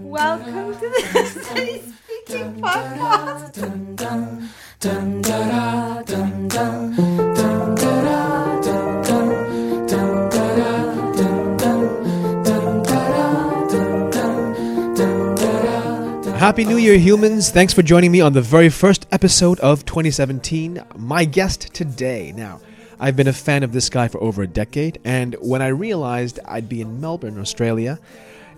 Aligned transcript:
Welcome 0.00 0.74
to 0.74 0.80
the 0.80 1.26
Steady 1.30 1.82
Speaking 1.82 2.60
Podcast. 2.60 3.52
Happy 16.38 16.64
New 16.64 16.76
Year, 16.76 16.98
humans. 16.98 17.50
Thanks 17.50 17.72
for 17.72 17.82
joining 17.82 18.10
me 18.10 18.20
on 18.20 18.32
the 18.32 18.42
very 18.42 18.68
first 18.68 19.06
episode 19.12 19.60
of 19.60 19.84
2017. 19.84 20.82
My 20.96 21.24
guest 21.24 21.72
today. 21.72 22.32
Now, 22.34 22.60
I've 23.02 23.16
been 23.16 23.26
a 23.26 23.32
fan 23.32 23.64
of 23.64 23.72
this 23.72 23.90
guy 23.90 24.06
for 24.06 24.22
over 24.22 24.44
a 24.44 24.46
decade, 24.46 25.00
and 25.02 25.34
when 25.40 25.60
I 25.60 25.66
realized 25.66 26.38
I'd 26.44 26.68
be 26.68 26.80
in 26.80 27.00
Melbourne, 27.00 27.36
Australia, 27.36 27.98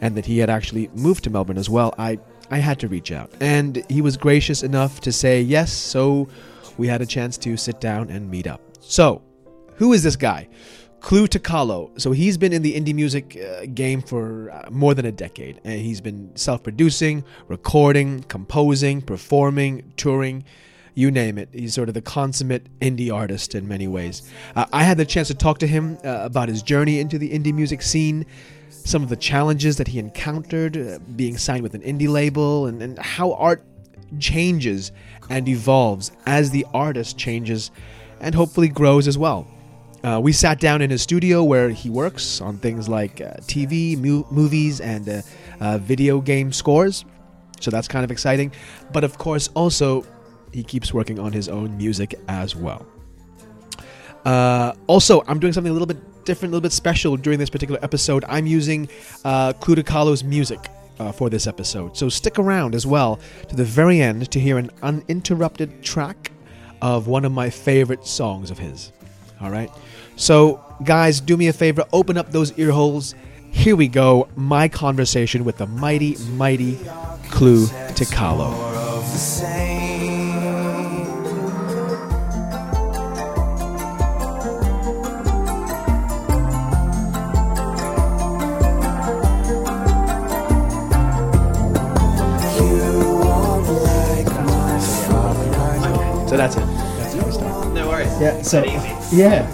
and 0.02 0.14
that 0.18 0.26
he 0.26 0.36
had 0.36 0.50
actually 0.50 0.90
moved 0.94 1.24
to 1.24 1.30
Melbourne 1.30 1.56
as 1.56 1.70
well, 1.70 1.94
I, 1.96 2.18
I 2.50 2.58
had 2.58 2.78
to 2.80 2.88
reach 2.88 3.10
out. 3.10 3.32
And 3.40 3.82
he 3.88 4.02
was 4.02 4.18
gracious 4.18 4.62
enough 4.62 5.00
to 5.00 5.12
say 5.12 5.40
yes, 5.40 5.72
so 5.72 6.28
we 6.76 6.88
had 6.88 7.00
a 7.00 7.06
chance 7.06 7.38
to 7.38 7.56
sit 7.56 7.80
down 7.80 8.10
and 8.10 8.30
meet 8.30 8.46
up. 8.46 8.60
So, 8.80 9.22
who 9.76 9.94
is 9.94 10.02
this 10.02 10.14
guy? 10.14 10.46
Clue 11.00 11.26
to 11.28 11.38
Kalo. 11.38 11.90
So 11.96 12.12
he's 12.12 12.36
been 12.36 12.52
in 12.52 12.60
the 12.60 12.78
indie 12.78 12.94
music 12.94 13.40
uh, 13.42 13.64
game 13.72 14.02
for 14.02 14.50
uh, 14.50 14.68
more 14.70 14.92
than 14.92 15.06
a 15.06 15.12
decade, 15.12 15.58
and 15.64 15.80
he's 15.80 16.02
been 16.02 16.36
self-producing, 16.36 17.24
recording, 17.48 18.22
composing, 18.24 19.00
performing, 19.00 19.90
touring, 19.96 20.44
you 20.94 21.10
name 21.10 21.38
it. 21.38 21.48
He's 21.52 21.74
sort 21.74 21.88
of 21.88 21.94
the 21.94 22.02
consummate 22.02 22.68
indie 22.80 23.12
artist 23.12 23.54
in 23.54 23.66
many 23.66 23.88
ways. 23.88 24.22
Uh, 24.54 24.66
I 24.72 24.84
had 24.84 24.96
the 24.96 25.04
chance 25.04 25.28
to 25.28 25.34
talk 25.34 25.58
to 25.58 25.66
him 25.66 25.98
uh, 26.04 26.20
about 26.22 26.48
his 26.48 26.62
journey 26.62 27.00
into 27.00 27.18
the 27.18 27.30
indie 27.30 27.52
music 27.52 27.82
scene, 27.82 28.26
some 28.70 29.02
of 29.02 29.08
the 29.08 29.16
challenges 29.16 29.76
that 29.76 29.88
he 29.88 29.98
encountered, 29.98 30.76
uh, 30.76 30.98
being 31.16 31.36
signed 31.36 31.62
with 31.62 31.74
an 31.74 31.82
indie 31.82 32.08
label, 32.08 32.66
and, 32.66 32.80
and 32.82 32.98
how 32.98 33.32
art 33.34 33.64
changes 34.20 34.92
and 35.28 35.48
evolves 35.48 36.12
as 36.26 36.50
the 36.50 36.66
artist 36.72 37.18
changes 37.18 37.70
and 38.20 38.34
hopefully 38.34 38.68
grows 38.68 39.08
as 39.08 39.18
well. 39.18 39.46
Uh, 40.04 40.20
we 40.22 40.32
sat 40.32 40.60
down 40.60 40.82
in 40.82 40.90
his 40.90 41.00
studio 41.00 41.42
where 41.42 41.70
he 41.70 41.88
works 41.88 42.40
on 42.42 42.58
things 42.58 42.88
like 42.88 43.22
uh, 43.22 43.32
TV, 43.42 43.96
mu- 43.96 44.24
movies, 44.30 44.80
and 44.80 45.08
uh, 45.08 45.22
uh, 45.60 45.78
video 45.78 46.20
game 46.20 46.52
scores. 46.52 47.06
So 47.60 47.70
that's 47.70 47.88
kind 47.88 48.04
of 48.04 48.10
exciting. 48.10 48.52
But 48.92 49.02
of 49.02 49.16
course, 49.16 49.48
also, 49.54 50.04
he 50.54 50.62
keeps 50.62 50.94
working 50.94 51.18
on 51.18 51.32
his 51.32 51.48
own 51.48 51.76
music 51.76 52.14
as 52.28 52.54
well. 52.54 52.86
Uh, 54.24 54.72
also, 54.86 55.22
I'm 55.26 55.38
doing 55.40 55.52
something 55.52 55.70
a 55.70 55.72
little 55.72 55.86
bit 55.86 56.24
different, 56.24 56.52
a 56.52 56.52
little 56.54 56.62
bit 56.62 56.72
special 56.72 57.16
during 57.16 57.38
this 57.38 57.50
particular 57.50 57.80
episode. 57.82 58.24
I'm 58.28 58.46
using 58.46 58.88
uh, 59.24 59.52
Clue 59.54 59.82
Kalo's 59.82 60.22
music 60.24 60.60
uh, 60.98 61.12
for 61.12 61.28
this 61.28 61.46
episode. 61.46 61.96
So 61.96 62.08
stick 62.08 62.38
around 62.38 62.74
as 62.74 62.86
well 62.86 63.18
to 63.48 63.56
the 63.56 63.64
very 63.64 64.00
end 64.00 64.30
to 64.30 64.40
hear 64.40 64.56
an 64.56 64.70
uninterrupted 64.82 65.82
track 65.82 66.30
of 66.80 67.08
one 67.08 67.24
of 67.24 67.32
my 67.32 67.50
favorite 67.50 68.06
songs 68.06 68.50
of 68.50 68.58
his. 68.58 68.92
All 69.40 69.50
right. 69.50 69.70
So, 70.16 70.64
guys, 70.84 71.20
do 71.20 71.36
me 71.36 71.48
a 71.48 71.52
favor, 71.52 71.84
open 71.92 72.16
up 72.16 72.30
those 72.30 72.56
ear 72.58 72.70
holes. 72.70 73.16
Here 73.50 73.74
we 73.74 73.88
go. 73.88 74.28
My 74.36 74.68
conversation 74.68 75.44
with 75.44 75.56
the 75.58 75.66
mighty, 75.66 76.16
mighty 76.30 76.78
Clue 77.30 77.66
to 77.66 78.04
Kalo. 78.04 78.52
So 96.34 96.38
that's 96.38 96.56
it. 96.56 96.66
That's 96.66 97.14
how 97.14 97.26
we 97.26 97.30
start. 97.30 97.72
No 97.74 97.88
worries. 97.88 98.20
Yeah. 98.20 98.42
So 98.42 98.64
yeah. 99.12 99.48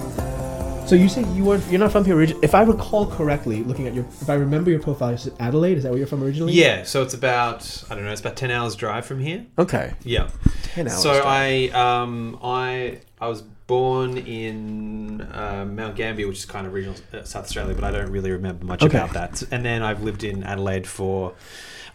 So 0.86 0.94
you 0.94 1.10
say 1.10 1.22
you 1.34 1.44
were 1.44 1.58
you're 1.68 1.78
not 1.78 1.92
from 1.92 2.06
here 2.06 2.16
originally. 2.16 2.42
If 2.42 2.54
I 2.54 2.62
recall 2.62 3.06
correctly, 3.06 3.62
looking 3.64 3.86
at 3.86 3.92
your 3.92 4.06
if 4.06 4.30
I 4.30 4.34
remember 4.36 4.70
your 4.70 4.80
profile, 4.80 5.10
is 5.10 5.26
it 5.26 5.34
Adelaide? 5.38 5.76
Is 5.76 5.82
that 5.82 5.90
where 5.90 5.98
you're 5.98 6.06
from 6.06 6.22
originally? 6.24 6.54
Yeah, 6.54 6.84
so 6.84 7.02
it's 7.02 7.12
about 7.12 7.84
I 7.90 7.94
don't 7.94 8.04
know, 8.06 8.10
it's 8.12 8.22
about 8.22 8.36
ten 8.36 8.50
hours 8.50 8.76
drive 8.76 9.04
from 9.04 9.20
here. 9.20 9.44
Okay. 9.58 9.92
Yeah. 10.04 10.30
Ten 10.72 10.88
hours. 10.88 11.02
So 11.02 11.20
drive. 11.20 11.26
I 11.74 12.02
um 12.02 12.38
I 12.42 13.00
I 13.20 13.28
was 13.28 13.42
born 13.66 14.16
in 14.16 15.20
uh, 15.20 15.66
Mount 15.66 15.96
Gambier, 15.96 16.26
which 16.28 16.38
is 16.38 16.44
kind 16.46 16.66
of 16.66 16.72
regional 16.72 16.96
uh, 17.12 17.24
South 17.24 17.44
Australia, 17.44 17.74
but 17.74 17.84
I 17.84 17.90
don't 17.90 18.10
really 18.10 18.30
remember 18.30 18.64
much 18.64 18.82
Okay. 18.82 18.96
about 18.96 19.12
that. 19.12 19.42
And 19.52 19.62
then 19.66 19.82
I've 19.82 20.02
lived 20.02 20.24
in 20.24 20.44
Adelaide 20.44 20.86
for 20.86 21.34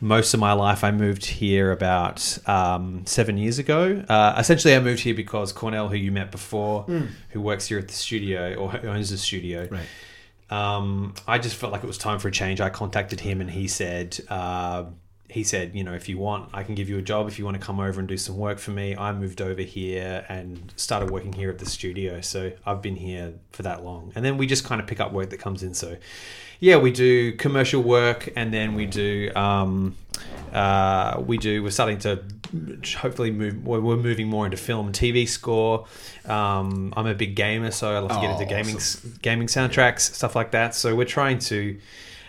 most 0.05 0.33
of 0.35 0.39
my 0.39 0.53
life. 0.53 0.83
I 0.83 0.91
moved 0.91 1.25
here 1.25 1.71
about 1.71 2.38
um, 2.47 3.05
seven 3.07 3.38
years 3.38 3.57
ago. 3.59 4.03
Uh, 4.07 4.35
essentially, 4.38 4.75
I 4.75 4.79
moved 4.79 5.01
here 5.01 5.16
because 5.16 5.51
Cornell, 5.51 5.89
who 5.89 5.95
you 5.97 6.11
met 6.11 6.31
before, 6.31 6.83
who 7.29 7.41
works 7.41 7.67
here 7.67 7.79
at 7.79 7.88
the 7.88 7.93
studio 7.93 8.53
or 8.55 8.85
owns 8.85 9.09
the 9.09 9.17
studio, 9.17 9.67
Right. 9.69 9.88
um, 10.49 11.13
I 11.27 11.39
just 11.39 11.55
felt 11.55 11.71
like 11.73 11.83
it 11.83 11.88
was 11.88 11.97
time 11.97 12.19
for 12.19 12.27
a 12.27 12.31
change. 12.31 12.61
I 12.61 12.69
contacted 12.69 13.19
him 13.21 13.41
and 13.41 13.49
he 13.49 13.67
said, 13.67 14.19
uh, 14.29 14.85
he 15.27 15.43
said, 15.43 15.75
you 15.75 15.83
know, 15.83 15.93
if 15.93 16.07
you 16.07 16.19
want, 16.19 16.49
I 16.53 16.61
can 16.61 16.75
give 16.75 16.87
you 16.87 16.99
a 16.99 17.01
job. 17.01 17.27
If 17.27 17.39
you 17.39 17.45
want 17.45 17.59
to 17.59 17.66
come 17.66 17.79
over 17.79 17.99
and 17.99 18.07
do 18.07 18.16
some 18.16 18.37
work 18.37 18.59
for 18.59 18.69
me, 18.72 18.95
I 18.95 19.11
moved 19.11 19.41
over 19.41 19.63
here 19.63 20.23
and 20.29 20.72
started 20.75 21.09
working 21.09 21.33
here 21.33 21.49
at 21.49 21.57
the 21.57 21.66
studio. 21.66 22.22
So 22.22 22.51
I've 22.63 22.81
been 22.83 22.95
here 22.95 23.33
for 23.51 23.63
that 23.63 23.83
long, 23.83 24.11
and 24.16 24.23
then 24.23 24.37
we 24.37 24.45
just 24.45 24.63
kind 24.66 24.79
of 24.79 24.85
pick 24.87 24.99
up 24.99 25.11
work 25.11 25.31
that 25.31 25.39
comes 25.39 25.63
in. 25.63 25.73
So 25.73 25.97
yeah, 26.59 26.77
we 26.77 26.91
do 26.91 27.33
commercial 27.33 27.81
work, 27.81 28.29
and 28.35 28.53
then 28.53 28.75
we 28.75 28.85
do. 28.85 29.31
Um, 29.35 29.95
uh, 30.53 31.21
we 31.25 31.38
do. 31.38 31.61
We're 31.63 31.69
starting 31.71 31.99
to 31.99 32.23
hopefully 32.97 33.31
move. 33.31 33.66
We're 33.66 33.97
moving 33.97 34.27
more 34.27 34.45
into 34.45 34.57
film 34.57 34.88
and 34.88 34.95
TV 34.95 35.27
score. 35.27 35.85
Um, 36.25 36.93
I'm 36.95 37.07
a 37.07 37.13
big 37.13 37.35
gamer, 37.35 37.71
so 37.71 37.93
I 37.93 37.99
love 37.99 38.11
to 38.11 38.21
get 38.21 38.31
into 38.31 38.45
Oh, 38.45 38.47
gaming 38.47 38.79
gaming 39.21 39.47
soundtracks, 39.47 40.13
stuff 40.13 40.35
like 40.35 40.51
that. 40.51 40.73
So 40.75 40.95
we're 40.95 41.05
trying 41.05 41.39
to 41.39 41.77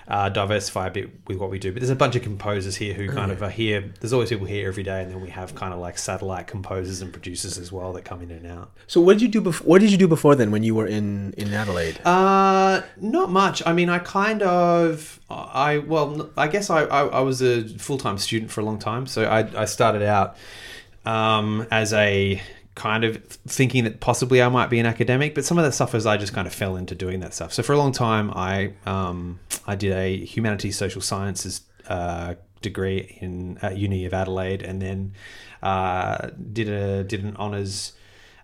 uh, 0.08 0.28
diversify 0.28 0.86
a 0.86 0.90
bit 0.90 1.10
with 1.26 1.38
what 1.38 1.50
we 1.50 1.58
do. 1.58 1.72
But 1.72 1.80
there's 1.80 1.90
a 1.90 1.96
bunch 1.96 2.14
of 2.14 2.22
composers 2.22 2.76
here 2.76 2.94
who 2.94 3.08
kind 3.08 3.32
of 3.32 3.42
are 3.42 3.50
here. 3.50 3.92
There's 4.00 4.12
always 4.12 4.28
people 4.28 4.46
here 4.46 4.68
every 4.68 4.82
day, 4.82 5.02
and 5.02 5.10
then 5.10 5.20
we 5.20 5.30
have 5.30 5.54
kind 5.54 5.72
of 5.74 5.80
like 5.80 5.98
satellite 5.98 6.46
composers 6.46 7.00
and 7.00 7.12
producers 7.12 7.58
as 7.58 7.72
well 7.72 7.92
that 7.94 8.04
come 8.04 8.22
in 8.22 8.30
and 8.30 8.46
out. 8.46 8.70
So 8.86 9.00
what 9.00 9.14
did 9.14 9.22
you 9.22 9.28
do 9.28 9.40
before? 9.40 9.66
What 9.66 9.80
did 9.80 9.90
you 9.90 9.98
do 9.98 10.08
before 10.08 10.34
then 10.34 10.50
when 10.50 10.62
you 10.62 10.74
were 10.74 10.86
in 10.86 11.32
in 11.36 11.52
Adelaide? 11.52 12.00
Uh, 12.04 12.82
not 13.00 13.30
much. 13.30 13.62
I 13.66 13.72
mean, 13.72 13.88
I 13.88 13.98
kind 13.98 14.42
of, 14.42 15.20
I 15.28 15.78
well, 15.78 16.30
I 16.36 16.48
guess 16.48 16.70
I 16.70 16.82
I, 16.84 17.06
I 17.06 17.20
was 17.20 17.42
a 17.42 17.68
full 17.78 17.98
time 17.98 18.18
student 18.18 18.50
for 18.50 18.60
a 18.60 18.64
long 18.64 18.78
time. 18.78 19.06
So 19.06 19.24
I 19.24 19.62
I 19.62 19.64
started 19.64 20.02
out 20.02 20.36
um, 21.04 21.66
as 21.70 21.92
a 21.92 22.40
kind 22.76 23.04
of 23.04 23.24
thinking 23.48 23.84
that 23.84 24.00
possibly 24.00 24.40
I 24.40 24.48
might 24.48 24.70
be 24.70 24.78
an 24.78 24.86
academic, 24.86 25.34
but 25.34 25.44
some 25.44 25.58
of 25.58 25.64
that 25.64 25.72
stuff 25.72 25.94
is 25.94 26.06
I 26.06 26.16
just 26.18 26.32
kind 26.32 26.46
of 26.46 26.54
fell 26.54 26.76
into 26.76 26.94
doing 26.94 27.20
that 27.20 27.34
stuff. 27.34 27.52
So 27.52 27.64
for 27.64 27.72
a 27.72 27.78
long 27.78 27.90
time, 27.90 28.30
I 28.30 28.74
um, 28.84 29.40
I 29.66 29.74
did 29.74 29.92
a 29.92 30.24
humanities 30.24 30.76
social 30.76 31.00
sciences 31.00 31.62
uh, 31.88 32.34
degree 32.62 33.18
in 33.20 33.58
at 33.62 33.76
Uni 33.78 34.04
of 34.04 34.14
Adelaide, 34.14 34.62
and 34.62 34.80
then 34.80 35.14
uh, 35.62 36.30
did 36.52 36.68
a 36.68 37.02
did 37.02 37.24
an 37.24 37.34
honors 37.36 37.94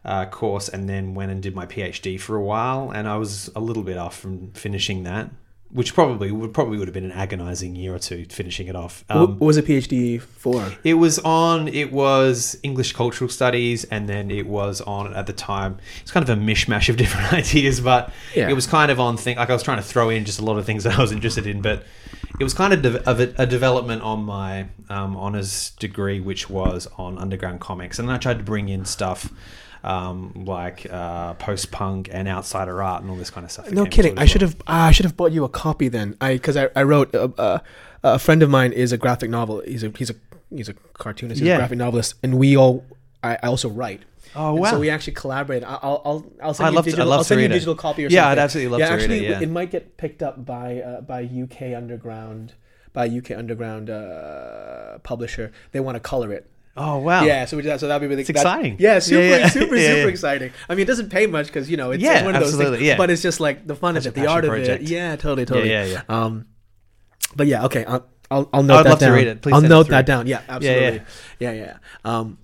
uh, 0.05 0.25
course, 0.27 0.69
and 0.69 0.89
then 0.89 1.15
went 1.15 1.31
and 1.31 1.43
did 1.43 1.55
my 1.55 1.67
PhD 1.67 2.19
for 2.19 2.35
a 2.35 2.43
while, 2.43 2.91
and 2.91 3.07
I 3.07 3.19
was 3.19 3.51
a 3.55 3.61
little 3.61 3.85
bit 3.85 3.99
off 3.99 4.19
from 4.19 4.51
finishing 4.53 5.05
that. 5.05 5.31
Which 5.73 5.95
probably 5.95 6.31
would 6.31 6.53
probably 6.53 6.77
would 6.77 6.87
have 6.87 6.93
been 6.95 7.07
an 7.07 7.13
agonizing 7.13 7.75
year 7.77 7.95
or 7.95 7.99
two 7.99 8.27
finishing 8.27 8.67
it 8.69 8.77
off. 8.77 9.05
Um, 9.09 9.39
what 9.39 9.47
was 9.47 9.57
a 9.57 9.63
PhD 9.63 10.21
for? 10.21 10.71
it 10.85 10.95
was 10.95 11.19
on. 11.21 11.67
It 11.69 11.91
was 11.91 12.59
English 12.63 12.93
cultural 12.93 13.31
studies, 13.31 13.85
and 13.85 14.07
then 14.07 14.31
it 14.31 14.47
was 14.47 14.83
on 14.83 15.15
at 15.15 15.27
the 15.27 15.33
time. 15.33 15.79
It's 16.03 16.11
kind 16.11 16.29
of 16.29 16.37
a 16.37 16.41
mishmash 16.41 16.91
of 16.91 16.97
different 17.03 17.33
ideas, 17.33 17.81
but 17.81 18.13
Yeah. 18.35 18.51
it 18.51 18.53
was 18.53 18.67
kind 18.67 18.91
of 18.91 19.01
on 19.01 19.17
thing. 19.17 19.39
Like 19.39 19.49
I 19.49 19.55
was 19.55 19.63
trying 19.63 19.79
to 19.79 19.83
throw 19.83 20.11
in 20.11 20.27
just 20.27 20.41
a 20.41 20.45
lot 20.45 20.59
of 20.59 20.67
things 20.67 20.85
that 20.85 20.99
I 20.99 21.01
was 21.01 21.11
interested 21.11 21.47
in, 21.47 21.63
but 21.63 21.85
it 22.39 22.45
was 22.45 22.53
kind 22.53 22.75
of 22.75 22.83
de- 22.83 23.09
of 23.09 23.21
a, 23.21 23.33
a 23.39 23.47
development 23.47 24.03
on 24.03 24.25
my 24.25 24.67
um, 24.91 25.17
honors 25.17 25.71
degree, 25.79 26.21
which 26.21 26.51
was 26.51 26.87
on 26.99 27.17
underground 27.17 27.61
comics, 27.61 27.99
and 27.99 28.07
then 28.09 28.15
I 28.15 28.19
tried 28.19 28.37
to 28.39 28.45
bring 28.45 28.69
in 28.69 28.85
stuff. 28.85 29.33
Um, 29.85 30.45
like 30.47 30.87
uh, 30.91 31.35
post 31.35 31.73
punk 31.73 32.09
and 32.13 32.29
outsider 32.29 32.83
art 32.83 33.03
and 33.03 33.11
all 33.11 33.17
this 33.17 33.31
kind 33.31 33.45
of 33.45 33.51
stuff. 33.51 33.71
No 33.73 33.85
kidding. 33.85 34.17
I 34.19 34.27
should 34.27 34.43
well. 34.43 34.51
have. 34.51 34.63
ah, 34.69 34.87
I 34.87 34.91
should 34.93 35.05
have 35.07 35.17
bought 35.17 35.33
you 35.33 35.43
a 35.45 35.49
copy 35.49 35.89
then. 35.89 36.17
I 36.21 36.35
because 36.35 36.57
I, 36.57 36.69
I 36.77 36.85
wrote 36.85 37.13
uh, 37.15 37.29
uh, 37.37 37.59
a 38.05 38.19
friend 38.21 38.43
of 38.45 38.51
mine 38.51 38.73
is 38.73 38.93
a 38.93 38.97
graphic 38.99 39.29
novel. 39.31 39.61
He's 39.67 39.83
a 39.83 39.91
he's 39.97 40.11
a 40.11 40.15
he's 40.51 40.69
a 40.69 40.75
cartoonist. 40.95 41.41
He's 41.41 41.49
Yeah. 41.49 41.55
a 41.55 41.59
graphic 41.59 41.79
novelist, 41.79 42.15
and 42.23 42.39
we 42.39 42.57
all. 42.57 42.85
I, 43.25 43.35
I 43.43 43.47
also 43.49 43.69
write. 43.69 44.03
Oh 44.37 44.57
And 44.57 44.67
So 44.69 44.79
we 44.79 44.89
actually 44.89 45.15
collaborate. 45.15 45.65
I- 45.65 45.79
I'll 45.83 46.01
I'll 46.05 46.27
I'll 46.43 46.55
send 46.55 46.69
I'd 46.69 46.73
you 46.75 46.77
to- 46.79 46.83
digital. 46.85 47.07
Love 47.09 47.19
I'll 47.19 47.25
send 47.25 47.41
you 47.41 47.47
a 47.47 47.51
digital 47.51 47.75
copy 47.75 48.05
or 48.05 48.09
Yeah, 48.09 48.23
something. 48.23 48.31
I'd 48.31 48.39
absolutely 48.39 48.71
love 48.71 48.81
yeah, 48.81 48.89
to 48.97 48.97
read 48.97 49.11
it, 49.11 49.31
yeah. 49.31 49.41
it 49.41 49.51
might 49.51 49.71
get 49.73 49.97
picked 49.97 50.23
up 50.23 50.47
by 50.47 50.81
uh, 50.81 51.01
by 51.01 51.23
UK 51.25 51.77
Underground 51.77 52.53
by 52.93 53.09
UK 53.09 53.33
Underground 53.33 53.91
uh, 53.91 54.99
publisher. 55.03 55.51
They 55.73 55.81
want 55.81 55.97
to 55.97 56.01
color 56.01 56.33
it. 56.33 56.49
Oh 56.77 56.99
wow. 56.99 57.25
Yeah, 57.25 57.45
so 57.45 57.57
we 57.57 57.63
did 57.63 57.71
that. 57.71 57.81
So 57.81 57.89
that'd 57.89 58.01
be 58.01 58.07
really 58.15 58.25
exciting. 58.27 58.77
Yeah, 58.79 58.99
super, 58.99 59.21
Yeah, 59.23 59.29
yeah. 59.39 59.49
super, 59.49 59.77
Yeah, 59.77 59.89
super 59.95 60.09
exciting. 60.09 60.53
I 60.69 60.75
mean, 60.75 60.85
it 60.85 60.87
doesn't 60.87 61.11
pay 61.11 61.27
much 61.27 61.47
because 61.49 61.71
you 61.71 61.77
know 61.77 61.91
it's, 61.91 62.03
Yeah, 62.03 62.15
it's 62.19 62.25
one 62.25 62.35
of 62.35 62.41
those 62.41 62.51
absolutely, 62.55 62.79
things. 62.79 62.89
yeah. 62.89 62.97
But 62.97 63.11
it's 63.11 63.21
just 63.23 63.41
like 63.41 63.67
the 63.67 63.75
fun 63.77 63.97
of 63.97 64.07
it, 64.07 64.15
the 64.15 64.27
art 64.27 64.45
passion 64.45 64.63
of 64.63 64.69
it. 64.81 64.83
Yeah, 64.83 65.17
totally, 65.17 65.45
totally. 65.45 65.71
yeah, 65.71 65.85
yeah. 65.85 66.03
Um, 66.09 66.47
but 67.37 67.47
yeah, 67.47 67.65
okay. 67.67 67.85
I'll, 67.85 68.07
I'll, 68.31 68.49
I'll 68.55 68.63
note 68.63 68.79
I'd 68.79 68.87
that 68.87 68.91
love 68.91 68.99
to 69.01 69.11
read 69.11 69.27
it. 69.27 69.43
Please 69.43 69.53
I'll 69.53 69.61
note 69.61 69.89
that 69.89 70.07
down. 70.07 70.27
Yeah, 70.27 70.41
absolutely. 70.49 71.03
Yeah, 71.39 71.53
yeah. 71.53 71.77
Um, 72.05 72.39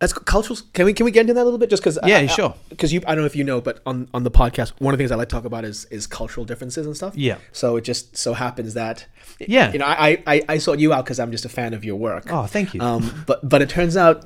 that's 0.00 0.12
cultural. 0.12 0.58
Can 0.74 0.84
we 0.86 0.92
can 0.92 1.04
we 1.04 1.10
get 1.10 1.22
into 1.22 1.34
that 1.34 1.42
a 1.42 1.44
little 1.44 1.58
bit? 1.58 1.70
Just 1.70 1.82
because 1.82 1.98
Yeah, 2.04 2.26
sure. 2.26 2.54
Because 2.68 2.92
you, 2.92 3.00
I 3.06 3.14
don't 3.14 3.22
know 3.22 3.26
if 3.26 3.34
you 3.36 3.44
know, 3.44 3.60
but 3.60 3.80
on 3.84 4.08
on 4.14 4.22
the 4.22 4.30
podcast, 4.30 4.72
one 4.78 4.94
of 4.94 4.98
the 4.98 5.02
things 5.02 5.10
I 5.10 5.16
like 5.16 5.28
to 5.28 5.34
talk 5.34 5.44
about 5.44 5.64
is 5.64 5.86
is 5.86 6.06
cultural 6.06 6.44
differences 6.46 6.86
and 6.86 6.96
stuff. 6.96 7.16
Yeah. 7.16 7.38
So 7.52 7.76
it 7.76 7.82
just 7.82 8.16
so 8.16 8.32
happens 8.34 8.74
that. 8.74 9.06
Yeah. 9.40 9.72
You 9.72 9.78
know, 9.80 9.86
I 9.86 10.22
I, 10.26 10.42
I 10.48 10.58
sought 10.58 10.78
you 10.78 10.92
out 10.92 11.04
because 11.04 11.18
I'm 11.18 11.32
just 11.32 11.44
a 11.44 11.48
fan 11.48 11.74
of 11.74 11.84
your 11.84 11.96
work. 11.96 12.26
Oh, 12.30 12.46
thank 12.46 12.74
you. 12.74 12.80
Um, 12.80 13.24
but 13.26 13.48
but 13.48 13.60
it 13.62 13.68
turns 13.70 13.96
out 13.96 14.24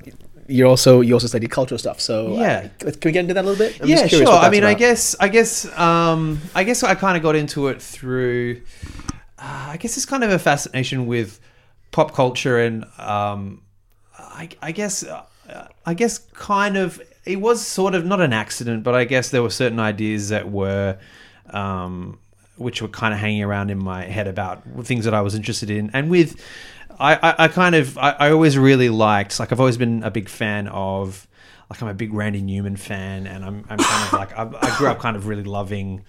you're 0.48 0.66
also 0.68 1.00
you 1.00 1.14
also 1.14 1.26
study 1.26 1.46
cultural 1.46 1.78
stuff. 1.78 2.00
So 2.00 2.38
Yeah. 2.38 2.68
uh, 2.86 2.90
can 2.90 3.00
we 3.06 3.12
get 3.12 3.20
into 3.20 3.32
that 3.34 3.44
a 3.44 3.48
little 3.48 3.66
bit? 3.66 3.80
I'm 3.80 3.88
yeah, 3.88 4.06
sure. 4.06 4.26
I 4.28 4.50
mean, 4.50 4.64
I 4.64 4.74
guess, 4.74 5.14
I 5.20 5.28
guess, 5.28 5.66
um, 5.78 6.40
I 6.54 6.64
guess 6.64 6.82
I 6.82 6.94
kind 6.96 7.16
of 7.16 7.22
got 7.22 7.36
into 7.36 7.68
it 7.68 7.80
through. 7.80 8.60
Uh, 9.38 9.68
I 9.70 9.76
guess 9.78 9.96
it's 9.96 10.04
kind 10.04 10.22
of 10.24 10.30
a 10.30 10.38
fascination 10.38 11.06
with 11.06 11.40
pop 11.92 12.12
culture, 12.12 12.58
and 12.58 12.84
um, 12.98 13.62
I, 14.18 14.48
I 14.60 14.72
guess, 14.72 15.04
uh, 15.04 15.22
I 15.84 15.94
guess, 15.94 16.18
kind 16.18 16.76
of, 16.76 17.00
it 17.24 17.40
was 17.40 17.64
sort 17.66 17.94
of 17.94 18.04
not 18.04 18.20
an 18.20 18.32
accident, 18.32 18.82
but 18.82 18.94
I 18.94 19.04
guess 19.04 19.30
there 19.30 19.42
were 19.42 19.50
certain 19.50 19.80
ideas 19.80 20.28
that 20.30 20.50
were. 20.50 20.98
Um, 21.50 22.18
which 22.56 22.80
were 22.80 22.88
kind 22.88 23.12
of 23.12 23.18
hanging 23.18 23.42
around 23.42 23.70
in 23.70 23.78
my 23.78 24.04
head 24.04 24.28
about 24.28 24.62
things 24.84 25.04
that 25.04 25.14
I 25.14 25.20
was 25.22 25.34
interested 25.34 25.70
in, 25.70 25.90
and 25.92 26.10
with, 26.10 26.40
I, 26.98 27.14
I, 27.14 27.44
I 27.44 27.48
kind 27.48 27.74
of, 27.74 27.98
I, 27.98 28.10
I 28.10 28.30
always 28.30 28.56
really 28.56 28.88
liked, 28.88 29.40
like 29.40 29.50
I've 29.52 29.58
always 29.58 29.76
been 29.76 30.02
a 30.04 30.10
big 30.10 30.28
fan 30.28 30.68
of, 30.68 31.26
like 31.70 31.82
I'm 31.82 31.88
a 31.88 31.94
big 31.94 32.12
Randy 32.12 32.42
Newman 32.42 32.76
fan, 32.76 33.26
and 33.26 33.44
I'm, 33.44 33.64
I'm 33.68 33.78
kind 33.78 34.06
of 34.06 34.12
like, 34.12 34.38
I, 34.38 34.42
I 34.60 34.78
grew 34.78 34.88
up 34.88 35.00
kind 35.00 35.16
of 35.16 35.26
really 35.26 35.44
loving, 35.44 36.04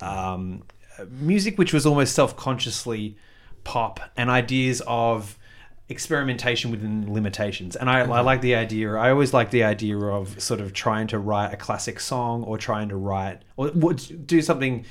um, 0.00 0.64
music 1.10 1.58
which 1.58 1.72
was 1.72 1.86
almost 1.86 2.14
self-consciously 2.14 3.16
pop 3.64 4.00
and 4.16 4.28
ideas 4.30 4.82
of 4.86 5.38
experimentation 5.88 6.70
within 6.70 7.12
limitations. 7.12 7.76
And 7.76 7.90
I, 7.90 8.00
I 8.00 8.20
like 8.20 8.40
the 8.40 8.54
idea 8.54 8.94
i 8.94 9.10
always 9.10 9.34
like 9.34 9.50
the 9.50 9.64
idea 9.64 9.98
of 9.98 10.40
sort 10.40 10.60
of 10.60 10.72
trying 10.72 11.06
to 11.08 11.18
write 11.18 11.52
a 11.52 11.56
classic 11.56 12.00
song 12.00 12.44
or 12.44 12.56
trying 12.56 12.88
to 12.88 12.96
write 12.96 13.42
or 13.56 13.70
would 13.72 14.26
do 14.26 14.40
something 14.40 14.84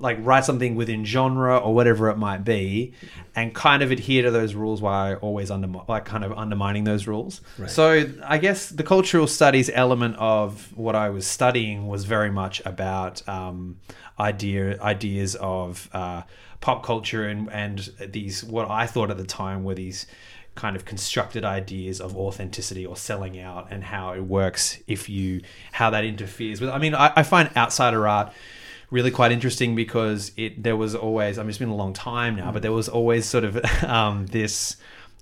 like 0.00 0.16
write 0.20 0.44
something 0.44 0.76
within 0.76 1.04
genre 1.04 1.58
or 1.58 1.74
whatever 1.74 2.08
it 2.08 2.16
might 2.16 2.44
be 2.44 2.94
and 3.34 3.54
kind 3.54 3.82
of 3.82 3.90
adhere 3.90 4.22
to 4.22 4.30
those 4.30 4.54
rules 4.54 4.80
while 4.80 5.14
always 5.16 5.50
under 5.50 5.68
like 5.88 6.04
kind 6.04 6.24
of 6.24 6.32
undermining 6.32 6.84
those 6.84 7.06
rules. 7.06 7.40
So 7.68 8.06
i 8.24 8.38
guess 8.38 8.68
the 8.70 8.84
cultural 8.84 9.26
studies 9.26 9.68
element 9.74 10.16
of 10.18 10.76
what 10.76 10.94
i 10.94 11.10
was 11.10 11.26
studying 11.26 11.88
was 11.88 12.04
very 12.04 12.30
much 12.30 12.62
about 12.64 13.28
um, 13.28 13.78
idea 14.18 14.80
ideas 14.80 15.34
of 15.36 15.88
uh, 15.92 16.22
pop 16.60 16.84
culture 16.84 17.26
and 17.28 17.48
and 17.52 17.90
these 18.08 18.42
what 18.44 18.70
i 18.70 18.86
thought 18.86 19.10
at 19.10 19.16
the 19.16 19.24
time 19.24 19.64
were 19.64 19.74
these 19.74 20.06
kind 20.58 20.74
of 20.76 20.84
constructed 20.84 21.44
ideas 21.44 22.00
of 22.00 22.16
authenticity 22.16 22.84
or 22.84 22.96
selling 22.96 23.40
out 23.40 23.68
and 23.70 23.84
how 23.84 24.12
it 24.12 24.20
works 24.20 24.78
if 24.86 25.08
you 25.08 25.40
how 25.72 25.88
that 25.88 26.04
interferes 26.04 26.60
with 26.60 26.68
i 26.68 26.78
mean 26.78 26.94
i, 26.94 27.12
I 27.16 27.22
find 27.22 27.48
outsider 27.56 28.06
art 28.06 28.32
really 28.90 29.10
quite 29.10 29.32
interesting 29.32 29.74
because 29.74 30.32
it 30.36 30.62
there 30.62 30.76
was 30.76 30.94
always 30.94 31.38
I 31.38 31.42
mean 31.42 31.50
it's 31.50 31.58
been 31.58 31.68
a 31.68 31.76
long 31.76 31.92
time 31.92 32.36
now, 32.36 32.50
but 32.52 32.62
there 32.62 32.72
was 32.72 32.88
always 32.88 33.26
sort 33.26 33.44
of 33.44 33.62
um, 33.84 34.26
this 34.26 34.76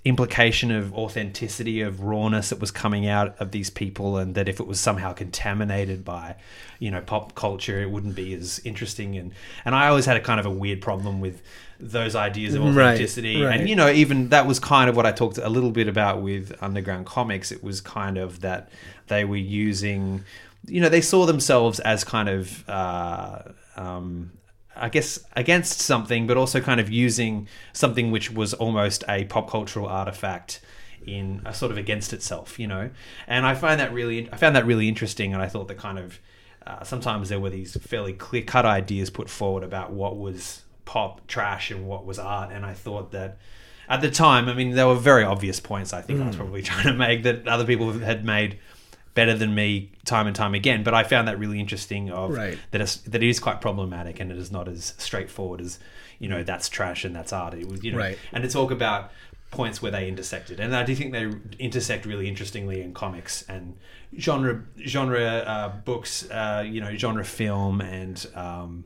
implication 0.06 0.70
of 0.70 0.94
authenticity 0.94 1.80
of 1.80 2.00
rawness 2.00 2.50
that 2.50 2.60
was 2.60 2.70
coming 2.70 3.08
out 3.08 3.34
of 3.40 3.50
these 3.50 3.70
people 3.70 4.16
and 4.16 4.36
that 4.36 4.48
if 4.48 4.60
it 4.60 4.66
was 4.66 4.78
somehow 4.78 5.12
contaminated 5.12 6.04
by 6.04 6.36
you 6.78 6.92
know 6.92 7.00
pop 7.00 7.34
culture 7.34 7.82
it 7.82 7.90
wouldn't 7.90 8.14
be 8.14 8.32
as 8.32 8.60
interesting. 8.64 9.16
And 9.16 9.32
and 9.64 9.74
I 9.74 9.88
always 9.88 10.06
had 10.06 10.16
a 10.16 10.20
kind 10.20 10.38
of 10.38 10.46
a 10.46 10.50
weird 10.50 10.80
problem 10.80 11.20
with 11.20 11.42
those 11.80 12.14
ideas 12.14 12.54
of 12.54 12.62
Right, 12.62 12.92
authenticity. 12.94 13.42
Right. 13.42 13.58
and 13.58 13.68
you 13.68 13.74
know 13.74 13.90
even 13.90 14.28
that 14.28 14.46
was 14.46 14.60
kind 14.60 14.88
of 14.88 14.94
what 14.96 15.06
I 15.06 15.10
talked 15.12 15.38
a 15.38 15.48
little 15.48 15.72
bit 15.72 15.88
about 15.88 16.22
with 16.22 16.56
underground 16.60 17.06
comics. 17.06 17.50
It 17.50 17.64
was 17.64 17.80
kind 17.80 18.16
of 18.16 18.42
that 18.42 18.68
they 19.08 19.24
were 19.24 19.36
using 19.36 20.22
you 20.68 20.80
know 20.80 20.88
they 20.88 21.00
saw 21.00 21.26
themselves 21.26 21.80
as 21.80 22.04
kind 22.04 22.28
of 22.28 22.68
uh, 22.68 23.42
um, 23.76 24.30
I 24.76 24.88
guess 24.88 25.18
against 25.34 25.80
something, 25.80 26.26
but 26.26 26.36
also 26.36 26.60
kind 26.60 26.80
of 26.80 26.90
using 26.90 27.48
something 27.72 28.10
which 28.10 28.30
was 28.30 28.54
almost 28.54 29.04
a 29.08 29.24
pop 29.24 29.50
cultural 29.50 29.86
artifact 29.86 30.60
in 31.06 31.40
a 31.44 31.54
sort 31.54 31.70
of 31.72 31.78
against 31.78 32.12
itself, 32.12 32.58
you 32.58 32.66
know. 32.66 32.90
And 33.26 33.46
I 33.46 33.54
find 33.54 33.80
that 33.80 33.92
really, 33.92 34.28
I 34.32 34.36
found 34.36 34.56
that 34.56 34.66
really 34.66 34.88
interesting, 34.88 35.32
and 35.32 35.42
I 35.42 35.48
thought 35.48 35.68
that 35.68 35.78
kind 35.78 35.98
of 35.98 36.20
uh, 36.66 36.82
sometimes 36.82 37.28
there 37.28 37.40
were 37.40 37.50
these 37.50 37.76
fairly 37.76 38.12
clear 38.12 38.42
cut 38.42 38.66
ideas 38.66 39.10
put 39.10 39.30
forward 39.30 39.62
about 39.62 39.92
what 39.92 40.18
was 40.18 40.62
pop 40.84 41.26
trash 41.26 41.70
and 41.70 41.86
what 41.86 42.04
was 42.04 42.18
art, 42.18 42.50
and 42.52 42.64
I 42.64 42.74
thought 42.74 43.12
that. 43.12 43.38
At 43.88 44.00
the 44.00 44.10
time, 44.10 44.48
I 44.48 44.54
mean, 44.54 44.72
there 44.72 44.88
were 44.88 44.96
very 44.96 45.22
obvious 45.22 45.60
points 45.60 45.92
I 45.92 46.02
think 46.02 46.20
I 46.20 46.26
was 46.26 46.34
probably 46.34 46.60
trying 46.70 46.86
to 46.86 46.92
make 46.92 47.22
that 47.22 47.46
other 47.46 47.64
people 47.64 47.92
had 47.92 48.24
made 48.24 48.58
better 49.16 49.34
than 49.34 49.52
me 49.52 49.90
time 50.04 50.28
and 50.28 50.36
time 50.36 50.54
again. 50.54 50.84
But 50.84 50.94
I 50.94 51.02
found 51.02 51.26
that 51.26 51.36
really 51.40 51.58
interesting 51.58 52.10
of 52.10 52.30
Right. 52.36 52.56
that 52.70 52.80
it's, 52.80 52.96
that 52.98 53.20
it 53.22 53.28
is 53.28 53.40
quite 53.40 53.60
problematic 53.60 54.20
and 54.20 54.30
it 54.30 54.38
is 54.38 54.52
not 54.52 54.68
as 54.68 54.94
straightforward 54.98 55.60
as 55.60 55.80
you 56.20 56.28
know 56.28 56.44
that's 56.44 56.68
trash 56.68 57.04
and 57.04 57.16
that's 57.16 57.32
art. 57.32 57.54
It 57.54 57.66
was 57.68 57.82
you 57.82 57.90
know, 57.90 57.98
Right. 57.98 58.18
and 58.32 58.44
to 58.44 58.48
talk 58.48 58.70
about 58.70 59.10
points 59.50 59.80
where 59.82 59.90
they 59.92 60.06
intersected, 60.08 60.60
and 60.60 60.76
I 60.76 60.84
do 60.84 60.94
think 60.94 61.12
they 61.12 61.30
intersect 61.58 62.04
really 62.06 62.28
interestingly 62.28 62.80
in 62.82 62.92
comics 62.94 63.42
and 63.48 63.76
genre 64.18 64.62
genre 64.86 65.24
uh, 65.24 65.68
books, 65.84 66.30
uh, 66.30 66.62
you 66.66 66.80
know, 66.80 66.94
genre 66.96 67.24
film 67.24 67.80
and. 67.80 68.24
Um, 68.34 68.84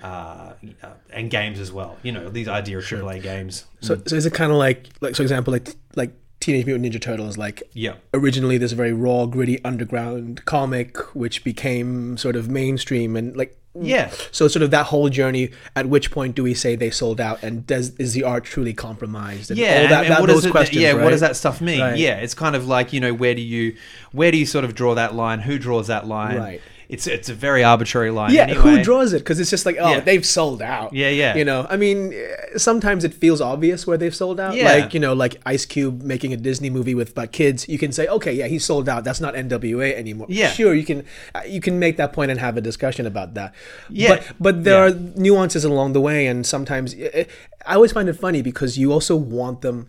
uh, 0.00 0.52
uh, 0.84 0.90
and 1.10 1.28
games 1.28 1.58
as 1.58 1.72
well. 1.72 1.96
You 2.04 2.12
know 2.12 2.28
these 2.28 2.46
idea 2.46 2.78
of 2.78 2.84
AAA 2.84 3.20
games. 3.20 3.64
So, 3.80 4.00
so 4.06 4.14
is 4.14 4.26
it 4.26 4.32
kind 4.32 4.52
of 4.52 4.56
like, 4.58 4.86
like, 5.00 5.16
for 5.16 5.22
example, 5.22 5.52
like, 5.52 5.74
like 5.96 6.12
Teenage 6.40 6.66
Mutant 6.66 6.86
Ninja 6.94 7.00
Turtles, 7.00 7.36
like 7.36 7.62
Yeah, 7.72 7.94
originally 8.14 8.58
this 8.58 8.72
very 8.72 8.92
raw, 8.92 9.26
gritty 9.26 9.62
underground 9.64 10.44
comic, 10.44 10.96
which 11.14 11.42
became 11.44 12.16
sort 12.16 12.36
of 12.36 12.48
mainstream 12.48 13.16
and 13.16 13.36
like. 13.36 13.56
yeah. 13.80 14.10
So 14.30 14.46
sort 14.48 14.62
of 14.62 14.70
that 14.70 14.86
whole 14.86 15.08
journey. 15.08 15.50
At 15.76 15.86
which 15.86 16.10
point 16.10 16.34
do 16.36 16.42
we 16.44 16.54
say 16.54 16.76
they 16.76 16.90
sold 16.90 17.20
out, 17.20 17.42
and 17.42 17.66
does 17.66 17.90
is 17.96 18.12
the 18.12 18.22
art 18.24 18.44
truly 18.44 18.72
compromised? 18.72 19.50
And 19.50 19.58
yeah, 19.58 19.82
all 19.82 19.88
that, 19.88 20.04
and 20.04 20.12
that- 20.14 20.20
what 20.20 20.26
those 20.28 20.36
does 20.38 20.46
it, 20.46 20.50
questions. 20.50 20.80
yeah, 20.82 20.92
what 20.94 21.10
does 21.10 21.20
that 21.20 21.36
stuff 21.36 21.60
mean? 21.60 21.80
Right. 21.80 21.98
Yeah, 21.98 22.16
it's 22.18 22.34
kind 22.34 22.54
of 22.56 22.66
like 22.68 22.92
you 22.92 23.00
know 23.00 23.12
where 23.14 23.34
do 23.34 23.40
you 23.42 23.76
where 24.12 24.30
do 24.30 24.38
you 24.38 24.46
sort 24.46 24.64
of 24.64 24.74
draw 24.74 24.94
that 24.94 25.14
line? 25.14 25.40
Who 25.40 25.58
draws 25.58 25.88
that 25.88 26.06
line? 26.06 26.36
Right. 26.38 26.60
It's 26.88 27.06
it's 27.06 27.28
a 27.28 27.34
very 27.34 27.62
arbitrary 27.62 28.10
line. 28.10 28.32
Yeah, 28.32 28.44
anyway. 28.44 28.60
who 28.60 28.82
draws 28.82 29.12
it? 29.12 29.18
Because 29.18 29.38
it's 29.38 29.50
just 29.50 29.66
like, 29.66 29.76
oh, 29.78 29.90
Yeah. 29.90 30.00
they've 30.00 30.24
sold 30.24 30.62
out. 30.62 30.94
Yeah, 30.94 31.10
yeah. 31.10 31.36
You 31.36 31.44
know, 31.44 31.66
I 31.68 31.76
mean, 31.76 32.14
eh, 32.14 32.56
sometimes 32.56 33.04
it 33.04 33.12
feels 33.12 33.42
obvious 33.42 33.86
where 33.86 33.98
they've 33.98 34.14
sold 34.14 34.40
out. 34.40 34.54
Yeah. 34.54 34.64
Like, 34.72 34.94
you 34.94 35.00
know, 35.00 35.12
like 35.12 35.36
Ice 35.44 35.66
Cube 35.66 36.00
making 36.02 36.32
a 36.32 36.38
Disney 36.38 36.70
movie 36.70 36.94
with 36.94 37.14
like 37.14 37.30
kids. 37.32 37.68
You 37.68 37.76
can 37.78 37.92
say, 37.92 38.06
okay, 38.06 38.32
yeah, 38.32 38.46
he 38.46 38.58
sold 38.58 38.88
out. 38.88 39.04
That's 39.04 39.20
not 39.20 39.34
NWA 39.34 39.94
anymore. 39.94 40.28
Yeah. 40.30 40.48
Sure, 40.50 40.72
you 40.72 40.84
can 40.84 41.04
uh, 41.34 41.42
you 41.46 41.60
can 41.60 41.78
make 41.78 41.98
that 41.98 42.14
point 42.14 42.30
and 42.30 42.40
have 42.40 42.56
a 42.56 42.62
discussion 42.62 43.04
about 43.06 43.34
that. 43.34 43.54
Yeah. 43.90 44.08
But 44.16 44.24
but 44.40 44.64
there 44.64 44.88
Yeah. 44.88 44.94
are 44.94 44.98
nuances 45.20 45.64
along 45.64 45.92
the 45.92 46.00
way, 46.00 46.26
and 46.26 46.46
sometimes 46.46 46.94
eh, 46.98 47.24
I 47.66 47.74
always 47.74 47.92
find 47.92 48.08
it 48.08 48.14
funny 48.14 48.40
because 48.40 48.78
you 48.78 48.92
also 48.92 49.14
want 49.14 49.60
them. 49.60 49.88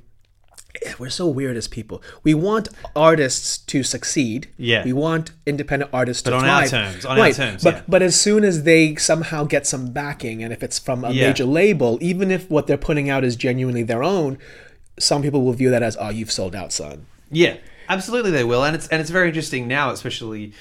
We're 1.00 1.10
so 1.10 1.28
weird 1.28 1.58
as 1.58 1.68
people. 1.68 2.02
We 2.24 2.34
want 2.34 2.70
artists 2.96 3.58
to 3.58 3.84
succeed. 3.84 4.48
Yeah. 4.58 4.84
We 4.86 4.94
want 4.94 5.32
independent 5.46 5.90
artists 5.94 6.22
to 6.24 6.32
But 6.32 6.38
on 6.38 6.46
our 6.50 6.68
thrive. 6.68 6.92
terms, 6.92 7.06
on 7.06 7.18
our 7.18 7.24
right. 7.24 7.36
terms, 7.36 7.64
But 7.64 7.74
yeah. 7.76 7.82
but 7.88 8.02
as 8.02 8.20
soon 8.20 8.44
as 8.44 8.64
they 8.64 8.96
somehow 8.96 9.44
get 9.46 9.66
some 9.66 9.92
backing, 9.92 10.44
and 10.44 10.54
if 10.54 10.62
it's 10.62 10.78
from 10.78 11.04
a 11.04 11.12
Yeah. 11.12 11.28
major 11.28 11.46
label, 11.46 11.98
even 12.02 12.30
if 12.32 12.50
what 12.50 12.68
they're 12.68 12.78
putting 12.78 13.10
out 13.10 13.24
is 13.24 13.36
genuinely 13.36 13.84
their 13.84 14.04
own, 14.04 14.38
some 15.00 15.22
people 15.22 15.44
will 15.44 15.54
view 15.54 15.70
that 15.72 15.82
as, 15.84 15.98
"Oh, 16.00 16.10
you've 16.10 16.32
sold 16.32 16.56
out, 16.56 16.72
son." 16.72 17.06
Yeah, 17.32 17.56
absolutely 17.90 18.32
they 18.32 18.44
will, 18.44 18.64
and 18.64 18.76
it's 18.76 18.88
and 18.90 19.02
it's 19.02 19.10
very 19.10 19.28
interesting 19.30 19.68
now, 19.68 19.90
especially 19.92 20.54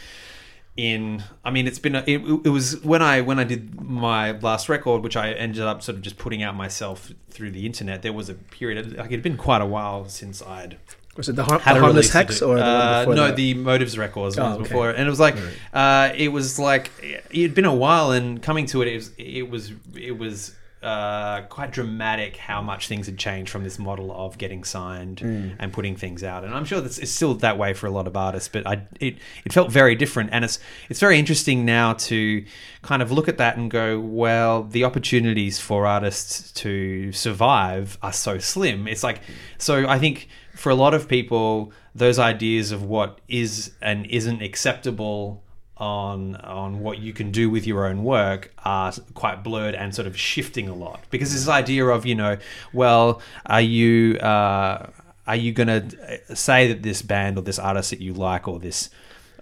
in. 0.79 1.23
I 1.45 1.51
mean, 1.51 1.67
it's 1.67 1.79
been 1.81 1.97
a, 1.97 2.05
it, 2.07 2.23
it 2.47 2.49
was 2.51 2.83
when 2.83 3.03
I 3.03 3.21
when 3.21 3.39
I 3.39 3.45
did 3.45 3.79
my 3.83 4.31
last 4.39 4.69
record, 4.71 5.03
which 5.03 5.17
I 5.17 5.33
ended 5.33 5.61
up 5.63 5.83
sort 5.83 5.97
of 5.97 6.03
just 6.03 6.17
putting 6.17 6.43
out 6.43 6.55
myself 6.55 7.11
through 7.29 7.51
the 7.51 7.67
internet. 7.67 8.01
There 8.03 8.13
was 8.15 8.29
a 8.31 8.35
period 8.35 8.97
like 8.97 9.07
it 9.07 9.11
had 9.11 9.23
been 9.23 9.37
quite 9.37 9.61
a 9.61 9.67
while 9.67 10.09
since 10.09 10.41
I'd 10.41 10.79
Was 11.17 11.29
it 11.29 11.37
the, 11.37 11.45
har- 11.45 11.59
the 11.59 11.65
harmless 11.81 12.13
hex 12.13 12.41
or 12.41 12.57
the 12.57 12.65
Uh, 12.65 12.89
one 12.89 13.01
before 13.01 13.15
no 13.17 13.27
that? 13.27 13.37
the 13.37 13.55
motives 13.55 13.99
record 13.99 14.21
was 14.23 14.37
the 14.37 14.43
Oh, 14.43 14.45
ones 14.47 14.57
okay. 14.61 14.69
before 14.69 14.91
and 14.91 15.05
it 15.07 15.11
was 15.11 15.21
like 15.21 15.37
uh, 15.75 16.13
it 16.17 16.29
was 16.29 16.59
like 16.61 16.91
it 17.31 17.43
had 17.43 17.55
been 17.55 17.65
a 17.65 17.75
while 17.75 18.13
and 18.13 18.41
coming 18.41 18.67
to 18.67 18.83
it 18.83 18.89
it 18.89 18.97
was 18.97 19.11
it 19.19 19.51
was 19.51 19.73
it 19.97 20.17
was 20.17 20.55
uh, 20.83 21.43
quite 21.49 21.73
dramatic 21.73 22.37
how 22.37 22.63
much 22.63 22.87
things 22.89 23.07
had 23.07 23.19
changed 23.19 23.51
from 23.51 23.65
this 23.65 23.79
model 23.79 24.13
of 24.13 24.39
getting 24.39 24.63
signed 24.65 25.19
Mm. 25.19 25.57
and 25.59 25.73
putting 25.73 25.97
things 25.97 26.23
out. 26.23 26.45
And 26.45 26.55
I'm 26.55 26.65
sure 26.65 26.81
that's 26.81 26.99
it's 26.99 27.11
still 27.11 27.35
that 27.35 27.59
way 27.59 27.75
for 27.75 27.87
a 27.87 27.91
lot 27.91 28.07
of 28.07 28.17
artists 28.17 28.49
but 28.49 28.67
I 28.67 28.83
it 29.01 29.17
it 29.45 29.53
felt 29.53 29.73
very 29.73 29.95
different. 29.97 30.31
And 30.33 30.45
it's 30.45 30.59
it's 30.89 31.01
very 31.01 31.19
interesting 31.19 31.65
now 31.65 31.95
to 31.95 32.45
kind 32.83 33.03
of 33.03 33.11
look 33.11 33.29
at 33.29 33.39
that 33.39 33.57
and 33.57 33.71
go 33.71 33.99
well 33.99 34.63
the 34.63 34.85
opportunities 34.85 35.59
for 35.59 35.87
artists 35.87 36.53
to 36.53 37.11
survive 37.13 37.99
are 38.03 38.13
so 38.13 38.39
slim. 38.39 38.87
It's 38.87 39.03
like 39.03 39.21
so 39.59 39.87
I 39.89 39.99
think 39.99 40.29
for 40.55 40.71
a 40.71 40.75
lot 40.77 40.95
of 40.95 41.09
people 41.09 41.73
those 41.95 42.19
ideas 42.21 42.71
of 42.71 42.83
what 42.85 43.21
is 43.29 43.73
and 43.83 44.07
isn't 44.07 44.43
acceptable 44.43 45.43
on 45.79 46.37
on 46.37 46.81
what 46.81 46.99
you 46.99 47.13
can 47.13 47.31
do 47.31 47.49
with 47.49 47.67
your 47.67 47.87
own 47.87 48.03
work 48.03 48.53
are 48.65 48.93
quite 49.15 49.45
blurred 49.45 49.75
and 49.75 49.95
sort 49.95 50.07
of 50.07 50.19
shifting 50.19 50.69
a 50.69 50.75
lot 50.75 51.01
because 51.11 51.33
this 51.33 51.49
idea 51.49 51.87
of 51.87 52.05
you 52.05 52.15
know 52.15 52.37
well 52.73 53.23
are 53.47 53.61
you 53.61 54.17
uh, 54.19 54.91
are 55.29 55.37
you 55.37 55.53
going 55.53 55.69
to 55.69 56.35
say 56.35 56.69
that 56.69 56.83
this 56.83 57.03
band 57.03 57.39
or 57.39 57.43
this 57.43 57.59
artist 57.59 57.91
that 57.91 58.01
you 58.01 58.15
like 58.15 58.49
or 58.49 58.59
this 58.59 58.91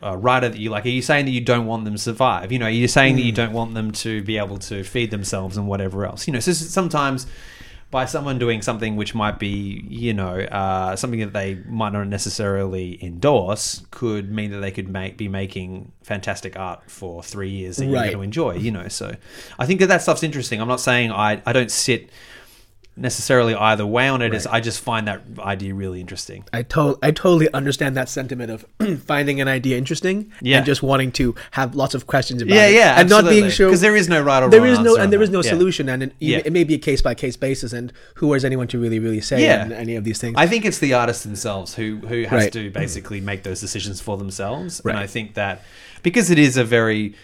uh, 0.02 0.16
writer 0.16 0.48
that 0.48 0.58
you 0.58 0.68
like, 0.68 0.84
are 0.84 0.90
you 0.90 1.00
saying 1.00 1.24
that 1.24 1.30
you 1.30 1.40
don't 1.40 1.66
want 1.66 1.84
them 1.84 1.94
to 1.94 1.98
survive? 1.98 2.52
You 2.52 2.58
know, 2.58 2.66
are 2.66 2.70
you 2.70 2.88
saying 2.88 3.16
that 3.16 3.22
you 3.22 3.32
don't 3.32 3.52
want 3.52 3.74
them 3.74 3.92
to 3.92 4.22
be 4.22 4.36
able 4.36 4.58
to 4.58 4.82
feed 4.84 5.10
themselves 5.10 5.56
and 5.56 5.68
whatever 5.68 6.04
else? 6.04 6.26
You 6.26 6.32
know, 6.32 6.40
so 6.40 6.52
sometimes 6.52 7.26
by 7.90 8.04
someone 8.04 8.38
doing 8.38 8.62
something 8.62 8.96
which 8.96 9.14
might 9.14 9.38
be, 9.38 9.84
you 9.88 10.12
know, 10.12 10.40
uh, 10.40 10.96
something 10.96 11.20
that 11.20 11.32
they 11.32 11.54
might 11.66 11.92
not 11.92 12.08
necessarily 12.08 13.02
endorse 13.02 13.84
could 13.90 14.30
mean 14.30 14.50
that 14.50 14.58
they 14.58 14.72
could 14.72 14.88
make 14.88 15.16
be 15.16 15.28
making 15.28 15.92
fantastic 16.02 16.58
art 16.58 16.90
for 16.90 17.22
three 17.22 17.50
years 17.50 17.76
that 17.76 17.86
you're 17.86 17.94
going 17.94 18.12
to 18.12 18.22
enjoy. 18.22 18.54
You 18.54 18.72
know, 18.72 18.88
so 18.88 19.14
I 19.58 19.66
think 19.66 19.80
that 19.80 19.86
that 19.86 20.02
stuff's 20.02 20.22
interesting. 20.22 20.60
I'm 20.60 20.68
not 20.68 20.80
saying 20.80 21.12
I 21.12 21.40
I 21.46 21.52
don't 21.52 21.70
sit 21.70 22.10
necessarily 22.96 23.54
either 23.54 23.84
way 23.84 24.08
on 24.08 24.22
it. 24.22 24.32
Is 24.34 24.46
I 24.46 24.60
just 24.60 24.80
find 24.80 25.06
that 25.06 25.22
idea 25.38 25.74
really 25.74 26.00
interesting. 26.00 26.44
I 26.52 26.62
to- 26.62 26.98
I 27.02 27.10
totally 27.10 27.52
understand 27.52 27.96
that 27.96 28.08
sentiment 28.08 28.50
of 28.50 28.64
finding 29.06 29.40
an 29.40 29.48
idea 29.48 29.76
interesting 29.76 30.32
Yeah. 30.40 30.56
and 30.58 30.66
just 30.66 30.82
wanting 30.82 31.12
to 31.12 31.34
have 31.52 31.74
lots 31.74 31.94
of 31.94 32.06
questions 32.06 32.40
about 32.42 32.54
Yeah, 32.54 32.66
it. 32.66 32.74
yeah, 32.74 32.98
and 33.00 33.08
not 33.10 33.24
being 33.24 33.44
absolutely. 33.44 33.50
sure 33.50 33.70
'Cause 33.70 33.80
there 33.82 33.96
is 33.96 34.08
no 34.08 34.22
right 34.22 34.42
or 34.42 34.48
there 34.48 34.60
wrong 34.62 34.70
is 34.70 34.78
no 34.80 34.96
and 34.96 35.12
there 35.12 35.22
is 35.22 35.30
no 35.30 35.42
that. 35.42 35.48
Yeah. 35.48 35.58
solution 35.58 35.88
and 35.88 36.02
it, 36.04 36.12
Yeah. 36.18 36.38
it 36.44 36.52
may 36.52 36.64
be 36.64 36.74
a 36.74 36.78
case 36.78 37.02
by 37.02 37.14
case 37.14 37.36
basis 37.36 37.72
and 37.72 37.92
who 38.14 38.32
is 38.34 38.44
anyone 38.44 38.66
to 38.68 38.78
really 38.78 38.98
really 38.98 39.20
say 39.20 39.42
Yeah. 39.42 39.68
any 39.74 39.94
of 39.96 40.04
these 40.04 40.18
things. 40.18 40.34
I 40.38 40.46
think 40.46 40.64
it's 40.64 40.78
the 40.78 40.94
artists 40.94 41.22
themselves 41.22 41.74
who 41.74 41.98
who 42.08 42.22
has 42.24 42.44
Right. 42.44 42.52
to 42.52 42.70
basically 42.70 43.20
make 43.20 43.42
those 43.42 43.60
decisions 43.60 44.00
for 44.00 44.16
themselves, 44.16 44.80
Right. 44.84 44.92
and 44.92 44.98
I 44.98 45.06
think 45.06 45.34
that 45.34 45.62
because 46.02 46.30
it 46.30 46.38
is 46.38 46.56
a 46.56 46.64
very 46.64 47.14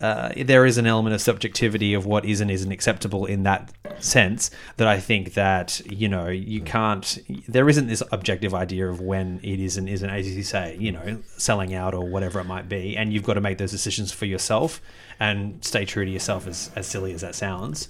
uh, 0.00 0.32
there 0.36 0.66
is 0.66 0.76
an 0.76 0.86
element 0.86 1.14
of 1.14 1.20
subjectivity 1.20 1.94
of 1.94 2.04
what 2.04 2.24
is 2.24 2.40
and 2.40 2.50
isn't 2.50 2.72
acceptable 2.72 3.24
in 3.26 3.44
that 3.44 3.72
sense 4.00 4.50
that 4.76 4.88
I 4.88 4.98
think 4.98 5.34
that 5.34 5.80
you 5.86 6.08
know 6.08 6.28
you 6.28 6.60
can't 6.60 7.18
there 7.48 7.68
isn't 7.68 7.86
this 7.86 8.02
objective 8.10 8.52
idea 8.54 8.88
of 8.90 9.00
when 9.00 9.38
it 9.42 9.60
is 9.60 9.76
and 9.76 9.88
isn't 9.88 10.10
as 10.10 10.28
you 10.36 10.42
say 10.42 10.76
you 10.80 10.90
know 10.92 11.22
selling 11.36 11.74
out 11.74 11.94
or 11.94 12.04
whatever 12.06 12.40
it 12.40 12.44
might 12.44 12.68
be 12.68 12.96
and 12.96 13.12
you've 13.12 13.22
got 13.22 13.34
to 13.34 13.40
make 13.40 13.58
those 13.58 13.70
decisions 13.70 14.10
for 14.12 14.26
yourself 14.26 14.80
and 15.20 15.64
stay 15.64 15.84
true 15.84 16.04
to 16.04 16.10
yourself 16.10 16.46
as, 16.48 16.70
as 16.74 16.86
silly 16.88 17.12
as 17.12 17.20
that 17.20 17.34
sounds 17.36 17.88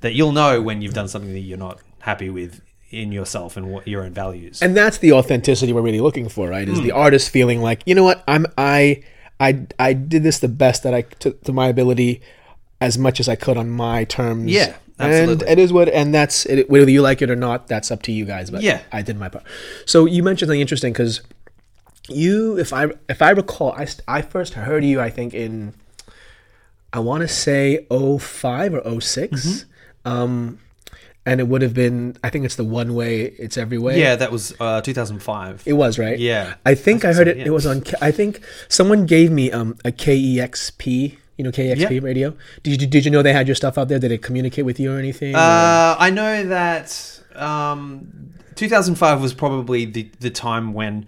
that 0.00 0.14
you'll 0.14 0.32
know 0.32 0.60
when 0.62 0.80
you've 0.80 0.94
done 0.94 1.06
something 1.06 1.32
that 1.34 1.40
you're 1.40 1.58
not 1.58 1.78
happy 2.00 2.30
with 2.30 2.62
in 2.90 3.12
yourself 3.12 3.56
and 3.58 3.66
what 3.70 3.86
your 3.86 4.02
own 4.02 4.12
values 4.12 4.62
and 4.62 4.74
that's 4.76 4.98
the 4.98 5.12
authenticity 5.12 5.72
we're 5.72 5.80
really 5.82 6.00
looking 6.00 6.28
for, 6.28 6.48
right? 6.48 6.68
Is 6.68 6.78
Hmm. 6.78 6.84
the 6.84 6.92
artist 6.92 7.30
feeling 7.30 7.60
like, 7.60 7.82
you 7.86 7.94
know 7.94 8.04
what, 8.04 8.24
I'm 8.26 8.46
I 8.58 9.02
I 9.42 9.66
I 9.78 9.92
did 9.92 10.22
this 10.22 10.38
the 10.38 10.48
best 10.48 10.84
that 10.84 10.94
I 10.94 11.02
to, 11.20 11.32
to 11.32 11.52
my 11.52 11.66
ability, 11.68 12.22
as 12.80 12.96
much 12.96 13.20
as 13.20 13.28
I 13.28 13.34
could 13.36 13.56
on 13.56 13.68
my 13.70 14.04
terms. 14.04 14.50
Yeah, 14.52 14.76
absolutely. 14.98 15.48
and 15.48 15.58
it 15.58 15.62
is 15.62 15.72
what, 15.72 15.88
and 15.88 16.14
that's 16.14 16.46
it, 16.46 16.70
whether 16.70 16.90
you 16.90 17.02
like 17.02 17.20
it 17.22 17.30
or 17.30 17.36
not. 17.36 17.66
That's 17.66 17.90
up 17.90 18.02
to 18.02 18.12
you 18.12 18.24
guys. 18.24 18.50
But 18.50 18.62
Yeah. 18.62 18.80
I 18.92 19.02
did 19.02 19.18
my 19.18 19.28
part. 19.28 19.44
So 19.84 20.06
you 20.06 20.22
mentioned 20.22 20.48
something 20.48 20.60
interesting 20.60 20.92
because 20.92 21.20
you, 22.08 22.56
if 22.58 22.72
I 22.72 22.88
if 23.08 23.20
I 23.20 23.30
recall, 23.30 23.72
I 23.72 23.86
I 24.06 24.22
first 24.22 24.54
heard 24.54 24.84
you, 24.84 25.00
I 25.00 25.10
think 25.10 25.34
in 25.34 25.74
I 26.92 27.00
want 27.00 27.22
to 27.22 27.28
say 27.28 27.86
05 27.90 28.74
or 28.84 29.00
6 29.00 29.30
Mm-hmm. 29.30 29.68
Um, 30.04 30.58
and 31.24 31.40
it 31.40 31.46
would 31.48 31.62
have 31.62 31.72
been, 31.74 32.16
I 32.24 32.30
think 32.30 32.44
it's 32.44 32.56
the 32.56 32.64
one 32.64 32.94
way, 32.94 33.22
it's 33.38 33.56
every 33.56 33.78
way. 33.78 33.98
Yeah, 34.00 34.16
that 34.16 34.32
was 34.32 34.54
uh, 34.58 34.80
2005. 34.80 35.62
It 35.66 35.74
was 35.74 35.98
right. 35.98 36.18
Yeah. 36.18 36.54
I 36.66 36.74
think 36.74 37.04
I, 37.04 37.10
I 37.10 37.12
heard 37.12 37.28
it. 37.28 37.36
yeah. 37.38 37.44
It 37.46 37.50
was 37.50 37.64
on. 37.66 37.82
i 38.00 38.10
think 38.10 38.40
someone 38.68 39.06
gave 39.06 39.30
me 39.30 39.50
um 39.52 39.76
a 39.84 39.92
KEXP. 39.92 41.16
You 41.38 41.44
know 41.44 41.50
KEXP 41.50 41.90
Yeah. 41.90 41.98
radio. 42.02 42.36
Did 42.62 42.80
you 42.82 42.86
did 42.88 43.04
you 43.04 43.10
know 43.10 43.22
they 43.22 43.32
had 43.32 43.48
your 43.48 43.54
stuff 43.54 43.78
out 43.78 43.88
there? 43.88 43.98
Did 43.98 44.12
it 44.12 44.22
communicate 44.22 44.64
with 44.64 44.78
you 44.78 44.92
or 44.94 44.98
anything? 44.98 45.34
Uh, 45.34 45.96
I 45.98 46.10
know 46.10 46.44
that 46.44 47.20
um, 47.34 48.32
2005 48.54 49.20
was 49.22 49.32
probably 49.34 49.84
the, 49.86 50.10
the 50.20 50.30
time 50.30 50.74
when 50.74 51.06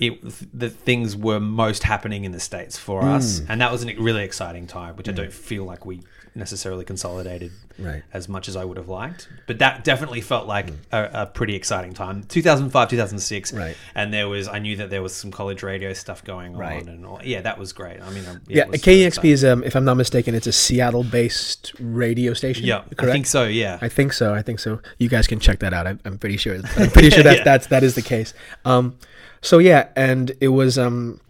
it 0.00 0.18
the 0.58 0.70
things 0.70 1.14
were 1.16 1.40
most 1.40 1.82
happening 1.82 2.24
in 2.24 2.32
the 2.32 2.40
states 2.40 2.78
for 2.78 3.02
us, 3.02 3.42
and 3.48 3.60
that 3.60 3.70
was 3.70 3.84
a 3.84 3.94
really 3.96 4.24
exciting 4.24 4.66
time, 4.66 4.96
which 4.96 5.08
I 5.08 5.12
don't 5.12 5.32
feel 5.32 5.64
like 5.64 5.84
we 5.86 6.02
necessarily 6.36 6.84
consolidated 6.84 7.50
Right. 7.78 8.02
as 8.12 8.26
much 8.28 8.48
as 8.48 8.56
I 8.56 8.64
would 8.64 8.76
have 8.78 8.88
liked. 8.88 9.28
But 9.46 9.58
that 9.58 9.84
definitely 9.84 10.20
felt 10.22 10.46
like 10.46 10.68
a, 10.92 11.10
a 11.12 11.26
pretty 11.26 11.54
exciting 11.54 11.92
time. 11.94 12.22
2005, 12.24 12.88
2006, 12.88 13.52
Right. 13.52 13.76
And 13.94 14.12
there 14.14 14.28
was 14.28 14.48
I 14.48 14.58
knew 14.60 14.76
that 14.76 14.88
there 14.90 15.02
was 15.02 15.14
some 15.14 15.30
college 15.30 15.62
radio 15.62 15.92
stuff 15.92 16.24
going 16.24 16.54
on, 16.54 16.60
Right. 16.60 16.86
and 16.86 17.04
all, 17.04 17.20
yeah, 17.24 17.40
that 17.42 17.58
was 17.58 17.72
great. 17.72 18.00
I 18.00 18.10
mean, 18.10 18.24
um, 18.26 18.40
yeah, 18.46 18.64
KEXP 18.66 19.04
exciting. 19.06 19.30
is 19.30 19.44
um 19.44 19.62
if 19.64 19.74
I'm 19.74 19.84
not 19.84 19.96
mistaken, 19.96 20.34
it's 20.34 20.46
a 20.46 20.52
Seattle-based 20.52 21.72
radio 21.80 22.32
station. 22.34 22.64
Yeah, 22.64 22.80
correct. 22.96 23.02
I 23.02 23.12
think 23.12 23.26
so. 23.26 23.44
Yeah, 23.44 23.78
I 23.80 23.88
think 23.88 24.12
so. 24.12 24.34
I 24.34 24.42
think 24.42 24.58
so. 24.60 24.80
You 24.98 25.08
guys 25.08 25.26
can 25.26 25.38
check 25.40 25.58
that 25.60 25.72
out. 25.74 25.86
I'm, 25.86 26.00
I'm 26.04 26.18
pretty 26.18 26.36
sure. 26.36 26.56
I'm 26.76 26.90
pretty 26.96 27.10
sure 27.10 27.22
that 27.22 27.38
Yeah. 27.38 27.44
that's 27.44 27.66
that 27.68 27.82
is 27.82 27.94
the 27.94 28.02
case. 28.02 28.32
Um, 28.64 28.96
so 29.42 29.58
yeah, 29.58 29.88
and 29.96 30.32
it 30.40 30.48
was 30.48 30.78
um, 30.78 31.20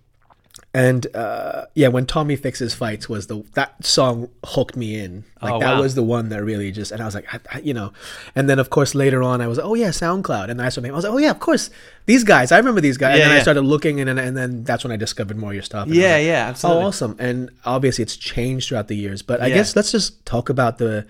and 0.85 1.07
uh, 1.17 1.65
yeah, 1.75 1.89
when 1.89 2.05
Tommy 2.05 2.37
fixes 2.37 2.75
fights 2.75 3.09
was 3.09 3.29
the 3.29 3.43
that 3.55 3.83
song 3.85 4.29
hooked 4.45 4.77
me 4.77 5.01
in. 5.01 5.25
Like 5.41 5.55
Oh, 5.55 5.61
that 5.61 5.73
wow. 5.77 5.81
was 5.81 5.95
the 5.95 6.03
one 6.03 6.29
that 6.29 6.43
really 6.45 6.71
just 6.73 6.93
and 6.93 7.01
I 7.01 7.07
was 7.07 7.15
like, 7.15 7.33
I, 7.33 7.39
I, 7.55 7.59
you 7.61 7.73
know, 7.73 7.93
and 8.35 8.45
then 8.51 8.59
of 8.59 8.69
course 8.69 8.95
later 8.95 9.23
on 9.23 9.41
I 9.41 9.47
was 9.47 9.59
oh 9.59 9.75
yeah 9.75 9.89
SoundCloud 9.89 10.51
and 10.51 10.61
that's 10.61 10.77
what 10.77 10.85
I 10.85 10.91
was 10.91 11.05
like 11.05 11.13
oh 11.15 11.19
yeah 11.19 11.31
of 11.31 11.41
course 11.41 11.71
these 12.07 12.25
guys 12.25 12.53
I 12.53 12.59
remember 12.59 12.81
these 12.83 12.99
guys 12.99 13.13
and 13.15 13.21
Yeah, 13.21 13.29
then 13.29 13.39
I 13.39 13.43
started 13.43 13.63
looking 13.63 14.01
and 14.01 14.09
then, 14.09 14.19
and 14.19 14.37
then 14.37 14.65
that's 14.65 14.85
when 14.85 14.93
I 14.93 14.97
discovered 14.97 15.37
more 15.39 15.51
of 15.51 15.55
your 15.55 15.63
stuff. 15.63 15.87
and 15.87 15.95
Yeah, 15.97 16.17
like, 16.17 16.27
yeah, 16.27 16.49
absolutely. 16.51 16.83
Oh, 16.85 16.87
awesome! 16.89 17.17
And 17.19 17.51
obviously 17.65 18.03
it's 18.03 18.17
changed 18.17 18.69
throughout 18.69 18.89
the 18.89 18.97
years, 18.97 19.23
but 19.23 19.41
I 19.41 19.47
Yeah. 19.49 19.55
guess 19.57 19.77
let's 19.77 19.93
just 19.93 20.25
talk 20.27 20.49
about 20.51 20.77
the 20.79 21.07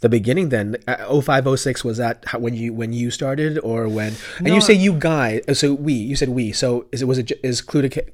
the 0.00 0.08
beginning 0.08 0.50
then 0.50 0.76
uh, 0.86 1.20
05 1.20 1.58
06 1.58 1.84
was 1.84 1.98
that 1.98 2.24
how, 2.26 2.38
when 2.38 2.54
you 2.54 2.72
when 2.72 2.92
you 2.92 3.10
started 3.10 3.58
or 3.58 3.88
when 3.88 4.14
and 4.38 4.48
you 4.48 4.60
say 4.60 4.72
you 4.72 4.92
guy 4.92 5.40
uh, 5.48 5.54
so 5.54 5.74
we 5.74 5.92
you 5.92 6.16
said 6.16 6.28
we 6.28 6.52
so 6.52 6.86
is 6.92 7.02
it 7.02 7.06
was 7.06 7.18
it 7.18 7.32
is 7.42 7.60
Cluda 7.60 8.08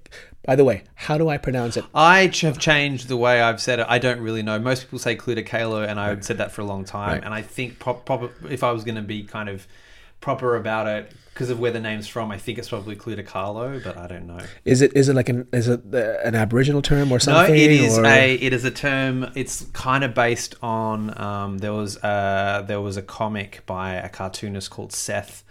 by 0.46 0.56
the 0.56 0.64
way 0.64 0.82
how 0.94 1.18
do 1.18 1.28
I 1.28 1.36
pronounce 1.36 1.76
it 1.76 1.84
I 1.94 2.30
have 2.40 2.58
changed 2.58 3.08
the 3.08 3.16
way 3.16 3.40
I've 3.40 3.60
said 3.60 3.78
it. 3.78 3.86
I 3.88 3.98
don't 3.98 4.20
really 4.20 4.42
know. 4.42 4.58
Most 4.58 4.84
people 4.84 4.98
say 4.98 5.16
Kalo, 5.16 5.82
and 5.82 6.00
I've 6.00 6.24
said 6.24 6.38
that 6.38 6.52
for 6.52 6.62
a 6.62 6.64
long 6.64 6.84
time. 6.84 7.12
Right. 7.12 7.24
And 7.24 7.32
I 7.32 7.42
think 7.42 7.78
pro- 7.78 7.94
proper, 7.94 8.30
if 8.48 8.62
I 8.62 8.72
was 8.72 8.84
going 8.84 8.96
to 8.96 9.02
be 9.02 9.22
kind 9.22 9.48
of 9.48 9.66
proper 10.20 10.56
about 10.56 10.86
it, 10.86 11.12
because 11.34 11.50
of 11.50 11.58
where 11.58 11.72
the 11.72 11.80
name's 11.80 12.06
from, 12.06 12.30
I 12.30 12.38
think 12.38 12.58
it's 12.58 12.68
probably 12.68 12.94
Cluda 12.94 13.26
Carlo, 13.26 13.80
but 13.82 13.98
I 13.98 14.06
don't 14.06 14.26
know. 14.28 14.38
is 14.64 14.80
it 14.82 14.94
is 14.96 15.08
it 15.08 15.14
like 15.16 15.28
an 15.28 15.48
is 15.52 15.66
it 15.66 15.82
an 15.92 16.36
aboriginal 16.36 16.80
term 16.80 17.10
or 17.10 17.18
something? 17.18 17.52
No, 17.54 17.60
it 17.60 17.70
is 17.72 17.98
or- 17.98 18.06
a 18.06 18.34
it 18.36 18.52
is 18.52 18.64
a 18.64 18.70
term. 18.70 19.30
It's 19.34 19.66
kind 19.72 20.04
of 20.04 20.14
based 20.14 20.54
on 20.62 21.20
um, 21.20 21.58
there 21.58 21.72
was 21.72 21.96
uh, 22.04 22.62
there 22.66 22.80
was 22.80 22.96
a 22.96 23.02
comic 23.02 23.62
by 23.66 23.94
a 23.94 24.08
cartoonist 24.08 24.70
called 24.70 24.92
Seth, 24.92 25.42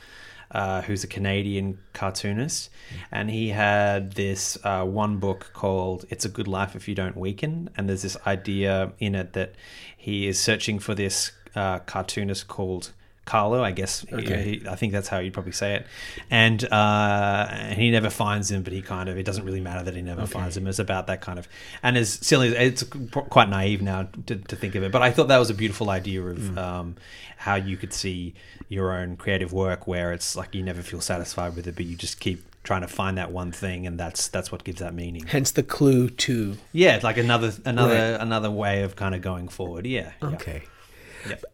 uh, 0.52 0.84
who's 0.84 1.04
a 1.04 1.08
Canadian 1.08 1.80
cartoonist, 1.92 2.70
and 3.12 3.30
he 3.30 3.50
had 3.50 4.13
this 4.13 4.58
uh, 4.63 4.86
one 4.86 5.18
book 5.18 5.52
called 5.54 6.06
"It's 6.10 6.24
a 6.24 6.30
Good 6.30 6.48
Life 6.48 6.78
If 6.78 6.88
You 6.88 6.96
Don't 6.96 7.18
Weaken," 7.18 7.70
and 7.75 7.90
there's 7.90 8.04
this 8.04 8.16
idea 8.25 8.94
in 9.00 9.16
it 9.16 9.34
that 9.34 9.54
he 9.98 10.28
is 10.28 10.40
searching 10.40 10.80
for 10.80 10.96
this 10.96 11.34
uh, 11.56 11.80
cartoonist 11.80 12.48
called. 12.48 12.94
Carlo, 13.25 13.63
I 13.63 13.72
guess. 13.72 14.06
Okay. 14.12 14.60
He- 14.62 14.68
I 14.68 14.75
think 14.75 14.92
that's 14.92 15.08
how 15.08 15.20
you'd 15.20 15.34
probably 15.34 15.53
say 15.53 15.75
it. 15.75 15.88
And 16.30 16.63
uh, 16.65 17.48
and 17.51 17.80
he 17.80 17.89
never 17.89 18.10
finds 18.10 18.51
him, 18.51 18.63
but 18.63 18.74
he 18.74 18.82
kind 18.82 19.08
of. 19.08 19.18
It 19.18 19.24
doesn't 19.24 19.46
really 19.46 19.62
matter 19.62 19.84
that 19.84 19.96
he 19.96 20.01
never 20.01 20.25
finds 20.27 20.58
him. 20.58 20.68
It's 20.68 20.80
about 20.80 21.08
that 21.08 21.22
kind 21.22 21.39
of. 21.39 21.48
And 21.82 21.98
as 21.98 22.10
silly, 22.12 22.56
as 22.56 22.82
it's 22.82 22.84
quite 23.30 23.50
naive 23.50 23.82
now 23.82 24.10
to, 24.27 24.36
to 24.36 24.56
think 24.56 24.75
of 24.75 24.84
it. 24.84 24.92
But 24.92 25.01
I 25.01 25.12
thought 25.12 25.30
that 25.30 25.38
was 25.38 25.50
a 25.50 25.53
beautiful 25.53 25.89
idea 25.89 26.22
of 26.22 26.38
Mm. 26.38 26.58
um, 26.58 26.96
how 27.38 27.56
you 27.56 27.77
could 27.77 27.94
see 27.94 28.34
your 28.70 28.92
own 28.94 29.15
creative 29.18 29.53
work, 29.53 29.88
where 29.88 30.12
it's 30.13 30.36
like 30.36 30.53
you 30.56 30.63
never 30.63 30.82
feel 30.82 31.00
satisfied 31.01 31.56
with 31.56 31.68
it, 31.68 31.75
but 31.75 31.86
you 31.86 31.96
just 31.96 32.20
keep 32.20 32.44
trying 32.63 32.82
to 32.82 32.88
find 32.88 33.18
that 33.18 33.32
one 33.32 33.51
thing, 33.51 33.86
and 33.88 34.00
that's 34.00 34.27
that's 34.30 34.51
what 34.51 34.63
gives 34.63 34.80
that 34.80 34.94
meaning. 34.94 35.25
hence 35.27 35.51
the 35.51 35.63
clue 35.63 36.10
to 36.10 36.58
Yeah, 36.72 37.00
like 37.03 37.18
another 37.18 37.53
another 37.65 37.94
Right. 37.94 38.22
another 38.22 38.50
way 38.51 38.84
of 38.84 38.96
kind 38.96 39.13
of 39.15 39.22
going 39.22 39.48
forward. 39.50 39.86
Yeah. 39.86 40.12
yeah. 40.22 40.27
okay 40.30 40.62
Yeah. 40.63 40.70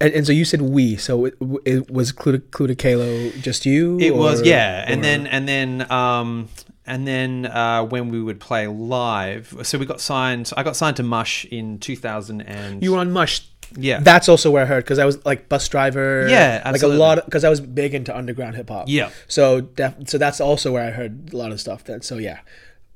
And, 0.02 0.14
and 0.14 0.26
so 0.26 0.32
you 0.34 0.46
said 0.46 0.62
we 0.62 0.96
so 0.98 1.26
it, 1.26 1.36
it 1.66 1.90
was 1.92 2.12
Cluda, 2.12 2.42
Clue 2.52 2.68
to 2.68 2.76
Kalo 2.76 3.30
just 3.42 3.66
you 3.66 4.00
It 4.00 4.16
was 4.16 4.42
yeah, 4.42 4.84
and 4.88 5.00
or- 5.00 5.04
then 5.04 5.28
and 5.28 5.48
then 5.48 5.92
um 5.92 6.50
and 6.86 7.08
then 7.08 7.46
uh, 7.46 7.84
when 7.84 8.10
we 8.10 8.20
would 8.20 8.40
play 8.40 8.66
live, 8.66 9.56
so 9.62 9.78
we 9.78 9.86
got 9.86 10.02
signed. 10.02 10.52
I 10.58 10.64
got 10.64 10.76
signed 10.76 10.98
to 10.98 11.04
Mush 11.04 11.46
in 11.46 11.78
2000 11.78 12.42
and 12.42 12.82
you 12.84 12.94
were 12.94 12.98
on 12.98 13.12
Mush 13.12 13.42
yeah 13.78 14.00
That's 14.00 14.28
also 14.28 14.50
where 14.50 14.64
I 14.64 14.66
heard 14.66 14.84
because 14.84 14.98
I 14.98 15.06
was 15.06 15.24
like 15.24 15.48
Busdriver. 15.50 16.28
Yeah, 16.30 16.64
like 16.72 16.82
a 16.82 16.88
lot 16.88 17.24
because 17.26 17.44
I 17.44 17.50
was 17.50 17.62
big 17.62 17.94
into 17.94 18.16
underground 18.18 18.56
hip 18.56 18.70
hop. 18.70 18.86
Yeah. 18.90 19.12
So 19.28 19.62
def- 19.62 20.10
so 20.10 20.18
that's 20.18 20.42
also 20.42 20.72
where 20.74 20.84
I 20.88 20.90
heard 20.90 21.32
a 21.32 21.38
lot 21.38 21.52
of 21.52 21.62
stuff. 21.62 21.84
Then 21.84 22.02
so 22.02 22.18
yeah, 22.18 22.40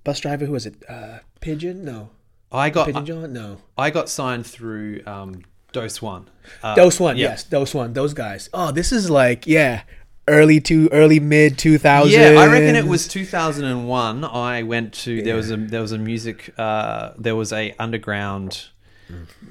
Busdriver. 0.04 0.48
Who 0.48 0.54
was 0.54 0.66
it? 0.66 0.84
Uh, 0.90 1.20
Pigeon? 1.42 1.86
No. 1.86 2.10
I 2.52 2.72
got 2.72 2.88
Pigeon 2.88 3.06
John? 3.06 3.34
No. 3.34 3.58
I 3.78 3.92
got 3.92 4.10
signed 4.10 4.48
through 4.48 5.02
um, 5.06 5.44
Dose 5.74 6.02
One. 6.02 6.30
Uh, 6.62 6.76
Dose 6.76 7.00
One. 7.00 7.18
yeah. 7.18 7.30
Yes, 7.30 7.44
Dose 7.44 7.74
One. 7.74 7.92
Those 7.94 8.14
guys. 8.14 8.50
Oh, 8.54 8.72
this 8.72 8.92
is 8.92 9.10
like 9.10 9.46
yeah. 9.46 9.82
early 10.28 10.62
to 10.62 10.88
early 10.94 11.20
mid 11.20 11.58
2000s. 11.58 12.10
Yeah, 12.12 12.40
I 12.40 12.48
reckon 12.48 12.76
it 12.78 12.86
was 12.86 13.08
2001. 13.10 14.24
I 14.24 14.64
went 14.64 14.94
to 14.94 15.22
there 15.22 15.36
was 15.36 15.52
a 15.52 15.58
there 15.58 15.82
was 15.82 15.92
a 15.92 15.98
music 15.98 16.54
uh, 16.58 17.12
there 17.18 17.36
was 17.36 17.52
a 17.52 17.76
underground 17.80 18.68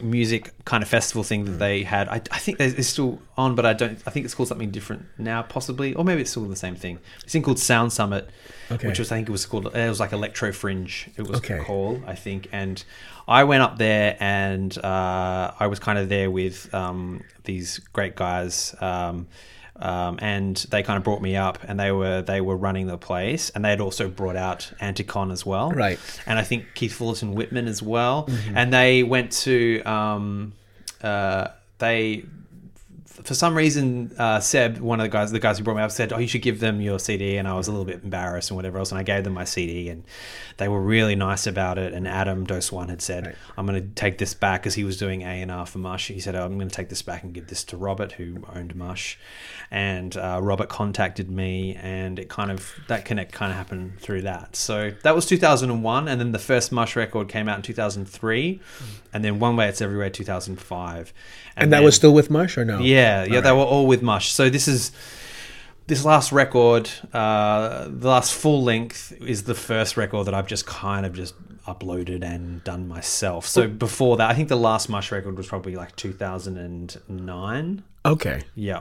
music 0.01 0.51
kind 0.65 0.83
of 0.83 0.89
festival 0.89 1.23
thing 1.23 1.45
that 1.45 1.53
they 1.53 1.83
had. 1.83 2.09
I, 2.09 2.17
I 2.31 2.39
think 2.39 2.59
it's 2.59 2.89
still 2.89 3.21
on, 3.37 3.55
but 3.55 3.67
I 3.67 3.73
don't. 3.75 4.03
I 4.07 4.11
think 4.11 4.25
it's 4.25 4.35
called 4.35 4.49
something 4.49 4.71
different 4.71 5.07
now, 5.19 5.43
possibly, 5.43 5.95
or 5.95 6.05
maybe 6.05 6.23
it's 6.23 6.31
still 6.31 6.45
the 6.49 6.57
same 6.57 6.75
thing. 6.75 6.99
It's 7.23 7.33
thing 7.33 7.43
called 7.43 7.59
Sound 7.59 7.93
Summit, 7.93 8.29
Okay. 8.71 8.89
which 8.89 8.99
was 8.99 9.13
I 9.13 9.17
think 9.17 9.29
it 9.29 9.33
was 9.33 9.47
called. 9.47 9.67
It 9.67 9.89
was 9.89 10.01
like 10.01 10.13
Electro 10.13 10.53
Fringe. 10.53 11.11
It 11.17 11.23
was 11.29 11.39
Okay. 11.39 11.61
called, 11.61 12.03
I 12.07 12.15
think, 12.15 12.49
and 12.53 12.83
I 13.29 13.45
went 13.45 13.63
up 13.63 13.79
there 13.79 14.17
and 14.21 14.77
uh, 14.79 15.53
I 15.59 15.67
was 15.69 15.79
kind 15.79 15.99
of 15.99 16.09
there 16.09 16.31
with 16.31 16.73
um, 16.75 17.23
these 17.45 17.79
great 17.93 18.17
guys. 18.17 18.75
Um, 18.81 19.29
um, 19.77 20.19
and 20.23 20.57
they 20.71 20.83
kind 20.85 20.97
of 20.97 21.03
brought 21.03 21.21
me 21.23 21.35
up, 21.35 21.59
and 21.67 21.81
they 21.81 21.91
were 21.91 22.23
they 22.23 22.41
were 22.41 22.57
running 22.57 22.87
the 22.87 22.99
place, 22.99 23.51
and 23.51 23.65
they 23.65 23.71
had 23.71 23.81
also 23.81 24.09
brought 24.09 24.37
out 24.37 24.71
Anticon 24.81 25.33
as 25.33 25.45
well, 25.45 25.71
Right. 25.73 25.99
and 26.27 26.39
I 26.39 26.43
think 26.43 26.67
Keith 26.75 26.93
Fullerton 26.93 27.35
Whitman 27.35 27.67
as 27.67 27.83
well. 27.83 28.29
And 28.55 28.73
they 28.73 29.03
went 29.03 29.33
to 29.43 29.83
um, 29.83 30.53
uh, 31.03 31.49
they 31.79 32.25
for 33.25 33.35
some 33.35 33.57
reason 33.57 34.15
uh, 34.19 34.41
Seb, 34.41 34.79
one 34.79 34.99
of 35.01 35.05
the 35.05 35.09
guys, 35.09 35.31
the 35.33 35.39
guys 35.39 35.59
who 35.59 35.65
brought 35.65 35.77
me 35.77 35.83
up, 35.83 35.91
said, 35.91 36.13
"Oh, 36.13 36.19
you 36.19 36.27
should 36.27 36.43
give 36.43 36.61
them 36.61 36.81
your 36.81 36.99
CD," 36.99 37.37
and 37.37 37.47
I 37.47 37.55
was 37.55 37.69
a 37.69 37.71
little 37.71 37.85
bit 37.85 38.03
embarrassed 38.03 38.51
and 38.51 38.57
whatever 38.57 38.79
else, 38.79 38.91
and 38.91 38.99
I 38.99 39.03
gave 39.03 39.25
them 39.25 39.35
my 39.35 39.45
CD, 39.45 39.89
and 39.89 40.03
they 40.57 40.69
were 40.69 40.81
really 40.81 41.15
nice 41.15 41.47
about 41.47 41.79
it. 41.79 41.93
And 41.93 42.09
Adam 42.09 42.45
Dose 42.45 42.73
One 42.73 42.89
had 42.89 43.03
said, 43.03 43.27
Right. 43.27 43.35
"I'm 43.57 43.67
going 43.67 43.81
to 43.83 43.89
take 43.95 44.19
this 44.19 44.35
back," 44.35 44.63
because 44.63 44.75
he 44.75 44.85
was 44.85 44.97
doing 44.97 45.23
A 45.23 45.43
and 45.43 45.51
R 45.51 45.67
for 45.67 45.79
Mush. 45.79 46.09
He 46.09 46.21
said, 46.21 46.35
oh, 46.35 46.45
"I'm 46.45 46.57
going 46.59 46.69
to 46.69 46.75
take 46.75 46.89
this 46.89 47.03
back 47.03 47.23
and 47.23 47.33
give 47.35 47.49
this 47.49 47.65
to 47.65 47.77
Robert, 47.77 48.13
who 48.13 48.45
owned 48.55 48.75
Mush," 48.75 49.19
and 49.71 50.17
uh, 50.17 50.41
Robert 50.43 50.69
contacted 50.69 51.31
me, 51.31 51.77
and 51.83 52.19
it 52.19 52.29
kind 52.29 52.51
of 52.51 52.73
that 52.89 53.05
connect 53.05 53.33
kind 53.33 53.51
of 53.53 53.57
happened 53.59 53.99
through 54.01 54.23
that. 54.23 54.57
So 54.57 54.93
that 55.03 55.15
was 55.15 55.27
2001, 55.27 56.09
and 56.09 56.21
then 56.21 56.33
the 56.33 56.39
first 56.39 56.73
Mush 56.73 56.97
record 56.97 57.29
came 57.29 57.49
out 57.49 57.57
in 57.57 57.63
2003, 57.63 58.61
and 59.13 59.25
then 59.25 59.39
One 59.39 59.57
Way 59.57 59.69
It's 59.69 59.81
Everywhere 59.83 60.11
2005, 60.11 61.13
and 61.57 61.73
that 61.73 61.77
then- 61.79 61.85
was 61.85 61.95
still 61.95 62.15
with 62.15 62.31
Mush 62.31 62.57
or 62.57 62.65
no? 62.65 62.79
yeah, 62.81 63.02
yeah, 63.03 63.41
they 63.41 63.51
right. 63.51 63.53
were 63.53 63.65
all 63.65 63.87
with 63.87 64.03
Mush. 64.03 64.33
So 64.33 64.49
this 64.51 64.67
is 64.69 64.93
this 65.87 66.05
last 66.05 66.33
record, 66.33 66.89
uh, 67.13 67.89
the 67.89 68.09
last 68.09 68.33
full 68.35 68.63
length 68.63 69.13
is 69.21 69.43
the 69.45 69.55
first 69.55 69.97
record 69.97 70.27
that 70.27 70.35
I've 70.35 70.47
just 70.47 70.65
kind 70.67 71.05
of 71.05 71.13
just 71.13 71.35
uploaded 71.65 72.23
and 72.25 72.63
done 72.65 72.89
myself. 72.89 73.47
So 73.47 73.69
before 73.69 74.17
that, 74.19 74.31
I 74.31 74.35
think 74.35 74.49
the 74.49 74.57
last 74.57 74.89
Mush 74.89 75.13
record 75.13 75.37
was 75.37 75.47
probably 75.47 75.75
like 75.77 75.95
2009. 75.97 77.83
Okay. 78.05 78.43
Yeah. 78.55 78.81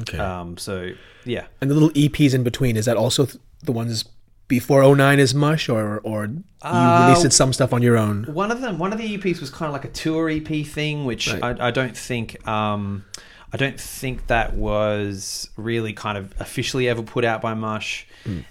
Okay. 0.00 0.18
Um. 0.18 0.56
So 0.56 0.90
yeah. 1.24 1.46
and 1.60 1.70
the 1.70 1.74
little 1.74 1.90
EPs 1.90 2.34
in 2.34 2.42
between 2.42 2.76
is 2.76 2.86
that 2.86 2.96
also 2.96 3.26
th- 3.26 3.38
the 3.62 3.72
ones 3.72 4.04
before 4.48 4.82
09 4.94 5.18
is 5.18 5.34
Mush 5.34 5.68
or 5.68 6.00
or 6.00 6.26
you 6.26 6.42
Uh, 6.62 7.14
released 7.14 7.32
some 7.36 7.52
stuff 7.52 7.72
on 7.72 7.82
your 7.82 7.96
own? 7.96 8.24
One 8.24 8.50
of 8.50 8.60
them, 8.60 8.78
one 8.78 8.92
of 8.92 8.98
the 8.98 9.18
EPs 9.18 9.40
was 9.40 9.50
kind 9.50 9.68
of 9.68 9.72
like 9.72 9.84
a 9.84 9.88
tour 9.92 10.28
EP 10.30 10.64
thing, 10.66 11.04
which 11.04 11.32
Right. 11.32 11.60
I, 11.60 11.68
I 11.68 11.70
don't 11.70 11.96
think, 11.96 12.46
um, 12.48 13.04
I 13.54 13.56
don't 13.56 13.80
think 13.80 14.26
that 14.26 14.54
was 14.54 15.48
really 15.56 15.92
kind 15.92 16.18
of 16.18 16.34
officially 16.40 16.88
ever 16.88 17.02
put 17.02 17.24
out 17.24 17.40
by 17.40 17.54
Mush, 17.54 18.06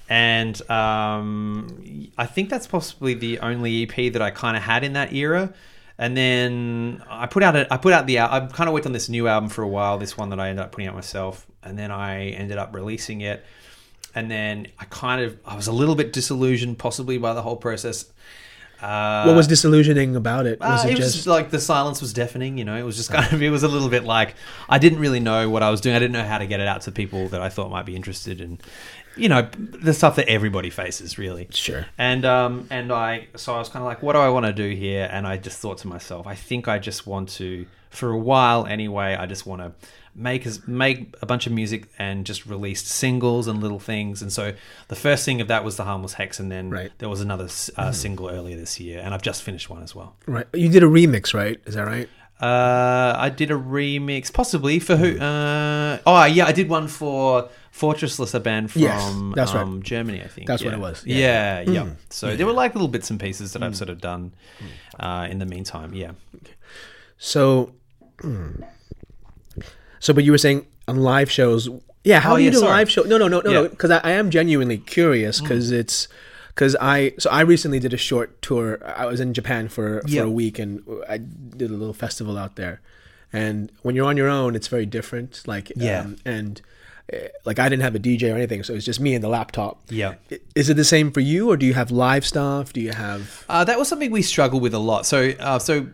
and 0.08 0.56
um, 0.72 2.10
I 2.18 2.26
think 2.26 2.50
that's 2.50 2.68
possibly 2.68 3.14
the 3.14 3.40
only 3.40 3.84
EP 3.84 4.14
that 4.14 4.22
I 4.22 4.32
kind 4.32 4.56
of 4.56 4.64
had 4.64 4.84
in 4.84 4.94
that 4.94 5.12
era. 5.14 5.54
And 5.98 6.16
then 6.18 7.04
I 7.10 7.28
put 7.28 7.44
out 7.44 7.56
a, 7.56 7.72
I 7.72 7.78
put 7.78 7.94
out 7.94 8.08
the 8.08 8.18
al- 8.20 8.32
I 8.32 8.40
kind 8.48 8.68
of 8.68 8.74
worked 8.74 8.86
on 8.86 8.94
this 8.94 9.10
new 9.10 9.28
album 9.28 9.50
for 9.50 9.62
a 9.62 9.68
while, 9.68 9.98
this 9.98 10.18
one 10.18 10.30
that 10.30 10.40
I 10.40 10.50
ended 10.50 10.64
up 10.66 10.72
putting 10.72 10.88
out 10.88 10.96
myself, 10.96 11.46
and 11.62 11.78
then 11.78 11.92
I 11.92 12.30
ended 12.30 12.58
up 12.58 12.74
releasing 12.74 13.22
it 13.22 13.44
and 14.16 14.30
then 14.30 14.68
I 14.80 14.86
kind 14.86 15.22
of 15.22 15.38
I 15.46 15.56
was 15.56 15.68
a 15.68 15.72
little 15.72 15.96
bit 15.96 16.14
disillusioned, 16.14 16.78
possibly 16.78 17.18
by 17.18 17.34
the 17.34 17.42
whole 17.42 17.58
process. 17.58 18.06
Uh, 18.84 19.24
what 19.24 19.36
was 19.38 19.48
disillusioning 19.48 20.14
about 20.16 20.46
it? 20.46 20.60
Was 20.60 20.84
uh, 20.84 20.90
it 20.90 20.92
it 20.92 21.00
was 21.00 21.14
just 21.14 21.28
like 21.28 21.52
the 21.52 21.60
silence 21.60 22.02
was 22.02 22.12
deafening. 22.12 22.58
You 22.58 22.66
know, 22.66 22.76
it 22.76 22.84
was 22.84 22.98
just 22.98 23.10
kind 23.10 23.32
of 23.32 23.42
it 23.42 23.50
was 23.50 23.64
a 23.64 23.70
little 23.70 23.88
bit 23.88 24.04
like 24.04 24.36
I 24.68 24.78
didn't 24.78 25.00
really 25.00 25.22
know 25.22 25.50
what 25.50 25.64
I 25.64 25.70
was 25.70 25.80
doing. 25.80 25.96
I 25.96 26.00
didn't 26.00 26.12
know 26.12 26.26
how 26.26 26.38
to 26.38 26.46
get 26.46 26.60
it 26.60 26.68
out 26.68 26.82
to 26.82 26.92
people 26.92 27.30
that 27.30 27.42
I 27.42 27.48
thought 27.48 27.72
might 27.72 27.86
be 27.86 27.96
interested 27.96 28.42
in. 28.42 28.60
You 29.16 29.30
know, 29.30 29.48
the 29.58 29.94
stuff 29.94 30.18
that 30.18 30.28
everybody 30.28 30.70
faces, 30.70 31.18
really. 31.18 31.48
sure? 31.52 31.86
And 31.98 32.26
um 32.26 32.68
and 32.70 32.92
I 32.92 33.28
so 33.36 33.56
I 33.56 33.60
was 33.60 33.70
kind 33.70 33.84
of 33.84 33.88
like, 33.88 34.04
what 34.04 34.14
do 34.14 34.20
I 34.20 34.30
want 34.30 34.48
to 34.48 34.54
do 34.54 34.76
here? 34.76 35.08
And 35.10 35.26
I 35.26 35.38
just 35.38 35.60
thought 35.60 35.78
to 35.80 35.88
myself, 35.88 36.28
I 36.28 36.36
think 36.36 36.68
I 36.68 36.78
just 36.78 37.08
want 37.08 37.30
to, 37.30 37.66
for 37.90 38.10
a 38.10 38.18
while 38.18 38.66
anyway, 38.66 39.16
I 39.16 39.28
just 39.28 39.46
want 39.46 39.62
to 39.62 39.72
make 40.16 40.46
make 40.68 41.16
a 41.22 41.26
bunch 41.26 41.48
of 41.48 41.54
music 41.54 41.90
and 41.98 42.26
just 42.26 42.46
released 42.46 42.88
singles 42.88 43.48
and 43.48 43.62
little 43.62 43.80
things. 43.80 44.22
And 44.22 44.32
so 44.32 44.54
the 44.88 44.96
first 44.96 45.26
thing 45.26 45.42
of 45.42 45.48
that 45.48 45.64
was 45.64 45.76
the 45.78 45.84
Harmless 45.84 46.14
Hex, 46.14 46.40
and 46.40 46.52
then 46.52 46.70
Right. 46.70 46.92
there 47.00 47.10
was 47.10 47.22
another 47.22 47.48
uh, 47.78 47.92
single 47.92 48.30
earlier 48.30 48.56
this 48.58 48.80
year, 48.80 49.02
and 49.04 49.14
I've 49.14 49.22
just 49.24 49.44
finished 49.44 49.70
one 49.70 49.82
as 49.84 49.96
well. 49.96 50.16
Right. 50.28 50.46
You 50.54 50.70
did 50.70 50.84
a 50.84 50.88
remix, 50.88 51.34
right? 51.34 51.60
Is 51.66 51.76
that 51.76 51.86
right? 51.88 52.10
Uh, 52.42 53.16
I 53.18 53.30
did 53.30 53.52
a 53.52 53.54
remix, 53.54 54.32
possibly 54.34 54.80
for 54.80 54.98
who? 54.98 55.18
Uh, 55.18 56.00
oh 56.06 56.26
yeah, 56.26 56.46
I 56.46 56.52
did 56.52 56.68
one 56.68 56.88
for 56.90 57.48
Fortressless, 57.74 58.34
a 58.34 58.40
band 58.40 58.70
from 58.72 58.82
Yes, 58.82 59.14
that's 59.36 59.54
right. 59.54 59.62
um, 59.62 59.82
Germany, 59.82 60.22
I 60.22 60.28
think. 60.28 60.48
That's 60.48 60.62
yeah. 60.62 60.70
what 60.70 60.74
it 60.78 60.82
was. 60.82 61.06
Yeah. 61.06 61.62
Yeah, 61.62 61.72
yeah. 61.72 61.90
So 62.10 62.36
there 62.36 62.46
were 62.46 62.52
like 62.54 62.76
little 62.76 62.88
bits 62.90 63.10
and 63.10 63.20
pieces 63.20 63.54
that 63.54 63.64
I've 63.64 63.78
sort 63.78 63.90
of 63.90 64.02
done 64.02 64.34
uh, 65.00 65.28
in 65.30 65.40
the 65.40 65.46
meantime. 65.46 65.94
Yeah. 65.94 66.12
So, 67.18 67.74
hmm. 68.20 68.64
So, 70.04 70.14
but 70.14 70.24
you 70.26 70.32
were 70.36 70.38
saying 70.48 70.66
on 70.88 70.98
live 70.98 71.30
shows, 71.32 71.70
yeah. 72.04 72.20
How 72.20 72.34
Oh, 72.34 72.38
do 72.38 72.42
you 72.44 72.48
yeah, 72.50 72.52
do 72.52 72.60
sorry. 72.60 72.72
live 72.80 72.90
show? 72.92 73.04
No, 73.04 73.18
no, 73.18 73.28
no, 73.28 73.40
no, 73.42 73.50
Yeah. 73.52 73.62
no. 73.62 73.70
Because 73.70 73.92
I, 73.92 74.00
I 74.04 74.12
am 74.22 74.30
genuinely 74.30 74.78
curious 74.78 75.40
because 75.42 75.72
it's 75.72 76.08
because 76.54 76.76
I 76.82 77.14
so 77.18 77.30
I 77.30 77.42
recently 77.42 77.80
did 77.80 77.94
a 77.94 77.98
short 78.10 78.30
tour. 78.42 78.68
I 79.04 79.06
was 79.06 79.20
in 79.20 79.34
Japan 79.34 79.70
for 79.70 80.02
for 80.02 80.10
Yeah. 80.10 80.24
a 80.24 80.30
week 80.42 80.60
and 80.60 80.84
I 81.08 81.18
did 81.18 81.70
a 81.72 81.78
little 81.82 81.94
festival 82.06 82.38
out 82.38 82.56
there. 82.58 82.82
And 83.32 83.72
when 83.82 83.96
you're 83.96 84.06
on 84.14 84.18
your 84.18 84.28
own, 84.40 84.56
it's 84.56 84.68
very 84.68 84.86
different. 84.86 85.32
Like 85.48 85.72
Yeah. 85.76 86.02
um, 86.02 86.18
and. 86.26 86.62
uh, 87.14 87.18
Like 87.46 87.60
I 87.60 87.68
didn't 87.70 87.84
have 87.84 87.96
a 87.96 88.00
DJ 88.08 88.24
or 88.32 88.36
anything, 88.42 88.64
so 88.64 88.74
it's 88.76 88.86
just 88.86 89.00
me 89.08 89.12
and 89.16 89.24
the 89.24 89.30
laptop. 89.40 89.74
Yeah. 89.90 90.14
Is 90.56 90.70
it 90.70 90.76
the 90.84 90.86
same 90.96 91.12
for 91.12 91.20
you, 91.22 91.50
or 91.52 91.58
do 91.58 91.66
you 91.66 91.74
have 91.82 91.90
live 91.92 92.24
stuff? 92.26 92.72
Do 92.74 92.80
you 92.88 92.94
have? 92.94 93.22
Uh, 93.50 93.64
that 93.70 93.78
was 93.80 93.88
something 93.92 94.10
we 94.12 94.22
struggled 94.22 94.62
with 94.66 94.74
a 94.74 94.80
lot. 94.92 95.06
So, 95.06 95.18
uh, 95.50 95.60
so, 95.60 95.88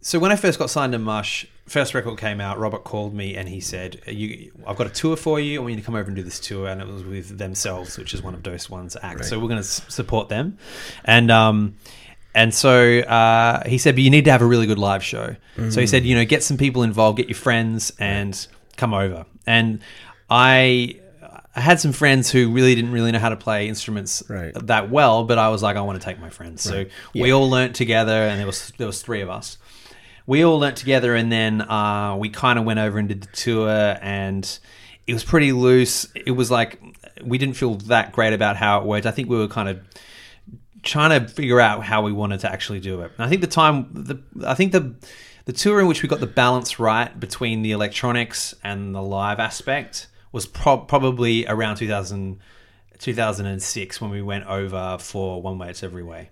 so 0.00 0.18
when 0.18 0.32
I 0.32 0.36
first 0.36 0.58
got 0.58 0.70
signed 0.70 0.92
to 0.92 0.98
Mush, 0.98 1.46
first 1.66 1.94
record 1.94 2.18
came 2.18 2.40
out. 2.40 2.58
Robert 2.58 2.84
called 2.84 3.14
me 3.14 3.36
and 3.36 3.48
he 3.48 3.60
said, 3.60 4.00
"You, 4.06 4.52
I've 4.66 4.76
got 4.76 4.86
a 4.86 4.90
tour 4.90 5.16
for 5.16 5.38
you. 5.40 5.58
I 5.58 5.62
want 5.62 5.74
you 5.74 5.80
to 5.80 5.84
come 5.86 5.94
over 5.94 6.06
and 6.08 6.16
do 6.16 6.22
this 6.22 6.40
tour." 6.40 6.68
And 6.68 6.80
it 6.80 6.86
was 6.86 7.04
with 7.04 7.38
themselves, 7.38 7.98
which 7.98 8.14
is 8.14 8.22
one 8.22 8.34
of 8.34 8.42
Dose 8.42 8.68
One's 8.70 8.96
acts. 9.02 9.28
So 9.28 9.38
we're 9.38 9.48
going 9.48 9.62
to 9.62 9.64
support 9.64 10.28
them, 10.28 10.58
and 11.04 11.30
um, 11.30 11.76
and 12.34 12.54
so 12.54 13.00
uh, 13.00 13.68
he 13.68 13.78
said, 13.78 13.94
"But 13.94 14.02
you 14.02 14.10
need 14.10 14.24
to 14.24 14.32
have 14.32 14.42
a 14.42 14.46
really 14.46 14.66
good 14.66 14.78
live 14.78 15.02
show." 15.04 15.36
So 15.70 15.80
he 15.80 15.86
said, 15.86 16.04
"You 16.04 16.14
know, 16.14 16.24
get 16.24 16.42
some 16.42 16.56
people 16.56 16.82
involved, 16.82 17.18
get 17.18 17.28
your 17.28 17.36
friends, 17.36 17.92
and 17.98 18.46
come 18.76 18.94
over." 18.94 19.26
And 19.46 19.80
I. 20.28 20.96
I 21.52 21.58
had 21.62 21.80
some 21.80 21.90
friends 21.90 22.30
who 22.30 22.52
really 22.52 22.76
didn't 22.76 22.92
really 22.92 23.10
know 23.10 23.18
how 23.18 23.28
to 23.30 23.36
play 23.36 23.66
instruments 23.66 24.22
Right. 24.28 24.54
that 24.68 24.88
well, 24.88 25.24
but 25.24 25.36
I 25.36 25.48
was 25.48 25.64
like, 25.64 25.76
I 25.76 25.80
want 25.80 26.00
to 26.00 26.04
take 26.04 26.20
my 26.20 26.30
friends. 26.30 26.62
So 26.62 26.84
we 27.12 27.32
all 27.32 27.50
learnt 27.50 27.74
together, 27.74 28.12
and 28.12 28.38
there 28.38 28.46
was 28.46 28.72
there 28.78 28.86
was 28.86 29.02
three 29.02 29.20
of 29.20 29.28
us. 29.28 29.58
We 30.30 30.44
all 30.44 30.60
learnt 30.60 30.76
together, 30.76 31.16
and 31.16 31.32
then 31.32 31.60
uh, 31.60 32.14
we 32.16 32.28
kind 32.28 32.56
of 32.56 32.64
went 32.64 32.78
over 32.78 33.00
and 33.00 33.08
did 33.08 33.22
the 33.22 33.32
tour, 33.32 33.98
and 34.00 34.58
it 35.04 35.12
was 35.12 35.24
pretty 35.24 35.50
loose. 35.50 36.06
It 36.14 36.30
was 36.30 36.52
like 36.52 36.80
we 37.20 37.36
didn't 37.36 37.56
feel 37.56 37.74
that 37.74 38.12
great 38.12 38.32
about 38.32 38.54
how 38.54 38.78
it 38.78 38.86
worked. 38.86 39.06
I 39.06 39.10
think 39.10 39.28
we 39.28 39.36
were 39.36 39.48
kind 39.48 39.68
of 39.68 39.80
trying 40.84 41.20
to 41.20 41.26
figure 41.26 41.58
out 41.58 41.82
how 41.82 42.02
we 42.02 42.12
wanted 42.12 42.38
to 42.42 42.52
actually 42.52 42.78
do 42.78 43.00
it. 43.00 43.10
And 43.18 43.26
I 43.26 43.28
think 43.28 43.40
the 43.40 43.48
time, 43.48 43.88
the 43.92 44.22
I 44.46 44.54
think 44.54 44.70
the 44.70 44.94
the 45.46 45.52
tour 45.52 45.80
in 45.80 45.88
which 45.88 46.00
we 46.00 46.08
got 46.08 46.20
the 46.20 46.28
balance 46.28 46.78
right 46.78 47.18
between 47.18 47.62
the 47.62 47.72
electronics 47.72 48.54
and 48.62 48.94
the 48.94 49.02
live 49.02 49.40
aspect 49.40 50.06
was 50.30 50.46
prob 50.46 50.86
probably 50.86 51.44
around 51.48 51.74
2000, 51.74 52.38
2006 53.00 54.00
when 54.00 54.12
we 54.12 54.22
went 54.22 54.46
over 54.46 54.96
for 55.00 55.42
One 55.42 55.58
Way 55.58 55.70
It's 55.70 55.82
Every 55.82 56.04
Way. 56.04 56.30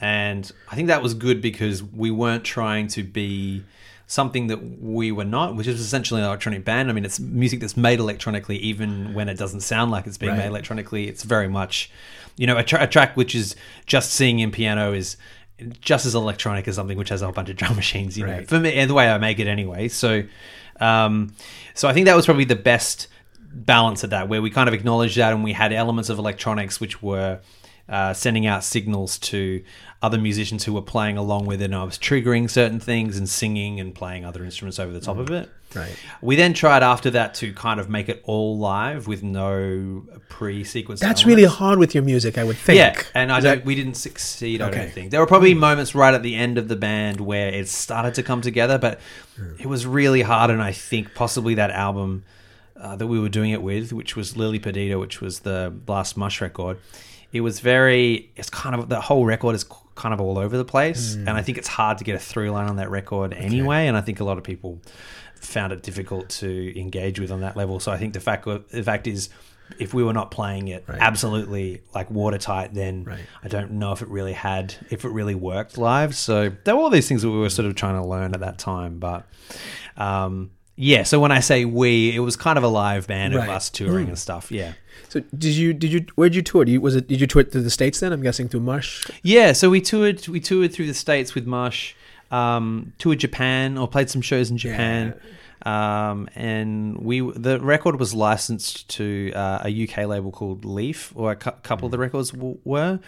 And 0.00 0.50
I 0.70 0.74
think 0.76 0.88
that 0.88 1.02
was 1.02 1.14
good 1.14 1.40
because 1.42 1.82
we 1.82 2.10
weren't 2.10 2.44
trying 2.44 2.88
to 2.88 3.02
be 3.02 3.64
something 4.06 4.48
that 4.48 4.80
we 4.80 5.12
were 5.12 5.24
not, 5.24 5.54
which 5.54 5.66
is 5.66 5.80
essentially 5.80 6.20
an 6.20 6.26
electronic 6.26 6.64
band. 6.64 6.90
I 6.90 6.92
mean, 6.92 7.04
it's 7.04 7.20
music 7.20 7.60
that's 7.60 7.76
made 7.76 8.00
electronically, 8.00 8.56
even 8.58 9.14
when 9.14 9.28
it 9.28 9.36
doesn't 9.38 9.60
sound 9.60 9.90
like 9.90 10.06
it's 10.06 10.18
being 10.18 10.32
Right. 10.32 10.38
made 10.38 10.46
electronically. 10.48 11.06
It's 11.06 11.22
very 11.22 11.48
much, 11.48 11.90
you 12.36 12.46
know, 12.46 12.56
a, 12.56 12.64
tra- 12.64 12.82
a 12.82 12.86
track 12.86 13.16
which 13.16 13.34
is 13.34 13.54
just 13.86 14.12
singing 14.12 14.40
in 14.40 14.50
piano 14.50 14.92
is 14.94 15.16
just 15.80 16.06
as 16.06 16.14
electronic 16.14 16.66
as 16.66 16.74
something 16.76 16.96
which 16.98 17.10
has 17.10 17.20
a 17.22 17.26
whole 17.26 17.34
bunch 17.34 17.50
of 17.50 17.56
drum 17.56 17.76
machines. 17.82 18.16
You 18.18 18.26
know, 18.26 18.42
for 18.46 18.58
me, 18.58 18.72
and 18.74 18.88
the 18.90 18.94
way 18.94 19.08
I 19.10 19.18
make 19.18 19.38
it 19.38 19.46
anyway. 19.46 19.88
So, 19.88 20.24
um, 20.80 21.34
so 21.74 21.86
I 21.88 21.92
think 21.92 22.06
that 22.06 22.16
was 22.16 22.24
probably 22.24 22.44
the 22.46 22.56
best 22.56 23.06
balance 23.52 24.02
of 24.02 24.10
that, 24.10 24.28
where 24.28 24.40
we 24.42 24.50
kind 24.50 24.68
of 24.68 24.74
acknowledged 24.74 25.16
that, 25.18 25.32
and 25.32 25.44
we 25.44 25.52
had 25.52 25.72
elements 25.72 26.08
of 26.08 26.18
electronics 26.18 26.80
which 26.80 27.02
were 27.02 27.40
uh, 27.90 28.14
sending 28.14 28.46
out 28.46 28.62
signals 28.62 29.18
to 29.18 29.62
other 30.00 30.16
musicians 30.16 30.64
who 30.64 30.72
were 30.72 30.80
playing 30.82 31.18
along 31.18 31.44
with 31.44 31.60
it. 31.60 31.66
And 31.66 31.74
I 31.74 31.84
was 31.84 31.98
triggering 31.98 32.48
certain 32.48 32.80
things 32.80 33.18
and 33.18 33.28
singing 33.28 33.80
and 33.80 33.94
playing 33.94 34.24
other 34.24 34.44
instruments 34.44 34.78
over 34.78 34.92
the 34.92 35.00
top 35.00 35.18
of 35.18 35.30
it. 35.30 35.50
Right. 35.74 35.94
We 36.22 36.36
then 36.36 36.54
tried 36.54 36.82
after 36.82 37.10
that 37.10 37.34
to 37.34 37.52
kind 37.52 37.78
of 37.78 37.88
make 37.88 38.08
it 38.08 38.22
all 38.24 38.58
live 38.58 39.06
with 39.06 39.22
no 39.22 40.04
pre-sequence. 40.28 41.00
That's 41.00 41.22
elements. 41.22 41.26
really 41.26 41.48
hard 41.48 41.78
with 41.78 41.94
your 41.94 42.02
music, 42.02 42.38
I 42.38 42.44
would 42.44 42.56
think. 42.56 42.78
Yeah, 42.78 43.02
and 43.14 43.30
I 43.30 43.40
don't. 43.40 43.64
we 43.64 43.74
didn't 43.74 43.94
succeed. 43.94 44.62
I 44.62 44.70
don't 44.70 44.90
think 44.90 45.10
there 45.10 45.20
were 45.20 45.26
probably 45.26 45.54
moments 45.54 45.94
right 45.94 46.14
at 46.14 46.22
the 46.22 46.34
end 46.34 46.58
of 46.58 46.68
the 46.68 46.76
band 46.76 47.20
where 47.20 47.48
it 47.48 47.68
started 47.68 48.14
to 48.14 48.22
come 48.22 48.40
together, 48.40 48.78
but 48.78 49.00
it 49.58 49.66
was 49.66 49.86
really 49.86 50.22
hard. 50.22 50.50
And 50.50 50.62
I 50.62 50.72
think 50.72 51.14
possibly 51.14 51.54
that 51.54 51.70
album 51.70 52.24
uh, 52.76 52.96
that 52.96 53.06
we 53.06 53.20
were 53.20 53.28
doing 53.28 53.50
it 53.50 53.62
with, 53.62 53.92
which 53.92 54.16
was 54.16 54.36
Lily 54.36 54.58
Perdida, 54.58 54.98
which 54.98 55.20
was 55.20 55.40
the 55.40 55.72
last 55.86 56.16
Mush 56.16 56.40
record, 56.40 56.78
it 57.32 57.40
was 57.42 57.60
very. 57.60 58.30
It's 58.36 58.50
kind 58.50 58.74
of 58.74 58.88
the 58.88 59.00
whole 59.00 59.24
record 59.24 59.54
is 59.54 59.64
kind 59.94 60.14
of 60.14 60.20
all 60.20 60.38
over 60.38 60.56
the 60.56 60.64
place, 60.64 61.14
and 61.14 61.30
I 61.30 61.42
think 61.42 61.58
it's 61.58 61.68
hard 61.68 61.98
to 61.98 62.04
get 62.04 62.14
a 62.16 62.18
through 62.18 62.50
line 62.50 62.68
on 62.68 62.76
that 62.76 62.90
record 62.90 63.32
anyway. 63.34 63.86
And 63.86 63.96
I 63.96 64.00
think 64.00 64.20
a 64.20 64.24
lot 64.24 64.38
of 64.38 64.44
people 64.44 64.80
found 65.36 65.72
it 65.72 65.82
difficult 65.82 66.28
to 66.28 66.78
engage 66.78 67.18
with 67.20 67.30
on 67.30 67.40
that 67.40 67.56
level. 67.56 67.80
So 67.80 67.90
I 67.92 67.96
think 67.98 68.12
the 68.14 68.20
fact 68.20 68.44
the 68.44 68.82
fact 68.82 69.06
is, 69.06 69.28
if 69.78 69.94
we 69.94 70.02
were 70.02 70.12
not 70.12 70.30
playing 70.30 70.68
it 70.68 70.84
Right. 70.88 70.98
absolutely 71.00 71.82
like 71.94 72.10
watertight, 72.10 72.74
then 72.74 73.04
Right. 73.04 73.20
I 73.42 73.48
don't 73.48 73.72
know 73.72 73.92
if 73.92 74.02
it 74.02 74.08
really 74.08 74.32
had 74.32 74.74
if 74.90 75.04
it 75.04 75.10
really 75.10 75.34
worked 75.34 75.78
live. 75.78 76.14
So 76.16 76.50
there 76.64 76.74
were 76.76 76.82
all 76.82 76.90
these 76.90 77.08
things 77.08 77.22
that 77.22 77.30
we 77.30 77.38
were 77.38 77.48
sort 77.50 77.66
of 77.66 77.74
trying 77.74 78.00
to 78.00 78.06
learn 78.06 78.34
at 78.34 78.40
that 78.40 78.58
time, 78.58 78.98
but. 78.98 79.26
Um, 79.96 80.50
yeah, 80.76 81.02
so 81.02 81.20
when 81.20 81.30
I 81.30 81.40
say 81.40 81.66
we, 81.66 82.14
it 82.16 82.20
was 82.20 82.36
kind 82.36 82.56
of 82.56 82.64
a 82.64 82.68
live 82.68 83.06
band 83.06 83.34
Right. 83.34 83.44
of 83.44 83.50
us 83.54 83.68
touring 83.68 84.08
and 84.08 84.18
stuff. 84.18 84.50
Yeah, 84.50 84.72
So 85.08 85.20
did 85.36 85.54
you 85.56 85.72
did 85.72 85.92
you 85.92 86.06
where'd 86.14 86.34
you 86.34 86.42
tour? 86.42 86.64
Did 86.64 86.72
you, 86.72 86.80
was 86.80 86.96
it 86.96 87.08
did 87.08 87.20
you 87.20 87.26
tour 87.26 87.42
through 87.44 87.62
the 87.62 87.70
states 87.70 88.00
then? 88.00 88.12
I'm 88.12 88.22
guessing 88.22 88.48
through 88.48 88.60
Mush. 88.60 89.06
Yeah, 89.22 89.52
so 89.52 89.70
we 89.70 89.80
toured 89.80 90.26
we 90.28 90.40
toured 90.40 90.72
through 90.72 90.86
the 90.86 90.94
states 90.94 91.34
with 91.34 91.46
Mush, 91.46 91.94
um, 92.30 92.92
toured 92.98 93.18
Japan 93.20 93.78
or 93.78 93.88
played 93.88 94.10
some 94.10 94.22
shows 94.22 94.50
in 94.50 94.56
Japan. 94.58 95.14
Um, 95.66 96.28
and 96.34 96.98
we 96.98 97.20
the 97.20 97.60
record 97.60 97.98
was 98.00 98.14
licensed 98.14 98.88
to 98.96 99.30
uh, 99.34 99.62
a 99.66 99.84
UK 99.88 100.06
label 100.06 100.30
called 100.30 100.64
Leaf, 100.64 101.12
or 101.14 101.32
a 101.32 101.36
cou- 101.36 101.50
couple 101.62 101.84
of 101.86 101.92
the 101.92 101.98
records 101.98 102.30
w- 102.30 102.58
were. 102.64 102.98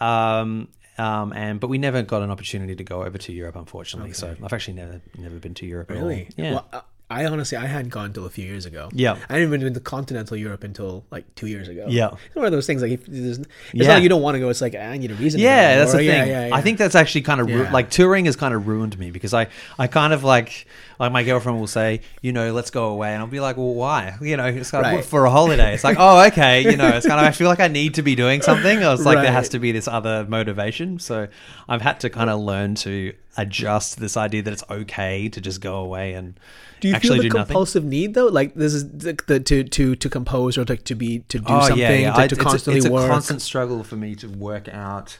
Um, 0.00 0.68
um, 0.96 1.32
and 1.34 1.60
but 1.60 1.68
we 1.68 1.76
never 1.78 2.02
got 2.02 2.22
an 2.22 2.30
opportunity 2.30 2.74
to 2.76 2.82
go 2.82 3.04
over 3.04 3.18
to 3.18 3.32
Europe, 3.32 3.56
unfortunately. 3.56 4.14
So 4.14 4.34
I've 4.42 4.52
actually 4.54 4.74
never 4.74 5.00
never 5.18 5.36
been 5.38 5.54
to 5.54 5.66
Europe. 5.66 5.90
At 5.90 5.98
all. 5.98 6.02
Really? 6.04 6.28
Yeah. 6.36 6.52
Well, 6.52 6.68
uh, 6.72 6.80
I 7.10 7.24
honestly 7.24 7.56
I 7.56 7.64
hadn't 7.64 7.88
gone 7.88 8.06
until 8.06 8.26
a 8.26 8.30
few 8.30 8.44
years 8.44 8.66
ago. 8.66 8.90
Yeah. 8.92 9.12
I 9.30 9.32
hadn't 9.34 9.48
even 9.48 9.60
been 9.60 9.72
to 9.74 9.80
continental 9.80 10.36
Europe 10.36 10.62
until 10.62 11.04
like 11.10 11.24
two 11.36 11.46
years 11.46 11.66
ago. 11.68 11.86
Yeah. 11.88 12.10
It's 12.26 12.34
one 12.36 12.44
of 12.44 12.52
those 12.52 12.66
things 12.66 12.82
like 12.82 12.92
if 12.92 13.06
there's, 13.06 13.38
it's 13.38 13.48
Yeah. 13.72 13.86
not 13.88 13.94
like 13.94 14.02
you 14.02 14.10
don't 14.10 14.20
want 14.20 14.34
to 14.34 14.40
go. 14.40 14.50
It's 14.50 14.60
like 14.60 14.74
I 14.74 14.96
need 14.98 15.10
a 15.10 15.14
reason. 15.14 15.38
to 15.38 15.44
Yeah, 15.44 15.78
that's 15.78 15.94
Or, 15.94 15.98
the 15.98 16.04
yeah, 16.04 16.20
thing. 16.24 16.28
yeah, 16.30 16.46
yeah. 16.48 16.54
I 16.54 16.60
think 16.60 16.76
that's 16.76 16.94
actually 16.94 17.22
kind 17.22 17.40
of 17.40 17.46
ru- 17.48 17.68
like 17.72 17.88
touring 17.88 18.26
has 18.26 18.36
kind 18.36 18.52
of 18.52 18.66
ruined 18.68 18.98
me 18.98 19.10
because 19.10 19.32
I, 19.32 19.46
I 19.78 19.86
kind 19.86 20.12
of 20.12 20.22
like 20.22 20.66
like 21.00 21.12
my 21.12 21.22
girlfriend 21.22 21.58
will 21.60 21.66
say, 21.68 22.00
you 22.22 22.32
know, 22.32 22.52
let's 22.52 22.70
go 22.70 22.86
away, 22.86 23.12
and 23.14 23.22
I'll 23.22 23.28
be 23.28 23.38
like, 23.38 23.56
well, 23.56 23.72
why? 23.72 24.16
You 24.20 24.36
know, 24.36 24.46
it's 24.46 24.72
kind 24.72 24.98
of 24.98 25.06
for 25.06 25.24
a 25.26 25.30
holiday. 25.30 25.72
It's 25.74 25.84
like, 25.84 25.96
oh, 25.98 26.26
okay, 26.26 26.62
you 26.62 26.76
know, 26.76 26.88
it's 26.88 27.06
kind 27.06 27.20
of 27.20 27.26
I 27.26 27.30
feel 27.30 27.46
like 27.48 27.60
I 27.60 27.68
need 27.68 27.94
to 27.94 28.02
be 28.02 28.16
doing 28.16 28.42
something. 28.42 28.82
Or 28.82 28.94
it's 28.94 29.04
like 29.04 29.18
there 29.22 29.32
has 29.32 29.48
to 29.50 29.58
be 29.60 29.70
this 29.72 29.86
other 29.88 30.26
motivation. 30.28 30.98
So 30.98 31.28
I've 31.68 31.82
had 31.82 32.00
to 32.00 32.10
kind 32.10 32.28
of 32.28 32.40
learn 32.40 32.74
to 32.76 33.12
adjust 33.38 34.00
this 34.00 34.16
idea 34.16 34.42
that 34.42 34.52
it's 34.52 34.64
okay 34.68 35.28
to 35.28 35.40
just 35.40 35.60
go 35.60 35.76
away 35.76 36.12
and 36.12 36.38
Do 36.80 36.88
you 36.88 36.94
actually 36.94 37.08
feel 37.08 37.16
the 37.16 37.22
do 37.22 37.28
nothing. 37.28 37.46
compulsive 37.46 37.84
need 37.84 38.14
though? 38.14 38.26
Like 38.26 38.54
this 38.54 38.74
is 38.74 38.90
the, 38.90 39.18
the 39.26 39.40
to 39.40 39.64
to 39.64 39.94
to 39.94 40.10
compose 40.10 40.58
or 40.58 40.64
to, 40.66 40.76
to 40.76 40.94
be 40.94 41.20
to 41.20 41.38
do 41.38 41.44
oh 41.48 41.60
something 41.60 41.78
yeah, 41.78 41.92
yeah. 41.92 42.12
to, 42.12 42.20
I- 42.20 42.26
to 42.26 42.34
it's, 42.34 42.42
a, 42.42 42.44
constantly 42.44 42.78
it's 42.78 42.86
a 42.86 42.92
work. 42.92 43.08
constant 43.08 43.40
struggle 43.40 43.82
for 43.84 43.96
me 43.96 44.14
to 44.16 44.28
work 44.28 44.68
out. 44.68 45.18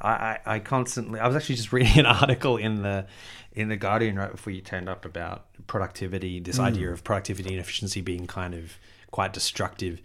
I, 0.00 0.08
I, 0.10 0.38
I 0.46 0.58
constantly. 0.60 1.18
I 1.18 1.26
was 1.26 1.36
actually 1.36 1.56
just 1.56 1.72
reading 1.72 1.98
an 1.98 2.06
article 2.06 2.56
in 2.56 2.82
the 2.82 3.06
in 3.52 3.68
the 3.68 3.76
Guardian 3.76 4.16
right 4.16 4.30
before 4.30 4.52
you 4.52 4.60
turned 4.60 4.88
up 4.88 5.04
about 5.04 5.46
productivity. 5.66 6.38
This 6.38 6.56
hmm. 6.56 6.64
idea 6.64 6.92
of 6.92 7.02
productivity 7.02 7.50
and 7.50 7.58
efficiency 7.58 8.00
being 8.00 8.28
kind 8.28 8.54
of 8.54 8.78
quite 9.10 9.32
destructive, 9.32 10.00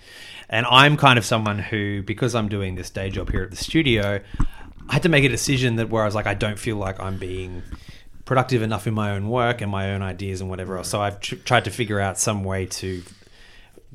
and 0.49 0.65
I'm 0.65 0.97
kind 0.97 1.19
of 1.19 1.25
someone 1.25 1.59
who, 1.59 2.01
because 2.01 2.33
I'm 2.33 2.49
doing 2.49 2.75
this 2.75 2.89
day 2.89 3.11
job 3.11 3.29
here 3.29 3.43
at 3.43 3.51
the 3.51 3.57
studio, 3.57 4.21
I 4.89 4.93
had 4.93 5.03
to 5.03 5.09
make 5.09 5.23
a 5.23 5.29
decision 5.29 5.77
that 5.77 5.89
where 5.89 6.03
I 6.03 6.05
was 6.05 6.15
like, 6.15 6.27
I 6.27 6.33
don't 6.33 6.59
feel 6.59 6.77
like 6.77 6.99
I'm 6.99 7.17
being 7.17 7.63
productive 8.25 8.61
enough 8.61 8.87
in 8.87 8.93
my 8.93 9.11
own 9.11 9.29
work 9.29 9.61
and 9.61 9.69
my 9.71 9.91
own 9.93 10.01
ideas 10.01 10.41
and 10.41 10.49
whatever 10.49 10.77
else. 10.77 10.89
So 10.89 11.01
I've 11.01 11.19
tr- 11.19 11.35
tried 11.35 11.65
to 11.65 11.71
figure 11.71 11.99
out 11.99 12.17
some 12.17 12.43
way 12.43 12.65
to 12.67 13.03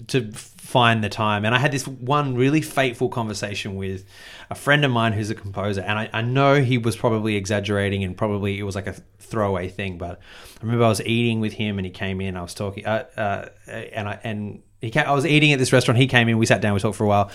to 0.07 0.31
find 0.33 1.03
the 1.03 1.09
time. 1.09 1.45
And 1.45 1.55
I 1.55 1.59
had 1.59 1.73
this 1.73 1.87
one 1.87 2.37
really 2.37 2.61
fateful 2.61 3.09
conversation 3.09 3.75
with 3.75 4.05
a 4.49 4.55
friend 4.55 4.85
of 4.85 4.93
mine 4.93 5.13
who's 5.13 5.29
a 5.29 5.35
composer, 5.35 5.81
and 5.81 5.99
I, 5.99 6.11
I 6.13 6.23
know 6.23 6.63
he 6.63 6.79
was 6.79 6.97
probably 6.97 7.35
exaggerating 7.37 8.05
and 8.05 8.17
probably 8.17 8.59
it 8.59 8.63
was 8.63 8.77
like 8.77 8.87
a 8.87 8.95
throwaway 9.19 9.69
thing. 9.69 9.99
But 9.99 10.21
I 10.61 10.63
remember 10.63 10.85
I 10.85 10.89
was 10.89 11.03
eating 11.03 11.41
with 11.41 11.55
him, 11.55 11.79
and 11.79 11.87
he 11.87 11.91
came 11.91 12.21
in. 12.21 12.37
I 12.37 12.43
was 12.43 12.55
talking, 12.55 12.87
uh, 12.87 13.07
uh, 13.17 13.49
and 13.67 14.09
I 14.09 14.21
and. 14.25 14.63
He 14.81 14.91
came, 14.91 15.07
I 15.07 15.13
was 15.13 15.27
eating 15.27 15.53
at 15.53 15.59
this 15.59 15.73
restaurant. 15.73 15.99
He 15.99 16.07
came 16.07 16.29
in. 16.29 16.39
We 16.39 16.47
sat 16.47 16.61
down. 16.61 16.73
We 16.75 16.81
talked 16.81 16.97
for 16.97 17.05
a 17.05 17.09
while, 17.09 17.31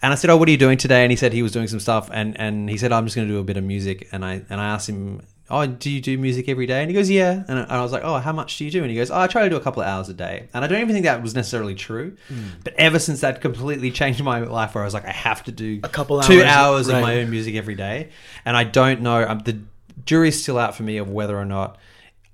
and 0.00 0.12
I 0.12 0.16
said, 0.16 0.30
"Oh, 0.30 0.36
what 0.38 0.48
are 0.48 0.50
you 0.50 0.56
doing 0.56 0.78
today?" 0.78 1.02
And 1.02 1.12
he 1.12 1.16
said 1.16 1.32
he 1.32 1.42
was 1.42 1.52
doing 1.52 1.68
some 1.68 1.80
stuff, 1.80 2.08
and 2.12 2.38
and 2.40 2.70
he 2.70 2.78
said, 2.78 2.90
"I'm 2.92 3.04
just 3.04 3.16
going 3.16 3.28
to 3.28 3.34
do 3.34 3.38
a 3.38 3.44
bit 3.44 3.56
of 3.58 3.64
music." 3.64 4.08
And 4.12 4.24
I 4.24 4.42
and 4.48 4.60
I 4.60 4.68
asked 4.68 4.88
him, 4.88 5.20
"Oh, 5.50 5.66
do 5.66 5.90
you 5.90 6.00
do 6.00 6.16
music 6.16 6.48
every 6.48 6.64
day?" 6.64 6.80
And 6.80 6.90
he 6.90 6.94
goes, 6.94 7.10
"Yeah." 7.10 7.44
And 7.48 7.58
I, 7.58 7.62
and 7.64 7.72
I 7.72 7.82
was 7.82 7.92
like, 7.92 8.02
"Oh, 8.02 8.16
how 8.18 8.32
much 8.32 8.56
do 8.56 8.64
you 8.64 8.70
do?" 8.70 8.80
And 8.80 8.90
he 8.90 8.96
goes, 8.96 9.10
"Oh, 9.10 9.20
I 9.20 9.26
try 9.26 9.42
to 9.42 9.50
do 9.50 9.56
a 9.56 9.60
couple 9.60 9.82
of 9.82 9.88
hours 9.88 10.08
a 10.08 10.14
day." 10.14 10.48
And 10.54 10.64
I 10.64 10.68
don't 10.68 10.80
even 10.80 10.94
think 10.94 11.04
that 11.04 11.22
was 11.22 11.34
necessarily 11.34 11.74
true, 11.74 12.16
but 12.64 12.72
ever 12.78 12.98
since 12.98 13.20
that 13.20 13.42
completely 13.42 13.90
changed 13.90 14.22
my 14.22 14.40
life, 14.40 14.74
where 14.74 14.82
I 14.82 14.86
was 14.86 14.94
like, 14.94 15.04
I 15.04 15.12
have 15.12 15.44
to 15.44 15.52
do 15.52 15.80
A 15.82 15.90
couple 15.90 16.18
two 16.22 16.42
hours, 16.42 16.46
hours 16.46 16.88
of 16.88 17.02
my 17.02 17.18
own 17.20 17.28
music 17.30 17.56
every 17.56 17.74
day, 17.74 18.08
and 18.46 18.56
I 18.56 18.64
don't 18.64 19.02
know. 19.02 19.22
Um, 19.28 19.40
the 19.40 19.58
jury's 20.06 20.40
still 20.40 20.58
out 20.58 20.74
for 20.74 20.82
me 20.82 20.96
of 20.96 21.10
whether 21.10 21.36
or 21.36 21.44
not 21.44 21.76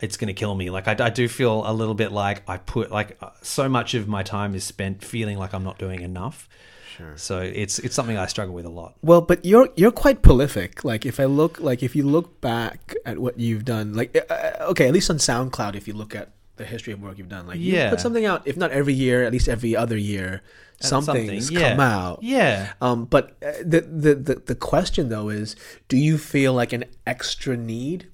it's 0.02 0.16
going 0.18 0.26
to 0.28 0.34
kill 0.34 0.54
me. 0.54 0.68
Like 0.68 0.86
I, 0.88 0.96
I 1.06 1.10
do 1.10 1.28
feel 1.28 1.62
a 1.66 1.72
little 1.72 1.94
bit 1.94 2.12
like 2.12 2.42
I 2.48 2.58
put 2.58 2.90
like 2.90 3.16
uh, 3.22 3.30
so 3.40 3.68
much 3.68 3.94
of 3.94 4.08
my 4.08 4.22
time 4.22 4.54
is 4.54 4.64
spent 4.64 5.02
feeling 5.04 5.38
like 5.38 5.54
I'm 5.54 5.64
not 5.64 5.78
doing 5.78 6.02
enough. 6.02 6.48
Sure. 6.96 7.16
So 7.16 7.40
it's 7.40 7.78
it's 7.78 7.94
something 7.94 8.18
I 8.18 8.26
struggle 8.26 8.54
with 8.54 8.66
a 8.66 8.70
lot. 8.70 8.96
Well, 9.00 9.22
but 9.22 9.44
you're 9.46 9.68
you're 9.76 9.92
quite 9.92 10.20
prolific. 10.20 10.84
Like 10.84 11.06
if 11.06 11.18
I 11.18 11.24
look 11.24 11.58
like 11.60 11.82
if 11.82 11.96
you 11.96 12.02
look 12.04 12.40
back 12.42 12.94
at 13.06 13.18
what 13.18 13.38
you've 13.40 13.64
done, 13.64 13.94
like 13.94 14.14
uh, 14.28 14.66
okay, 14.72 14.88
at 14.88 14.92
least 14.92 15.08
on 15.08 15.16
SoundCloud, 15.16 15.74
if 15.74 15.88
you 15.88 15.94
look 15.94 16.14
at 16.14 16.32
the 16.56 16.66
history 16.66 16.92
of 16.92 17.00
work 17.00 17.16
you've 17.16 17.30
done, 17.30 17.46
like 17.46 17.58
you 17.58 17.72
Yeah. 17.72 17.88
put 17.88 18.00
something 18.00 18.26
out, 18.26 18.42
if 18.46 18.58
not 18.58 18.72
every 18.72 18.92
year, 18.92 19.24
at 19.24 19.32
least 19.32 19.48
every 19.48 19.74
other 19.74 19.96
year, 19.96 20.42
something's 20.80 21.46
something, 21.46 21.62
yeah. 21.62 21.70
come 21.70 21.80
out. 21.80 22.22
Yeah. 22.22 22.72
Um, 22.82 23.06
but 23.06 23.36
uh, 23.42 23.52
the, 23.64 23.80
the 23.80 24.14
the 24.14 24.34
the 24.46 24.54
question 24.54 25.08
though 25.08 25.30
is, 25.30 25.56
do 25.88 25.96
you 25.96 26.18
feel 26.18 26.52
like 26.52 26.74
an 26.74 26.84
extra 27.06 27.56
need 27.56 28.08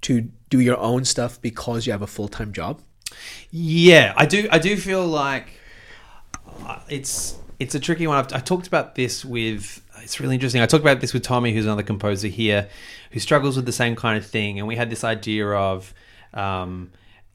to 0.00 0.30
do 0.54 0.60
your 0.60 0.78
own 0.78 1.04
stuff 1.04 1.40
because 1.40 1.84
you 1.86 1.92
have 1.92 2.02
a 2.02 2.06
full 2.06 2.28
time 2.28 2.52
job? 2.52 2.80
Yeah, 3.50 4.14
I 4.16 4.26
do. 4.26 4.48
I 4.50 4.58
do 4.58 4.76
feel 4.76 5.06
like 5.06 5.48
uh, 6.66 6.80
it's 6.88 7.36
it's 7.58 7.74
a 7.74 7.80
tricky 7.80 8.06
one. 8.06 8.18
I've, 8.18 8.32
I 8.32 8.38
talked 8.38 8.66
about 8.66 8.94
this 8.94 9.24
with. 9.24 9.80
It's 10.02 10.20
really 10.20 10.34
interesting. 10.34 10.60
I 10.60 10.66
talked 10.66 10.82
about 10.82 11.00
this 11.00 11.14
with 11.14 11.22
Tommy, 11.22 11.54
who's 11.54 11.64
another 11.64 11.82
composer 11.82 12.28
here, 12.28 12.68
who 13.10 13.20
struggles 13.20 13.56
with 13.56 13.64
the 13.64 13.72
same 13.72 13.96
kind 13.96 14.18
of 14.18 14.26
thing. 14.26 14.58
And 14.58 14.68
we 14.68 14.76
had 14.76 14.90
this 14.90 15.02
idea 15.02 15.48
of, 15.48 15.94
um, 16.34 16.90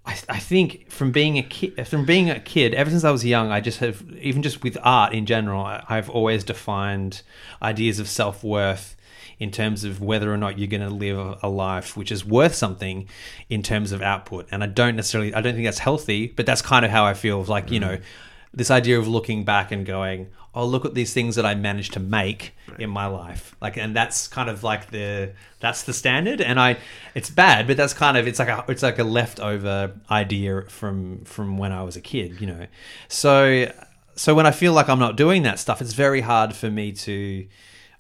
I, 0.06 0.12
I 0.30 0.38
think 0.38 0.92
from 0.92 1.12
being 1.12 1.40
a 1.40 1.42
kid, 1.42 1.88
from 1.88 2.06
being 2.06 2.30
a 2.30 2.40
kid, 2.40 2.76
ever 2.76 2.92
since 2.92 3.04
I 3.04 3.10
was 3.10 3.26
young, 3.26 3.52
I 3.52 3.60
just 3.60 3.80
have 3.80 4.04
even 4.22 4.44
just 4.44 4.62
with 4.62 4.78
art 4.84 5.14
in 5.14 5.26
general, 5.26 5.64
I, 5.64 5.84
I've 5.90 6.10
always 6.12 6.44
defined 6.44 7.24
ideas 7.62 8.00
of 8.00 8.08
self 8.08 8.44
worth 8.44 8.96
in 9.40 9.52
terms 9.52 9.84
of 9.84 10.02
whether 10.02 10.32
or 10.34 10.38
not 10.38 10.60
you're 10.60 10.68
going 10.68 10.82
to 10.82 10.90
live 10.90 11.38
a 11.42 11.48
life 11.48 11.96
which 11.96 12.12
is 12.12 12.26
worth 12.26 12.54
something 12.54 13.08
in 13.50 13.64
terms 13.64 13.92
of 13.92 14.02
output. 14.02 14.48
And 14.52 14.64
I 14.64 14.68
don't 14.68 14.96
necessarily, 14.96 15.34
I 15.34 15.42
don't 15.42 15.54
think 15.54 15.66
that's 15.66 15.80
healthy, 15.80 16.28
but 16.28 16.46
that's 16.46 16.62
kind 16.62 16.84
of 16.84 16.92
how 16.92 17.06
I 17.06 17.14
feel. 17.14 17.44
Like, 17.44 17.72
you 17.72 17.80
mm. 17.80 17.84
know, 17.84 17.98
this 18.54 18.70
idea 18.70 19.00
of 19.00 19.08
looking 19.08 19.46
back 19.46 19.72
and 19.72 19.86
going, 19.86 20.28
oh, 20.54 20.66
look 20.66 20.84
at 20.84 20.94
these 20.94 21.14
things 21.14 21.36
that 21.36 21.46
I 21.46 21.56
managed 21.56 21.94
to 21.94 22.00
make 22.00 22.54
in 22.80 22.90
my 22.90 23.06
life. 23.06 23.56
Like, 23.62 23.78
and 23.78 23.96
that's 23.96 24.28
kind 24.28 24.50
of 24.50 24.64
like 24.64 24.90
the, 24.90 25.34
that's 25.60 25.84
the 25.84 25.94
standard. 25.94 26.42
And 26.42 26.60
I, 26.60 26.78
it's 27.16 27.30
bad, 27.30 27.68
but 27.68 27.78
that's 27.78 27.94
kind 27.94 28.18
of, 28.18 28.28
it's 28.28 28.40
like 28.40 28.50
a, 28.50 28.66
it's 28.68 28.84
like 28.84 29.00
a 29.00 29.04
leftover 29.04 29.94
idea 30.10 30.64
from, 30.64 31.24
from 31.24 31.58
when 31.58 31.72
I 31.72 31.84
was 31.84 31.96
a 31.96 32.02
kid, 32.02 32.42
you 32.42 32.48
know? 32.48 32.66
So, 33.08 33.72
so 34.16 34.34
when 34.34 34.48
I 34.48 34.52
feel 34.52 34.74
like 34.74 34.90
I'm 34.90 35.00
not 35.00 35.16
doing 35.16 35.44
that 35.44 35.60
stuff, 35.60 35.82
it's 35.82 35.94
very 35.94 36.22
hard 36.22 36.56
for 36.56 36.70
me 36.70 36.92
to, 36.94 37.48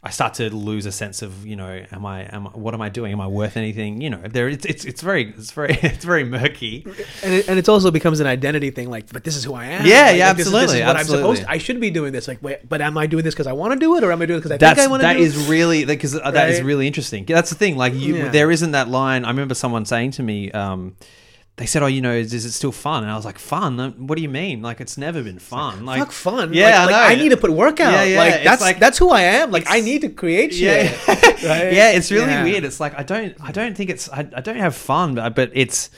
I 0.02 0.12
start 0.12 0.36
to 0.36 0.50
lose 0.50 0.86
a 0.86 0.94
sense 0.94 1.22
of 1.22 1.46
you 1.46 1.58
know 1.58 1.84
am 1.92 2.06
I 2.06 2.22
am 2.34 2.48
I, 2.48 2.52
what 2.52 2.74
am 2.74 2.82
I 2.82 2.88
doing 2.88 3.12
am 3.12 3.20
I 3.20 3.28
worth 3.28 3.58
anything 3.58 4.00
you 4.00 4.10
know 4.10 4.22
there 4.26 4.48
it's 4.48 4.66
it's, 4.66 4.86
it's 4.86 5.02
very 5.02 5.34
it's 5.38 5.52
very 5.52 5.74
it's 5.82 6.06
very 6.06 6.24
murky 6.24 6.86
And 7.22 7.34
it, 7.34 7.50
and 7.50 7.60
it 7.60 7.68
also 7.68 7.92
becomes 7.92 8.22
an 8.22 8.28
identity 8.28 8.72
thing. 8.72 8.90
Like, 8.90 9.12
but 9.12 9.26
this 9.26 9.36
is 9.36 9.44
who 9.44 9.54
I 9.56 9.66
am. 9.66 9.86
Yeah, 9.86 10.06
Like, 10.06 10.18
yeah, 10.18 10.28
like, 10.30 10.38
this 10.38 10.48
is- 10.48 10.54
this 10.54 10.62
is 10.74 10.80
absolutely, 10.80 10.84
I'm 10.84 10.96
absolutely. 10.98 11.36
supposed. 11.36 11.50
I 11.56 11.58
should 11.58 11.82
be 11.82 11.90
doing 11.92 12.14
this. 12.14 12.30
Like, 12.30 12.42
wait, 12.42 12.68
but 12.70 12.80
am 12.82 12.98
I 12.98 13.08
doing 13.08 13.26
this 13.26 13.34
because 13.34 13.48
I 13.48 13.52
want 13.52 13.74
to 13.74 13.80
do 13.80 13.98
it, 13.98 14.04
or 14.06 14.12
am 14.14 14.22
I 14.22 14.26
doing 14.26 14.38
it 14.38 14.42
because 14.42 14.54
I 14.54 14.58
that's 14.58 14.80
think 14.80 14.88
I 14.88 14.90
want 14.90 15.02
to 15.02 15.08
that 15.08 15.14
do 15.18 15.20
is 15.24 15.36
it? 15.48 15.52
really 15.52 15.84
because 15.84 16.14
that 16.14 16.50
is 16.50 16.60
Right? 16.60 16.66
really 16.66 16.88
interesting 16.88 17.26
that's 17.26 17.50
the 17.50 17.56
thing 17.58 17.76
like 17.76 17.94
you 17.94 18.16
Yeah. 18.16 18.30
there 18.30 18.50
isn't 18.52 18.72
that 18.72 18.88
line 18.88 19.26
I 19.26 19.30
remember 19.30 19.54
someone 19.54 19.84
saying 19.86 20.12
to 20.12 20.24
me 20.24 20.50
um 20.52 20.96
they 21.60 21.65
said, 21.65 21.84
"Oh, 21.84 21.88
you 21.88 22.02
know, 22.02 22.13
is, 22.13 22.34
is 22.34 22.45
it 22.45 22.54
still 22.54 22.72
fun?" 22.72 23.04
And 23.04 23.12
I 23.12 23.15
was 23.15 23.26
like, 23.26 23.38
"Fun? 23.38 23.78
What 24.08 24.15
do 24.15 24.22
you 24.22 24.30
mean? 24.30 24.62
Like, 24.62 24.80
it's 24.80 24.98
never 24.98 25.22
been 25.22 25.39
fun. 25.39 25.86
Like, 25.86 26.00
Fuck 26.00 26.12
fun. 26.13 26.54
Yeah, 26.54 26.86
like, 26.86 26.95
I 26.95 27.00
like. 27.08 27.12
I 27.12 27.22
need 27.22 27.30
to 27.30 27.38
put 27.38 27.52
work 27.52 27.80
out. 27.82 27.91
Yeah, 27.91 28.04
yeah, 28.06 28.17
Like 28.17 28.43
that's 28.45 28.62
like- 28.62 28.80
that's 28.80 28.98
who 28.98 29.10
I 29.10 29.22
am. 29.39 29.52
Like 29.52 29.65
I 29.67 29.82
need 29.82 30.02
to 30.02 30.10
create 30.10 30.54
yeah, 30.54 30.84
right? 31.08 31.74
yeah, 31.74 31.91
it's 31.91 32.12
really 32.12 32.32
Yeah. 32.32 32.43
weird. 32.45 32.63
It's 32.63 32.80
like 32.80 32.98
I 32.98 33.04
don't, 33.04 33.36
I 33.41 33.52
don't 33.52 33.76
think 33.76 33.89
it's, 33.89 34.08
I, 34.10 34.19
I 34.19 34.41
don't 34.41 34.56
have 34.58 34.76
fun, 34.76 35.15
but, 35.15 35.36
but 35.36 35.52
it's, 35.54 35.89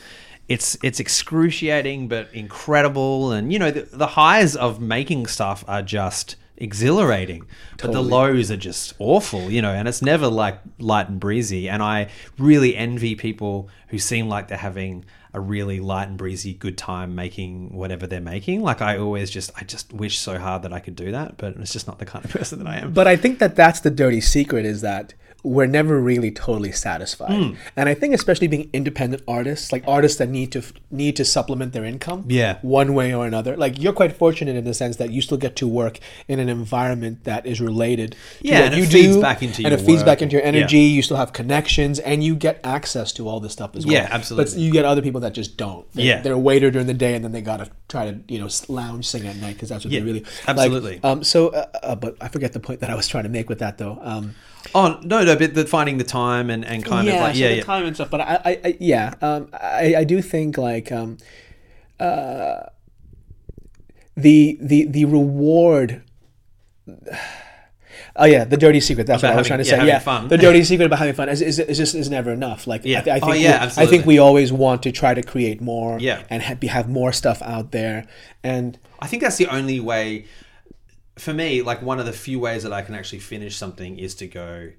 it's, 0.50 0.78
it's 0.84 1.00
excruciating, 1.00 2.08
but 2.08 2.28
incredible, 2.34 3.32
and 3.32 3.54
you 3.54 3.60
know, 3.60 3.72
the, 3.72 3.84
the 3.84 4.08
highs 4.08 4.56
of 4.56 4.82
making 4.82 5.28
stuff 5.28 5.64
are 5.68 5.82
just 5.84 6.36
exhilarating, 6.58 7.46
but 7.82 7.92
the 7.92 8.02
lows 8.04 8.52
are 8.52 8.58
just 8.58 8.94
awful, 9.00 9.50
you 9.50 9.62
know, 9.62 9.72
and 9.72 9.88
it's 9.88 10.02
never 10.02 10.28
like 10.28 10.60
light 10.80 11.08
and 11.10 11.20
breezy. 11.20 11.68
And 11.70 11.82
I 11.84 12.10
really 12.38 12.76
envy 12.76 13.16
people 13.16 13.70
who 13.90 13.98
seem 14.00 14.28
like 14.30 14.48
they're 14.48 14.58
having 14.58 15.06
a 15.34 15.40
really 15.40 15.80
light 15.80 16.08
and 16.08 16.18
breezy 16.18 16.54
good 16.54 16.78
time 16.78 17.16
making 17.16 17.74
whatever 17.74 18.06
they're 18.06 18.20
making. 18.20 18.62
Like 18.62 18.82
I 18.82 18.98
always 18.98 19.30
just, 19.30 19.52
I 19.56 19.64
just 19.64 19.94
wish 19.94 20.20
so 20.20 20.38
hard 20.38 20.64
that 20.64 20.74
I 20.74 20.80
could 20.80 20.96
do 20.96 21.12
that, 21.12 21.38
but 21.38 21.56
it's 21.56 21.74
just 21.74 21.88
not 21.88 22.00
the 22.00 22.06
kind 22.06 22.26
of 22.26 22.32
person 22.38 22.60
that 22.60 22.68
I 22.68 22.78
am. 22.78 22.94
But 22.94 23.08
I 23.08 23.16
think 23.16 23.40
that 23.40 23.56
that's 23.56 23.80
the 23.80 23.92
dirty 23.92 24.22
secret 24.22 24.66
is 24.66 24.82
that 24.82 25.14
we're 25.44 25.66
never 25.66 26.00
really 26.00 26.32
totally 26.32 26.72
satisfied. 26.72 27.32
Hmm. 27.42 27.56
And 27.76 27.90
I 27.90 27.94
think 27.94 28.14
especially 28.14 28.48
being 28.48 28.70
independent 28.74 29.24
artists, 29.28 29.72
like 29.72 29.84
artists 29.88 30.18
that 30.20 30.30
need 30.30 30.52
to 30.52 30.62
need 30.92 31.16
to 31.16 31.26
supplement 31.26 31.74
their 31.74 31.84
income, 31.86 32.26
Yeah. 32.28 32.58
one 32.62 32.94
way 32.94 33.14
or 33.14 33.26
another. 33.26 33.58
Like 33.58 33.80
you're 33.82 33.94
quite 33.94 34.14
fortunate 34.16 34.56
in 34.56 34.64
the 34.66 34.74
sense 34.74 34.98
that 34.98 35.12
you 35.12 35.22
still 35.22 35.38
get 35.38 35.56
to 35.58 35.68
work 35.68 36.00
in 36.28 36.40
an 36.40 36.48
environment 36.50 37.24
that 37.24 37.46
is 37.46 37.60
related. 37.60 38.12
To 38.12 38.18
Yeah, 38.42 38.60
what 38.60 38.66
and 38.66 38.74
it 38.74 38.78
you 38.80 38.86
feeds 38.86 39.16
do, 39.16 39.22
back 39.22 39.42
into 39.42 39.64
and 39.64 39.72
your 39.72 39.80
it 39.80 39.86
feeds 39.86 40.00
work. 40.02 40.06
back 40.06 40.22
into 40.22 40.34
your 40.34 40.44
Yeah. 40.44 40.48
energy. 40.50 40.80
You 40.80 41.02
still 41.02 41.18
have 41.18 41.34
connections, 41.34 42.00
and 42.00 42.24
you 42.24 42.36
get 42.36 42.60
access 42.64 43.12
to 43.14 43.28
all 43.28 43.40
this 43.40 43.54
stuff 43.54 43.76
as 43.76 43.86
well. 43.86 43.94
Yeah, 43.94 44.08
absolutely. 44.12 44.52
But 44.54 44.60
you 44.62 44.72
get 44.72 44.86
other 44.86 45.02
people 45.02 45.22
that 45.22 45.34
just 45.34 45.58
don't. 45.58 45.92
They, 45.94 46.04
Yeah. 46.04 46.22
they're 46.22 46.34
a 46.34 46.40
waiter 46.40 46.70
during 46.72 46.88
the 46.88 46.94
day, 46.94 47.16
and 47.16 47.24
then 47.26 47.32
they 47.32 47.42
gotta 47.42 47.68
try 47.90 48.12
to 48.12 48.18
you 48.28 48.40
know 48.40 48.48
lounge 48.70 49.08
sing 49.08 49.26
at 49.28 49.38
night 49.38 49.54
because 49.56 49.70
that's 49.70 49.84
what 49.86 49.92
Yeah, 49.92 50.00
they 50.02 50.06
really 50.06 50.20
like. 50.20 50.30
absolutely. 50.48 51.00
Um, 51.04 51.24
so, 51.24 51.48
uh, 51.50 51.66
uh, 51.84 51.96
but 51.96 52.16
I 52.22 52.28
forget 52.28 52.54
the 52.54 52.60
point 52.60 52.80
that 52.82 52.90
I 52.90 52.96
was 52.96 53.08
trying 53.08 53.24
to 53.24 53.30
make 53.30 53.50
with 53.50 53.60
that 53.60 53.78
though. 53.78 53.98
Um, 54.02 54.36
Oh 54.76 55.00
no, 55.04 55.24
no, 55.24 55.36
but 55.36 55.54
the 55.54 55.66
finding 55.66 55.98
the 55.98 56.04
time 56.04 56.50
and, 56.50 56.64
and 56.64 56.84
kind 56.86 57.08
of 57.08 57.16
like 57.16 57.36
yeah, 57.36 57.50
the 57.50 57.56
yeah. 57.58 57.64
time 57.64 57.86
and 57.86 57.96
stuff. 57.96 58.10
But 58.10 58.22
I, 58.22 58.42
I, 58.46 58.60
I 58.66 58.78
yeah, 58.80 59.14
um, 59.22 59.50
I, 59.54 59.96
I 59.98 60.04
do 60.04 60.22
think 60.22 60.58
like 60.58 60.92
um, 60.92 61.18
uh, 62.00 62.64
the 64.16 64.58
the 64.62 64.86
the 64.86 65.06
reward. 65.06 66.04
Oh 68.16 68.26
yeah, 68.26 68.44
the 68.44 68.58
dirty 68.58 68.82
secret. 68.82 69.08
That's 69.08 69.24
About 69.24 69.30
what 69.32 69.36
I 69.36 69.40
was 69.40 69.48
trying 69.48 69.64
to 69.64 69.70
yeah, 69.70 69.80
say. 69.80 69.88
Yeah, 69.88 70.00
fun. 70.00 70.28
the 70.28 70.38
dirty 70.38 70.64
secret 70.66 70.86
about 70.86 71.00
having 71.00 71.14
fun 71.14 71.30
is, 71.30 71.42
is, 71.42 71.60
is 71.60 71.78
just 71.78 71.96
is 71.96 72.10
never 72.10 72.32
enough. 72.32 72.68
Like 72.68 72.82
Yeah. 72.84 73.00
I, 73.00 73.02
th- 73.02 73.24
I 73.24 73.26
Oh, 73.26 73.32
think 73.32 73.44
yeah, 73.44 73.66
we, 73.78 73.84
I 73.84 73.86
think 73.86 74.06
we 74.06 74.20
always 74.20 74.52
want 74.52 74.84
to 74.84 74.92
try 74.92 75.14
to 75.14 75.24
create 75.24 75.62
more. 75.62 75.98
Yeah. 76.00 76.24
and 76.30 76.44
ha- 76.44 76.56
have 76.68 76.90
more 76.90 77.14
stuff 77.14 77.42
out 77.42 77.72
there. 77.72 78.06
And 78.44 78.78
I 79.00 79.08
think 79.08 79.24
that's 79.24 79.38
the 79.38 79.48
only 79.48 79.80
way 79.80 80.26
for 81.18 81.34
me, 81.34 81.62
like 81.62 81.82
one 81.82 82.00
of 82.00 82.06
the 82.06 82.14
few 82.14 82.40
ways 82.40 82.64
that 82.64 82.74
I 82.74 82.82
can 82.82 82.96
actually 82.96 83.20
finish 83.20 83.56
something 83.56 83.98
is 84.00 84.16
to 84.16 84.28
go 84.28 84.72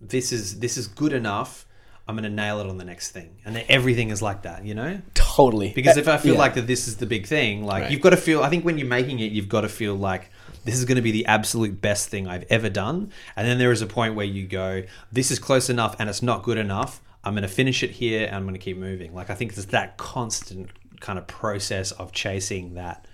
this 0.00 0.32
is 0.32 0.60
this 0.60 0.76
is 0.76 0.86
good 0.86 1.12
enough. 1.12 1.66
I'm 2.08 2.16
going 2.16 2.24
to 2.24 2.30
nail 2.34 2.58
it 2.60 2.66
on 2.66 2.76
the 2.76 2.84
next 2.84 3.10
thing. 3.12 3.36
And 3.44 3.54
then 3.54 3.64
everything 3.68 4.10
is 4.10 4.20
like 4.20 4.42
that, 4.42 4.64
you 4.64 4.74
know? 4.74 5.00
totally 5.14 5.72
Because 5.72 5.96
if 5.96 6.08
I 6.08 6.16
feel 6.16 6.32
Yeah. 6.32 6.40
like 6.40 6.54
that 6.54 6.66
this 6.66 6.88
is 6.88 6.96
the 6.96 7.06
big 7.06 7.26
thing, 7.26 7.64
like 7.64 7.82
Right. 7.84 7.92
you've 7.92 8.00
got 8.00 8.10
to 8.10 8.16
feel 8.16 8.42
I 8.42 8.48
think 8.48 8.64
when 8.64 8.78
you're 8.78 8.88
making 8.88 9.20
it, 9.20 9.30
you've 9.30 9.48
got 9.48 9.60
to 9.60 9.68
feel 9.68 9.94
like 9.94 10.30
this 10.64 10.74
is 10.76 10.84
going 10.86 10.96
to 10.96 11.02
be 11.02 11.12
the 11.12 11.26
absolute 11.26 11.80
best 11.80 12.08
thing 12.08 12.26
I've 12.26 12.44
ever 12.50 12.68
done. 12.68 13.12
And 13.36 13.46
then 13.46 13.58
there 13.58 13.70
is 13.70 13.80
a 13.80 13.86
point 13.86 14.16
where 14.16 14.26
you 14.26 14.46
go, 14.46 14.82
this 15.12 15.30
is 15.30 15.38
close 15.38 15.70
enough 15.70 15.94
and 16.00 16.08
it's 16.08 16.22
not 16.22 16.42
good 16.42 16.58
enough. 16.58 17.00
I'm 17.22 17.34
going 17.34 17.42
to 17.42 17.48
finish 17.48 17.82
it 17.84 17.90
here 17.90 18.26
and 18.26 18.34
I'm 18.34 18.42
going 18.42 18.54
to 18.54 18.58
keep 18.60 18.76
moving. 18.78 19.14
Like 19.14 19.30
I 19.30 19.34
think 19.36 19.52
it's 19.52 19.66
that 19.66 19.96
constant 19.96 20.70
kind 20.98 21.16
of 21.18 21.28
process 21.28 21.92
of 21.92 22.10
chasing 22.12 22.74
that 22.74 23.06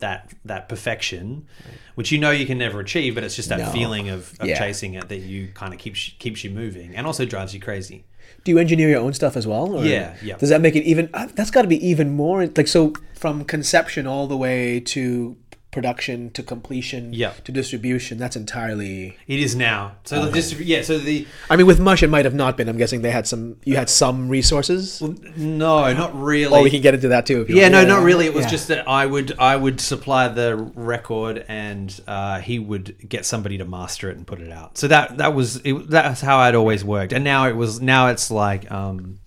that 0.00 0.30
that 0.44 0.68
perfection, 0.68 1.46
which 1.94 2.10
you 2.12 2.18
know 2.18 2.30
you 2.30 2.46
can 2.46 2.58
never 2.58 2.80
achieve, 2.80 3.14
but 3.14 3.24
it's 3.24 3.36
just 3.36 3.48
that 3.48 3.58
No. 3.60 3.70
feeling 3.72 4.08
of, 4.08 4.32
of 4.40 4.48
Yeah. 4.48 4.58
chasing 4.58 4.94
it 4.94 5.08
that 5.08 5.18
you 5.18 5.48
kind 5.54 5.72
of 5.72 5.78
keeps 5.78 6.10
keeps 6.18 6.42
you 6.44 6.50
moving 6.50 6.94
and 6.96 7.06
also 7.06 7.24
drives 7.24 7.54
you 7.54 7.60
crazy. 7.60 8.04
Do 8.44 8.52
you 8.52 8.58
engineer 8.58 8.88
your 8.88 9.00
own 9.00 9.12
stuff 9.12 9.36
as 9.36 9.46
well? 9.46 9.76
or 9.76 9.84
Yeah, 9.84 10.14
yeah. 10.22 10.36
Does 10.36 10.48
that 10.50 10.60
make 10.60 10.74
it 10.76 10.84
even? 10.84 11.10
uh, 11.12 11.28
That's 11.34 11.50
got 11.50 11.62
to 11.62 11.68
be 11.68 11.84
even 11.86 12.10
more 12.10 12.46
like 12.46 12.68
so 12.68 12.92
from 13.14 13.44
conception 13.44 14.06
all 14.06 14.26
the 14.26 14.36
way 14.36 14.80
to 14.80 15.36
production 15.70 16.30
to 16.32 16.42
completion 16.42 17.12
Yeah. 17.12 17.30
to 17.44 17.52
distribution. 17.52 18.18
That's 18.18 18.34
entirely. 18.34 19.16
It 19.28 19.38
is 19.38 19.54
now. 19.54 19.92
So 20.04 20.26
the 20.26 20.36
distrib- 20.38 20.66
yeah, 20.66 20.82
so 20.82 20.98
the 20.98 21.26
I 21.48 21.56
mean, 21.56 21.66
with 21.66 21.78
Mush, 21.78 22.02
it 22.02 22.08
might 22.10 22.24
have 22.24 22.34
not 22.34 22.56
been. 22.56 22.68
I'm 22.68 22.76
guessing 22.76 23.02
they 23.02 23.10
had 23.12 23.26
some. 23.26 23.56
You 23.64 23.76
had 23.76 23.88
some 23.88 24.28
resources. 24.28 25.00
no, 25.36 25.92
not 25.92 26.20
really. 26.20 26.52
Oh, 26.58 26.62
we 26.62 26.70
can 26.70 26.82
get 26.82 26.94
into 26.94 27.08
that 27.08 27.24
too. 27.26 27.42
If 27.42 27.48
you 27.50 27.56
Yeah, 27.56 27.70
want. 27.70 27.86
no, 27.88 27.96
not 27.96 28.02
really. 28.02 28.26
It 28.26 28.34
was 28.34 28.46
Yeah. 28.46 28.50
just 28.50 28.68
that 28.68 28.88
I 28.88 29.06
would 29.06 29.38
I 29.38 29.54
would 29.56 29.80
supply 29.80 30.26
the 30.28 30.56
record 30.56 31.44
and 31.48 31.98
uh, 32.08 32.40
he 32.40 32.58
would 32.58 32.96
get 33.08 33.24
somebody 33.24 33.56
to 33.58 33.64
master 33.64 34.10
it 34.10 34.16
and 34.16 34.26
put 34.26 34.40
it 34.40 34.50
out. 34.50 34.76
So 34.76 34.88
that 34.88 35.18
that 35.18 35.34
was 35.34 35.60
it, 35.64 35.88
that's 35.88 36.20
how 36.20 36.38
I'd 36.38 36.54
always 36.56 36.84
worked. 36.84 37.12
And 37.12 37.22
now 37.22 37.46
it 37.46 37.54
was 37.54 37.80
now 37.80 38.08
it's 38.08 38.30
like 38.30 38.70
um, 38.72 39.20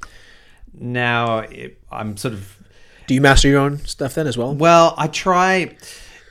now 0.74 1.40
it, 1.40 1.80
I'm 1.92 2.18
sort 2.18 2.34
of 2.34 2.58
Do 3.08 3.14
you 3.14 3.22
master 3.22 3.48
your 3.48 3.60
own 3.60 3.80
stuff 3.86 4.16
then 4.16 4.28
as 4.28 4.38
well? 4.38 4.54
well, 4.54 4.94
I 4.98 5.08
try. 5.08 5.76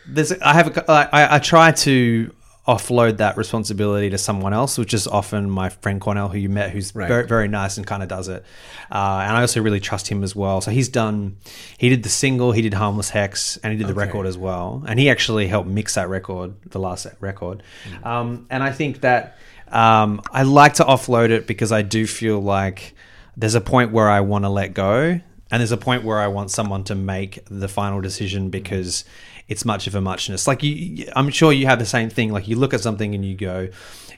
There's, 0.06 0.32
I 0.32 0.52
have, 0.54 0.76
a, 0.76 0.90
I, 0.90 1.36
I 1.36 1.38
try 1.38 1.72
to 1.72 2.32
offload 2.66 3.16
that 3.16 3.36
responsibility 3.36 4.08
to 4.10 4.16
someone 4.18 4.52
else, 4.52 4.78
which 4.78 4.94
is 4.94 5.08
often 5.08 5.50
my 5.50 5.68
friend 5.68 6.00
Cornell, 6.00 6.28
who 6.28 6.38
you 6.38 6.48
met, 6.48 6.70
who's 6.70 6.94
Right. 6.94 7.08
very, 7.08 7.26
very 7.26 7.48
nice 7.48 7.76
and 7.76 7.84
kind 7.84 8.04
of 8.04 8.08
does 8.08 8.28
it. 8.28 8.44
Uh, 8.90 9.22
and 9.26 9.36
I 9.36 9.40
also 9.40 9.60
really 9.60 9.80
trust 9.80 10.06
him 10.08 10.22
as 10.22 10.36
well. 10.36 10.60
So 10.60 10.70
he's 10.70 10.88
done, 10.88 11.38
he 11.76 11.88
did 11.88 12.04
the 12.04 12.08
single, 12.08 12.52
he 12.52 12.62
did 12.62 12.74
Harmless 12.74 13.10
Hex, 13.10 13.56
and 13.64 13.72
he 13.72 13.78
did 13.78 13.88
the 13.88 13.92
Okay. 13.92 14.06
record 14.06 14.26
as 14.26 14.38
well. 14.38 14.84
And 14.86 15.00
he 15.00 15.10
actually 15.10 15.48
helped 15.48 15.68
mix 15.68 15.94
that 15.96 16.08
record, 16.08 16.54
the 16.70 16.78
last 16.78 17.06
record. 17.18 17.64
Um, 18.04 18.46
and 18.48 18.62
I 18.62 18.70
think 18.70 19.00
that 19.00 19.36
um, 19.72 20.20
I 20.30 20.42
like 20.44 20.74
to 20.74 20.84
offload 20.84 21.30
it 21.30 21.46
because 21.48 21.72
I 21.72 21.82
do 21.82 22.06
feel 22.06 22.40
like 22.40 22.94
there's 23.36 23.54
a 23.56 23.60
point 23.60 23.90
where 23.90 24.08
I 24.08 24.20
want 24.20 24.44
to 24.44 24.50
let 24.50 24.72
go 24.74 25.18
and 25.50 25.60
there's 25.60 25.72
a 25.72 25.76
point 25.76 26.04
where 26.04 26.20
I 26.20 26.28
want 26.28 26.50
someone 26.50 26.84
to 26.84 26.94
make 26.94 27.40
the 27.50 27.68
final 27.68 28.00
decision 28.00 28.50
because 28.50 29.04
it's 29.52 29.64
much 29.64 29.86
of 29.86 29.94
a 29.94 30.00
muchness. 30.00 30.46
Like 30.46 30.62
you, 30.62 31.06
I'm 31.14 31.30
sure 31.30 31.52
you 31.52 31.66
have 31.66 31.78
the 31.78 31.86
same 31.96 32.08
thing. 32.10 32.32
Like 32.36 32.46
you 32.48 32.56
look 32.56 32.72
at 32.74 32.80
something 32.80 33.14
and 33.14 33.24
you 33.24 33.34
go, 33.36 33.68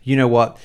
you 0.02 0.16
know 0.16 0.28
what, 0.28 0.58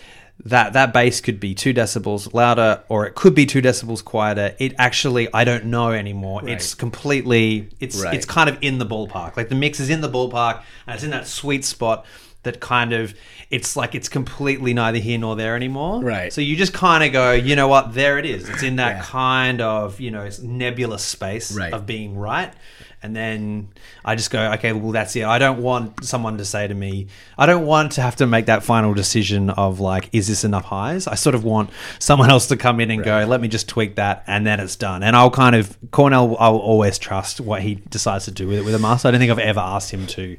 that 0.45 0.73
that 0.73 0.93
bass 0.93 1.19
could 1.21 1.39
be 1.39 1.53
two 1.53 1.73
decibels 1.73 2.33
louder, 2.33 2.71
or 2.87 3.05
it 3.07 3.13
could 3.15 3.35
be 3.35 3.45
two 3.45 3.61
decibels 3.61 4.01
quieter. 4.03 4.55
It 4.59 4.73
actually, 4.77 5.27
I 5.33 5.43
don't 5.43 5.65
know 5.65 5.91
anymore. 5.91 6.47
It's 6.47 6.73
completely, 6.75 7.69
it's 7.79 8.01
Right. 8.03 8.13
it's 8.15 8.25
kind 8.25 8.49
of 8.49 8.57
in 8.61 8.77
the 8.79 8.85
ballpark. 8.85 9.35
Like 9.37 9.49
the 9.49 9.55
mix 9.55 9.79
is 9.79 9.89
in 9.89 10.01
the 10.01 10.09
ballpark, 10.09 10.61
and 10.87 10.95
it's 10.95 11.03
in 11.03 11.11
that 11.11 11.27
sweet 11.27 11.65
spot 11.65 12.05
that 12.43 12.61
kind 12.61 12.93
of 12.93 13.13
it's 13.49 13.75
like 13.75 13.95
it's 13.95 14.07
completely 14.07 14.73
neither 14.73 14.99
here 14.99 15.17
nor 15.17 15.35
there 15.35 15.55
anymore. 15.57 16.01
Right. 16.01 16.31
So 16.31 16.39
you 16.39 16.55
just 16.55 16.71
kind 16.73 17.03
of 17.03 17.11
go, 17.11 17.33
you 17.33 17.55
know 17.57 17.67
what, 17.67 17.93
there 17.93 18.17
it 18.17 18.25
is. 18.25 18.47
It's 18.47 18.63
in 18.63 18.77
that 18.77 18.95
Yeah. 18.97 19.01
kind 19.03 19.59
of 19.59 19.99
you 19.99 20.11
know 20.11 20.29
nebulous 20.41 21.03
space 21.03 21.51
Right. 21.51 21.73
of 21.73 21.85
being 21.85 22.15
right. 22.17 22.53
And 23.01 23.15
then 23.15 23.69
I 24.03 24.15
just 24.15 24.29
go, 24.29 24.51
okay, 24.53 24.73
well, 24.73 24.91
that's 24.91 25.15
it. 25.15 25.23
I 25.23 25.39
don't 25.39 25.61
want 25.61 26.03
someone 26.03 26.37
to 26.37 26.45
say 26.45 26.67
to 26.67 26.73
me, 26.73 27.07
I 27.37 27.45
don't 27.45 27.65
want 27.65 27.93
to 27.93 28.01
have 28.01 28.17
to 28.17 28.27
make 28.27 28.47
that 28.47 28.61
final 28.61 28.93
decision 28.93 29.49
of 29.51 29.79
like, 29.79 30.09
is 30.11 30.27
this 30.27 30.43
enough 30.43 30.65
highs? 30.65 31.07
I 31.07 31.15
sort 31.15 31.33
of 31.33 31.45
want 31.45 31.69
someone 31.99 32.29
else 32.29 32.47
to 32.47 32.57
come 32.57 32.81
in 32.81 32.91
and 32.91 33.03
go, 33.03 33.25
let 33.25 33.39
me 33.39 33.47
just 33.47 33.69
tweak 33.69 33.95
that, 33.95 34.23
and 34.27 34.45
then 34.45 34.59
it's 34.59 34.75
done. 34.75 35.01
And 35.03 35.15
I'll 35.15 35.31
kind 35.31 35.55
of 35.55 35.77
Cornell, 35.91 36.35
I'll 36.39 36.57
always 36.57 36.97
trust 36.97 37.39
what 37.39 37.61
he 37.61 37.75
decides 37.75 38.25
to 38.25 38.31
do 38.31 38.47
with 38.47 38.59
it 38.59 38.65
with 38.65 38.75
a 38.75 38.79
master. 38.79 39.07
I 39.07 39.11
don't 39.11 39.19
think 39.19 39.31
I've 39.31 39.39
ever 39.39 39.61
asked 39.61 39.91
him 39.91 40.05
to 40.07 40.37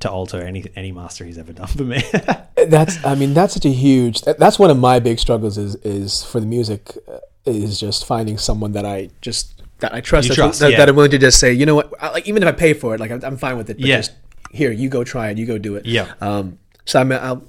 to 0.00 0.10
alter 0.10 0.42
any 0.42 0.64
any 0.76 0.92
master 0.92 1.24
he's 1.24 1.38
ever 1.38 1.52
done 1.52 1.68
for 1.68 1.84
me. 1.84 2.02
that's 2.66 3.02
i 3.04 3.14
mean 3.14 3.34
that's 3.34 3.54
such 3.54 3.64
a 3.64 3.70
huge 3.70 4.22
that, 4.22 4.38
that's 4.38 4.58
one 4.58 4.70
of 4.70 4.78
my 4.78 4.98
big 4.98 5.18
struggles 5.18 5.56
is 5.56 5.76
is 5.76 6.24
for 6.24 6.40
the 6.40 6.46
music 6.46 6.96
uh, 7.08 7.18
is 7.44 7.78
just 7.78 8.04
finding 8.04 8.38
someone 8.38 8.72
that 8.72 8.84
i 8.84 9.08
just 9.20 9.53
that 9.84 9.94
i 9.94 10.00
trust, 10.00 10.28
You 10.28 10.34
that's- 10.34 10.46
trust, 10.48 10.60
that, 10.60 10.70
yeah. 10.72 10.78
that 10.78 10.88
i'm 10.88 10.96
willing 10.96 11.10
to 11.12 11.18
just 11.18 11.38
say 11.38 11.52
you 11.52 11.66
know 11.66 11.74
what 11.76 11.92
I, 12.00 12.10
like 12.10 12.26
even 12.28 12.42
if 12.42 12.48
i 12.48 12.52
pay 12.52 12.72
for 12.74 12.94
it 12.94 13.00
like 13.00 13.10
i'm, 13.10 13.24
I'm 13.24 13.36
fine 13.36 13.56
with 13.56 13.70
it 13.70 13.76
but 13.78 13.86
Yeah. 13.86 13.96
just 13.98 14.12
here 14.50 14.70
you 14.72 14.88
go 14.88 15.02
try 15.04 15.30
it 15.30 15.38
you 15.38 15.46
go 15.46 15.58
do 15.58 15.76
it 15.76 15.84
Yeah. 15.86 16.12
um 16.20 16.58
so 16.84 17.00
i'm 17.00 17.10
i'll 17.12 17.42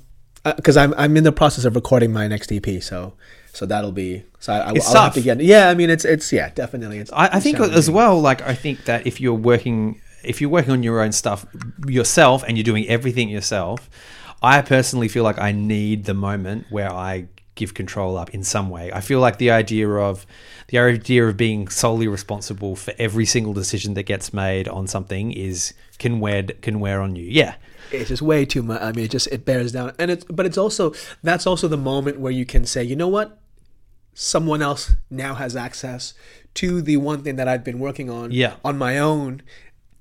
because 0.57 0.77
I'm 0.77 0.93
I'm 0.95 1.17
in 1.17 1.23
the 1.23 1.31
process 1.31 1.65
of 1.65 1.73
recording 1.73 2.13
my 2.13 2.27
next 2.27 2.51
EP, 2.51 2.67
so 2.83 3.13
so 3.51 3.65
that'll 3.65 3.91
be 3.91 4.25
so 4.39 4.53
I, 4.53 4.57
I, 4.59 4.71
It's 4.75 4.93
I'll 4.93 5.05
have 5.05 5.15
to 5.15 5.21
get 5.21 5.41
yeah. 5.41 5.69
I 5.69 5.73
mean, 5.73 5.89
it's 5.89 6.05
it's 6.05 6.31
yeah, 6.31 6.49
definitely. 6.53 6.99
It's 6.99 7.11
I, 7.11 7.25
I 7.37 7.39
think 7.39 7.57
challenging. 7.57 7.79
as 7.79 7.89
well, 7.89 8.21
like 8.21 8.43
I 8.43 8.53
think 8.53 8.85
that 8.85 9.07
if 9.07 9.19
you're 9.19 9.33
working, 9.51 9.99
if 10.23 10.41
you're 10.41 10.51
working 10.51 10.71
on 10.71 10.83
your 10.83 11.01
own 11.01 11.13
stuff 11.13 11.47
yourself 11.87 12.43
and 12.47 12.57
you're 12.57 12.63
doing 12.63 12.87
everything 12.87 13.27
yourself, 13.27 13.89
I 14.43 14.61
personally 14.61 15.07
feel 15.07 15.23
like 15.23 15.39
I 15.39 15.51
need 15.51 16.05
the 16.05 16.13
moment 16.13 16.67
where 16.69 16.91
I 16.93 17.25
give 17.55 17.73
control 17.73 18.17
up 18.17 18.29
in 18.33 18.43
some 18.43 18.69
way. 18.69 18.91
I 18.91 19.01
feel 19.01 19.19
like 19.19 19.37
the 19.37 19.51
idea 19.51 19.89
of 19.89 20.25
the 20.67 20.77
idea 20.79 21.25
of 21.27 21.37
being 21.37 21.67
solely 21.69 22.07
responsible 22.07 22.75
for 22.75 22.93
every 22.97 23.25
single 23.25 23.53
decision 23.53 23.93
that 23.95 24.03
gets 24.03 24.33
made 24.33 24.67
on 24.67 24.87
something 24.87 25.31
is 25.31 25.73
can 25.97 26.19
wear 26.19 26.43
can 26.43 26.79
wear 26.79 27.01
on 27.01 27.15
you. 27.15 27.25
Yeah. 27.25 27.55
it's 27.91 28.09
just 28.09 28.21
way 28.21 28.45
too 28.45 28.61
much. 28.63 28.81
I 28.81 28.91
mean, 28.91 29.05
it 29.05 29.11
just 29.11 29.27
it 29.27 29.45
bears 29.45 29.71
down, 29.71 29.93
and 29.99 30.11
it's 30.11 30.25
but 30.25 30.45
it's 30.45 30.57
also 30.57 30.93
that's 31.23 31.47
also 31.47 31.67
the 31.67 31.77
moment 31.77 32.19
where 32.19 32.31
you 32.31 32.45
can 32.45 32.65
say, 32.65 32.83
you 32.83 32.95
know 32.95 33.07
what, 33.07 33.39
someone 34.13 34.61
else 34.61 34.93
now 35.09 35.35
has 35.35 35.55
access 35.55 36.13
to 36.55 36.81
the 36.81 36.97
one 36.97 37.21
thing 37.23 37.35
that 37.35 37.47
I've 37.47 37.63
been 37.63 37.79
working 37.79 38.09
on 38.09 38.31
Yeah. 38.31 38.55
on 38.63 38.77
my 38.77 38.97
own, 38.97 39.41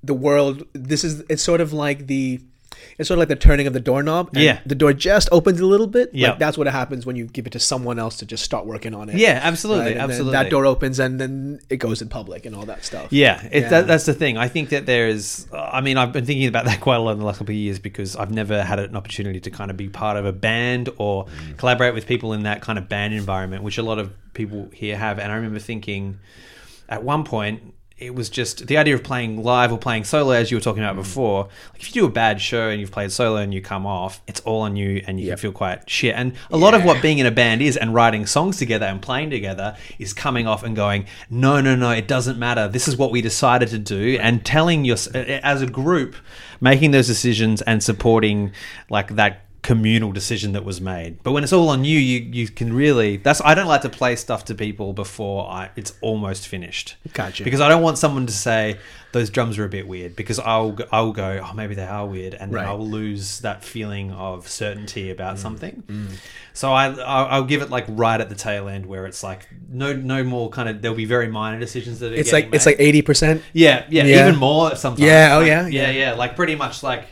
the 0.03 0.15
world. 0.15 0.65
This 0.73 1.05
is 1.05 1.23
it's 1.29 1.43
sort 1.43 1.61
of 1.61 1.73
like 1.73 2.07
the. 2.07 2.41
It's 2.99 3.09
sort 3.09 3.17
of 3.17 3.21
like 3.21 3.29
the 3.29 3.37
turning 3.37 3.67
of 3.67 3.73
the 3.73 3.81
doorknob. 3.81 4.31
and 4.35 4.43
Yeah. 4.45 4.61
the 4.67 4.75
door 4.75 4.93
just 4.93 5.29
opens 5.33 5.61
a 5.61 5.67
little 5.67 5.87
bit. 5.87 6.11
Yeah. 6.13 6.31
like 6.31 6.39
that's 6.39 6.57
what 6.59 6.67
happens 6.67 7.05
when 7.07 7.17
you 7.17 7.27
give 7.27 7.47
it 7.47 7.51
to 7.55 7.59
someone 7.59 7.99
else 7.99 8.17
to 8.19 8.27
just 8.27 8.45
start 8.45 8.67
working 8.67 8.95
on 8.95 9.09
it. 9.09 9.17
Yeah, 9.17 9.41
absolutely, 9.43 9.93
Right? 9.93 9.97
Absolutely. 9.97 10.33
That 10.33 10.51
door 10.51 10.67
opens 10.67 10.99
and 10.99 11.21
then 11.21 11.61
it 11.71 11.77
goes 11.79 12.01
in 12.03 12.09
public 12.09 12.47
and 12.47 12.55
all 12.55 12.67
that 12.67 12.85
stuff. 12.85 13.13
Yeah, 13.13 13.43
it, 13.51 13.63
Yeah. 13.63 13.69
That, 13.71 13.87
that's 13.87 14.07
the 14.07 14.15
thing. 14.15 14.37
I 14.39 14.49
think 14.49 14.69
that 14.71 14.87
there 14.87 15.09
is. 15.09 15.47
I 15.53 15.81
mean, 15.81 15.97
I've 15.97 16.13
been 16.13 16.25
thinking 16.27 16.47
about 16.47 16.65
that 16.67 16.81
quite 16.87 16.97
a 16.97 17.01
lot 17.01 17.13
in 17.13 17.19
the 17.19 17.25
last 17.27 17.39
couple 17.39 17.53
of 17.53 17.57
years 17.57 17.79
because 17.79 18.17
I've 18.17 18.31
never 18.31 18.63
had 18.63 18.79
an 18.79 18.97
opportunity 18.97 19.41
to 19.41 19.51
kind 19.51 19.71
of 19.71 19.77
be 19.77 19.89
part 19.89 20.17
of 20.17 20.25
a 20.27 20.33
band 20.33 20.89
or 20.99 21.27
collaborate 21.57 21.95
with 21.95 22.07
people 22.07 22.33
in 22.33 22.45
that 22.45 22.61
kind 22.63 22.79
of 22.79 22.89
band 22.89 23.15
environment, 23.15 23.63
which 23.63 23.79
a 23.79 23.83
lot 23.83 23.99
of 23.99 24.13
people 24.35 24.69
here 24.73 24.97
have. 24.97 25.19
And 25.19 25.31
I 25.33 25.37
remember 25.37 25.59
thinking, 25.59 26.19
at 26.89 27.03
one 27.03 27.25
point, 27.25 27.75
it 27.97 28.13
was 28.15 28.29
just 28.29 28.67
the 28.67 28.77
idea 28.77 28.95
of 28.95 29.05
playing 29.05 29.43
live 29.45 29.73
or 29.73 29.79
playing 29.79 30.03
solo, 30.03 30.33
as 30.33 30.51
you 30.51 30.57
were 30.57 30.61
talking 30.61 30.83
about 30.83 30.97
mm. 30.97 31.03
before. 31.03 31.45
Like 31.73 31.81
if 31.81 31.95
you 31.95 32.03
do 32.03 32.07
a 32.07 32.11
bad 32.11 32.41
show 32.41 32.69
and 32.69 32.81
you've 32.81 32.91
played 32.91 33.13
solo 33.13 33.37
and 33.37 33.55
you 33.55 33.63
come 33.63 33.87
off, 33.87 34.21
it's 34.27 34.41
all 34.41 34.63
on 34.63 34.75
you, 34.75 35.03
and 35.07 35.21
you 35.21 35.27
Yep. 35.27 35.37
can 35.37 35.43
feel 35.43 35.53
quite 35.53 35.89
shit. 35.89 36.15
And 36.17 36.33
a 36.51 36.57
lot 36.57 36.75
of 36.75 36.85
what 36.85 37.01
being 37.01 37.19
in 37.19 37.27
a 37.27 37.31
band 37.31 37.63
is, 37.63 37.77
and 37.77 37.95
writing 37.95 38.27
songs 38.27 38.57
together 38.57 38.87
and 38.87 39.01
playing 39.01 39.31
together, 39.31 39.77
is 39.99 40.13
coming 40.13 40.47
off 40.47 40.65
and 40.65 40.75
going, 40.75 41.07
no, 41.31 41.61
no, 41.61 41.77
no, 41.77 41.91
it 41.91 42.09
doesn't 42.09 42.39
matter. 42.39 42.67
This 42.67 42.89
is 42.89 42.97
what 42.97 43.13
we 43.13 43.23
decided 43.23 43.69
to 43.69 43.79
do, 43.79 44.19
and 44.21 44.45
telling 44.45 44.85
your 44.85 44.97
as 45.15 45.63
a 45.63 45.67
group, 45.67 46.17
making 46.61 46.91
those 46.91 47.07
decisions 47.07 47.63
and 47.63 47.83
supporting 47.83 48.53
like 48.91 49.15
that 49.15 49.44
communal 49.65 50.13
decision 50.13 50.53
that 50.53 50.65
was 50.65 50.79
made. 50.81 51.21
But 51.25 51.33
when 51.33 51.43
it's 51.43 51.53
all 51.53 51.71
on 51.71 51.85
you, 51.85 51.99
you 51.99 52.21
you 52.21 52.49
can 52.49 52.73
really. 52.73 53.17
That's 53.17 53.41
I 53.45 53.55
don't 53.55 53.67
like 53.67 53.81
to 53.83 53.89
play 53.89 54.15
stuff 54.15 54.45
to 54.45 54.55
people 54.55 54.93
before 54.93 55.49
I 55.51 55.71
it's 55.75 55.95
almost 56.03 56.47
finished. 56.47 56.97
Gotcha. 57.15 57.43
Because 57.43 57.61
I 57.61 57.69
don't 57.69 57.83
want 57.83 57.99
someone 57.99 58.27
to 58.27 58.33
say 58.33 58.79
those 59.13 59.31
drums 59.31 59.59
are 59.59 59.65
a 59.65 59.69
bit 59.69 59.87
weird 59.89 60.17
because 60.17 60.39
I'll 60.41 60.73
go- 60.73 60.87
I'll 60.93 61.13
go 61.13 61.41
oh 61.43 61.55
maybe 61.55 61.75
they 61.77 61.87
are 61.87 62.05
weird 62.07 62.35
and 62.35 62.53
then 62.53 62.61
Right. 62.61 62.67
I'll 62.67 62.85
lose 62.87 63.41
that 63.41 63.63
feeling 63.65 64.11
of 64.13 64.49
certainty 64.49 65.07
Mm. 65.09 65.13
about 65.13 65.39
something. 65.39 65.83
So 66.53 66.73
I 66.73 66.87
I'll, 66.89 67.27
I'll 67.27 67.45
give 67.45 67.63
it 67.63 67.71
like 67.71 67.87
right 67.89 68.21
at 68.21 68.29
the 68.29 68.35
tail 68.35 68.69
end 68.69 68.87
where 68.87 69.07
it's 69.07 69.23
like 69.23 69.49
no 69.71 69.93
no 69.95 70.23
more 70.25 70.51
kind 70.51 70.69
of 70.69 70.83
there'll 70.83 70.97
be 70.97 71.05
very 71.07 71.29
minor 71.29 71.59
decisions 71.59 72.01
that 72.01 72.13
are 72.13 72.17
It's 72.17 72.33
like 72.33 72.49
it's 72.53 72.67
like 72.67 72.77
eighty 72.79 73.03
percent. 73.03 73.43
yeah, 73.53 73.87
yeah 73.89 74.05
Yeah. 74.05 74.29
even 74.29 74.39
more 74.39 74.77
sometimes 74.77 75.01
Yeah, 75.01 75.35
oh, 75.37 75.39
Like, 75.39 75.47
yeah, 75.47 75.67
yeah 75.69 75.91
yeah. 75.91 75.91
yeah 75.91 76.13
like 76.15 76.37
pretty 76.37 76.55
much 76.57 76.83
like 76.83 77.07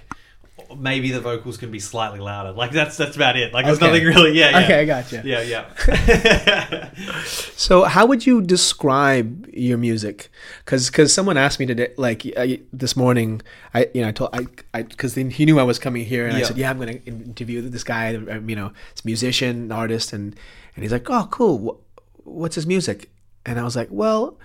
maybe 0.77 1.11
the 1.11 1.21
vocals 1.21 1.57
can 1.57 1.71
be 1.71 1.79
slightly 1.79 2.19
louder 2.21 2.53
like 2.53 2.71
that's 2.71 2.97
that's 2.97 3.17
about 3.17 3.37
it 3.37 3.53
like 3.53 3.65
there's 3.65 3.79
Okay. 3.79 3.87
nothing 3.87 4.05
really 4.07 4.33
yeah, 4.39 4.51
yeah. 4.51 4.65
Okay, 4.65 4.81
I 4.81 4.85
gotcha. 4.85 5.23
yeah 5.25 5.43
yeah 5.43 6.91
So, 7.57 7.85
how 7.85 8.07
would 8.07 8.27
you 8.27 8.43
describe 8.43 9.47
your 9.53 9.79
music? 9.79 10.31
Because 10.65 10.89
because 10.91 11.13
someone 11.13 11.37
asked 11.37 11.61
me 11.61 11.67
today, 11.67 11.93
like 11.97 12.27
uh, 12.37 12.47
this 12.73 12.97
morning, 12.97 13.41
I 13.73 13.89
you 13.95 14.03
know 14.03 14.09
I 14.09 14.13
told 14.13 14.31
I 14.33 14.47
I 14.75 14.83
because 14.83 15.15
he 15.15 15.45
knew 15.47 15.59
I 15.59 15.63
was 15.63 15.79
coming 15.79 16.05
here, 16.05 16.27
and 16.27 16.37
I 16.37 16.43
said, 16.43 16.59
yeah, 16.59 16.71
I'm 16.71 16.79
going 16.79 16.99
to 17.01 17.07
interview 17.07 17.63
this 17.69 17.85
guy, 17.85 18.15
uh, 18.17 18.41
you 18.41 18.57
know, 18.57 18.73
it's 18.91 19.05
musician, 19.05 19.71
artist, 19.71 20.13
and 20.13 20.35
and 20.75 20.83
he's 20.83 20.93
like, 20.93 21.09
oh, 21.09 21.29
cool. 21.31 21.81
What's 22.25 22.55
his 22.57 22.67
music? 22.67 23.11
And 23.47 23.59
I 23.59 23.65
was 23.65 23.77
like, 23.77 23.89
well, 23.91 24.39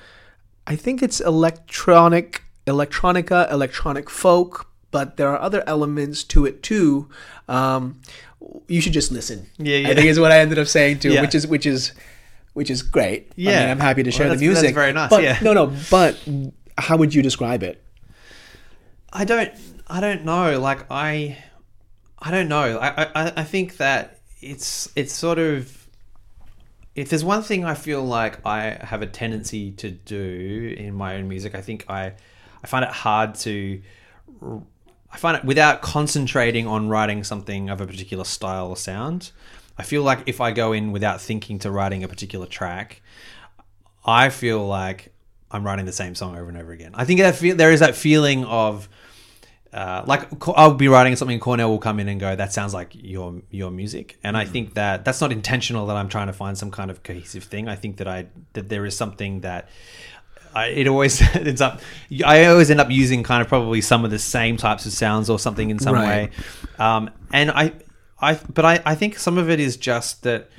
I 0.68 0.76
think 0.76 1.02
it's 1.02 1.20
electronic, 1.20 2.44
electronica, 2.66 3.52
electronic 3.52 4.10
folk, 4.10 4.67
but 4.92 5.18
there 5.18 5.30
are 5.30 5.40
other 5.40 5.64
elements 5.68 6.24
to 6.26 6.46
it 6.46 6.64
too. 6.64 7.10
Um, 7.48 8.02
you 8.68 8.82
should 8.82 8.94
just 8.94 9.12
listen. 9.12 9.48
Yeah, 9.58 9.78
yeah. 9.78 9.90
I 9.90 9.96
think 9.96 10.08
is 10.08 10.20
what 10.20 10.32
I 10.32 10.40
ended 10.40 10.60
up 10.60 10.68
saying 10.68 11.00
too, 11.00 11.12
Yeah. 11.14 11.22
which 11.22 11.36
is 11.36 11.46
which 11.48 11.66
is 11.66 11.92
which 12.54 12.70
is 12.70 12.82
great. 12.82 13.28
I 13.32 13.34
Yeah. 13.36 13.60
mean, 13.62 13.70
I'm 13.72 13.80
happy 13.80 14.04
to 14.04 14.10
Well, 14.10 14.18
share 14.18 14.30
the 14.30 14.36
music. 14.38 14.64
that's 14.64 14.74
very 14.74 14.94
nice, 14.94 15.10
But, 15.10 15.22
yeah. 15.24 15.38
No, 15.42 15.54
no, 15.54 15.74
but 15.92 16.18
how 16.78 16.98
would 16.98 17.14
you 17.14 17.22
describe 17.22 17.64
it? 17.64 17.84
I 19.14 19.26
don't 19.26 19.52
I 19.88 20.00
don't 20.02 20.26
know. 20.26 20.60
Like 20.60 20.86
I 20.90 21.38
I 22.20 22.32
don't 22.32 22.48
know. 22.48 22.78
I, 22.80 23.04
I, 23.04 23.34
I 23.38 23.44
think 23.44 23.78
that 23.78 24.20
it's 24.42 24.90
it's 24.96 25.14
sort 25.14 25.40
of 25.40 25.88
if 26.96 27.10
there's 27.10 27.24
one 27.24 27.44
thing 27.44 27.64
I 27.64 27.76
feel 27.76 28.04
like 28.04 28.44
I 28.46 28.78
have 28.82 29.02
a 29.04 29.08
tendency 29.08 29.72
to 29.74 29.92
do 29.92 30.76
in 30.78 30.96
my 30.96 31.16
own 31.16 31.28
music, 31.28 31.54
I 31.56 31.62
think 31.62 31.86
I 31.90 32.14
I 32.64 32.68
find 32.68 32.84
it 32.84 32.92
hard 32.92 33.36
to 33.46 33.82
I 35.12 35.18
find 35.18 35.38
it 35.38 35.46
without 35.46 35.82
concentrating 35.82 36.68
on 36.68 36.90
writing 36.90 37.24
something 37.24 37.70
of 37.70 37.82
a 37.82 37.88
particular 37.88 38.24
style 38.24 38.68
or 38.68 38.78
sound. 38.78 39.32
I 39.78 39.84
feel 39.84 40.04
like 40.04 40.24
if 40.26 40.42
I 40.42 40.52
go 40.52 40.74
in 40.74 40.92
without 40.92 41.22
thinking 41.22 41.60
to 41.60 41.72
writing 41.72 42.04
a 42.04 42.08
particular 42.08 42.46
track, 42.46 43.02
I 44.06 44.30
feel 44.30 44.66
like 44.66 45.14
I'm 45.52 45.66
writing 45.66 45.86
the 45.86 45.92
same 45.92 46.16
song 46.16 46.38
over 46.38 46.50
and 46.50 46.58
over 46.58 46.72
again. 46.72 46.92
I 46.96 47.06
think 47.06 47.20
that 47.20 47.36
feel, 47.36 47.56
there 47.56 47.72
is 47.72 47.80
that 47.80 47.96
feeling 47.96 48.44
of 48.46 48.90
uh, 49.74 50.04
like 50.08 50.28
I'll 50.48 50.74
be 50.74 50.88
writing 50.88 51.16
something, 51.16 51.40
Cornell 51.40 51.70
will 51.70 51.80
come 51.80 52.00
in 52.00 52.08
and 52.08 52.20
go, 52.20 52.36
"That 52.36 52.54
sounds 52.54 52.74
like 52.74 52.92
your 52.94 53.42
your 53.52 53.70
music," 53.70 54.18
and 54.24 54.38
I 54.38 54.46
think 54.46 54.76
that 54.76 55.04
that's 55.04 55.20
not 55.20 55.32
intentional. 55.32 55.86
That 55.88 55.98
I'm 55.98 56.10
trying 56.10 56.28
to 56.28 56.34
find 56.34 56.58
some 56.58 56.72
kind 56.72 56.90
of 56.90 57.04
cohesive 57.04 57.44
thing. 57.44 57.68
I 57.68 57.76
think 57.76 57.98
that 57.98 58.08
I 58.08 58.28
that 58.54 58.70
there 58.70 58.86
is 58.86 58.96
something 58.96 59.42
that 59.42 59.70
I, 60.58 60.66
it 60.68 60.88
always 60.88 61.22
ends 61.36 61.62
up. 61.62 61.80
I 62.26 62.46
always 62.46 62.70
end 62.72 62.82
up 62.82 62.90
using 62.92 63.24
kind 63.24 63.42
of 63.42 63.48
probably 63.48 63.82
some 63.82 64.06
of 64.06 64.12
the 64.12 64.20
same 64.20 64.58
types 64.58 64.86
of 64.86 64.92
sounds 64.94 65.30
or 65.30 65.38
something 65.40 65.70
in 65.70 65.80
some 65.80 65.94
Right. 65.96 66.08
way, 66.08 66.22
um, 66.80 67.10
and 67.32 67.52
I, 67.52 67.74
I, 68.20 68.40
but 68.58 68.66
I, 68.66 68.82
I 68.86 68.96
think 68.96 69.18
some 69.20 69.38
of 69.38 69.50
it 69.50 69.60
is 69.60 69.78
just 69.78 70.24
that. 70.24 70.50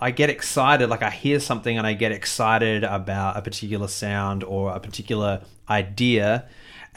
I- 0.00 0.10
get 0.10 0.30
excited, 0.30 0.88
like 0.88 1.02
I 1.02 1.10
hear 1.10 1.38
something 1.38 1.76
and 1.76 1.86
I 1.86 1.92
get 1.92 2.10
excited 2.10 2.82
about 2.82 3.36
a 3.36 3.42
particular 3.42 3.88
sound 3.88 4.42
or 4.42 4.72
a 4.74 4.80
particular 4.80 5.42
idea, 5.68 6.46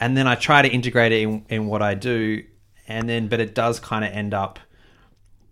and 0.00 0.16
then 0.16 0.26
I 0.26 0.34
try 0.34 0.62
to 0.62 0.68
integrate 0.68 1.12
it 1.12 1.20
in, 1.22 1.44
in 1.50 1.66
what 1.66 1.82
I 1.82 1.92
do, 1.94 2.42
and 2.88 3.06
then 3.06 3.28
but 3.28 3.38
it 3.38 3.54
does 3.54 3.78
kind 3.80 4.02
of 4.02 4.10
end 4.12 4.32
up 4.32 4.58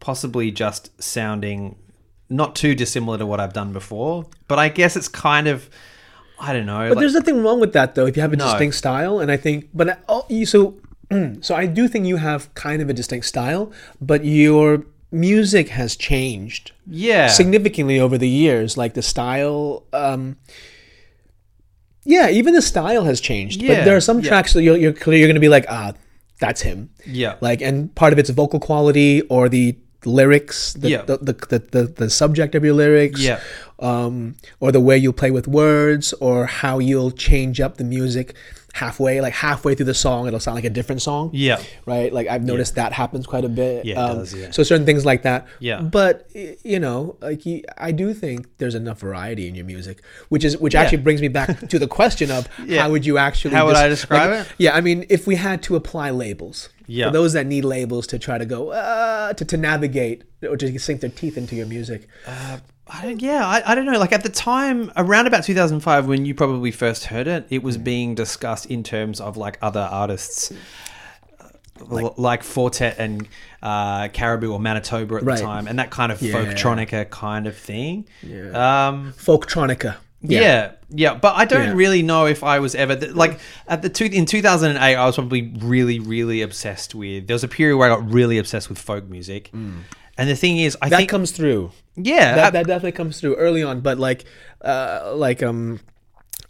possibly 0.00 0.50
just 0.50 0.90
sounding 1.02 1.76
not 2.30 2.56
too 2.56 2.74
dissimilar 2.74 3.18
to 3.18 3.26
what 3.26 3.40
I've 3.40 3.52
done 3.52 3.72
before. 3.74 4.26
But 4.48 4.58
I 4.58 4.68
guess 4.70 4.96
it's 4.96 5.08
kind 5.08 5.48
of 5.48 5.68
I 6.40 6.52
don't 6.52 6.66
know. 6.66 6.78
But 6.88 6.90
like- 6.90 6.98
there's 7.00 7.14
nothing 7.14 7.42
wrong 7.42 7.60
with 7.60 7.72
that 7.72 7.94
though. 7.94 8.06
If 8.06 8.16
you 8.16 8.22
have 8.22 8.32
a 8.32 8.36
No. 8.36 8.44
distinct 8.46 8.76
style, 8.76 9.18
and 9.20 9.30
I 9.30 9.36
think, 9.36 9.68
but 9.74 9.88
I- 9.90 9.96
oh, 10.08 10.24
you 10.28 10.46
so 10.46 10.74
so 11.40 11.54
I 11.54 11.66
do 11.66 11.88
think 11.88 12.06
you 12.06 12.16
have 12.16 12.52
kind 12.54 12.80
of 12.82 12.88
a 12.88 12.92
distinct 12.92 13.26
style, 13.26 13.72
but 14.00 14.24
your 14.24 14.84
music 15.10 15.70
has 15.70 15.96
changed 15.96 16.72
yeah, 16.86 17.28
significantly 17.28 17.98
over 17.98 18.18
the 18.18 18.28
years. 18.28 18.76
Like 18.76 18.92
the 18.94 19.02
style, 19.02 19.84
um, 19.92 20.36
yeah, 22.04 22.28
even 22.30 22.54
the 22.54 22.62
style 22.62 23.04
has 23.04 23.20
changed. 23.20 23.60
Yeah, 23.62 23.76
but 23.76 23.84
there 23.84 23.96
are 23.96 24.00
some 24.00 24.20
yeah. 24.20 24.28
tracks 24.28 24.52
that 24.52 24.62
you're 24.62 24.76
you're, 24.76 24.92
clear- 24.92 25.18
you're 25.18 25.28
going 25.28 25.34
to 25.34 25.40
be 25.40 25.48
like, 25.48 25.66
ah, 25.68 25.92
that's 26.40 26.60
him. 26.62 26.90
yeah, 27.04 27.34
Like, 27.40 27.60
and 27.62 27.92
part 27.94 28.12
of 28.12 28.18
it's 28.18 28.30
vocal 28.30 28.60
quality 28.60 29.22
or 29.22 29.48
the 29.48 29.76
lyrics, 30.04 30.72
the 30.74 30.90
Yeah. 30.90 31.02
the, 31.02 31.16
the, 31.18 31.32
the, 31.32 31.58
the 31.70 31.82
the 31.84 32.10
subject 32.10 32.54
of 32.54 32.64
your 32.64 32.74
lyrics, 32.74 33.20
Yeah. 33.20 33.40
um, 33.80 34.36
or 34.60 34.72
the 34.72 34.80
way 34.80 34.96
you 34.96 35.12
play 35.12 35.30
with 35.30 35.48
words, 35.48 36.12
or 36.20 36.46
how 36.46 36.78
you'll 36.78 37.10
change 37.10 37.60
up 37.60 37.76
the 37.76 37.84
music 37.84 38.34
halfway, 38.78 39.20
like 39.20 39.34
halfway 39.34 39.74
through 39.74 39.86
the 39.86 39.94
song, 39.94 40.26
it'll 40.26 40.40
sound 40.40 40.54
like 40.54 40.64
a 40.64 40.70
different 40.70 41.02
song 41.02 41.30
yeah. 41.32 41.60
right? 41.86 42.12
Like 42.12 42.28
I've 42.28 42.44
noticed 42.44 42.76
that 42.76 42.92
happens 42.92 43.26
quite 43.26 43.44
a 43.44 43.48
bit. 43.48 43.84
Yeah, 43.84 43.92
it 43.92 44.14
does, 44.14 44.34
yeah. 44.34 44.50
So 44.50 44.62
certain 44.62 44.86
things 44.86 45.04
like 45.04 45.22
that. 45.22 45.46
Yeah. 45.58 45.80
But 45.80 46.30
you 46.34 46.78
know, 46.78 47.16
like 47.20 47.44
you, 47.46 47.62
I 47.76 47.92
do 47.92 48.14
think 48.14 48.46
there's 48.58 48.74
enough 48.74 49.00
variety 49.00 49.48
in 49.48 49.54
your 49.54 49.64
music, 49.64 50.02
which 50.28 50.44
is 50.44 50.56
which 50.58 50.74
actually 50.74 50.98
brings 50.98 51.20
me 51.20 51.28
back 51.28 51.68
to 51.68 51.78
the 51.78 51.88
question 51.88 52.30
of 52.30 52.48
Yeah. 52.64 52.82
how 52.82 52.90
would 52.90 53.04
you 53.04 53.18
actually 53.18 53.54
How 53.54 53.66
would 53.66 53.74
des- 53.74 53.78
I 53.80 53.88
describe 53.88 54.30
like, 54.30 54.46
it? 54.46 54.52
Yeah, 54.58 54.74
I 54.74 54.80
mean, 54.80 55.06
if 55.08 55.26
we 55.26 55.36
had 55.36 55.62
to 55.64 55.76
apply 55.76 56.10
labels. 56.10 56.68
Yeah. 56.90 57.08
For 57.08 57.12
those 57.12 57.34
that 57.34 57.46
need 57.46 57.66
labels 57.66 58.06
to 58.06 58.18
try 58.18 58.38
to 58.38 58.46
go 58.46 58.70
uh, 58.70 59.34
to 59.34 59.44
to 59.44 59.56
navigate 59.58 60.24
or 60.42 60.56
to 60.56 60.78
sink 60.78 61.02
their 61.02 61.10
teeth 61.10 61.36
into 61.36 61.54
your 61.54 61.66
music. 61.66 62.08
I 62.90 63.02
don't, 63.02 63.20
yeah, 63.20 63.46
I, 63.46 63.72
I 63.72 63.74
don't 63.74 63.84
know. 63.86 63.98
Like 63.98 64.12
at 64.12 64.22
the 64.22 64.28
time, 64.30 64.90
around 64.96 65.26
about 65.26 65.44
2005, 65.44 66.06
when 66.06 66.24
you 66.24 66.34
probably 66.34 66.70
first 66.70 67.04
heard 67.04 67.26
it, 67.26 67.46
it 67.50 67.60
Mm. 67.60 67.64
was 67.64 67.76
being 67.78 68.14
discussed 68.14 68.66
in 68.66 68.82
terms 68.82 69.20
of 69.20 69.36
like 69.36 69.58
other 69.60 69.86
artists, 69.90 70.52
like, 71.80 72.18
like 72.18 72.42
Four 72.42 72.70
Tet 72.70 72.96
and 72.98 73.28
uh, 73.62 74.08
Caribou 74.08 74.52
or 74.52 74.58
Manitoba 74.60 75.16
at 75.16 75.22
Right. 75.22 75.38
the 75.38 75.44
time, 75.44 75.66
and 75.66 75.78
that 75.78 75.90
kind 75.90 76.10
of 76.10 76.20
Yeah. 76.22 76.32
folktronica 76.34 77.08
kind 77.10 77.46
of 77.46 77.56
thing. 77.56 78.06
Yeah. 78.22 78.88
Um, 78.88 79.12
Folktronica. 79.16 79.96
yeah. 80.22 80.72
yeah, 80.90 81.14
But 81.14 81.34
I 81.36 81.44
don't 81.44 81.62
Yeah. 81.68 81.72
really 81.74 82.02
know 82.02 82.26
if 82.26 82.42
I 82.42 82.58
was 82.58 82.74
ever 82.74 82.96
th- 82.96 83.12
like 83.12 83.38
at 83.68 83.82
the 83.82 83.88
two 83.90 84.06
in 84.06 84.24
2008. 84.26 84.94
I 84.96 85.04
was 85.06 85.14
probably 85.16 85.52
really, 85.60 85.98
really 86.00 86.40
obsessed 86.42 86.94
with. 86.94 87.26
There 87.26 87.34
was 87.34 87.44
a 87.44 87.48
period 87.48 87.76
where 87.76 87.90
I 87.90 87.94
got 87.94 88.10
really 88.10 88.38
obsessed 88.38 88.68
with 88.70 88.78
folk 88.78 89.08
music, 89.08 89.50
and 90.18 90.28
the 90.28 90.36
thing 90.36 90.58
is, 90.58 90.76
I. 90.82 90.88
That 90.90 90.96
think 90.98 91.08
comes 91.08 91.30
through. 91.30 91.70
yeah, 91.96 92.34
that, 92.34 92.44
I- 92.46 92.50
that 92.50 92.66
definitely 92.66 92.92
comes 92.92 93.20
through 93.20 93.36
early 93.36 93.62
on, 93.62 93.80
but 93.80 93.98
like, 93.98 94.24
uh, 94.62 95.12
like 95.16 95.42
um, 95.42 95.80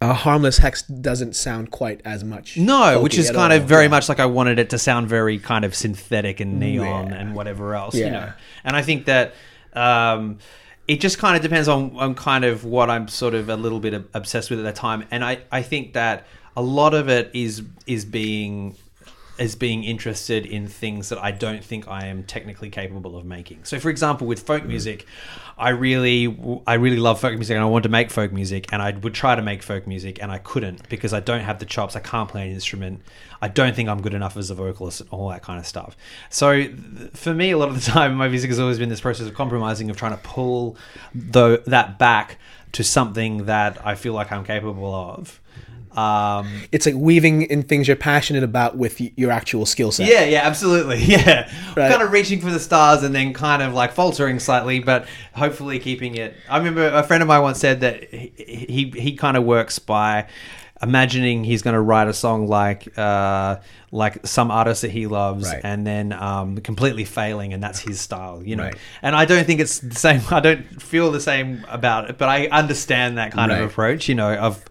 uh, 0.01 0.13
harmless 0.15 0.59
hex 0.59 0.83
doesn't 0.83 1.37
sound 1.37 1.71
quite 1.71 2.01
as 2.05 2.25
much. 2.25 2.57
No, 2.57 3.01
which 3.03 3.19
is 3.19 3.31
kind 3.31 3.53
all. 3.53 3.59
of 3.61 3.65
very 3.69 3.85
Yeah. 3.85 3.89
much 3.91 4.09
like 4.09 4.21
I 4.21 4.27
wanted 4.27 4.59
it 4.59 4.71
to 4.71 4.79
sound 4.79 5.09
very 5.09 5.39
kind 5.39 5.65
of 5.65 5.75
synthetic 5.75 6.41
and 6.41 6.59
neon 6.59 7.09
Yeah. 7.11 7.15
and 7.17 7.35
whatever 7.35 7.75
else, 7.75 7.95
you 7.95 8.05
Yeah. 8.07 8.11
know. 8.13 8.33
And 8.65 8.77
I 8.77 8.83
think 8.83 9.05
that 9.07 9.35
um, 9.75 10.39
it 10.89 11.01
just 11.01 11.19
kind 11.19 11.37
of 11.37 11.43
depends 11.43 11.69
on, 11.69 11.95
on 11.97 12.15
kind 12.15 12.45
of 12.45 12.65
what 12.65 12.89
I'm 12.91 13.07
sort 13.09 13.35
of 13.35 13.49
a 13.49 13.57
little 13.57 13.81
bit 13.81 13.95
obsessed 14.15 14.51
with 14.51 14.59
at 14.61 14.63
that 14.63 14.75
time, 14.77 15.05
and 15.11 15.25
I, 15.25 15.39
I 15.53 15.63
think 15.63 15.93
that 15.93 16.27
a 16.57 16.63
lot 16.63 16.95
of 16.95 17.09
it 17.09 17.31
is 17.35 17.63
is 17.87 18.05
being 18.05 18.75
is 19.39 19.55
being 19.55 19.85
interested 19.85 20.47
in 20.47 20.67
things 20.67 21.09
that 21.09 21.19
I 21.19 21.31
don't 21.31 21.65
think 21.65 21.89
I 21.89 22.07
am 22.07 22.25
technically 22.25 22.71
capable 22.71 23.17
of 23.17 23.25
making. 23.25 23.65
So, 23.65 23.79
for 23.79 23.91
example, 23.91 24.27
with 24.27 24.41
folk 24.41 24.63
mm. 24.63 24.69
music, 24.69 25.07
I 25.57 25.71
really 25.71 26.37
I 26.67 26.75
really 26.75 26.97
love 26.97 27.21
folk 27.21 27.35
music 27.35 27.55
and 27.55 27.63
I 27.63 27.67
wanted 27.67 27.85
to 27.85 27.89
make 27.89 28.11
folk 28.11 28.33
music, 28.33 28.73
and 28.73 28.81
I 28.81 28.93
would 28.93 29.15
try 29.15 29.35
to 29.35 29.43
make 29.43 29.63
folk 29.63 29.87
music, 29.87 30.23
and 30.23 30.31
I 30.31 30.39
couldn't 30.39 30.89
because 30.89 31.13
I 31.13 31.21
don't 31.21 31.43
have 31.43 31.59
the 31.59 31.67
chops. 31.67 31.97
I 31.97 32.01
can't 32.01 32.29
play 32.29 32.49
an 32.49 32.55
instrument. 32.55 33.03
I 33.41 33.49
don't 33.49 33.75
think 33.75 33.89
I'm 33.89 34.03
good 34.03 34.15
enough 34.15 34.37
as 34.37 34.51
a 34.51 34.55
vocalist 34.55 35.01
and 35.01 35.11
all 35.11 35.29
that 35.31 35.43
kind 35.43 35.59
of 35.59 35.67
stuff. 35.67 35.97
So, 36.31 36.55
th- 36.55 36.77
for 37.15 37.35
me, 37.35 37.53
a 37.53 37.59
lot 37.59 37.69
of 37.69 37.75
the 37.75 37.91
time, 37.91 38.15
my 38.15 38.29
music 38.29 38.51
has 38.51 38.59
always 38.59 38.79
been 38.79 38.89
this 38.89 39.01
process 39.01 39.27
of 39.27 39.35
compromising, 39.35 39.91
of 39.91 39.97
trying 39.97 40.13
to 40.13 40.23
pull 40.23 40.77
the, 41.15 41.63
that 41.67 41.99
back 41.99 42.39
to 42.73 42.85
something 42.85 43.47
that 43.47 43.85
I 43.87 43.95
feel 43.95 44.13
like 44.13 44.33
I'm 44.33 44.45
capable 44.45 44.95
of. 44.95 45.41
Um, 45.97 46.63
It's 46.73 46.87
like 46.87 46.95
weaving 46.97 47.43
in 47.43 47.63
things 47.63 47.87
you're 47.89 47.97
passionate 47.97 48.43
about 48.43 48.77
with 48.77 49.01
y- 49.01 49.13
your 49.17 49.31
actual 49.31 49.67
skill 49.67 49.91
set. 49.93 50.09
yeah, 50.09 50.25
yeah, 50.25 50.41
absolutely. 50.47 50.99
Yeah. 51.05 51.51
Right. 51.77 51.91
Kind 51.91 52.03
of 52.03 52.13
reaching 52.13 52.41
for 52.41 52.51
the 52.51 52.61
stars 52.61 53.03
and 53.03 53.15
then 53.15 53.33
kind 53.33 53.63
of 53.63 53.73
like 53.75 53.93
faltering 53.93 54.39
slightly, 54.41 54.81
but 54.81 55.07
hopefully 55.35 55.79
keeping 55.79 56.15
it. 56.17 56.35
I 56.49 56.59
remember 56.59 56.87
a 56.89 57.03
friend 57.03 57.23
of 57.23 57.29
mine 57.29 57.43
once 57.43 57.59
said 57.59 57.81
that 57.81 58.05
he 58.13 58.33
he, 58.69 58.91
he 59.01 59.17
kind 59.17 59.37
of 59.37 59.45
works 59.45 59.79
by 59.79 60.27
imagining 60.81 61.43
he's 61.45 61.63
going 61.63 61.75
to 61.75 61.81
write 61.81 62.07
a 62.09 62.13
song 62.13 62.47
like 62.47 62.97
uh, 62.97 63.57
like 63.91 64.25
some 64.27 64.51
artist 64.51 64.83
that 64.83 64.91
he 64.93 65.07
loves 65.09 65.49
Right. 65.49 65.61
and 65.65 65.85
then 65.87 66.13
um, 66.13 66.59
completely 66.59 67.05
failing 67.05 67.53
and 67.53 67.61
that's 67.63 67.81
his 67.81 68.01
style 68.01 68.43
you 68.45 68.55
know 68.55 68.65
Right. 68.65 68.77
and 69.03 69.17
i 69.17 69.25
don't 69.25 69.45
think 69.45 69.59
it's 69.61 69.81
the 69.81 69.95
same 69.97 70.21
i 70.31 70.39
don't 70.41 70.81
feel 70.81 71.11
the 71.11 71.21
same 71.21 71.65
about 71.69 72.11
it 72.11 72.17
but 72.19 72.29
i 72.29 72.47
understand 72.47 73.19
that 73.19 73.33
kind 73.33 73.51
Right. 73.51 73.63
of 73.63 73.71
approach 73.71 74.09
you 74.09 74.15
know 74.15 74.33
of 74.35 74.65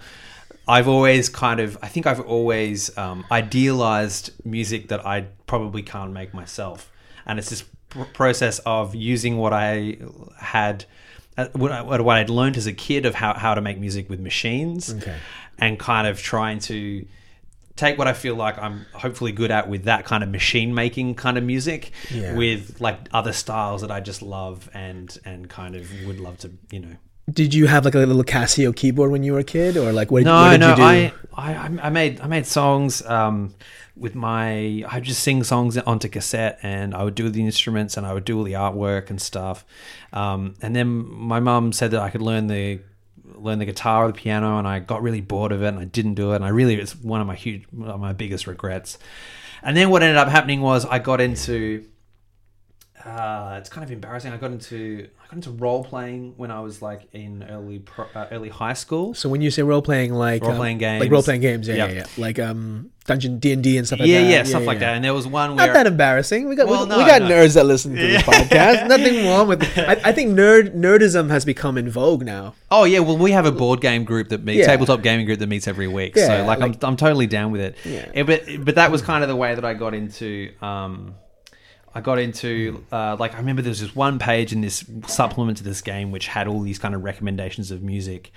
I've 0.67 0.87
always 0.87 1.29
kind 1.29 1.59
of, 1.59 1.77
I 1.81 1.87
think 1.87 2.05
I've 2.05 2.19
always 2.19 2.95
um, 2.97 3.25
idealized 3.31 4.31
music 4.45 4.89
that 4.89 5.05
I 5.05 5.27
probably 5.45 5.81
can't 5.81 6.11
make 6.11 6.33
myself. 6.33 6.91
And 7.25 7.39
it's 7.39 7.49
this 7.49 7.63
pr- 7.89 8.03
process 8.13 8.59
of 8.59 8.93
using 8.95 9.37
what 9.37 9.53
I 9.53 9.97
had, 10.39 10.85
uh, 11.37 11.47
what, 11.53 11.71
I, 11.71 11.81
what 11.81 12.17
I'd 12.17 12.29
learned 12.29 12.57
as 12.57 12.67
a 12.67 12.73
kid 12.73 13.05
of 13.05 13.15
how, 13.15 13.33
how 13.33 13.53
to 13.55 13.61
make 13.61 13.77
music 13.79 14.09
with 14.09 14.19
machines 14.19 14.93
Okay. 14.93 15.15
and 15.57 15.79
kind 15.79 16.05
of 16.07 16.21
trying 16.21 16.59
to 16.59 17.05
take 17.75 17.97
what 17.97 18.07
I 18.07 18.13
feel 18.13 18.35
like 18.35 18.57
I'm 18.57 18.85
hopefully 18.93 19.31
good 19.31 19.51
at 19.51 19.69
with 19.69 19.83
that 19.83 20.03
kind 20.03 20.23
of 20.23 20.29
machine 20.29 20.73
making 20.73 21.13
kind 21.15 21.37
of 21.37 21.43
music 21.43 21.91
Yeah. 22.11 22.35
with 22.35 22.81
like 22.81 22.97
other 23.13 23.31
styles 23.33 23.81
that 23.81 23.91
I 23.91 23.99
just 23.99 24.21
love 24.23 24.67
and, 24.73 25.15
and 25.25 25.47
kind 25.47 25.75
of 25.75 25.87
would 26.07 26.19
love 26.19 26.39
to, 26.39 26.51
you 26.71 26.79
know, 26.79 26.95
Did 27.29 27.53
you 27.53 27.67
have 27.67 27.83
like 27.83 27.93
a 27.93 27.99
little 27.99 28.23
Casio 28.23 28.73
keyboard 28.73 29.11
when 29.11 29.21
you 29.21 29.33
were 29.33 29.39
a 29.39 29.43
kid, 29.43 29.75
or 29.75 29.91
like 29.91 30.11
what? 30.11 30.23
No, 30.23 30.33
what 30.33 30.51
did 30.51 30.59
no, 30.61 30.69
you 30.69 30.75
do? 30.75 30.81
I, 30.81 31.13
I, 31.35 31.69
I 31.83 31.89
made, 31.89 32.21
I 32.21 32.27
made 32.27 32.45
songs 32.45 33.05
um, 33.05 33.53
with 33.97 34.15
my. 34.15 34.85
I 34.87 34.95
would 34.95 35.03
just 35.03 35.21
sing 35.23 35.43
songs 35.43 35.77
onto 35.77 36.07
cassette, 36.07 36.57
and 36.63 36.95
I 36.95 37.03
would 37.03 37.15
do 37.15 37.29
the 37.29 37.43
instruments, 37.43 37.97
and 37.97 38.07
I 38.07 38.13
would 38.13 38.23
do 38.23 38.37
all 38.37 38.43
the 38.45 38.53
artwork 38.53 39.09
and 39.09 39.21
stuff. 39.21 39.65
Um, 40.13 40.55
and 40.61 40.73
then 40.73 40.87
my 40.87 41.41
mum 41.41 41.73
said 41.73 41.91
that 41.91 42.01
I 42.01 42.09
could 42.09 42.21
learn 42.21 42.47
the 42.47 42.79
learn 43.35 43.59
the 43.59 43.65
guitar 43.65 44.05
or 44.05 44.07
the 44.07 44.13
piano, 44.13 44.57
and 44.57 44.65
I 44.65 44.79
got 44.79 45.03
really 45.03 45.21
bored 45.21 45.51
of 45.51 45.61
it, 45.63 45.67
and 45.67 45.79
I 45.79 45.85
didn't 45.85 46.13
do 46.13 46.31
it. 46.31 46.37
And 46.37 46.45
I 46.45 46.49
really, 46.49 46.75
it's 46.75 46.95
one 46.95 47.19
of 47.19 47.27
my 47.27 47.35
huge, 47.35 47.65
one 47.71 47.89
of 47.89 47.99
my 47.99 48.13
biggest 48.13 48.47
regrets. 48.47 48.97
And 49.63 49.75
then 49.75 49.89
what 49.89 50.01
ended 50.01 50.15
up 50.15 50.29
happening 50.29 50.61
was 50.61 50.85
I 50.85 50.99
got 50.99 51.19
into. 51.19 51.83
Uh, 53.05 53.55
it's 53.59 53.69
kind 53.69 53.83
of 53.85 53.91
embarrassing. 53.91 54.33
I 54.33 54.37
got 54.37 54.51
into 54.51 55.07
I 55.23 55.27
got 55.27 55.33
into 55.35 55.51
role 55.51 55.83
playing 55.83 56.33
when 56.35 56.49
I 56.51 56.59
was 56.61 56.81
like 56.81 57.07
in 57.13 57.43
early 57.49 57.79
pro, 57.79 58.05
uh, 58.15 58.27
early 58.31 58.49
high 58.49 58.73
school. 58.73 59.13
So 59.13 59.29
when 59.29 59.39
you 59.41 59.51
say 59.51 59.61
role 59.61 59.81
playing, 59.83 60.13
like 60.13 60.41
Role-playing 60.43 60.77
um, 60.77 60.79
games. 60.79 61.01
like 61.01 61.11
role 61.11 61.21
playing 61.21 61.41
games, 61.41 61.67
yeah, 61.67 61.75
Yeah. 61.75 61.85
yeah, 61.87 61.93
yeah, 61.93 62.05
like 62.17 62.39
um, 62.39 62.89
Dungeon 63.05 63.37
D 63.39 63.53
and 63.53 63.63
D 63.63 63.77
and 63.77 63.85
stuff 63.85 63.99
like 63.99 64.09
yeah, 64.09 64.21
that. 64.21 64.23
yeah, 64.29 64.37
yeah, 64.37 64.43
stuff 64.43 64.65
like 64.65 64.79
that. 64.79 64.95
And 64.95 65.05
there 65.05 65.13
was 65.13 65.27
one 65.27 65.55
where 65.55 65.67
Not 65.67 65.73
that 65.73 65.85
embarrassing. 65.87 66.49
We 66.49 66.55
got 66.55 66.67
Well, 66.67 66.83
we, 66.85 66.89
no, 66.89 66.97
we 66.97 67.05
got 67.05 67.21
no. 67.21 67.29
nerds 67.29 67.53
that 67.53 67.65
listen 67.65 67.95
to 67.95 68.01
this 68.01 68.23
podcast. 68.23 68.87
Nothing 68.87 69.25
wrong 69.27 69.47
with. 69.47 69.63
I, 69.77 70.01
I 70.05 70.11
think 70.11 70.31
nerd 70.37 70.75
nerdism 70.75 71.29
has 71.29 71.45
become 71.45 71.77
in 71.77 71.89
vogue 71.89 72.25
now. 72.25 72.55
oh 72.71 72.83
yeah, 72.85 72.99
well 72.99 73.17
we 73.17 73.31
have 73.31 73.45
a 73.45 73.51
board 73.51 73.79
game 73.79 74.05
group 74.05 74.29
that 74.29 74.43
meets 74.43 74.65
tabletop 74.65 75.03
gaming 75.03 75.27
group 75.27 75.37
that 75.39 75.47
meets 75.47 75.67
every 75.67 75.87
week. 75.87 76.17
So 76.17 76.43
like, 76.45 76.59
like- 76.59 76.83
I'm 76.83 76.89
I'm 76.89 76.97
totally 76.97 77.27
down 77.27 77.51
with 77.51 77.61
it. 77.61 77.75
Yeah. 77.85 78.23
But 78.23 78.43
but 78.65 78.75
that 78.75 78.91
was 78.91 79.03
kind 79.03 79.23
of 79.23 79.27
the 79.29 79.35
way 79.35 79.53
that 79.53 79.63
I 79.63 79.75
got 79.75 79.93
into. 79.93 80.51
Um, 80.61 81.13
I 81.97 82.01
got 82.01 82.19
into 82.19 82.83
uh, 82.91 83.15
like 83.19 83.33
I 83.33 83.37
remember 83.37 83.63
there 83.63 83.71
was 83.71 83.81
this 83.81 83.95
one 83.95 84.19
page 84.19 84.53
in 84.53 84.61
this 84.61 84.85
supplement 85.07 85.57
to 85.57 85.63
this 85.63 85.81
game 85.81 86.11
which 86.11 86.27
had 86.27 86.47
all 86.47 86.61
these 86.61 86.77
kind 86.77 86.93
of 86.93 87.03
recommendations 87.03 87.71
of 87.71 87.81
music. 87.81 88.31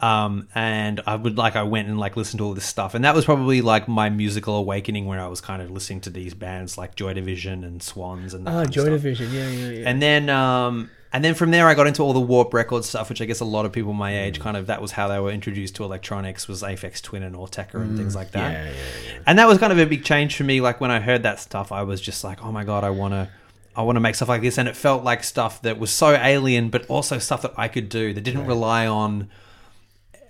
Um, 0.00 0.48
and 0.54 1.00
I 1.06 1.16
would 1.16 1.38
like 1.38 1.56
I 1.56 1.62
went 1.62 1.88
and 1.88 1.98
like 1.98 2.18
listened 2.18 2.40
to 2.40 2.44
all 2.44 2.52
this 2.52 2.66
stuff, 2.66 2.94
and 2.94 3.02
that 3.06 3.14
was 3.14 3.24
probably 3.24 3.62
like 3.62 3.88
my 3.88 4.10
musical 4.10 4.56
awakening 4.56 5.06
where 5.06 5.18
I 5.18 5.28
was 5.28 5.40
kind 5.40 5.62
of 5.62 5.70
listening 5.70 6.02
to 6.02 6.10
these 6.10 6.34
bands 6.34 6.76
like 6.76 6.94
Joy 6.94 7.14
Division 7.14 7.64
and 7.64 7.82
Swans 7.82 8.34
and 8.34 8.46
that 8.46 8.66
of 8.66 8.70
Joy. 8.70 8.90
Division. 8.90 9.32
Yeah, 9.32 9.48
yeah, 9.48 9.70
yeah. 9.70 9.88
And 9.88 10.02
then 10.02 10.28
um 10.28 10.90
and 11.12 11.24
then 11.24 11.34
from 11.34 11.50
there 11.50 11.66
I 11.66 11.74
got 11.74 11.86
into 11.86 12.02
all 12.02 12.12
the 12.12 12.20
Warp 12.20 12.54
Records 12.54 12.88
stuff, 12.88 13.08
which 13.08 13.20
I 13.20 13.24
guess 13.24 13.40
a 13.40 13.44
lot 13.44 13.66
of 13.66 13.72
people 13.72 13.92
my 13.92 14.18
age 14.18 14.38
mm. 14.38 14.42
kind 14.42 14.56
of 14.56 14.66
that 14.66 14.80
was 14.80 14.92
how 14.92 15.08
they 15.08 15.18
were 15.18 15.30
introduced 15.30 15.74
to 15.76 15.84
electronics 15.84 16.46
was 16.46 16.62
Aphex 16.62 17.02
Twin 17.02 17.22
and 17.22 17.34
Autechre 17.34 17.74
and 17.74 17.96
things 17.96 18.12
mm. 18.12 18.16
like 18.16 18.30
that. 18.32 18.52
yeah, 18.52 18.64
yeah, 18.64 19.18
And 19.26 19.38
that 19.38 19.48
was 19.48 19.58
kind 19.58 19.72
of 19.72 19.78
a 19.78 19.86
big 19.86 20.04
change 20.04 20.36
for 20.36 20.44
me. 20.44 20.60
Like 20.60 20.80
when 20.80 20.90
I 20.90 21.00
heard 21.00 21.22
that 21.24 21.40
stuff, 21.40 21.72
I 21.72 21.82
was 21.82 22.00
just 22.00 22.22
like, 22.24 22.44
oh 22.44 22.52
my 22.52 22.64
god, 22.64 22.84
I 22.84 22.90
want 22.90 23.14
to. 23.14 23.28
I 23.76 23.82
want 23.82 23.94
to 23.96 24.00
make 24.00 24.16
stuff 24.16 24.28
like 24.28 24.42
this, 24.42 24.58
and 24.58 24.68
it 24.68 24.74
felt 24.74 25.04
like 25.04 25.22
stuff 25.22 25.62
that 25.62 25.78
was 25.78 25.92
so 25.92 26.10
alien, 26.10 26.70
but 26.70 26.84
also 26.86 27.18
stuff 27.18 27.42
that 27.42 27.54
I 27.56 27.68
could 27.68 27.88
do 27.88 28.12
that 28.12 28.20
didn't 28.20 28.46
rely 28.46 28.88
on 28.88 29.30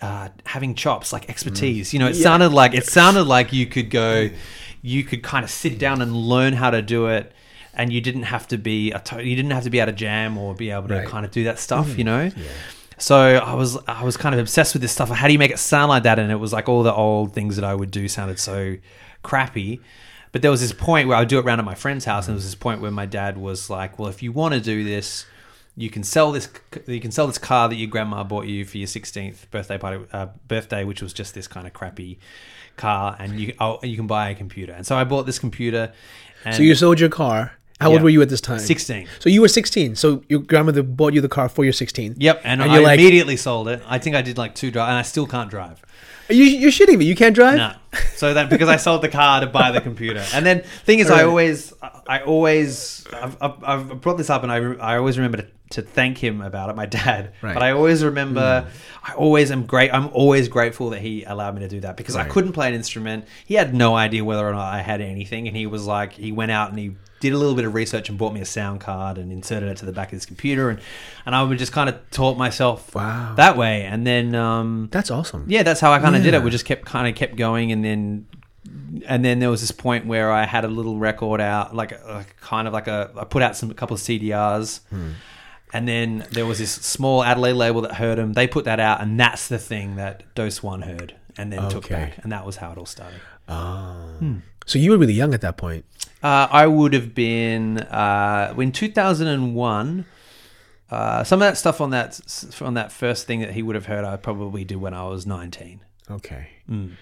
uh, 0.03 0.29
having 0.45 0.75
chops, 0.75 1.13
like 1.13 1.29
expertise. 1.29 1.91
Mm. 1.91 1.93
You 1.95 1.99
know, 2.01 2.09
it 2.09 2.15
sounded 2.15 2.51
like 2.51 2.75
it 2.75 2.87
sounded 2.87 3.25
like 3.25 3.53
you 3.53 3.67
could 3.67 3.91
go, 3.91 4.31
you 4.83 5.05
could 5.05 5.23
kind 5.23 5.45
of 5.45 5.51
sit 5.51 5.79
down 5.79 6.01
and 6.03 6.15
learn 6.15 6.53
how 6.53 6.71
to 6.71 6.83
do 6.83 7.07
it, 7.07 7.33
and 7.81 7.93
you 7.93 8.01
didn't 8.01 8.25
have 8.35 8.47
to 8.49 8.59
be 8.59 8.93
a 8.93 9.01
to- 9.09 9.25
you 9.25 9.35
didn't 9.37 9.51
have 9.53 9.65
to 9.65 9.71
be 9.71 9.81
able 9.81 9.93
to 9.93 9.99
jam 9.99 10.37
or 10.39 10.55
be 10.55 10.71
able 10.71 10.89
to 10.89 10.95
Right. 10.95 11.09
kind 11.09 11.25
of 11.27 11.31
do 11.33 11.45
that 11.45 11.59
stuff. 11.59 11.97
You 11.99 12.05
know. 12.05 12.31
So 12.99 13.17
I 13.19 13.55
was 13.55 13.79
I 13.89 14.05
was 14.05 14.17
kind 14.17 14.35
of 14.35 14.41
obsessed 14.41 14.75
with 14.75 14.83
this 14.83 14.93
stuff. 14.93 15.09
How 15.11 15.27
do 15.27 15.33
you 15.33 15.39
make 15.39 15.51
it 15.51 15.59
sound 15.59 15.89
like 15.89 16.03
that? 16.03 16.19
And 16.19 16.31
it 16.31 16.37
was 16.47 16.53
like 16.53 16.69
all 16.69 16.83
the 16.83 16.93
old 16.95 17.33
things 17.33 17.57
that 17.57 17.65
I 17.65 17.75
would 17.75 17.91
do 17.91 18.07
sounded 18.09 18.39
so 18.39 18.77
crappy. 19.23 19.81
But 20.33 20.43
there 20.43 20.51
was 20.51 20.61
this 20.61 20.73
point 20.73 21.09
where 21.09 21.17
I 21.17 21.21
would 21.21 21.29
do 21.29 21.39
it 21.39 21.45
around 21.45 21.59
at 21.59 21.65
my 21.65 21.75
friend's 21.75 22.05
house, 22.05 22.27
and 22.29 22.33
there 22.35 22.37
was 22.37 22.45
this 22.45 22.55
point 22.55 22.81
where 22.81 22.91
my 22.93 23.07
dad 23.07 23.37
was 23.37 23.69
like, 23.71 23.99
"Well, 23.99 24.09
if 24.09 24.23
you 24.23 24.31
want 24.31 24.55
to 24.55 24.61
do 24.61 24.85
this, 24.85 25.27
you 25.77 25.91
can 25.91 26.05
sell 26.05 26.31
this. 26.31 26.49
You 26.87 27.01
can 27.01 27.11
sell 27.11 27.27
this 27.27 27.39
car 27.39 27.69
that 27.69 27.75
your 27.77 27.89
grandma 27.89 28.23
bought 28.23 28.47
you 28.47 28.65
for 28.65 28.77
your 28.79 28.87
16th 28.87 29.51
birthday 29.51 29.79
party, 29.79 30.05
uh, 30.13 30.27
birthday, 30.47 30.85
which 30.85 31.03
was 31.03 31.13
just 31.13 31.35
this 31.35 31.49
kind 31.49 31.67
of 31.67 31.73
crappy 31.73 32.19
car, 32.77 33.17
and 33.19 33.41
you 33.41 33.55
oh, 33.59 33.81
you 33.83 33.97
can 33.97 34.07
buy 34.07 34.29
a 34.31 34.35
computer." 34.35 34.73
And 34.73 34.87
so 34.87 34.95
I 34.97 35.05
bought 35.05 35.25
this 35.27 35.39
computer. 35.41 35.93
And 36.45 36.55
So 36.55 36.63
you 36.63 36.75
sold 36.75 37.01
your 37.01 37.09
car. 37.11 37.53
How 37.81 37.91
old 37.93 38.03
were 38.03 38.11
you 38.11 38.21
at 38.23 38.29
this 38.29 38.41
time? 38.41 38.59
16. 38.59 39.09
So 39.19 39.29
you 39.31 39.41
were 39.41 39.49
16. 39.49 39.97
So 39.97 40.23
your 40.29 40.41
grandmother 40.41 40.83
bought 40.83 41.15
you 41.15 41.21
the 41.21 41.29
car 41.29 41.49
for 41.49 41.65
your 41.65 41.73
16. 41.73 42.17
Yep, 42.19 42.41
and, 42.45 42.61
And 42.63 42.71
I 42.71 42.79
like- 42.79 43.01
immediately 43.01 43.37
sold 43.37 43.69
it. 43.69 43.83
I 43.87 43.99
think 43.99 44.17
I 44.17 44.23
did 44.23 44.37
like 44.39 44.55
two 44.55 44.71
drives, 44.71 44.89
and 44.91 44.99
I 44.99 45.03
still 45.03 45.27
can't 45.27 45.51
drive. 45.51 45.83
You, 46.29 46.45
you're 46.45 46.71
shitting 46.71 46.99
me. 46.99 47.07
You 47.07 47.17
can't 47.17 47.35
drive? 47.35 47.57
No. 47.57 47.73
So 48.15 48.35
that 48.35 48.51
because 48.51 48.69
I 48.69 48.77
sold 48.77 49.03
the 49.03 49.09
car 49.09 49.41
to 49.41 49.47
buy 49.49 49.73
the 49.73 49.81
computer, 49.81 50.25
and 50.33 50.47
then 50.47 50.63
thing 50.85 51.01
is, 51.01 51.11
I 51.11 51.15
Right. 51.21 51.25
always, 51.25 51.73
I 52.07 52.21
always, 52.21 53.05
I've, 53.13 53.37
I've, 53.43 54.01
brought 54.01 54.17
this 54.17 54.31
up, 54.31 54.45
and 54.45 54.53
I, 54.53 54.59
I 54.75 54.97
always 54.97 55.19
remember 55.19 55.39
to, 55.39 55.47
to 55.71 55.83
thank 55.83 56.19
him 56.19 56.41
about 56.41 56.71
it, 56.71 56.77
my 56.77 56.87
dad. 56.87 57.33
Right. 57.43 57.55
But 57.55 57.65
I 57.65 57.73
always 57.73 58.05
remember, 58.05 58.61
hmm. 58.63 59.11
I 59.11 59.15
always 59.15 59.51
am 59.51 59.67
great. 59.67 59.93
I'm 59.93 60.09
always 60.09 60.49
grateful 60.49 60.91
that 60.91 61.01
he 61.01 61.25
allowed 61.25 61.55
me 61.57 61.63
to 61.63 61.69
do 61.69 61.81
that 61.81 61.97
because 61.97 62.15
I 62.15 62.25
couldn't 62.29 62.53
play 62.53 62.69
an 62.69 62.75
instrument. 62.75 63.25
He 63.45 63.55
had 63.55 63.75
no 63.75 63.97
idea 63.97 64.25
whether 64.25 64.47
or 64.47 64.53
not 64.53 64.73
I 64.73 64.83
had 64.83 65.01
anything, 65.01 65.49
and 65.49 65.57
he 65.57 65.67
was 65.67 65.87
like, 65.87 66.13
he 66.13 66.31
went 66.31 66.53
out 66.53 66.71
and 66.71 66.79
he 66.79 66.93
did 67.21 67.33
a 67.33 67.39
little 67.39 67.55
bit 67.55 67.65
of 67.65 67.75
research 67.75 68.09
and 68.09 68.19
bought 68.19 68.33
me 68.33 68.41
a 68.41 68.45
sound 68.47 68.81
card 68.81 69.19
and 69.19 69.31
inserted 69.31 69.69
it 69.69 69.77
to 69.79 69.87
the 69.87 69.93
back 69.93 70.09
of 70.09 70.13
his 70.13 70.27
computer, 70.27 70.71
and 70.71 70.81
and 71.27 71.35
I 71.35 71.43
would 71.43 71.59
just 71.59 71.73
kind 71.73 71.89
of 71.89 71.97
taught 72.11 72.37
myself 72.39 72.95
Wow. 72.95 73.35
that 73.37 73.57
way, 73.57 73.85
and 73.85 74.07
then. 74.07 74.35
um 74.35 74.89
That's 74.91 75.11
awesome. 75.11 75.45
yeah, 75.49 75.63
that's 75.63 75.81
how 75.81 75.93
I 75.93 75.99
kind 76.01 76.17
of 76.17 76.23
did 76.23 76.35
it. 76.35 76.43
We 76.43 76.51
just 76.51 76.65
kept 76.65 76.85
kind 76.85 77.07
of 77.09 77.15
kept 77.15 77.37
going, 77.37 77.73
and 77.73 77.85
then 77.85 78.27
and 79.07 79.25
then 79.25 79.39
there 79.39 79.51
was 79.51 79.61
this 79.61 79.71
point 79.71 80.07
where 80.07 80.31
I 80.33 80.45
had 80.45 80.65
a 80.65 80.69
little 80.69 80.99
record 80.99 81.41
out, 81.41 81.75
like, 81.75 81.93
a, 81.93 82.27
kind 82.41 82.67
of 82.69 82.75
like 82.75 82.89
a 82.89 83.11
I 83.17 83.25
put 83.25 83.43
out 83.43 83.57
some 83.57 83.71
a 83.71 83.75
couple 83.75 83.95
of 83.95 84.01
CDRs, 84.01 84.81
Hmm. 84.91 85.11
and 85.73 85.87
then 85.89 86.27
there 86.33 86.45
was 86.47 86.59
this 86.59 86.73
small 86.73 87.23
Adelaide 87.25 87.53
label 87.55 87.81
that 87.83 87.95
heard 87.95 88.19
them. 88.19 88.33
They 88.35 88.47
put 88.47 88.65
that 88.67 88.81
out, 88.81 89.01
and 89.01 89.19
that's 89.19 89.49
the 89.49 89.59
thing 89.59 89.97
that 89.97 90.23
Doseone 90.35 90.85
heard, 90.85 91.15
and 91.39 91.53
then 91.53 91.69
took 91.71 91.89
back, 91.89 92.19
and 92.23 92.33
that 92.33 92.45
was 92.47 92.57
how 92.57 92.73
it 92.73 92.79
all 92.79 92.87
started. 92.87 93.21
So 94.67 94.79
you 94.79 94.91
were 94.93 94.99
really 94.99 95.15
young 95.15 95.35
at 95.35 95.41
that 95.41 95.57
point. 95.57 95.85
Uh, 96.23 96.49
I 96.51 96.67
would 96.67 96.93
have 96.93 97.15
been 97.15 97.79
uh, 97.79 98.55
in 98.59 98.73
2001. 98.73 100.05
Uh, 100.91 101.23
some 101.25 101.41
of 101.41 101.47
that 101.49 101.57
stuff 101.57 101.81
on 101.81 101.91
that 101.91 102.21
on 102.61 102.75
that 102.75 102.91
first 102.93 103.27
thing 103.27 103.41
that 103.41 103.53
he 103.53 103.63
would 103.63 103.75
have 103.77 103.87
heard, 103.87 104.05
I 104.05 104.17
probably 104.17 104.65
did 104.65 104.77
when 104.79 104.93
I 104.93 105.05
was 105.05 105.25
19. 105.27 105.81
Okay. 106.11 106.49
Mm. 106.69 106.93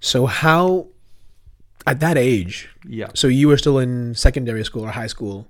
So 0.00 0.26
how, 0.26 0.86
at 1.86 1.98
that 2.00 2.16
age, 2.16 2.68
Yeah. 2.86 3.08
so 3.14 3.26
you 3.26 3.48
were 3.48 3.58
still 3.58 3.78
in 3.78 4.14
secondary 4.14 4.64
school 4.64 4.84
or 4.84 4.90
high 4.92 5.08
school, 5.08 5.48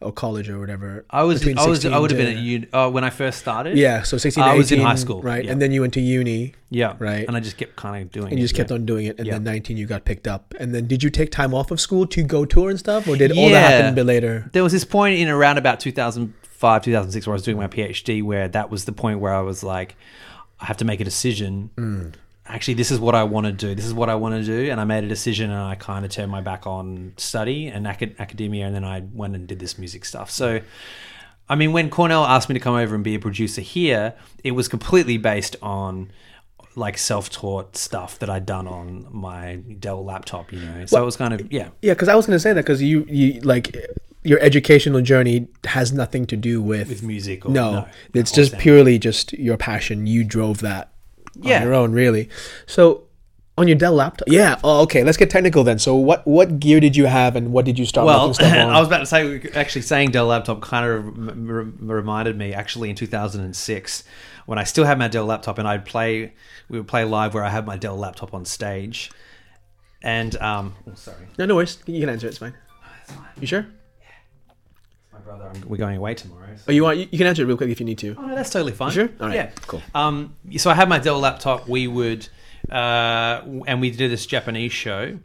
or 0.00 0.12
college 0.12 0.48
or 0.48 0.60
whatever. 0.60 1.04
I 1.10 1.24
was 1.24 1.46
I 1.46 1.66
was 1.66 1.84
I 1.84 1.98
would 1.98 2.10
have 2.10 2.18
been 2.18 2.36
at 2.36 2.42
uni 2.42 2.72
uh, 2.72 2.88
when 2.90 3.02
I 3.02 3.10
first 3.10 3.38
started. 3.38 3.76
Yeah, 3.76 4.02
so 4.02 4.16
16 4.16 4.42
to 4.44 4.50
I 4.50 4.54
was 4.54 4.70
in 4.70 4.80
high 4.80 4.94
school, 4.94 5.20
right? 5.22 5.44
yeah. 5.44 5.50
And 5.50 5.60
then 5.60 5.72
you 5.72 5.80
went 5.80 5.94
to 5.94 6.00
uni, 6.00 6.54
yeah, 6.70 6.94
Right. 6.98 7.26
And 7.26 7.36
I 7.36 7.40
just 7.40 7.56
kept 7.56 7.76
kind 7.76 8.02
of 8.02 8.12
doing. 8.12 8.26
It. 8.26 8.30
And 8.32 8.38
you 8.38 8.44
just 8.44 8.54
kept 8.54 8.70
yeah. 8.70 8.76
on 8.76 8.86
doing 8.86 9.06
it. 9.06 9.18
And 9.18 9.26
Yeah. 9.26 9.34
then 9.34 9.44
19, 9.44 9.76
you 9.76 9.86
got 9.86 10.04
picked 10.04 10.28
up. 10.28 10.54
And 10.60 10.74
then 10.74 10.86
did 10.86 11.02
you 11.02 11.10
take 11.10 11.30
time 11.30 11.52
off 11.52 11.70
of 11.70 11.80
school 11.80 12.06
to 12.06 12.22
go 12.22 12.44
tour 12.44 12.70
and 12.70 12.78
stuff, 12.78 13.08
or 13.08 13.16
did 13.16 13.32
all 13.36 13.48
that 13.50 13.70
happen 13.70 13.92
a 13.92 13.96
bit 13.96 14.06
later? 14.06 14.48
There 14.52 14.62
was 14.62 14.72
this 14.72 14.84
point 14.84 15.18
in 15.18 15.28
around 15.28 15.58
about 15.58 15.80
2005, 15.80 16.82
2006 16.84 17.26
where 17.26 17.32
I 17.32 17.36
was 17.36 17.42
doing 17.42 17.56
my 17.56 17.66
PhD 17.68 18.22
where 18.22 18.46
that 18.48 18.70
was 18.70 18.84
the 18.84 18.92
point 18.92 19.18
where 19.20 19.34
I 19.34 19.40
was 19.40 19.62
like, 19.64 19.96
I 20.60 20.66
have 20.66 20.76
to 20.78 20.84
make 20.84 21.00
a 21.00 21.04
decision. 21.04 21.70
Mm. 21.76 22.14
Actually, 22.48 22.74
this 22.74 22.90
is 22.90 22.98
what 22.98 23.14
I 23.14 23.24
want 23.24 23.46
to 23.46 23.52
do. 23.52 23.74
This 23.74 23.84
is 23.84 23.94
what 23.94 24.08
I 24.08 24.14
want 24.14 24.34
to 24.34 24.44
do. 24.44 24.70
And 24.70 24.80
I 24.80 24.84
made 24.84 25.04
a 25.04 25.08
decision 25.08 25.50
and 25.50 25.60
I 25.60 25.74
kind 25.74 26.04
of 26.04 26.10
turned 26.10 26.30
my 26.30 26.40
back 26.40 26.66
on 26.66 27.12
study 27.16 27.66
and 27.68 27.86
acad- 27.86 28.16
academia. 28.18 28.66
And 28.66 28.74
then 28.74 28.84
I 28.84 29.00
went 29.12 29.34
and 29.34 29.46
did 29.46 29.58
this 29.58 29.78
music 29.78 30.04
stuff. 30.04 30.30
So, 30.30 30.60
I 31.48 31.54
mean, 31.54 31.72
when 31.72 31.90
Cornell 31.90 32.24
asked 32.24 32.48
me 32.48 32.54
to 32.54 32.60
come 32.60 32.74
over 32.74 32.94
and 32.94 33.04
be 33.04 33.14
a 33.14 33.18
producer 33.18 33.60
here, 33.60 34.14
it 34.42 34.52
was 34.52 34.66
completely 34.66 35.18
based 35.18 35.56
on 35.62 36.10
like 36.74 36.96
self-taught 36.96 37.76
stuff 37.76 38.18
that 38.20 38.30
I'd 38.30 38.46
done 38.46 38.66
on 38.66 39.06
my 39.10 39.56
Dell 39.56 40.04
laptop, 40.04 40.52
you 40.52 40.60
know. 40.60 40.86
So 40.86 41.02
it 41.02 41.04
was 41.04 41.16
kind 41.16 41.34
of 41.34 41.52
yeah. 41.52 41.68
Yeah, 41.82 41.94
because 41.94 42.08
I 42.08 42.14
was 42.14 42.26
going 42.26 42.36
to 42.36 42.40
say 42.40 42.52
that 42.52 42.62
because 42.62 42.80
you, 42.82 43.04
you 43.08 43.40
like 43.40 43.76
your 44.22 44.38
educational 44.40 45.00
journey 45.00 45.48
has 45.64 45.92
nothing 45.92 46.26
to 46.26 46.36
do 46.36 46.62
with, 46.62 46.88
With 46.88 47.02
music 47.02 47.46
or 47.46 47.50
no, 47.50 47.72
no, 47.72 47.88
it's 48.14 48.32
just 48.32 48.56
purely 48.58 48.98
just 48.98 49.32
your 49.32 49.56
passion. 49.56 50.06
You 50.06 50.24
drove 50.24 50.60
that 50.60 50.92
Yeah. 51.40 51.58
on 51.58 51.62
your 51.62 51.74
own, 51.74 51.92
really. 51.92 52.28
So 52.66 53.04
on 53.56 53.66
your 53.66 53.76
Dell 53.76 53.92
laptop, 53.92 54.28
yeah. 54.28 54.56
Oh, 54.62 54.82
okay. 54.82 55.02
Let's 55.02 55.16
get 55.16 55.30
technical 55.30 55.64
then. 55.64 55.78
So 55.80 55.96
what 55.96 56.26
what 56.26 56.60
gear 56.60 56.78
did 56.80 56.94
you 56.96 57.06
have, 57.06 57.34
and 57.36 57.52
what 57.52 57.64
did 57.64 57.78
you 57.78 57.84
start 57.86 58.06
Well, 58.06 58.32
stuff 58.34 58.52
on? 58.52 58.70
I 58.70 58.78
was 58.78 58.86
about 58.88 58.98
to 59.00 59.06
say, 59.06 59.40
actually, 59.54 59.82
saying 59.82 60.12
Dell 60.12 60.26
laptop 60.26 60.60
kind 60.62 60.86
of 60.86 61.04
rem- 61.04 61.50
rem- 61.50 61.76
reminded 61.80 62.36
me. 62.38 62.52
Actually, 62.54 62.90
in 62.90 62.96
2006, 62.96 64.04
when 64.46 64.58
I 64.58 64.64
still 64.64 64.84
had 64.84 64.98
my 64.98 65.08
Dell 65.08 65.24
laptop, 65.26 65.58
and 65.58 65.66
I'd 65.66 65.84
play, 65.84 66.32
we 66.68 66.78
would 66.78 66.86
play 66.88 67.04
live 67.04 67.34
where 67.34 67.44
I 67.44 67.50
had 67.50 67.66
my 67.66 67.76
Dell 67.76 67.96
laptop 67.96 68.32
on 68.32 68.44
stage, 68.44 69.10
and 70.02 70.36
um, 70.36 70.74
oh, 70.88 70.92
sorry, 70.94 71.26
no, 71.38 71.46
no 71.46 71.56
worries. 71.56 71.78
You 71.86 71.98
can 72.00 72.08
answer. 72.10 72.26
it, 72.26 72.30
It's 72.30 72.38
fine. 72.38 72.54
You 73.40 73.46
sure? 73.48 73.66
My 75.18 75.24
brother, 75.24 75.50
I'm, 75.54 75.68
we're 75.68 75.76
going 75.76 75.96
away 75.96 76.14
tomorrow. 76.14 76.48
So. 76.56 76.64
Oh, 76.68 76.72
you 76.72 76.82
want? 76.84 76.98
You, 76.98 77.08
you 77.10 77.18
can 77.18 77.26
answer 77.26 77.42
it 77.42 77.46
real 77.46 77.56
quick 77.56 77.70
if 77.70 77.80
you 77.80 77.86
need 77.86 77.98
to. 77.98 78.14
Oh 78.18 78.22
no, 78.26 78.34
that's 78.34 78.50
totally 78.50 78.72
fine. 78.72 78.90
Sure? 78.92 79.08
All 79.20 79.26
right, 79.28 79.34
Yeah. 79.34 79.50
cool. 79.66 79.82
Um, 79.94 80.34
so 80.56 80.70
I 80.70 80.74
had 80.74 80.88
my 80.88 80.98
Dell 80.98 81.18
laptop. 81.18 81.68
We 81.68 81.86
would, 81.88 82.28
uh, 82.70 83.42
and 83.66 83.80
we 83.80 83.90
did 83.90 84.10
this 84.10 84.26
Japanese 84.26 84.72
show, 84.72 85.18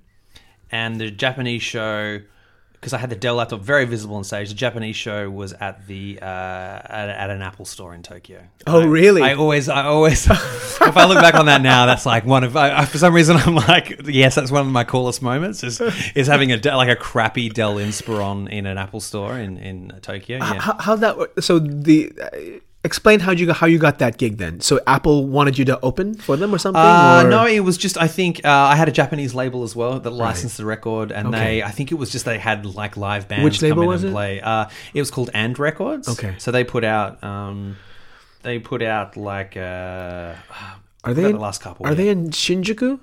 and 0.71 0.99
the 0.99 1.11
Japanese 1.11 1.61
show, 1.63 2.19
because 2.83 2.91
I 2.91 2.97
had 2.97 3.09
the 3.09 3.15
Dell 3.15 3.35
laptop 3.35 3.61
very 3.61 3.85
visible 3.85 4.17
on 4.17 4.25
stage. 4.25 4.49
The 4.49 4.55
Japanese 4.55 4.97
show 4.97 5.29
was 5.29 5.53
at 5.53 5.87
the 5.87 6.19
uh, 6.21 6.25
at, 6.25 7.07
at 7.07 7.29
an 7.29 7.41
Apple 7.41 7.63
store 7.63 7.95
in 7.95 8.03
Tokyo. 8.03 8.43
Oh, 8.67 8.81
I- 8.81 8.85
really? 8.85 9.21
I 9.21 9.35
always, 9.35 9.69
I 9.69 9.85
always, 9.85 10.27
if 10.29 10.81
I 10.81 11.05
look 11.05 11.19
back 11.19 11.35
on 11.35 11.45
that 11.45 11.61
now, 11.61 11.85
that's 11.85 12.05
like 12.05 12.25
one 12.25 12.43
of. 12.43 12.57
I, 12.57 12.83
for 12.83 12.97
some 12.97 13.13
reason, 13.15 13.37
I'm 13.39 13.55
like, 13.55 14.01
yes, 14.03 14.35
that's 14.35 14.51
one 14.51 14.65
of 14.67 14.71
my 14.71 14.83
coolest 14.83 15.21
moments. 15.21 15.63
Is 15.63 15.79
is 16.13 16.27
having 16.27 16.51
a 16.51 16.57
like 16.75 16.89
a 16.89 16.97
crappy 16.97 17.47
Dell 17.47 17.75
Inspiron 17.75 18.49
in 18.49 18.65
an 18.65 18.77
Apple 18.77 18.99
store 18.99 19.37
in 19.39 19.57
in 19.57 19.97
Tokyo. 20.01 20.39
Yeah. 20.39 20.59
How, 20.59 20.77
how'd 20.77 20.99
that 20.99 21.17
work? 21.17 21.41
So 21.41 21.59
the 21.59 22.11
uh, 22.21 22.59
explain 22.83 23.19
how 23.21 23.31
you 23.31 23.45
got, 23.45 23.57
how 23.57 23.67
you 23.67 23.77
got 23.79 23.99
that 23.99 24.17
gig 24.17 24.37
then. 24.37 24.59
So 24.59 24.79
Apple 24.85 25.25
wanted 25.27 25.57
you 25.57 25.65
to 25.65 25.79
open 25.81 26.15
for 26.15 26.35
them 26.35 26.53
or 26.53 26.57
something. 26.57 26.81
Uh, 26.81 27.23
or? 27.25 27.29
no, 27.29 27.45
it 27.45 27.61
was 27.61 27.77
just 27.77 27.97
I 27.97 28.07
think 28.07 28.43
uh, 28.45 28.49
I 28.49 28.75
had 28.75 28.87
a 28.89 28.91
Japanese 28.91 29.33
label 29.33 29.63
as 29.63 29.75
well 29.75 29.99
that 29.99 30.09
licensed 30.09 30.57
the 30.57 30.65
record, 30.65 31.11
and 31.11 31.29
Okay. 31.29 31.37
they 31.39 31.63
I 31.63 31.71
think 31.71 31.91
it 31.91 31.95
was 31.95 32.11
just 32.11 32.25
they 32.25 32.37
had 32.39 32.65
like 32.65 32.97
live 32.97 33.27
bands. 33.27 33.43
Which 33.43 33.61
label 33.61 33.75
come 33.77 33.83
in 33.83 33.89
was 33.89 34.03
and 34.03 34.11
it? 34.11 34.13
Play. 34.13 34.41
Uh, 34.41 34.65
it 34.93 34.99
was 35.01 35.11
called 35.11 35.29
And 35.33 35.57
Records. 35.57 36.07
Okay. 36.09 36.35
so 36.37 36.51
they 36.51 36.63
put 36.63 36.83
out 36.83 37.23
um, 37.23 37.77
they 38.41 38.59
put 38.59 38.81
out 38.81 39.15
like 39.17 39.55
uh, 39.55 40.35
Are 41.03 41.13
they 41.13 41.25
in, 41.25 41.31
the 41.33 41.39
last 41.39 41.61
couple? 41.61 41.85
Are 41.85 41.89
yeah. 41.89 41.95
they 41.95 42.09
in 42.09 42.29
Shinjuku? 42.31 42.99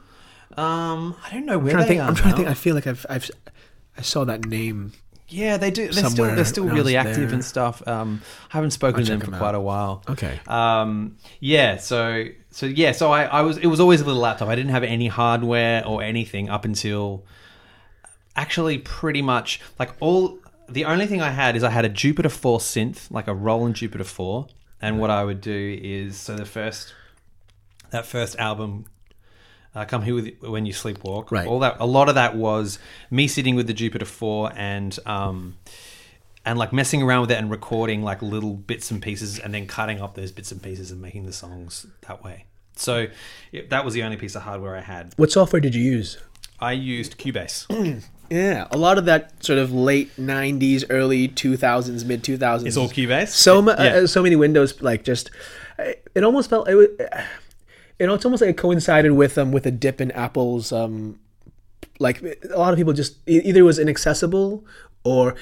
Um, 0.56 1.16
I 1.24 1.30
don't 1.30 1.46
know 1.46 1.58
where 1.58 1.76
I'm 1.76 1.84
trying 1.84 1.84
to 1.84 1.88
they 1.88 1.88
think. 1.88 2.00
are. 2.02 2.08
I'm 2.08 2.14
trying 2.14 2.30
to 2.32 2.36
think. 2.38 2.48
I 2.48 2.54
feel 2.54 2.74
like 2.74 2.86
I've 2.86 3.06
I've 3.08 3.30
I 3.96 4.02
saw 4.02 4.24
that 4.24 4.46
name. 4.46 4.92
Yeah, 5.30 5.56
they 5.56 5.70
do. 5.70 5.88
They're 5.88 6.10
still 6.10 6.34
they're 6.34 6.44
still 6.44 6.68
really 6.68 6.96
active 6.96 7.28
there. 7.28 7.34
and 7.34 7.44
stuff. 7.44 7.86
Um, 7.86 8.22
I 8.52 8.56
haven't 8.56 8.72
spoken 8.72 9.00
I'll 9.00 9.06
to 9.06 9.12
them 9.12 9.20
for 9.20 9.30
them 9.30 9.38
quite 9.38 9.54
a 9.54 9.60
while. 9.60 10.02
Okay. 10.08 10.40
Um, 10.46 11.16
yeah, 11.38 11.76
so 11.76 12.26
so 12.50 12.66
yeah, 12.66 12.92
so 12.92 13.12
I, 13.12 13.24
I 13.24 13.42
was 13.42 13.56
it 13.58 13.66
was 13.66 13.80
always 13.80 14.00
a 14.00 14.04
little 14.04 14.20
laptop. 14.20 14.48
I 14.48 14.56
didn't 14.56 14.72
have 14.72 14.82
any 14.82 15.06
hardware 15.08 15.86
or 15.86 16.02
anything 16.02 16.48
up 16.50 16.64
until 16.64 17.24
actually 18.36 18.78
pretty 18.78 19.22
much 19.22 19.60
like 19.78 19.90
all 20.00 20.38
the 20.68 20.84
only 20.84 21.06
thing 21.06 21.20
I 21.20 21.30
had 21.30 21.56
is 21.56 21.64
I 21.64 21.70
had 21.70 21.84
a 21.84 21.88
Jupiter 21.88 22.28
4 22.28 22.58
synth, 22.60 23.10
like 23.10 23.26
a 23.26 23.34
Roland 23.34 23.74
Jupiter 23.74 24.04
4, 24.04 24.46
and 24.80 25.00
what 25.00 25.10
I 25.10 25.24
would 25.24 25.40
do 25.40 25.78
is 25.82 26.16
so 26.16 26.36
the 26.36 26.44
first 26.44 26.94
that 27.90 28.06
first 28.06 28.38
album 28.38 28.86
uh, 29.74 29.84
come 29.84 30.02
here 30.02 30.14
with 30.14 30.30
when 30.42 30.66
you 30.66 30.72
sleepwalk 30.72 31.30
Right. 31.30 31.46
all 31.46 31.60
that 31.60 31.76
a 31.80 31.86
lot 31.86 32.08
of 32.08 32.14
that 32.16 32.36
was 32.36 32.78
me 33.10 33.28
sitting 33.28 33.54
with 33.56 33.66
the 33.66 33.72
jupiter 33.74 34.04
4 34.04 34.52
and 34.56 34.98
um 35.06 35.56
and 36.44 36.58
like 36.58 36.72
messing 36.72 37.02
around 37.02 37.20
with 37.22 37.30
it 37.32 37.38
and 37.38 37.50
recording 37.50 38.02
like 38.02 38.22
little 38.22 38.54
bits 38.54 38.90
and 38.90 39.00
pieces 39.02 39.38
and 39.38 39.52
then 39.54 39.66
cutting 39.66 40.00
up 40.00 40.14
those 40.14 40.32
bits 40.32 40.50
and 40.52 40.62
pieces 40.62 40.90
and 40.90 41.00
making 41.00 41.26
the 41.26 41.32
songs 41.32 41.86
that 42.08 42.24
way 42.24 42.46
so 42.76 43.06
it, 43.52 43.70
that 43.70 43.84
was 43.84 43.94
the 43.94 44.02
only 44.02 44.16
piece 44.16 44.34
of 44.34 44.42
hardware 44.42 44.76
i 44.76 44.80
had 44.80 45.12
What 45.16 45.30
software 45.30 45.60
did 45.60 45.74
you 45.74 45.82
use? 45.82 46.18
i 46.58 46.72
used 46.72 47.18
cubase 47.18 47.66
Yeah, 48.32 48.68
a 48.70 48.76
lot 48.78 48.96
of 48.96 49.06
that 49.06 49.44
sort 49.44 49.58
of 49.58 49.72
late 49.72 50.14
'90s, 50.16 50.84
early 50.88 51.26
2000s, 51.28 52.04
mid 52.04 52.22
2000s. 52.22 52.64
it's 52.64 52.76
all 52.76 52.88
cubase 52.88 53.30
so 53.30 53.60
yeah. 53.64 53.70
uh, 53.72 54.06
so 54.06 54.22
many 54.22 54.36
windows 54.36 54.80
like 54.80 55.02
just 55.02 55.32
it 56.14 56.22
almost 56.22 56.48
felt 56.48 56.68
it 56.68 56.76
was 56.76 56.86
you 58.00 58.06
know 58.06 58.14
it's 58.14 58.24
almost 58.24 58.40
like 58.40 58.50
it 58.50 58.56
coincided 58.56 59.12
with 59.12 59.38
um 59.38 59.52
with 59.52 59.66
a 59.66 59.70
dip 59.70 60.00
in 60.00 60.10
apple's 60.12 60.72
um 60.72 61.18
like 62.00 62.22
a 62.22 62.58
lot 62.58 62.72
of 62.72 62.78
people 62.78 62.92
just 62.92 63.16
either 63.28 63.60
it 63.60 63.62
was 63.62 63.78
inaccessible 63.78 64.64
or 65.04 65.36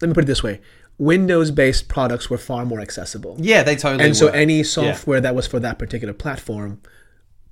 let 0.00 0.08
me 0.08 0.14
put 0.14 0.24
it 0.24 0.26
this 0.26 0.42
way 0.42 0.60
windows 0.98 1.50
based 1.50 1.88
products 1.88 2.30
were 2.30 2.38
far 2.38 2.64
more 2.64 2.80
accessible 2.80 3.36
yeah 3.40 3.62
they 3.62 3.74
totally 3.76 4.04
and 4.04 4.16
so 4.16 4.26
were. 4.26 4.32
any 4.32 4.58
Yeah. 4.58 4.62
software 4.62 5.20
that 5.20 5.34
was 5.34 5.46
for 5.46 5.58
that 5.60 5.78
particular 5.78 6.14
platform 6.14 6.80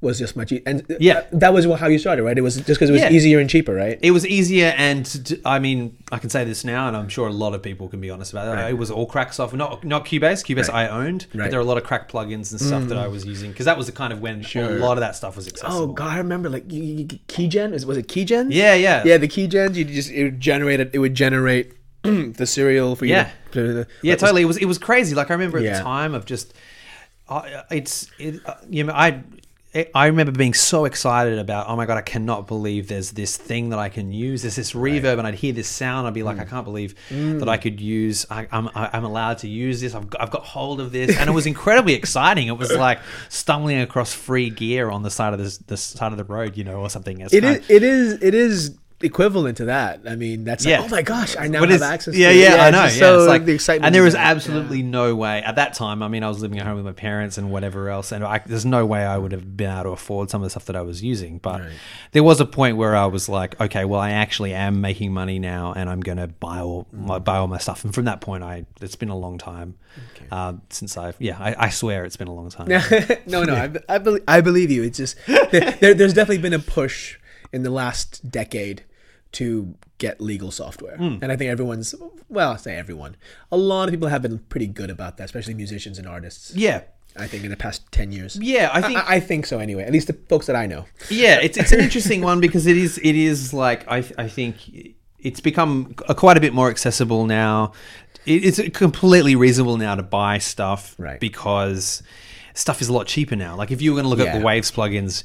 was 0.04 0.18
just 0.18 0.36
much 0.36 0.52
e- 0.52 0.62
and 0.66 0.84
Yeah. 1.00 1.22
that 1.32 1.52
was 1.52 1.64
how 1.80 1.88
you 1.88 1.98
started 1.98 2.22
right 2.22 2.36
it 2.38 2.42
was 2.42 2.54
just 2.56 2.66
because 2.68 2.90
it 2.90 2.92
was 2.92 3.02
Yeah. 3.02 3.10
easier 3.10 3.38
and 3.40 3.50
cheaper 3.50 3.74
right 3.74 3.98
It 4.02 4.10
was 4.12 4.24
easier, 4.26 4.72
and 4.76 5.04
I 5.44 5.58
mean, 5.58 5.96
I 6.12 6.18
can 6.18 6.30
say 6.30 6.44
this 6.44 6.64
now, 6.64 6.86
and 6.88 6.96
I'm 6.96 7.08
sure 7.08 7.26
a 7.26 7.32
lot 7.32 7.54
of 7.54 7.62
people 7.62 7.88
can 7.88 8.00
be 8.00 8.10
honest 8.10 8.32
about 8.32 8.56
it. 8.58 8.70
It 8.70 8.78
was 8.78 8.90
all 8.90 9.06
crack 9.06 9.32
software, 9.32 9.58
not 9.58 9.82
not 9.84 10.04
Cubase. 10.04 10.44
Cubase 10.44 10.72
I 10.72 10.86
owned, 10.88 11.26
Right. 11.34 11.48
Mm. 11.48 11.50
there 11.50 11.58
are 11.58 11.62
a 11.62 11.66
lot 11.66 11.78
of 11.78 11.84
crack 11.84 12.08
plugins 12.12 12.52
and 12.52 12.60
stuff 12.60 12.84
that 12.88 12.98
I 12.98 13.08
was 13.08 13.24
using 13.24 13.50
because 13.50 13.66
that 13.66 13.76
was 13.78 13.86
the 13.86 13.92
kind 13.92 14.12
of 14.12 14.20
when 14.20 14.44
a 14.54 14.68
lot 14.86 14.92
of 14.98 15.00
that 15.00 15.16
stuff 15.16 15.34
was 15.36 15.46
accessible. 15.48 15.74
Oh 15.82 15.86
god, 15.88 16.12
I 16.12 16.18
remember 16.18 16.48
like 16.50 16.68
keygen. 16.68 17.72
Was, 17.72 17.86
was 17.86 17.96
it 17.98 18.08
keygen? 18.08 18.46
Yeah, 18.50 18.74
yeah, 18.74 19.02
yeah. 19.04 19.16
The 19.16 19.28
keygens. 19.28 19.74
You 19.76 19.84
just 19.84 20.10
it 20.10 20.22
would 20.24 20.40
generate 20.40 20.80
it. 20.80 20.98
Would 20.98 21.14
generate 21.14 21.72
the 22.02 22.46
serial 22.46 22.96
for 22.96 23.06
you. 23.06 23.12
Yeah. 23.14 23.30
to, 23.52 23.60
yeah, 23.60 23.72
that 23.72 23.86
was- 24.02 24.20
totally. 24.20 24.42
It 24.42 24.46
was 24.46 24.56
it 24.58 24.66
was 24.66 24.78
crazy. 24.78 25.14
Like 25.14 25.30
I 25.30 25.34
remember 25.34 25.58
at 25.58 25.64
Yeah. 25.64 25.78
the 25.78 25.84
time 25.84 26.14
of 26.14 26.24
just, 26.26 26.52
uh, 27.28 27.62
it's 27.70 28.08
it, 28.18 28.40
uh, 28.46 28.54
you 28.68 28.84
know 28.84 28.92
I. 28.92 29.22
I 29.94 30.06
remember 30.06 30.30
being 30.32 30.54
so 30.54 30.84
excited 30.84 31.38
about, 31.38 31.68
oh 31.68 31.74
my 31.74 31.84
god, 31.84 31.98
I 31.98 32.02
cannot 32.02 32.46
believe 32.46 32.86
there's 32.88 33.10
this 33.10 33.36
thing 33.36 33.70
that 33.70 33.78
I 33.78 33.88
can 33.88 34.12
use. 34.12 34.42
There's 34.42 34.54
this 34.54 34.72
reverb, 34.72 35.18
and 35.18 35.26
I'd 35.26 35.34
hear 35.34 35.52
this 35.52 35.66
sound. 35.68 36.06
I'd 36.06 36.14
be 36.14 36.20
Mm. 36.20 36.26
like, 36.26 36.38
I 36.38 36.44
can't 36.44 36.64
believe 36.64 36.94
that 37.10 37.48
I 37.48 37.56
could 37.56 37.80
use. 37.80 38.24
I, 38.30 38.46
I'm 38.52 38.68
I'm 38.74 39.04
allowed 39.04 39.38
to 39.38 39.48
use 39.48 39.80
this. 39.80 39.94
I've 39.94 40.08
got, 40.08 40.22
I've 40.22 40.30
got 40.30 40.42
hold 40.44 40.80
of 40.80 40.92
this, 40.92 41.16
and 41.18 41.28
it 41.28 41.32
was 41.32 41.46
incredibly 41.46 41.94
exciting. 41.94 42.46
It 42.46 42.56
was 42.56 42.72
like 42.76 43.00
stumbling 43.28 43.80
across 43.80 44.12
free 44.14 44.48
gear 44.50 44.90
on 44.90 45.02
the 45.02 45.10
side 45.10 45.32
of 45.32 45.38
this 45.40 45.58
the 45.58 45.76
side 45.76 46.12
of 46.12 46.18
the 46.18 46.24
road, 46.24 46.56
you 46.56 46.64
know, 46.64 46.76
or 46.80 46.88
something. 46.88 47.20
It's 47.20 47.34
It 47.34 47.42
is. 47.44 47.68
It 47.68 47.82
is. 47.82 48.22
It 48.22 48.34
is 48.34 48.78
equivalent 49.04 49.58
to 49.58 49.66
that. 49.66 50.00
I 50.06 50.16
mean, 50.16 50.44
that's 50.44 50.64
Yeah. 50.64 50.80
like, 50.80 50.86
oh 50.86 50.94
my 50.96 51.02
gosh, 51.02 51.36
I 51.38 51.48
now 51.48 51.64
have 51.64 51.82
access. 51.82 52.16
Yeah, 52.16 52.30
to 52.30 52.34
it. 52.34 52.40
yeah, 52.40 52.64
I 52.64 52.70
know. 52.70 52.82
Yeah, 52.84 52.88
so 52.88 53.18
it's 53.20 53.28
like 53.28 53.44
the 53.44 53.52
excitement. 53.52 53.86
and 53.86 53.94
there 53.94 54.02
was 54.02 54.14
absolutely 54.14 54.82
no 54.82 55.14
way 55.14 55.42
at 55.42 55.56
that 55.56 55.74
time. 55.74 56.02
I 56.02 56.08
mean, 56.08 56.22
I 56.24 56.28
was 56.28 56.40
living 56.40 56.58
at 56.58 56.66
home 56.66 56.76
with 56.76 56.84
my 56.84 56.92
parents 56.92 57.38
and 57.38 57.50
whatever 57.50 57.88
else, 57.90 58.12
and 58.12 58.24
I, 58.24 58.40
there's 58.44 58.64
no 58.66 58.86
way 58.86 59.04
I 59.04 59.18
would 59.18 59.32
have 59.32 59.56
been 59.56 59.70
able 59.70 59.84
to 59.84 59.88
afford 59.90 60.30
some 60.30 60.42
of 60.42 60.46
the 60.46 60.50
stuff 60.50 60.64
that 60.66 60.76
I 60.76 60.82
was 60.82 61.02
using. 61.02 61.38
But 61.38 61.62
there 62.12 62.22
was 62.22 62.40
a 62.40 62.46
point 62.46 62.76
where 62.76 62.96
I 62.96 63.06
was 63.06 63.28
like, 63.28 63.60
okay, 63.60 63.84
well, 63.84 64.00
I 64.00 64.10
actually 64.12 64.54
am 64.54 64.80
making 64.80 65.12
money 65.12 65.38
now, 65.38 65.72
and 65.74 65.88
I'm 65.88 66.00
going 66.00 66.18
to 66.18 66.28
buy 66.28 66.58
all 66.60 66.86
my 66.92 67.18
buy 67.18 67.36
all 67.36 67.46
my 67.46 67.58
stuff. 67.58 67.84
And 67.84 67.94
from 67.94 68.06
that 68.06 68.20
point, 68.20 68.42
I 68.42 68.66
it's 68.80 68.96
been 68.96 69.08
a 69.10 69.16
long 69.16 69.38
time 69.38 69.76
uh, 70.30 70.54
since 70.70 70.96
I've 70.96 71.16
yeah, 71.18 71.36
I, 71.38 71.66
I 71.66 71.68
swear 71.70 72.04
it's 72.04 72.16
been 72.16 72.28
a 72.28 72.34
long 72.34 72.50
time. 72.50 72.68
no, 73.26 73.44
no, 73.44 73.54
I, 73.54 73.70
I, 73.88 73.98
believe, 73.98 74.22
I 74.26 74.40
believe 74.40 74.70
you. 74.70 74.82
It's 74.82 74.98
just 74.98 75.16
there, 75.26 75.94
there's 75.94 76.14
definitely 76.14 76.38
been 76.42 76.54
a 76.54 76.58
push 76.58 77.18
in 77.52 77.62
the 77.62 77.70
last 77.70 78.30
decade 78.30 78.82
to 79.34 79.74
get 79.98 80.20
legal 80.20 80.50
software, 80.50 80.96
Hmm. 80.96 81.18
and 81.22 81.30
I 81.30 81.36
think 81.36 81.50
everyone's 81.50 81.94
well, 82.28 82.52
I 82.52 82.56
say 82.56 82.76
everyone. 82.76 83.16
A 83.52 83.56
lot 83.56 83.88
of 83.88 83.92
people 83.92 84.08
have 84.08 84.22
been 84.22 84.38
pretty 84.48 84.66
good 84.66 84.90
about 84.90 85.16
that, 85.18 85.24
especially 85.24 85.54
musicians 85.54 85.98
and 85.98 86.06
artists. 86.06 86.52
yeah. 86.56 86.82
I 87.16 87.28
think 87.28 87.44
in 87.44 87.50
the 87.50 87.56
past 87.56 87.82
ten 87.92 88.10
years. 88.10 88.36
Yeah, 88.42 88.70
I 88.72 88.82
think 88.82 88.98
I, 88.98 89.16
I 89.16 89.20
think 89.20 89.46
so 89.46 89.60
anyway. 89.60 89.84
At 89.84 89.92
least 89.92 90.08
the 90.08 90.14
folks 90.28 90.46
that 90.46 90.56
I 90.56 90.66
know. 90.66 90.86
yeah, 91.10 91.38
it's 91.40 91.56
it's 91.56 91.70
an 91.70 91.78
interesting 91.78 92.22
one 92.22 92.40
because 92.40 92.66
it 92.66 92.76
is 92.76 92.98
it 92.98 93.14
is 93.14 93.54
like 93.54 93.86
I 93.88 93.98
I 94.18 94.26
think 94.28 94.56
it's 95.20 95.38
become 95.38 95.94
a, 96.08 96.14
quite 96.16 96.36
a 96.36 96.40
bit 96.40 96.52
more 96.52 96.68
accessible 96.70 97.24
now. 97.26 97.70
it- 98.26 98.44
it's 98.58 98.76
completely 98.76 99.36
reasonable 99.36 99.76
now 99.76 99.94
to 99.94 100.02
buy 100.02 100.38
stuff 100.38 100.96
Right. 100.98 101.20
because 101.20 102.02
stuff 102.54 102.80
is 102.82 102.88
a 102.88 102.92
lot 102.92 103.06
cheaper 103.06 103.36
now. 103.36 103.54
Like 103.54 103.70
if 103.70 103.80
you 103.82 103.92
were 103.92 103.96
going 104.02 104.10
to 104.10 104.16
look 104.16 104.26
at 104.26 104.36
the 104.36 104.44
Waves 104.44 104.70
plugins 104.72 105.22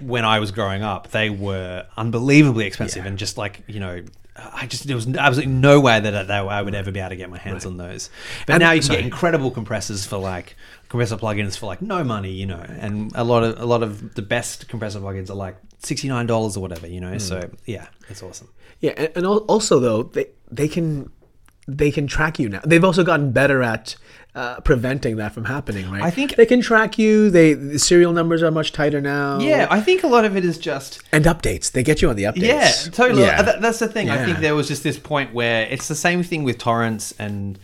when 0.00 0.24
I 0.24 0.38
was 0.40 0.50
growing 0.50 0.82
up, 0.82 1.10
they 1.10 1.30
were 1.30 1.86
unbelievably 1.96 2.66
expensive 2.66 3.04
Yeah. 3.04 3.08
and 3.10 3.18
just 3.18 3.36
like 3.38 3.62
you 3.66 3.80
know. 3.80 4.02
I 4.38 4.66
just 4.66 4.86
there 4.86 4.94
was 4.94 5.06
absolutely 5.08 5.54
no 5.54 5.80
way 5.80 5.98
that, 5.98 6.10
that 6.28 6.30
I 6.46 6.60
would 6.60 6.74
ever 6.74 6.92
be 6.92 7.00
able 7.00 7.08
to 7.08 7.16
get 7.16 7.30
my 7.30 7.38
hands 7.38 7.64
on 7.64 7.78
those. 7.78 8.10
But 8.46 8.56
And- 8.56 8.60
now 8.60 8.72
you 8.72 8.80
can 8.80 8.86
sorry. 8.88 8.96
get 8.98 9.04
incredible 9.06 9.50
compressors 9.50 10.04
for 10.04 10.18
like 10.18 10.56
compressor 10.90 11.16
plugins 11.16 11.56
for 11.56 11.64
like 11.64 11.80
no 11.80 12.04
money, 12.04 12.32
you 12.32 12.44
know. 12.44 12.62
And 12.68 13.10
a 13.14 13.24
lot 13.24 13.44
of 13.44 13.58
a 13.58 13.64
lot 13.64 13.82
of 13.82 14.14
the 14.14 14.20
best 14.20 14.68
compressor 14.68 15.00
plugins 15.00 15.30
are 15.30 15.34
like 15.34 15.56
sixty 15.78 16.08
nine 16.08 16.26
dollars 16.26 16.54
or 16.54 16.60
whatever, 16.60 16.86
you 16.86 17.00
know. 17.00 17.12
Hmm. 17.12 17.18
So 17.18 17.48
yeah, 17.64 17.86
it's 18.10 18.22
awesome. 18.22 18.48
Yeah, 18.80 18.90
and, 18.98 19.10
and 19.16 19.26
also 19.26 19.80
though 19.80 20.02
they 20.02 20.26
they 20.50 20.68
can 20.68 21.10
they 21.68 21.90
can 21.90 22.06
track 22.06 22.38
you 22.38 22.48
now. 22.48 22.60
They've 22.64 22.84
also 22.84 23.02
gotten 23.04 23.32
better 23.32 23.62
at 23.62 23.96
uh, 24.34 24.60
preventing 24.60 25.16
that 25.16 25.32
from 25.32 25.46
happening, 25.46 25.90
right? 25.90 26.02
I 26.02 26.10
think- 26.10 26.36
they 26.36 26.44
can 26.46 26.60
track 26.60 26.98
you. 26.98 27.30
They 27.30 27.54
the 27.54 27.78
serial 27.78 28.12
numbers 28.12 28.42
are 28.42 28.50
much 28.50 28.72
tighter 28.72 29.00
now. 29.00 29.38
Yeah, 29.40 29.66
I 29.70 29.80
think 29.80 30.02
a 30.04 30.06
lot 30.06 30.24
of 30.26 30.36
it 30.36 30.44
is 30.44 30.58
just 30.58 31.00
and 31.12 31.24
updates. 31.24 31.72
They 31.72 31.82
get 31.82 32.02
you 32.02 32.10
on 32.10 32.16
the 32.16 32.24
updates. 32.24 32.42
Yeah, 32.86 32.92
totally. 32.92 33.22
Yeah. 33.22 33.40
That, 33.42 33.62
that's 33.62 33.78
the 33.78 33.88
thing. 33.88 34.10
I 34.10 34.24
think 34.24 34.38
there 34.38 34.54
was 34.54 34.68
just 34.68 34.82
this 34.82 34.98
point 34.98 35.32
where 35.32 35.66
it's 35.70 35.88
the 35.88 35.94
same 35.94 36.22
thing 36.22 36.44
with 36.44 36.58
torrents 36.58 37.14
and 37.18 37.58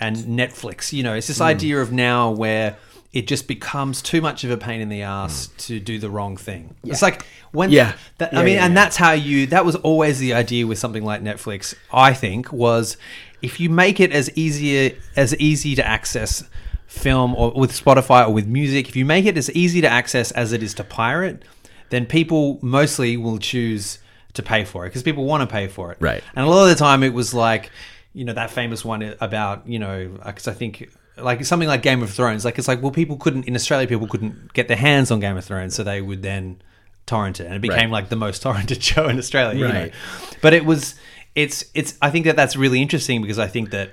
and 0.00 0.16
Netflix. 0.16 0.92
You 0.92 1.02
know, 1.02 1.14
it's 1.14 1.26
this 1.28 1.38
Hmm. 1.38 1.44
idea 1.44 1.80
of 1.80 1.92
now 1.92 2.30
where 2.30 2.76
it 3.12 3.28
just 3.28 3.46
becomes 3.46 4.02
too 4.02 4.20
much 4.20 4.42
of 4.42 4.50
a 4.50 4.56
pain 4.56 4.80
in 4.80 4.88
the 4.88 5.02
ass 5.02 5.48
to 5.58 5.78
do 5.78 5.98
the 6.00 6.10
wrong 6.10 6.36
thing. 6.36 6.74
It's 6.84 7.02
like 7.02 7.24
when. 7.52 7.70
Yeah. 7.70 7.92
that, 8.18 8.32
Yeah, 8.32 8.40
I 8.40 8.44
mean, 8.44 8.54
yeah, 8.54 8.64
and 8.64 8.74
yeah. 8.74 8.80
that's 8.82 8.96
how 8.96 9.12
you. 9.12 9.46
That 9.48 9.64
was 9.66 9.76
always 9.76 10.18
the 10.18 10.32
idea 10.32 10.66
with 10.66 10.78
something 10.78 11.04
like 11.04 11.22
Netflix. 11.22 11.74
I 11.92 12.12
think 12.14 12.50
was 12.50 12.96
if 13.44 13.60
you 13.60 13.68
make 13.70 14.00
it 14.00 14.10
as 14.12 14.26
easy 14.36 14.96
as 15.16 15.34
easy 15.36 15.74
to 15.74 15.86
access 15.86 16.44
film 16.86 17.34
or 17.34 17.52
with 17.52 17.72
Spotify 17.72 18.26
or 18.26 18.32
with 18.32 18.46
music, 18.46 18.88
if 18.88 18.96
you 18.96 19.04
make 19.04 19.26
it 19.26 19.36
as 19.36 19.50
easy 19.52 19.80
to 19.80 19.88
access 19.88 20.30
as 20.32 20.52
it 20.52 20.62
is 20.62 20.74
to 20.74 20.84
pirate, 20.84 21.42
then 21.90 22.06
people 22.06 22.58
mostly 22.62 23.16
will 23.16 23.38
choose 23.38 23.98
to 24.34 24.42
pay 24.42 24.64
for 24.64 24.84
it 24.84 24.88
because 24.90 25.02
people 25.02 25.24
want 25.24 25.48
to 25.48 25.52
pay 25.52 25.66
for 25.68 25.92
it. 25.92 25.98
Right. 26.00 26.22
And 26.34 26.46
a 26.46 26.48
lot 26.48 26.62
of 26.64 26.68
the 26.70 26.74
time 26.76 27.02
it 27.02 27.12
was 27.12 27.34
like, 27.34 27.70
you 28.12 28.24
know, 28.24 28.32
that 28.32 28.50
famous 28.50 28.84
one 28.84 29.14
about, 29.20 29.66
you 29.68 29.78
know, 29.78 30.08
because 30.24 30.48
I 30.48 30.52
think 30.52 30.88
like 31.16 31.44
something 31.44 31.68
like 31.68 31.82
Game 31.82 32.02
of 32.02 32.10
Thrones, 32.10 32.44
like 32.44 32.58
it's 32.58 32.68
like, 32.68 32.82
well, 32.82 32.90
people 32.92 33.16
couldn't, 33.16 33.46
in 33.46 33.54
Australia, 33.54 33.86
people 33.86 34.08
couldn't 34.08 34.52
get 34.52 34.68
their 34.68 34.76
hands 34.76 35.10
on 35.10 35.20
Game 35.20 35.36
of 35.36 35.44
Thrones, 35.44 35.74
so 35.74 35.84
they 35.84 36.00
would 36.00 36.22
then 36.22 36.60
torrent 37.06 37.38
it. 37.40 37.46
And 37.46 37.54
it 37.54 37.60
became 37.62 37.90
Right. 37.90 38.02
like 38.02 38.08
the 38.08 38.16
most 38.16 38.42
torrented 38.44 38.82
show 38.82 39.08
in 39.08 39.18
Australia. 39.18 39.58
you 39.58 39.68
know. 39.68 39.80
Right. 39.80 39.94
But 40.42 40.54
it 40.54 40.64
was, 40.64 40.94
it's, 41.34 41.64
it's, 41.74 41.96
I 42.00 42.10
think 42.10 42.24
that 42.26 42.36
that's 42.36 42.56
really 42.56 42.80
interesting 42.80 43.22
because 43.22 43.38
I 43.38 43.46
think 43.46 43.70
that 43.70 43.90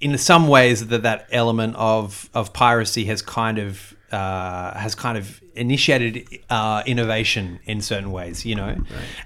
in 0.00 0.16
some 0.18 0.48
ways 0.48 0.88
that 0.88 1.02
that 1.02 1.26
element 1.30 1.74
of 1.76 2.28
of 2.34 2.52
piracy 2.52 3.04
has 3.06 3.22
kind 3.22 3.58
of 3.58 3.96
uh, 4.12 4.78
has 4.78 4.94
kind 4.94 5.18
of 5.18 5.42
initiated 5.54 6.26
uh, 6.48 6.82
innovation 6.86 7.58
in 7.64 7.80
certain 7.80 8.12
ways, 8.12 8.46
you 8.46 8.54
know. 8.54 8.76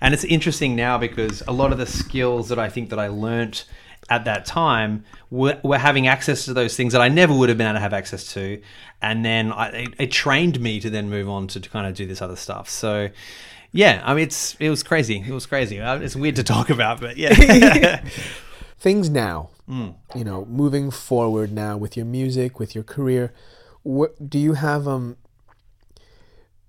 And 0.01 0.15
it's 0.15 0.25
interesting 0.25 0.75
now 0.75 0.99
because 0.99 1.43
a 1.47 1.53
lot 1.53 1.73
of 1.73 1.79
the 1.79 1.87
skills 1.87 2.49
that 2.49 2.59
I 2.59 2.69
think 2.69 2.91
that 2.91 2.99
I 2.99 3.09
learnt 3.09 3.67
at 4.09 4.25
that 4.25 4.45
time 4.45 5.05
were, 5.31 5.61
were 5.63 5.79
having 5.79 6.09
access 6.09 6.45
to 6.47 6.53
those 6.53 6.77
things 6.77 6.93
that 6.93 7.03
I 7.03 7.09
never 7.09 7.33
would 7.35 7.49
have 7.49 7.59
been 7.59 7.69
able 7.69 7.77
to 7.77 7.81
have 7.81 7.93
access 7.93 8.33
to, 8.33 8.61
and 9.01 9.25
then 9.25 9.53
I, 9.53 9.69
it, 9.69 9.95
it 9.99 10.11
trained 10.11 10.59
me 10.61 10.81
to 10.81 10.91
then 10.91 11.09
move 11.09 11.29
on 11.29 11.47
to, 11.49 11.61
to 11.61 11.69
kind 11.69 11.87
of 11.87 11.95
do 11.95 12.07
this 12.07 12.23
other 12.23 12.37
stuff. 12.37 12.69
So. 12.69 13.11
Yeah, 13.73 14.03
I 14.05 14.13
mean, 14.15 14.25
it's 14.25 14.55
it 14.61 14.69
was 14.71 14.83
crazy. 14.83 15.25
It 15.27 15.33
was 15.33 15.47
crazy. 15.47 15.81
Uh, 15.81 15.99
It's 15.99 16.15
weird 16.15 16.37
to 16.37 16.43
talk 16.45 16.69
about, 16.71 17.01
but 17.01 17.17
yeah. 17.17 17.35
things 18.79 19.09
now. 19.09 19.51
Hmm. 19.67 19.91
You 20.15 20.25
know, 20.25 20.45
moving 20.47 20.91
forward 20.91 21.53
now 21.53 21.77
with 21.79 21.97
your 21.97 22.05
music, 22.07 22.59
with 22.59 22.75
your 22.75 22.85
career. 22.85 23.33
What 23.83 24.29
do 24.31 24.39
you 24.39 24.53
have? 24.55 24.87
Um, 24.87 25.17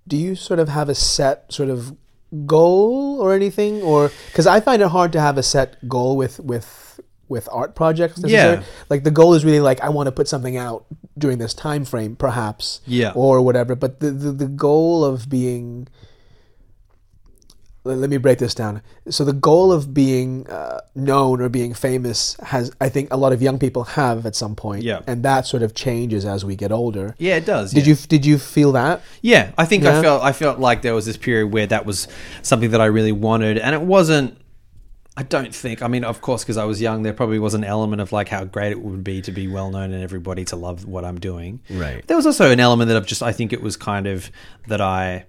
do 0.08 0.16
you 0.18 0.36
sort 0.36 0.60
of 0.60 0.70
have 0.70 0.89
a 0.89 0.95
set 0.95 1.51
sort 1.51 1.70
of 1.70 1.95
goal 2.45 3.20
or 3.20 3.34
anything, 3.34 3.82
or 3.82 4.12
because 4.28 4.47
I 4.47 4.60
find 4.60 4.82
it 4.82 4.88
hard 4.89 5.12
to 5.14 5.20
have 5.20 5.38
a 5.38 5.43
set 5.43 5.88
goal 5.89 6.16
with 6.16 6.39
with 6.39 6.99
with 7.28 7.49
art 7.51 7.76
projects. 7.76 8.20
necessarily. 8.20 8.62
Yeah. 8.62 8.68
like 8.89 9.04
the 9.04 9.12
goal 9.12 9.34
is 9.34 9.43
really 9.43 9.60
like 9.60 9.82
I 9.82 9.89
want 9.89 10.08
to 10.08 10.12
put 10.12 10.28
something 10.28 10.56
out 10.58 10.86
during 11.18 11.38
this 11.39 11.54
time 11.54 11.84
frame, 11.86 12.16
perhaps. 12.16 12.82
Yeah. 12.86 13.12
or 13.16 13.41
whatever. 13.41 13.76
But 13.76 13.99
the 13.99 14.12
the, 14.12 14.32
the 14.32 14.47
goal 14.47 15.04
of 15.04 15.30
being 15.30 15.88
let 17.84 17.97
let 17.97 18.09
me 18.09 18.17
break 18.17 18.39
this 18.39 18.55
down. 18.55 18.81
So 19.09 19.25
the 19.25 19.34
goal 19.34 19.71
of 19.71 19.93
being 19.93 20.47
uh, 20.47 20.81
known 20.95 21.41
or 21.41 21.49
being 21.49 21.73
famous 21.73 22.36
has, 22.41 22.71
I 22.79 22.89
think, 22.89 23.11
a 23.11 23.17
lot 23.17 23.34
of 23.34 23.41
young 23.41 23.59
people 23.59 23.84
have 23.84 24.25
at 24.25 24.36
some 24.36 24.55
point. 24.55 24.84
Yeah. 24.84 25.01
and 25.07 25.23
that 25.23 25.45
sort 25.45 25.63
of 25.63 25.73
changes 25.73 26.25
as 26.25 26.45
we 26.45 26.55
get 26.55 26.71
older. 26.71 27.15
yeah, 27.17 27.36
it 27.36 27.45
does. 27.45 27.71
Did 27.71 27.86
yeah. 27.86 27.93
you 27.93 28.07
did 28.07 28.25
you 28.25 28.38
feel 28.38 28.71
that? 28.73 29.01
Yeah, 29.21 29.51
I 29.57 29.65
think 29.65 29.84
Yeah. 29.84 29.99
I 29.99 30.01
felt 30.01 30.23
I 30.23 30.31
felt 30.31 30.59
like 30.59 30.81
there 30.81 30.95
was 30.95 31.05
this 31.05 31.17
period 31.17 31.47
where 31.51 31.67
that 31.67 31.86
was 31.86 32.07
something 32.41 32.71
that 32.71 32.81
I 32.81 32.86
really 32.86 33.11
wanted, 33.11 33.57
and 33.57 33.75
it 33.75 33.81
wasn't. 33.81 34.38
I 35.15 35.21
don't 35.21 35.53
think. 35.53 35.84
I 35.84 35.88
mean, 35.88 36.03
of 36.03 36.21
course, 36.21 36.43
because 36.43 36.57
I 36.57 36.65
was 36.65 36.81
young, 36.81 37.03
there 37.03 37.13
probably 37.13 37.38
was 37.38 37.53
an 37.53 37.63
element 37.63 38.01
of 38.01 38.11
like 38.11 38.29
how 38.29 38.45
great 38.45 38.71
it 38.71 38.81
would 38.81 39.03
be 39.03 39.21
to 39.21 39.31
be 39.31 39.47
well 39.47 39.69
known 39.69 39.93
and 39.93 40.01
everybody 40.03 40.43
to 40.45 40.55
love 40.55 40.86
what 40.86 41.05
I'm 41.05 41.19
doing. 41.19 41.59
Right. 41.69 42.05
There 42.07 42.17
was 42.17 42.25
also 42.25 42.49
an 42.49 42.59
element 42.59 42.88
that 42.88 42.97
of 42.97 43.05
just 43.05 43.21
I 43.21 43.31
think 43.31 43.53
it 43.53 43.61
was 43.61 43.77
kind 43.77 44.07
of 44.07 44.31
that 44.67 44.81
I 44.81 45.25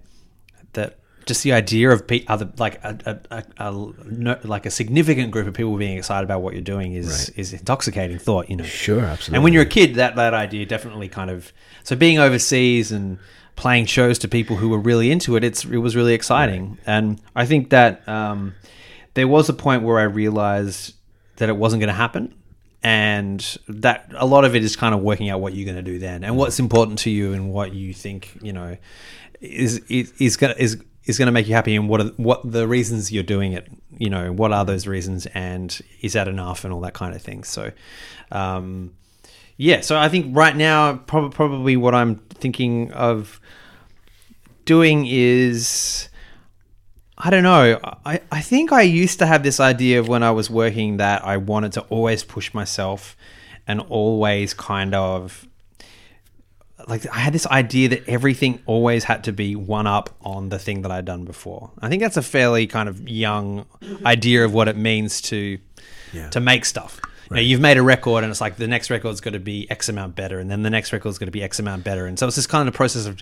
that 0.72 0.98
just 1.26 1.42
the 1.42 1.52
idea 1.52 1.90
of 1.90 2.06
pe- 2.06 2.24
other 2.26 2.50
like 2.58 2.82
a, 2.84 3.18
a, 3.30 3.44
a, 3.58 3.72
no, 4.06 4.38
like 4.44 4.66
a 4.66 4.70
significant 4.70 5.30
group 5.30 5.46
of 5.46 5.54
people 5.54 5.76
being 5.76 5.96
excited 5.96 6.24
about 6.24 6.42
what 6.42 6.52
you're 6.52 6.62
doing 6.62 6.92
is 6.92 7.30
is 7.30 7.52
intoxicating 7.52 8.18
thought. 8.18 8.50
You 8.50 8.56
know. 8.56 8.64
Sure, 8.64 9.00
absolutely. 9.00 9.36
And 9.36 9.44
when 9.44 9.52
you're 9.52 9.62
a 9.62 9.66
kid, 9.66 9.94
that 9.96 10.16
that 10.16 10.34
idea 10.34 10.66
definitely 10.66 11.08
kind 11.08 11.30
of 11.30 11.52
so 11.82 11.96
being 11.96 12.18
overseas 12.18 12.92
and 12.92 13.18
playing 13.56 13.86
shows 13.86 14.18
to 14.18 14.28
people 14.28 14.56
who 14.56 14.68
were 14.68 14.78
really 14.78 15.10
into 15.10 15.36
it, 15.36 15.44
it's 15.44 15.64
it 15.64 15.78
was 15.78 15.96
really 15.96 16.14
exciting. 16.14 16.78
And 16.86 17.20
I 17.34 17.46
think 17.46 17.70
that 17.70 18.06
um, 18.08 18.54
there 19.14 19.28
was 19.28 19.48
a 19.48 19.54
point 19.54 19.82
where 19.82 19.98
I 19.98 20.04
realized 20.04 20.94
that 21.36 21.48
it 21.48 21.56
wasn't 21.56 21.80
going 21.80 21.88
to 21.88 21.94
happen, 21.94 22.34
and 22.82 23.58
that 23.68 24.12
a 24.14 24.26
lot 24.26 24.44
of 24.44 24.54
it 24.54 24.62
is 24.62 24.76
kind 24.76 24.94
of 24.94 25.00
working 25.00 25.30
out 25.30 25.40
what 25.40 25.54
you're 25.54 25.64
going 25.64 25.82
to 25.82 25.90
do 25.90 25.98
then, 25.98 26.24
and 26.24 26.36
what's 26.36 26.58
important 26.58 26.98
to 27.00 27.10
you, 27.10 27.32
and 27.32 27.50
what 27.50 27.72
you 27.72 27.94
think 27.94 28.36
you 28.42 28.52
know 28.52 28.76
is 29.40 29.78
is 29.88 30.12
is 30.18 30.36
going 30.36 30.54
is 30.58 30.82
is 31.06 31.18
going 31.18 31.26
to 31.26 31.32
make 31.32 31.46
you 31.46 31.54
happy, 31.54 31.76
and 31.76 31.88
what 31.88 32.00
are, 32.00 32.12
what 32.16 32.50
the 32.50 32.66
reasons 32.66 33.12
you're 33.12 33.22
doing 33.22 33.52
it. 33.52 33.68
You 33.96 34.10
know, 34.10 34.32
what 34.32 34.52
are 34.52 34.64
those 34.64 34.86
reasons, 34.86 35.26
and 35.26 35.78
is 36.00 36.14
that 36.14 36.28
enough, 36.28 36.64
and 36.64 36.72
all 36.72 36.80
that 36.80 36.94
kind 36.94 37.14
of 37.14 37.22
thing. 37.22 37.44
So. 37.44 37.72
Um, 38.32 38.94
yeah, 39.56 39.82
so 39.82 39.96
I 39.96 40.08
think 40.08 40.36
right 40.36 40.56
now, 40.56 40.96
prob- 40.96 41.32
probably 41.32 41.76
what 41.76 41.94
I'm 41.94 42.16
thinking 42.16 42.92
of 42.92 43.40
doing 44.64 45.06
is. 45.06 46.08
I 47.16 47.30
don't 47.30 47.44
know. 47.44 47.78
I, 48.04 48.20
I 48.32 48.40
think 48.40 48.72
I 48.72 48.82
used 48.82 49.20
to 49.20 49.26
have 49.26 49.44
this 49.44 49.60
idea 49.60 50.00
of 50.00 50.08
when 50.08 50.24
I 50.24 50.32
was 50.32 50.50
working 50.50 50.96
that 50.96 51.24
I 51.24 51.36
wanted 51.36 51.70
to 51.72 51.82
always 51.82 52.24
push 52.24 52.52
myself 52.52 53.16
and 53.68 53.80
always 53.82 54.52
kind 54.52 54.96
of 54.96 55.46
like 56.86 57.06
I 57.08 57.18
had 57.18 57.32
this 57.32 57.46
idea 57.46 57.88
that 57.90 58.08
everything 58.08 58.60
always 58.66 59.04
had 59.04 59.24
to 59.24 59.32
be 59.32 59.56
one 59.56 59.86
up 59.86 60.10
on 60.20 60.48
the 60.50 60.58
thing 60.58 60.82
that 60.82 60.90
I'd 60.90 61.04
done 61.04 61.24
before. 61.24 61.70
I 61.80 61.88
think 61.88 62.02
that's 62.02 62.16
a 62.16 62.22
fairly 62.22 62.66
kind 62.66 62.88
of 62.88 63.08
young 63.08 63.66
idea 64.04 64.44
of 64.44 64.52
what 64.52 64.68
it 64.68 64.76
means 64.76 65.20
to 65.22 65.58
Yeah. 66.12 66.30
to 66.30 66.40
make 66.40 66.64
stuff. 66.64 67.00
You 67.30 67.36
know, 67.36 67.42
you've 67.42 67.60
made 67.60 67.78
a 67.78 67.82
record, 67.82 68.22
and 68.22 68.30
it's 68.30 68.40
like 68.40 68.56
the 68.56 68.68
next 68.68 68.90
record's 68.90 69.20
got 69.22 69.32
to 69.32 69.40
be 69.40 69.68
X 69.70 69.88
amount 69.88 70.14
better, 70.14 70.38
and 70.38 70.50
then 70.50 70.62
the 70.62 70.68
next 70.70 70.92
record's 70.92 71.16
got 71.18 71.24
to 71.24 71.32
be 71.32 71.42
X 71.42 71.58
amount 71.58 71.82
better, 71.82 72.06
and 72.06 72.18
so 72.18 72.26
it's 72.26 72.36
this 72.36 72.46
kind 72.46 72.68
of 72.68 72.74
process 72.74 73.06
of 73.06 73.18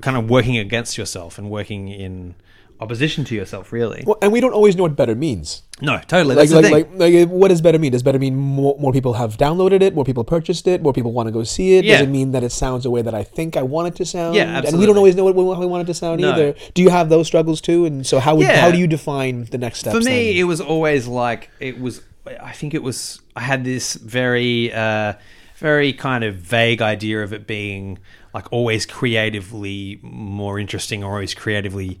kind 0.00 0.16
of 0.16 0.30
working 0.30 0.56
against 0.58 0.96
yourself 0.96 1.38
and 1.38 1.50
working 1.50 1.88
in 1.88 2.34
opposition 2.82 3.24
to 3.24 3.34
yourself, 3.34 3.72
really. 3.72 4.02
Well, 4.06 4.18
and 4.20 4.32
we 4.32 4.40
don't 4.40 4.52
always 4.52 4.76
know 4.76 4.82
what 4.82 4.96
better 4.96 5.14
means. 5.14 5.62
No, 5.80 5.98
totally. 6.06 6.34
Like, 6.36 6.48
That's 6.48 6.52
like, 6.52 6.62
the 6.64 6.96
thing. 6.96 6.98
like, 6.98 7.28
like, 7.28 7.28
what 7.28 7.48
does 7.48 7.60
better 7.60 7.78
mean? 7.78 7.92
Does 7.92 8.02
better 8.02 8.18
mean 8.18 8.36
more, 8.36 8.76
more 8.78 8.92
people 8.92 9.14
have 9.14 9.36
downloaded 9.36 9.80
it, 9.82 9.94
more 9.94 10.04
people 10.04 10.22
purchased 10.24 10.66
it, 10.68 10.82
more 10.82 10.92
people 10.92 11.12
want 11.12 11.26
to 11.28 11.32
go 11.32 11.42
see 11.44 11.76
it? 11.76 11.84
Yeah. 11.84 11.98
Does 11.98 12.08
it 12.08 12.10
mean 12.10 12.32
that 12.32 12.44
it 12.44 12.52
sounds 12.52 12.82
the 12.84 12.90
way 12.90 13.02
that 13.02 13.14
I 13.14 13.24
think 13.24 13.56
I 13.56 13.62
want 13.62 13.88
it 13.88 13.94
to 13.96 14.04
sound? 14.04 14.34
Yeah, 14.34 14.42
absolutely. 14.42 14.68
And 14.68 14.78
we 14.80 14.86
don't 14.86 14.96
always 14.96 15.16
know 15.16 15.24
what 15.24 15.34
we, 15.34 15.42
we 15.44 15.66
want 15.66 15.82
it 15.82 15.86
to 15.86 15.94
sound 15.94 16.20
No. 16.20 16.32
either. 16.32 16.54
Do 16.74 16.82
you 16.82 16.90
have 16.90 17.08
those 17.08 17.26
struggles 17.26 17.60
too? 17.60 17.84
And 17.84 18.06
so, 18.06 18.18
how 18.18 18.34
would, 18.36 18.46
Yeah. 18.46 18.60
how 18.60 18.70
do 18.70 18.78
you 18.78 18.86
define 18.86 19.44
the 19.46 19.58
next 19.58 19.80
step? 19.80 19.92
For 19.92 20.00
me, 20.00 20.04
then? 20.32 20.36
it 20.36 20.44
was 20.44 20.60
always 20.60 21.06
like 21.06 21.50
it 21.60 21.80
was. 21.80 22.02
I 22.26 22.52
think 22.52 22.74
it 22.74 22.82
was. 22.82 23.20
I 23.34 23.40
had 23.40 23.64
this 23.64 23.94
very, 23.94 24.72
uh, 24.72 25.14
very 25.56 25.92
kind 25.92 26.22
of 26.22 26.36
vague 26.36 26.80
idea 26.80 27.22
of 27.24 27.32
it 27.32 27.46
being 27.48 27.98
like 28.34 28.52
always 28.52 28.86
creatively 28.86 29.98
more 30.02 30.58
interesting, 30.58 31.02
or 31.02 31.12
always 31.14 31.34
creatively 31.34 31.98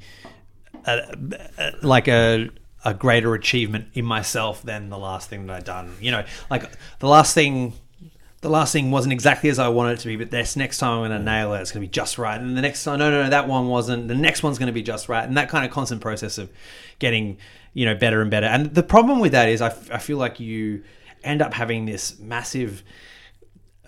uh, 0.86 1.00
uh, 1.58 1.70
like 1.82 2.08
a 2.08 2.50
a 2.84 2.92
greater 2.94 3.34
achievement 3.34 3.86
in 3.94 4.04
myself 4.04 4.62
than 4.62 4.88
the 4.88 4.98
last 4.98 5.30
thing 5.30 5.46
that 5.46 5.56
I'd 5.56 5.64
done. 5.64 5.94
You 6.00 6.10
know, 6.10 6.24
like 6.50 6.70
the 6.98 7.08
last 7.08 7.34
thing. 7.34 7.74
The 8.40 8.50
last 8.50 8.72
thing 8.72 8.90
wasn't 8.90 9.12
exactly 9.12 9.50
as 9.50 9.60
I 9.60 9.68
wanted 9.68 9.92
it 9.92 10.00
to 10.00 10.08
be, 10.08 10.16
but 10.16 10.32
this 10.32 10.56
next 10.56 10.78
time 10.78 10.94
I'm 10.94 11.08
going 11.08 11.16
to 11.16 11.24
nail 11.24 11.54
it. 11.54 11.60
It's 11.60 11.70
going 11.70 11.80
to 11.80 11.86
be 11.86 11.92
just 11.92 12.18
right. 12.18 12.40
And 12.40 12.56
the 12.56 12.60
next 12.60 12.82
time, 12.82 12.98
no, 12.98 13.08
no, 13.08 13.22
no, 13.22 13.30
that 13.30 13.46
one 13.46 13.68
wasn't. 13.68 14.08
The 14.08 14.16
next 14.16 14.42
one's 14.42 14.58
going 14.58 14.66
to 14.66 14.72
be 14.72 14.82
just 14.82 15.08
right. 15.08 15.24
And 15.24 15.36
that 15.36 15.48
kind 15.48 15.64
of 15.64 15.70
constant 15.70 16.00
process 16.00 16.38
of 16.38 16.50
getting, 16.98 17.38
you 17.72 17.86
know, 17.86 17.94
better 17.94 18.20
and 18.20 18.32
better. 18.32 18.46
And 18.46 18.74
the 18.74 18.82
problem 18.82 19.20
with 19.20 19.30
that 19.30 19.48
is 19.48 19.60
I, 19.60 19.68
f- 19.68 19.92
I 19.92 19.98
feel 19.98 20.16
like 20.16 20.40
you, 20.40 20.82
end 21.24 21.42
up 21.42 21.54
having 21.54 21.86
this 21.86 22.18
massive 22.18 22.82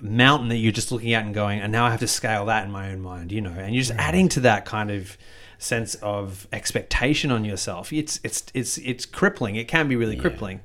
mountain 0.01 0.49
that 0.49 0.57
you're 0.57 0.72
just 0.72 0.92
looking 0.92 1.12
at 1.14 1.24
and 1.24 1.34
going, 1.34 1.61
and 1.61 1.72
now 1.72 1.86
I 1.86 1.90
have 1.90 2.01
to 2.01 2.07
scale 2.07 2.47
that 2.47 2.64
in 2.64 2.70
my 2.70 2.92
own 2.92 3.01
mind, 3.01 3.32
you 3.32 3.40
know, 3.40 3.51
and 3.51 3.74
you're 3.74 3.82
just 3.82 3.99
adding 3.99 4.28
to 4.30 4.40
that 4.40 4.64
kind 4.64 4.90
of 4.90 5.16
sense 5.65 5.95
of 5.97 6.47
expectation 6.53 7.31
on 7.31 7.45
yourself. 7.45 7.93
It's 7.93 8.21
it's 8.23 8.45
it's 8.55 8.79
it's 8.79 9.07
crippling. 9.07 9.57
It 9.57 9.69
can 9.69 9.89
be 9.89 9.97
really 9.97 10.17
crippling. 10.17 10.61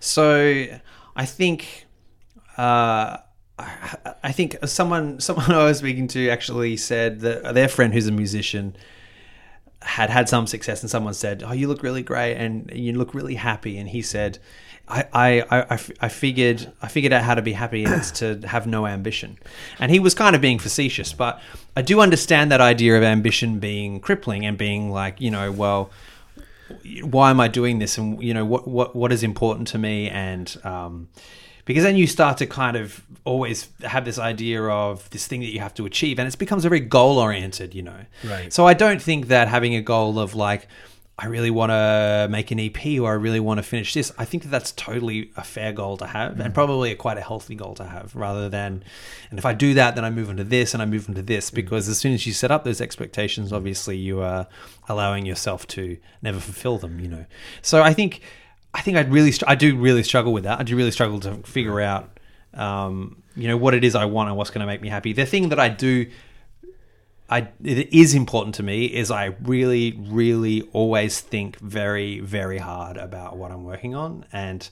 So 0.00 0.66
I 1.14 1.24
think 1.24 1.86
uh, 2.56 3.18
I, 3.58 3.96
I 4.24 4.32
think 4.32 4.56
someone 4.64 5.20
someone 5.20 5.50
I 5.52 5.64
was 5.64 5.78
speaking 5.78 6.08
to 6.08 6.28
actually 6.30 6.76
said 6.76 7.20
that 7.20 7.54
their 7.54 7.68
friend 7.68 7.92
who's 7.92 8.06
a 8.06 8.12
musician 8.12 8.76
had 9.82 10.10
had 10.10 10.28
some 10.28 10.46
success 10.46 10.82
and 10.82 10.90
someone 10.90 11.14
said, 11.14 11.42
"Oh, 11.46 11.52
you 11.52 11.68
look 11.68 11.82
really 11.82 12.02
great 12.02 12.34
and 12.34 12.70
you 12.74 12.92
look 12.94 13.14
really 13.14 13.36
happy," 13.36 13.78
and 13.78 13.88
he 13.88 14.02
said. 14.02 14.38
I, 14.88 15.04
I, 15.12 15.64
I, 15.74 15.78
I 16.00 16.08
figured 16.08 16.72
I 16.80 16.88
figured 16.88 17.12
out 17.12 17.22
how 17.22 17.34
to 17.34 17.42
be 17.42 17.52
happy 17.52 17.84
and 17.84 17.94
it's 17.94 18.10
to 18.20 18.40
have 18.46 18.66
no 18.66 18.86
ambition. 18.86 19.38
And 19.78 19.90
he 19.90 19.98
was 20.00 20.14
kind 20.14 20.34
of 20.34 20.40
being 20.42 20.58
facetious, 20.58 21.12
but 21.12 21.40
I 21.76 21.82
do 21.82 22.00
understand 22.00 22.50
that 22.52 22.60
idea 22.60 22.96
of 22.96 23.02
ambition 23.02 23.58
being 23.58 24.00
crippling 24.00 24.46
and 24.46 24.56
being 24.56 24.90
like, 24.90 25.20
you 25.20 25.30
know, 25.30 25.52
well, 25.52 25.90
why 27.02 27.30
am 27.30 27.40
I 27.40 27.48
doing 27.48 27.78
this 27.78 27.96
and 27.98 28.22
you 28.22 28.34
know 28.34 28.44
what 28.44 28.68
what 28.68 28.94
what 28.94 29.10
is 29.12 29.22
important 29.22 29.68
to 29.68 29.78
me 29.78 30.10
and 30.10 30.54
um, 30.64 31.08
because 31.64 31.82
then 31.82 31.96
you 31.96 32.06
start 32.06 32.36
to 32.38 32.46
kind 32.46 32.76
of 32.76 33.02
always 33.24 33.68
have 33.84 34.04
this 34.04 34.18
idea 34.18 34.62
of 34.62 35.08
this 35.10 35.26
thing 35.26 35.40
that 35.40 35.46
you 35.52 35.60
have 35.60 35.72
to 35.74 35.86
achieve 35.86 36.18
and 36.18 36.28
it 36.28 36.38
becomes 36.38 36.64
a 36.66 36.68
very 36.68 36.80
goal 36.80 37.18
oriented 37.18 37.74
you 37.74 37.82
know 37.82 38.00
Right. 38.24 38.52
so 38.52 38.66
I 38.66 38.74
don't 38.74 39.00
think 39.00 39.28
that 39.28 39.48
having 39.48 39.74
a 39.74 39.80
goal 39.82 40.18
of 40.18 40.34
like 40.34 40.68
I 41.18 41.26
really 41.26 41.50
want 41.50 41.70
to 41.70 42.28
make 42.30 42.50
an 42.52 42.60
EP 42.60 43.00
or 43.00 43.10
I 43.10 43.14
really 43.14 43.40
want 43.40 43.58
to 43.58 43.62
finish 43.62 43.92
this 43.92 44.12
I 44.18 44.24
think 44.24 44.44
that 44.44 44.50
that's 44.50 44.72
totally 44.72 45.32
a 45.36 45.42
fair 45.42 45.72
goal 45.72 45.96
to 45.98 46.06
have 46.06 46.38
and 46.38 46.54
probably 46.54 46.92
a 46.92 46.96
quite 46.96 47.18
a 47.18 47.22
healthy 47.22 47.54
goal 47.54 47.74
to 47.74 47.84
have 47.84 48.14
rather 48.14 48.48
than 48.48 48.84
and 49.30 49.38
if 49.38 49.44
I 49.44 49.52
do 49.54 49.74
that 49.74 49.96
then 49.96 50.04
I 50.04 50.10
move 50.10 50.28
on 50.28 50.36
to 50.36 50.44
this 50.44 50.74
and 50.74 50.82
I 50.82 50.86
move 50.86 51.08
on 51.08 51.14
to 51.16 51.22
this 51.22 51.50
because 51.50 51.88
as 51.88 51.98
soon 51.98 52.12
as 52.12 52.26
you 52.26 52.32
set 52.32 52.50
up 52.50 52.64
those 52.64 52.80
expectations 52.80 53.52
obviously 53.52 53.96
you 53.96 54.20
are 54.20 54.46
allowing 54.88 55.26
yourself 55.26 55.66
to 55.68 55.96
never 56.22 56.38
fulfill 56.38 56.78
them 56.78 57.00
you 57.00 57.08
know 57.08 57.26
so 57.62 57.82
I 57.82 57.92
think 57.92 58.22
I 58.74 58.80
think 58.80 58.96
I'd 58.96 59.10
really, 59.10 59.32
str- 59.32 59.46
I 59.48 59.54
do 59.54 59.76
really 59.76 60.02
struggle 60.02 60.32
with 60.32 60.44
that. 60.44 60.60
I 60.60 60.62
do 60.62 60.76
really 60.76 60.90
struggle 60.90 61.20
to 61.20 61.36
figure 61.38 61.80
out, 61.80 62.18
um, 62.54 63.22
you 63.34 63.48
know, 63.48 63.56
what 63.56 63.74
it 63.74 63.82
is 63.82 63.94
I 63.94 64.04
want 64.04 64.28
and 64.28 64.36
what's 64.36 64.50
going 64.50 64.60
to 64.60 64.66
make 64.66 64.82
me 64.82 64.88
happy. 64.88 65.12
The 65.12 65.26
thing 65.26 65.48
that 65.48 65.58
I 65.58 65.68
do, 65.68 66.06
I 67.30 67.48
it 67.62 67.92
is 67.92 68.14
important 68.14 68.54
to 68.56 68.62
me 68.62 68.86
is 68.86 69.10
I 69.10 69.26
really, 69.42 69.92
really 70.08 70.62
always 70.72 71.20
think 71.20 71.58
very, 71.58 72.20
very 72.20 72.58
hard 72.58 72.96
about 72.96 73.36
what 73.36 73.50
I'm 73.50 73.64
working 73.64 73.94
on, 73.94 74.24
and 74.32 74.68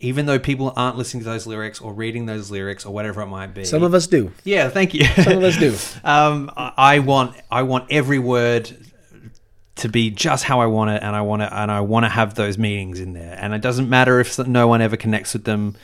even 0.00 0.26
though 0.26 0.38
people 0.38 0.72
aren't 0.76 0.96
listening 0.98 1.22
to 1.22 1.30
those 1.30 1.46
lyrics 1.46 1.80
or 1.80 1.92
reading 1.94 2.26
those 2.26 2.50
lyrics 2.50 2.84
or 2.84 2.92
whatever 2.92 3.22
it 3.22 3.26
might 3.26 3.54
be, 3.54 3.64
Some 3.64 3.82
of 3.82 3.94
us 3.94 4.06
do. 4.06 4.32
yeah, 4.44 4.68
thank 4.68 4.92
you. 4.92 5.04
Some 5.06 5.38
of 5.38 5.44
us 5.44 5.56
do. 5.56 5.76
um, 6.04 6.50
I 6.56 6.72
I 6.76 6.98
want 6.98 7.36
I 7.50 7.62
want 7.62 7.86
every 7.90 8.18
word 8.18 8.76
to 9.76 9.88
be 9.88 10.10
just 10.10 10.44
how 10.44 10.60
I 10.60 10.66
want 10.66 10.90
it, 10.90 11.02
and 11.02 11.14
I 11.16 11.20
want 11.22 11.42
to 11.42 11.52
and 11.56 11.70
I 11.70 11.80
want 11.80 12.04
to 12.04 12.08
have 12.10 12.34
those 12.34 12.58
meanings 12.58 13.00
in 13.00 13.12
there. 13.12 13.36
And 13.40 13.54
it 13.54 13.62
doesn't 13.62 13.88
matter 13.88 14.20
if 14.20 14.38
no 14.38 14.66
one 14.66 14.82
ever 14.82 14.96
connects 14.96 15.32
with 15.32 15.44
them. 15.44 15.76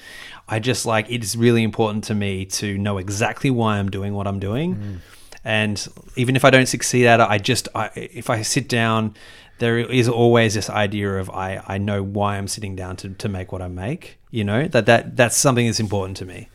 I 0.48 0.58
just 0.58 0.84
like 0.84 1.08
it 1.10 1.22
is 1.22 1.36
really 1.36 1.62
important 1.62 2.04
to 2.04 2.14
me 2.14 2.44
to 2.46 2.76
know 2.76 2.98
exactly 2.98 3.50
why 3.50 3.78
I'm 3.78 3.88
doing 3.88 4.14
what 4.14 4.26
I'm 4.26 4.40
doing. 4.40 5.00
And 5.44 5.86
even 6.16 6.36
if 6.36 6.44
I 6.44 6.50
don't 6.50 6.66
succeed 6.66 7.06
at 7.06 7.20
it, 7.20 7.26
I 7.28 7.38
just 7.38 7.68
I, 7.74 7.90
if 7.94 8.28
I 8.28 8.42
sit 8.42 8.68
down, 8.68 9.14
there 9.58 9.78
is 9.78 10.08
always 10.08 10.54
this 10.54 10.68
idea 10.68 11.18
of 11.18 11.30
I, 11.30 11.62
I 11.66 11.78
know 11.78 12.02
why 12.02 12.36
I'm 12.36 12.48
sitting 12.48 12.76
down 12.76 12.96
to, 12.96 13.10
to 13.10 13.28
make 13.28 13.52
what 13.52 13.62
I 13.62 13.68
make. 13.68 14.18
You 14.30 14.44
know 14.44 14.68
that 14.68 14.86
that 14.86 15.16
that's 15.16 15.36
something 15.36 15.66
that's 15.66 15.80
important 15.80 16.16
to 16.18 16.26
me. 16.26 16.48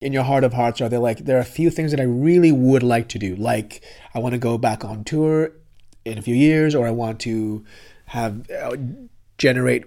in 0.00 0.12
your 0.12 0.22
heart 0.22 0.44
of 0.44 0.54
hearts 0.54 0.80
are 0.80 0.88
there 0.88 0.98
like 0.98 1.18
there 1.26 1.36
are 1.36 1.40
a 1.40 1.44
few 1.44 1.70
things 1.70 1.90
that 1.90 2.00
I 2.00 2.04
really 2.04 2.52
would 2.52 2.82
like 2.82 3.08
to 3.10 3.18
do 3.18 3.36
like 3.36 3.82
I 4.14 4.18
want 4.18 4.32
to 4.32 4.38
go 4.38 4.56
back 4.56 4.84
on 4.84 5.04
tour 5.04 5.52
in 6.04 6.18
a 6.18 6.22
few 6.22 6.34
years 6.34 6.74
or 6.74 6.86
I 6.86 6.90
want 6.90 7.20
to 7.20 7.64
have 8.06 8.50
uh, 8.50 8.76
generate 9.38 9.84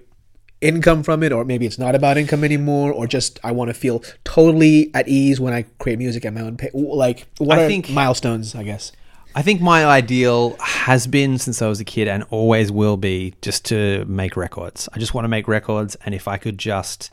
income 0.64 1.02
from 1.02 1.22
it 1.22 1.30
or 1.32 1.44
maybe 1.44 1.66
it's 1.66 1.78
not 1.78 1.94
about 1.94 2.16
income 2.16 2.42
anymore 2.44 2.92
or 2.92 3.06
just 3.06 3.38
I 3.44 3.52
want 3.52 3.68
to 3.68 3.74
feel 3.74 4.02
totally 4.24 4.90
at 4.94 5.06
ease 5.08 5.38
when 5.40 5.52
I 5.54 5.62
create 5.78 5.98
music 5.98 6.24
at 6.24 6.32
my 6.32 6.40
own 6.40 6.56
pace 6.56 6.72
like 6.74 7.26
what 7.38 7.58
I 7.58 7.64
are 7.64 7.68
think- 7.68 7.90
milestones 7.90 8.54
I 8.54 8.62
guess 8.64 8.90
I 9.36 9.42
think 9.42 9.60
my 9.60 9.84
ideal 9.84 10.56
has 10.60 11.08
been 11.08 11.38
since 11.38 11.60
I 11.60 11.66
was 11.66 11.80
a 11.80 11.84
kid 11.84 12.06
and 12.06 12.22
always 12.30 12.70
will 12.70 12.96
be 12.96 13.34
just 13.42 13.64
to 13.64 14.04
make 14.06 14.36
records. 14.36 14.88
I 14.94 15.00
just 15.00 15.12
want 15.12 15.24
to 15.24 15.28
make 15.28 15.48
records, 15.48 15.96
and 16.06 16.14
if 16.14 16.28
I 16.28 16.36
could 16.36 16.56
just, 16.56 17.10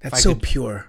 that's 0.00 0.22
so 0.22 0.32
could- 0.32 0.42
pure 0.44 0.86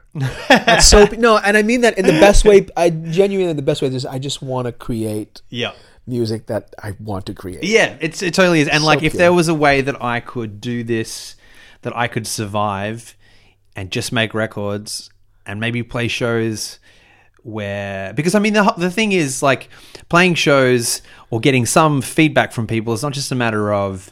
that's 0.48 0.88
so 0.88 1.04
no 1.18 1.38
and 1.38 1.58
I 1.58 1.64
mean 1.64 1.82
that 1.82 1.98
in 1.98 2.06
the 2.06 2.14
best 2.14 2.46
way 2.46 2.66
I 2.78 2.92
genuinely 2.92 3.50
in 3.52 3.58
the 3.58 3.62
best 3.62 3.82
way 3.82 3.90
is 3.90 4.06
I 4.06 4.20
just 4.20 4.42
want 4.42 4.68
to 4.68 4.72
create 4.72 5.42
yeah, 5.50 5.74
music 6.08 6.46
that 6.46 6.74
I 6.82 6.96
want 6.98 7.26
to 7.26 7.34
create 7.34 7.64
yeah, 7.66 7.98
it's 8.00 8.22
it 8.24 8.34
totally 8.34 8.62
is. 8.62 8.70
And 8.70 8.82
So 8.84 8.88
like, 8.88 9.04
if 9.04 9.12
pure. 9.12 9.18
there 9.20 9.34
was 9.34 9.50
a 9.50 9.54
way 9.54 9.82
that 9.82 10.02
I 10.02 10.22
could 10.22 10.62
do 10.62 10.84
this, 10.86 11.36
that 11.84 11.96
I 11.96 12.08
could 12.08 12.28
survive, 12.28 13.16
and 13.76 13.92
just 13.92 14.12
make 14.12 14.34
records, 14.34 15.10
and 15.46 15.60
maybe 15.60 15.84
play 15.84 16.08
shows 16.08 16.80
where 17.44 18.14
because 18.14 18.36
I 18.36 18.40
mean 18.40 18.54
the 18.54 18.74
the 18.78 18.90
thing 18.90 19.12
is 19.12 19.44
like 19.44 19.70
playing 20.10 20.36
shows 20.36 21.02
or 21.30 21.42
getting 21.42 21.66
some 21.66 22.02
feedback 22.02 22.54
from 22.54 22.68
people 22.68 22.94
is 22.94 23.04
not 23.04 23.12
just 23.12 23.32
a 23.34 23.36
matter 23.36 23.74
of 23.74 24.12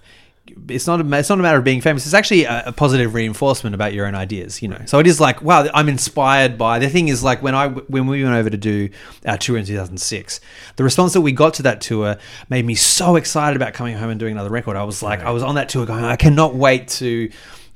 it's 0.67 0.88
not 0.88 0.99
a, 0.99 1.17
it's 1.17 1.30
not 1.30 1.39
a 1.39 1.41
matter 1.41 1.57
of 1.57 1.63
being 1.63 1.82
famous. 1.82 2.05
It's 2.05 2.13
actually 2.13 2.43
a, 2.43 2.63
a 2.67 2.72
positive 2.72 3.13
reinforcement 3.13 3.74
about 3.74 3.93
your 3.93 4.05
own 4.05 4.15
ideas, 4.15 4.61
you 4.61 4.67
know. 4.67 4.82
So 4.86 4.99
it 4.99 5.07
is 5.07 5.19
like, 5.19 5.41
wow, 5.41 5.67
I'm 5.74 5.88
inspired 5.88 6.57
by. 6.57 6.80
The 6.80 6.89
thing 6.89 7.07
is, 7.07 7.24
like 7.24 7.41
when 7.41 7.55
I 7.55 7.67
when 7.69 8.07
we 8.07 8.24
went 8.24 8.36
over 8.36 8.49
to 8.49 8.57
do 8.57 8.89
our 9.26 9.38
tour 9.38 9.57
in 9.57 9.65
2006, 9.65 10.41
the 10.76 10.84
response 10.84 11.13
that 11.13 11.22
we 11.22 11.32
got 11.32 11.53
to 11.55 11.63
that 11.63 11.82
tour 11.82 12.17
made 12.49 12.65
me 12.65 12.76
so 12.76 13.15
excited 13.15 13.55
about 13.55 13.74
coming 13.74 13.95
home 13.95 14.09
and 14.09 14.19
doing 14.19 14.34
another 14.34 14.49
record. 14.49 14.76
I 14.76 14.84
was 14.84 15.01
like, 15.01 15.22
I 15.22 15.32
was 15.32 15.43
on 15.43 15.55
that 15.55 15.69
tour 15.69 15.86
going, 15.86 16.03
I 16.03 16.15
cannot 16.15 16.55
wait 16.55 16.88
to 16.89 17.32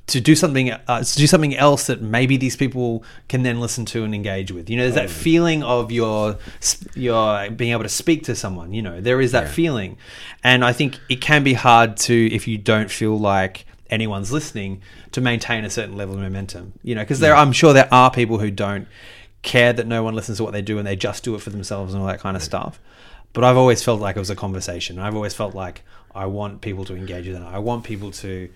to 0.08 0.20
do 0.20 0.36
something 0.36 0.70
uh, 0.70 1.02
to 1.02 1.16
do 1.16 1.26
something 1.26 1.56
else 1.56 1.88
that 1.88 2.00
maybe 2.00 2.36
these 2.36 2.56
people 2.56 3.02
can 3.28 3.42
then 3.42 3.60
listen 3.60 3.84
to 3.86 4.04
and 4.04 4.14
engage 4.14 4.52
with. 4.52 4.70
You 4.70 4.76
know, 4.76 4.84
there's 4.84 4.94
that 4.94 5.10
feeling 5.10 5.62
of 5.62 5.90
your 5.90 6.38
your 6.94 7.50
being 7.50 7.72
able 7.72 7.82
to 7.82 7.88
speak 7.88 8.24
to 8.24 8.36
someone. 8.36 8.72
You 8.72 8.82
know, 8.82 9.00
there 9.00 9.20
is 9.20 9.32
that 9.32 9.48
feeling, 9.48 9.96
and 10.44 10.64
I 10.64 10.72
think 10.72 10.98
it 11.08 11.20
can 11.20 11.42
be 11.42 11.54
hard 11.54 11.96
to 11.98 12.34
if 12.34 12.46
you 12.46 12.56
don't 12.58 12.90
feel 12.90 13.18
like 13.18 13.66
anyone's 13.90 14.32
listening 14.32 14.82
to 15.12 15.20
maintain 15.20 15.64
a 15.64 15.70
certain 15.70 15.96
level 15.96 16.14
of 16.14 16.20
momentum. 16.20 16.74
You 16.82 16.94
know, 16.94 17.02
because 17.02 17.20
there 17.20 17.34
I'm 17.34 17.52
sure 17.52 17.72
there 17.72 17.92
are 17.92 18.10
people 18.10 18.38
who 18.38 18.50
don't 18.50 18.86
care 19.42 19.72
that 19.72 19.86
no 19.86 20.02
one 20.02 20.14
listens 20.14 20.38
to 20.38 20.44
what 20.44 20.52
they 20.52 20.62
do 20.62 20.78
and 20.78 20.86
they 20.86 20.96
just 20.96 21.24
do 21.24 21.34
it 21.34 21.40
for 21.40 21.50
themselves 21.50 21.94
and 21.94 22.02
all 22.02 22.08
that 22.08 22.20
kind 22.20 22.36
of 22.36 22.42
stuff. 22.42 22.80
But 23.32 23.44
I've 23.44 23.56
always 23.56 23.82
felt 23.82 24.00
like 24.00 24.16
it 24.16 24.20
was 24.20 24.30
a 24.30 24.36
conversation. 24.36 24.98
I've 24.98 25.14
always 25.14 25.34
felt 25.34 25.54
like 25.54 25.82
I 26.14 26.26
want 26.26 26.62
people 26.62 26.84
to 26.86 26.96
engage 26.96 27.26
with 27.26 27.36
it. 27.36 27.42
I 27.42 27.58
want 27.58 27.84
people 27.84 28.10
to 28.12 28.48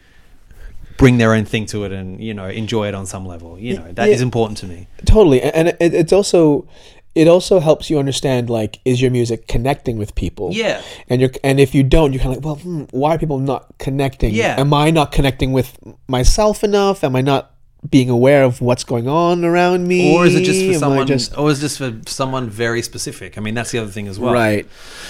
bring 0.96 1.18
their 1.18 1.32
own 1.34 1.44
thing 1.44 1.66
to 1.66 1.84
it 1.84 1.92
and 1.92 2.20
you 2.22 2.34
know 2.34 2.46
enjoy 2.48 2.88
it 2.88 2.94
on 2.94 3.06
some 3.06 3.24
level. 3.26 3.58
You 3.58 3.76
know 3.78 3.92
that 3.92 4.08
is 4.08 4.20
Yeah. 4.20 4.24
important 4.24 4.58
to 4.58 4.66
me. 4.66 4.86
totally 5.06 5.40
and 5.42 5.68
it, 5.68 5.76
it's 5.80 6.12
also 6.12 6.66
it 7.14 7.26
also 7.26 7.58
helps 7.58 7.90
you 7.90 7.98
understand 7.98 8.48
like 8.48 8.78
is 8.84 9.02
your 9.02 9.10
music 9.10 9.48
connecting 9.48 9.98
with 9.98 10.14
people 10.14 10.50
Yeah. 10.52 10.80
and 11.08 11.20
you're 11.20 11.30
and 11.42 11.58
if 11.58 11.74
you 11.74 11.82
don't 11.82 12.12
you're 12.12 12.22
kind 12.22 12.36
of 12.36 12.44
like 12.44 12.44
well 12.44 12.56
hmm, 12.56 12.84
why 12.92 13.14
are 13.14 13.18
people 13.18 13.38
not 13.40 13.66
connecting 13.78 14.32
Yeah. 14.34 14.54
am 14.60 14.72
i 14.72 14.90
not 14.90 15.10
connecting 15.10 15.52
with 15.52 15.76
myself 16.06 16.62
enough 16.62 17.02
am 17.02 17.16
i 17.16 17.20
not 17.20 17.50
being 17.88 18.10
aware 18.10 18.42
of 18.44 18.60
what's 18.60 18.84
going 18.84 19.08
on 19.08 19.42
around 19.42 19.88
me 19.88 20.14
Or 20.14 20.26
is 20.26 20.34
it 20.34 20.44
just 20.44 20.64
for 20.66 20.74
someone? 20.74 21.06
just- 21.06 21.36
or 21.38 21.50
is 21.50 21.62
this 21.62 21.78
for 21.78 21.98
someone 22.06 22.50
very 22.50 22.82
specific? 22.82 23.38
I 23.38 23.40
mean, 23.40 23.54
that's 23.54 23.70
the 23.70 23.78
other 23.78 23.90
thing 23.90 24.06
as 24.06 24.18
well. 24.18 24.34
right 24.34 24.66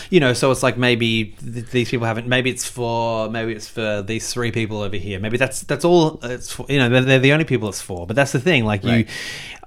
you 0.08 0.20
know 0.20 0.32
so 0.32 0.50
it's 0.52 0.62
like 0.62 0.76
maybe 0.78 1.34
th- 1.52 1.66
these 1.66 1.90
people 1.90 2.06
haven't 2.06 2.26
maybe 2.28 2.48
it's 2.50 2.66
for 2.68 3.28
maybe 3.28 3.52
it's 3.52 3.68
for 3.68 4.02
these 4.02 4.32
three 4.32 4.50
people 4.52 4.80
over 4.82 4.96
here 4.96 5.18
maybe 5.20 5.36
that's 5.36 5.62
that's 5.62 5.84
all 5.84 6.18
it's 6.22 6.52
for, 6.52 6.64
you 6.68 6.78
know 6.78 6.88
they're, 6.88 7.02
they're 7.02 7.18
the 7.18 7.32
only 7.32 7.44
people 7.44 7.68
it's 7.68 7.80
for 7.80 8.06
but 8.06 8.14
that's 8.16 8.32
the 8.32 8.40
thing 8.40 8.64
like 8.64 8.82
you 8.84 9.04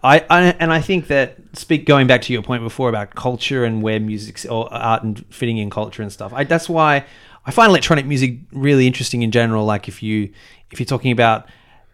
I, 0.04 0.20
I 0.30 0.42
and 0.60 0.74
i 0.74 0.82
think 0.82 1.08
that 1.08 1.38
speak 1.54 1.86
going 1.86 2.08
back 2.08 2.22
to 2.24 2.34
your 2.34 2.42
point 2.42 2.62
before 2.64 2.90
about 2.90 3.16
culture 3.16 3.64
and 3.64 3.82
where 3.82 4.00
music's 4.00 4.46
or 4.46 4.74
art 4.74 5.04
and 5.04 5.26
fitting 5.30 5.58
in 5.58 5.70
culture 5.70 6.02
and 6.02 6.12
stuff 6.12 6.34
I, 6.34 6.44
that's 6.44 6.68
why 6.68 7.06
i 7.46 7.52
find 7.52 7.70
electronic 7.70 8.06
music 8.06 8.40
really 8.52 8.86
interesting 8.88 9.22
in 9.22 9.32
general 9.32 9.66
like 9.66 9.88
if 9.88 10.04
you 10.04 10.30
if 10.72 10.80
you're 10.80 10.86
talking 10.86 11.12
about 11.12 11.48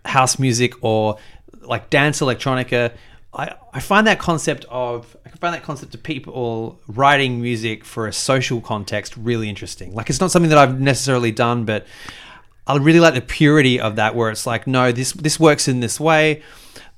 house 0.05 0.39
music 0.39 0.73
or 0.81 1.17
like 1.61 1.89
dance 1.89 2.21
electronica 2.21 2.93
I, 3.33 3.55
I 3.73 3.79
find 3.79 4.07
that 4.07 4.19
concept 4.19 4.65
of 4.69 5.15
I 5.25 5.29
find 5.29 5.53
that 5.53 5.63
concept 5.63 5.93
of 5.93 6.01
people 6.01 6.79
writing 6.87 7.41
music 7.41 7.85
for 7.85 8.07
a 8.07 8.13
social 8.13 8.59
context 8.59 9.15
really 9.15 9.47
interesting. 9.47 9.93
Like 9.93 10.09
it's 10.09 10.19
not 10.19 10.31
something 10.31 10.49
that 10.49 10.57
I've 10.57 10.79
necessarily 10.79 11.31
done, 11.31 11.65
but 11.65 11.85
I 12.65 12.77
really 12.77 12.99
like 12.99 13.13
the 13.13 13.21
purity 13.21 13.79
of 13.79 13.95
that, 13.97 14.15
where 14.15 14.31
it's 14.31 14.47
like, 14.47 14.65
no, 14.65 14.91
this 14.91 15.13
this 15.13 15.39
works 15.39 15.67
in 15.67 15.79
this 15.79 15.99
way. 15.99 16.41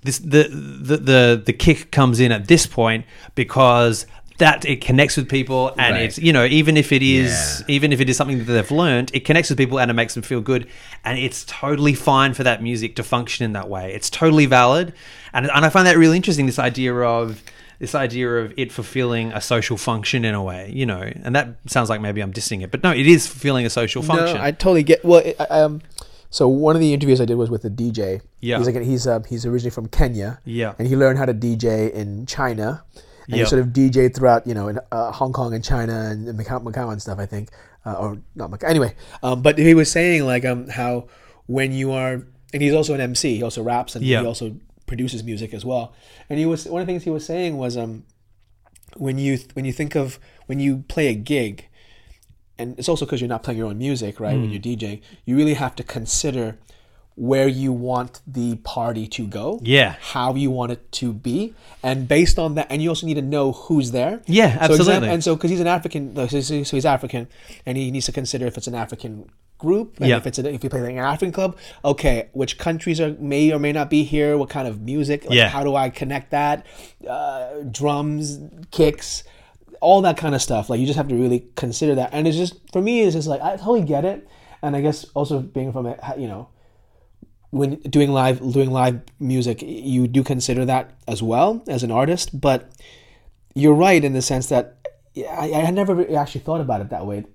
This 0.04 0.20
the 0.20 0.48
the 0.48 0.98
the, 0.98 1.44
the 1.46 1.54
kick 1.54 1.92
comes 1.92 2.20
in 2.20 2.32
at 2.32 2.48
this 2.48 2.66
point 2.66 3.06
because 3.36 4.06
that 4.42 4.66
it 4.66 4.82
connects 4.82 5.16
with 5.18 5.28
people 5.30 5.70
and 5.78 5.94
Right. 5.96 6.02
it's 6.04 6.18
you 6.18 6.34
know 6.34 6.46
even 6.46 6.76
if 6.78 6.92
it 6.92 7.02
is 7.02 7.32
Yeah. 7.68 7.76
even 7.76 7.94
if 7.94 8.00
it 8.02 8.10
is 8.10 8.18
something 8.18 8.38
that 8.40 8.46
they've 8.56 8.72
learned 8.84 9.12
it 9.14 9.24
connects 9.26 9.50
with 9.50 9.58
people 9.58 9.80
and 9.80 9.90
it 9.90 9.94
makes 9.94 10.14
them 10.16 10.24
feel 10.24 10.42
good 10.42 10.68
and 11.06 11.18
it's 11.18 11.44
totally 11.46 11.94
fine 11.94 12.34
for 12.34 12.44
that 12.44 12.62
music 12.62 12.96
to 12.98 13.04
function 13.04 13.46
in 13.46 13.54
that 13.54 13.70
way 13.70 13.94
it's 13.94 14.10
totally 14.10 14.46
valid 14.48 14.94
and, 15.34 15.44
and 15.56 15.66
i 15.66 15.70
find 15.70 15.86
that 15.88 15.98
really 15.98 16.18
interesting 16.18 16.46
this 16.48 16.60
idea 16.60 16.94
of 16.94 17.42
this 17.80 17.96
idea 17.96 18.28
of 18.42 18.54
it 18.58 18.72
fulfilling 18.72 19.32
a 19.34 19.42
social 19.42 19.78
function 19.78 20.26
in 20.26 20.34
a 20.36 20.44
way 20.44 20.70
you 20.74 20.86
know 20.86 21.02
and 21.26 21.36
that 21.36 21.48
sounds 21.68 21.90
like 21.90 22.02
maybe 22.02 22.20
i'm 22.22 22.34
dissing 22.34 22.62
it 22.64 22.70
but 22.72 22.84
no 22.84 22.92
it 22.92 23.08
is 23.08 23.28
fulfilling 23.28 23.66
a 23.66 23.70
social 23.70 24.02
function 24.04 24.38
No, 24.38 24.44
I 24.44 24.52
totally 24.52 24.84
get. 24.84 25.04
Well, 25.06 25.22
I, 25.26 25.36
I, 25.50 25.62
um, 25.62 25.82
so 26.30 26.48
one 26.48 26.76
of 26.78 26.82
the 26.82 26.94
interviews 26.94 27.20
I 27.20 27.26
did 27.26 27.36
was 27.36 27.50
with 27.50 27.66
a 27.66 27.70
DJ. 27.70 28.22
Yeah. 28.40 28.58
he's 28.58 28.68
like 28.70 28.78
he's 28.92 29.06
uh, 29.06 29.20
he's 29.32 29.46
originally 29.46 29.70
from 29.80 29.88
Kenya. 29.90 30.40
Yeah. 30.46 30.74
and 30.80 30.88
he 30.88 30.96
learned 30.96 31.18
how 31.20 31.26
to 31.26 31.34
DJ 31.34 31.92
in 31.92 32.26
China. 32.26 32.84
And 33.28 33.38
Yeah. 33.38 33.44
he 33.44 33.50
sort 33.50 33.62
of 33.62 33.68
DJ 33.70 34.14
throughout, 34.14 34.46
you 34.48 34.54
know, 34.54 34.68
in 34.68 34.80
uh, 34.92 35.12
Hong 35.12 35.32
Kong 35.34 35.54
and 35.54 35.64
China 35.64 36.10
and 36.12 36.28
Macau, 36.40 36.62
Macau 36.64 36.92
and 36.92 37.02
stuff. 37.02 37.20
I 37.20 37.26
think, 37.26 37.50
uh, 37.86 37.94
or 37.94 38.18
not 38.36 38.50
Macau. 38.52 38.68
Anyway, 38.70 38.96
um, 39.24 39.42
but 39.42 39.58
he 39.58 39.74
was 39.74 39.92
saying 39.92 40.26
like 40.26 40.44
um 40.46 40.68
how 40.70 41.08
when 41.48 41.72
you 41.72 41.92
are, 41.92 42.14
and 42.54 42.62
he's 42.62 42.74
also 42.74 42.94
an 42.94 43.02
MC. 43.02 43.38
He 43.38 43.44
also 43.44 43.62
raps 43.64 43.96
and 43.96 44.04
Yeah. 44.06 44.22
he 44.22 44.26
also 44.28 44.56
produces 44.88 45.24
music 45.24 45.54
as 45.54 45.64
well. 45.64 45.94
And 46.30 46.40
he 46.40 46.46
was 46.46 46.66
one 46.66 46.82
of 46.82 46.88
the 46.88 46.92
things 46.94 47.04
he 47.04 47.10
was 47.10 47.26
saying 47.26 47.58
was 47.58 47.78
um 47.78 48.04
when 48.98 49.18
you 49.18 49.40
when 49.54 49.66
you 49.66 49.72
think 49.72 49.96
of 49.96 50.20
when 50.48 50.60
you 50.60 50.84
play 50.90 51.08
a 51.08 51.14
gig 51.16 51.68
and 52.58 52.78
it's 52.78 52.90
also 52.90 53.06
because 53.06 53.22
you're 53.22 53.28
not 53.30 53.42
playing 53.44 53.58
your 53.58 53.68
own 53.68 53.78
music, 53.78 54.20
right? 54.20 54.36
Hmm. 54.36 54.42
When 54.42 54.52
you're 54.52 54.62
DJing, 54.62 55.02
you 55.26 55.36
really 55.38 55.54
have 55.56 55.76
to 55.78 55.84
consider 55.84 56.58
where 57.16 57.48
you 57.48 57.72
want 57.74 58.22
the 58.26 58.56
party 58.58 59.06
to 59.08 59.28
go, 59.28 59.60
Yeah. 59.64 59.96
how 60.00 60.34
you 60.36 60.50
want 60.50 60.72
it 60.72 60.92
to 60.94 61.12
be, 61.14 61.54
and 61.84 62.08
based 62.08 62.40
on 62.40 62.56
that, 62.56 62.68
and 62.70 62.82
you 62.82 62.90
also 62.90 63.06
need 63.06 63.16
to 63.16 63.22
know 63.22 63.52
who's 63.52 63.92
there. 63.92 64.22
Yeah, 64.26 64.52
So 64.68 64.74
exam- 64.74 64.80
absolutely. 64.80 65.10
and 65.10 65.24
so, 65.24 65.36
because 65.36 65.52
he's 65.52 65.60
an 65.60 65.68
African, 65.68 66.16
so 66.16 66.26
he's 66.28 66.48
so 66.48 66.78
he's 66.78 66.86
African, 66.86 67.28
and 67.66 67.78
he 67.78 67.92
needs 67.92 68.06
to 68.08 68.12
consider 68.12 68.46
if 68.48 68.58
it's 68.58 68.68
an 68.68 68.76
African 68.76 69.30
group, 69.58 69.98
and 70.00 70.10
Yeah. 70.10 70.18
if 70.18 70.26
it's 70.26 70.40
a, 70.40 70.52
if 70.52 70.64
you 70.64 70.70
play 70.72 70.82
like 70.82 70.92
an 70.94 70.98
African 71.00 71.32
club, 71.32 71.56
okay, 71.86 72.30
which 72.34 72.58
countries 72.58 73.00
are 73.00 73.16
may 73.20 73.52
or 73.52 73.60
may 73.60 73.72
not 73.74 73.90
be 73.92 74.04
here, 74.04 74.38
what 74.38 74.50
kind 74.50 74.68
of 74.68 74.82
music, 74.82 75.26
like, 75.26 75.36
Yeah. 75.38 75.50
how 75.50 75.64
do 75.64 75.76
I 75.76 75.90
connect 75.90 76.32
that, 76.32 76.66
uh, 77.08 77.50
drums, 77.70 78.40
kicks 78.72 79.24
all 79.82 80.02
that 80.04 80.16
kind 80.18 80.34
of 80.36 80.42
stuff. 80.42 80.70
Like 80.70 80.80
you 80.80 80.86
just 80.86 80.98
have 80.98 81.08
to 81.10 81.16
really 81.16 81.46
consider 81.56 81.96
that. 81.96 82.10
And 82.14 82.28
it's 82.28 82.38
just 82.38 82.54
for 82.72 82.82
me, 82.82 83.02
it's 83.02 83.16
just 83.16 83.28
like 83.28 83.42
I 83.42 83.58
totally 83.58 83.82
get 83.84 84.06
it. 84.06 84.28
And 84.64 84.76
I 84.76 84.82
guess 84.82 85.06
also 85.16 85.40
being 85.40 85.72
from 85.74 85.88
a 85.88 85.96
you 86.18 86.28
know 86.28 86.48
when 87.52 87.76
doing 87.82 88.12
live 88.12 88.40
doing 88.40 88.72
live 88.72 89.02
music, 89.20 89.62
you 89.62 90.08
do 90.08 90.24
consider 90.24 90.66
that 90.66 90.92
as 91.08 91.22
well 91.22 91.64
as 91.68 91.84
an 91.84 91.92
artist. 91.92 92.40
But 92.40 92.72
you're 93.54 93.76
right 93.76 94.04
in 94.04 94.14
the 94.14 94.22
sense 94.22 94.48
that 94.48 94.78
I, 95.18 95.52
I 95.54 95.72
never 95.72 95.94
actually 96.18 96.42
thought 96.42 96.62
about 96.62 96.82
it 96.82 96.90
that 96.90 97.06
way. 97.06 97.26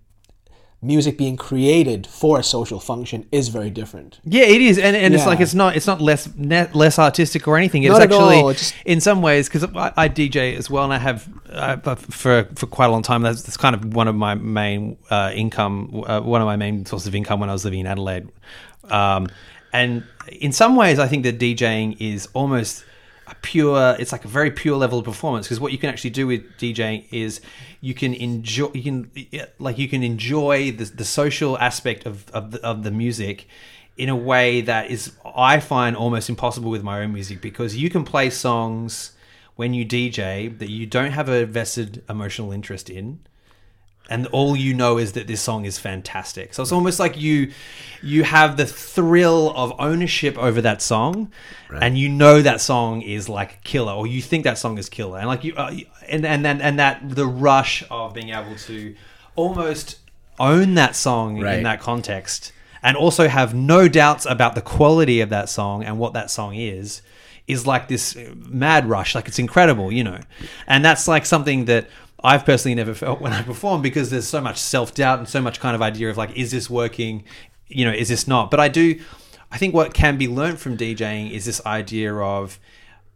Music 0.83 1.17
being 1.19 1.37
created 1.37 2.07
for 2.07 2.39
a 2.39 2.43
social 2.43 2.79
function 2.79 3.27
is 3.33 3.49
very 3.49 3.71
different. 3.71 4.21
Yeah, 4.25 4.43
it 4.45 4.61
is, 4.61 4.79
and, 4.79 4.95
and 4.95 5.15
it's 5.15 5.27
like 5.27 5.41
it's 5.41 5.55
not 5.55 5.75
it's 5.75 5.87
not 5.87 6.01
less 6.01 6.29
less 6.37 6.99
artistic 6.99 7.49
or 7.49 7.57
anything. 7.57 7.83
It's 7.83 7.93
Not 7.93 8.03
at 8.03 8.13
actually 8.13 8.37
all, 8.37 8.51
it's 8.51 8.61
just- 8.71 8.75
in 8.85 9.01
some 9.01 9.21
ways 9.23 9.49
because 9.49 9.65
I, 9.65 9.93
I 9.97 10.09
DJ 10.09 10.55
as 10.57 10.71
well, 10.71 10.85
and 10.85 10.93
I 10.93 10.99
have 10.99 11.29
uh, 11.51 11.95
for 11.97 12.45
for 12.55 12.67
quite 12.67 12.87
a 12.87 12.91
long 12.91 13.03
time. 13.03 13.23
That's, 13.23 13.43
that's 13.43 13.57
kind 13.57 13.75
of 13.75 13.95
one 13.95 14.07
of 14.07 14.15
my 14.15 14.35
main 14.35 14.99
uh, 15.11 15.33
income, 15.35 16.05
uh, 16.07 16.21
one 16.21 16.41
of 16.43 16.47
my 16.47 16.57
main 16.57 16.85
sources 16.87 17.09
of 17.09 17.15
income 17.15 17.41
when 17.41 17.49
I 17.49 17.53
was 17.55 17.65
living 17.65 17.81
in 17.81 17.87
Adelaide. 17.87 18.29
Um, 18.85 19.29
and 19.77 20.05
in 20.29 20.53
some 20.53 20.75
ways, 20.75 20.99
I 20.99 21.07
think 21.07 21.23
that 21.25 21.39
DJing 21.39 21.97
is 22.01 22.29
almost 22.33 22.85
a 23.27 23.35
pure. 23.43 23.95
It's 23.99 24.13
like 24.13 24.25
a 24.25 24.29
very 24.29 24.51
pure 24.51 24.77
level 24.77 24.99
of 24.99 25.05
performance 25.05 25.47
because 25.47 25.61
what 25.61 25.73
you 25.73 25.79
can 25.79 25.91
actually 25.91 26.11
do 26.11 26.27
with 26.27 26.43
DJing 26.59 27.05
is 27.13 27.41
you 27.81 27.93
can 27.93 28.15
enjoy. 28.15 28.71
You 28.73 28.83
can 28.83 29.11
like 29.59 29.79
you 29.79 29.89
can 29.89 30.03
enjoy 30.03 30.73
the, 30.73 30.85
the 30.85 31.05
social 31.05 31.59
aspect 31.59 32.07
of 32.07 32.29
of 32.31 32.53
the, 32.53 32.65
of 32.65 32.85
the 32.85 32.91
music 32.91 33.49
in 33.97 34.09
a 34.09 34.17
way 34.17 34.63
that 34.63 34.91
is 34.91 35.13
I 35.25 35.61
find 35.61 35.95
almost 35.95 36.29
impossible 36.29 36.71
with 36.71 36.83
my 36.83 37.03
own 37.03 37.13
music 37.13 37.41
because 37.41 37.77
you 37.77 37.91
can 37.91 38.05
play 38.05 38.31
songs 38.31 39.13
when 39.57 39.75
you 39.75 39.85
DJ 39.85 40.59
that 40.59 40.71
you 40.71 40.87
don't 40.87 41.13
have 41.13 41.29
a 41.29 41.45
vested 41.47 42.03
emotional 42.09 42.53
interest 42.53 42.89
in 42.89 43.21
and 44.09 44.27
all 44.29 44.55
you 44.57 44.73
know 44.75 44.99
is 44.99 45.13
that 45.13 45.27
this 45.27 45.41
song 45.41 45.65
is 45.65 45.79
fantastic. 45.79 46.55
So 46.55 46.63
it's 46.63 46.73
almost 46.73 46.99
like 47.01 47.17
you 47.21 47.51
you 48.03 48.23
have 48.25 48.57
the 48.57 48.67
thrill 48.67 49.53
of 49.57 49.73
ownership 49.79 50.39
over 50.39 50.61
that 50.63 50.81
song, 50.83 51.31
and 51.83 51.99
you 51.99 52.09
know 52.09 52.41
that 52.43 52.61
song 52.61 53.03
is 53.03 53.29
like 53.29 53.63
killer, 53.65 53.93
or 53.93 54.07
you 54.07 54.23
think 54.23 54.45
that 54.45 54.59
song 54.59 54.79
is 54.79 54.89
killer, 54.89 55.19
and 55.19 55.27
like 55.27 55.43
you 55.45 55.55
uh, 55.57 55.75
and 56.09 56.25
and 56.25 56.45
then 56.45 56.61
and 56.61 56.79
that 56.79 57.01
the 57.09 57.27
rush 57.27 57.83
of 57.91 58.15
being 58.15 58.31
able 58.31 58.55
to 58.57 58.95
almost 59.35 59.99
own 60.39 60.75
that 60.75 60.95
song 60.95 61.41
Right. 61.41 61.59
in 61.59 61.63
that 61.65 61.81
context, 61.81 62.53
and 62.83 62.97
also 62.97 63.27
have 63.29 63.55
no 63.55 63.89
doubts 63.89 64.27
about 64.27 64.55
the 64.55 64.63
quality 64.63 65.21
of 65.21 65.31
that 65.31 65.49
song 65.49 65.83
and 65.85 65.99
what 65.99 66.13
that 66.13 66.31
song 66.31 66.55
is. 66.55 67.03
Is 67.49 67.65
like 67.65 67.87
this 67.87 68.17
mad 68.35 68.89
rush, 68.89 69.15
like 69.15 69.29
it's 69.29 69.39
incredible, 69.39 69.93
you 69.93 70.03
know, 70.03 70.19
and 70.67 70.85
that's 70.85 71.07
like 71.07 71.25
something 71.25 71.67
that 71.67 71.87
I've 72.23 72.45
personally 72.45 72.75
never 72.75 72.95
felt 72.95 73.21
when 73.21 73.33
I 73.33 73.43
perform 73.43 73.83
because 73.83 74.11
there's 74.11 74.27
so 74.27 74.41
much 74.41 74.59
self 74.59 74.95
doubt 74.95 75.19
and 75.19 75.29
so 75.29 75.41
much 75.41 75.61
kind 75.61 75.75
of 75.75 75.83
idea 75.83 76.11
of 76.11 76.17
like, 76.17 76.37
is 76.37 76.51
this 76.51 76.71
working? 76.71 77.25
You 77.69 77.85
know, 77.85 77.93
is 77.93 78.09
this 78.09 78.27
not? 78.27 78.51
But 78.51 78.61
I 78.61 78.69
do, 78.69 78.99
I 79.51 79.59
think 79.59 79.75
what 79.75 79.93
can 79.95 80.17
be 80.17 80.29
learned 80.29 80.59
from 80.59 80.77
DJing 80.77 81.31
is 81.31 81.45
this 81.45 81.65
idea 81.67 82.15
of, 82.15 82.59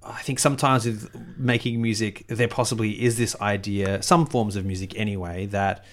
I 0.03 0.21
think 0.23 0.39
sometimes 0.39 0.87
with 0.87 1.11
making 1.39 1.81
music, 1.81 2.27
there 2.29 2.49
possibly 2.49 3.03
is 3.03 3.17
this 3.17 3.39
idea, 3.41 4.03
some 4.03 4.27
forms 4.27 4.57
of 4.57 4.65
music 4.65 4.99
anyway, 4.99 5.47
that 5.47 5.85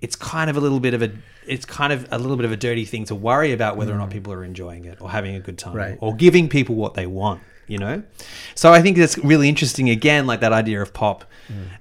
it's 0.00 0.16
kind 0.16 0.48
of 0.48 0.56
a 0.56 0.60
little 0.60 0.80
bit 0.80 0.94
of 0.94 1.02
a, 1.02 1.10
it's 1.46 1.64
kind 1.64 1.92
of 1.92 2.06
a 2.12 2.18
little 2.18 2.36
bit 2.36 2.44
of 2.44 2.52
a 2.52 2.56
dirty 2.56 2.84
thing 2.84 3.04
to 3.06 3.14
worry 3.14 3.52
about 3.52 3.76
whether 3.76 3.92
or 3.92 3.98
not 3.98 4.10
mm. 4.10 4.12
people 4.12 4.32
are 4.32 4.44
enjoying 4.44 4.84
it 4.84 5.00
or 5.00 5.10
having 5.10 5.34
a 5.34 5.40
good 5.40 5.58
time 5.58 5.74
Right. 5.74 5.98
or 6.00 6.14
giving 6.14 6.48
people 6.48 6.76
what 6.76 6.94
they 6.94 7.06
want. 7.06 7.40
You 7.68 7.78
know, 7.78 8.02
so 8.54 8.72
I 8.72 8.82
think 8.82 8.96
that's 8.96 9.18
really 9.18 9.48
interesting. 9.48 9.90
Again, 9.90 10.26
like 10.26 10.40
that 10.40 10.52
idea 10.52 10.82
of 10.82 10.92
pop 10.92 11.24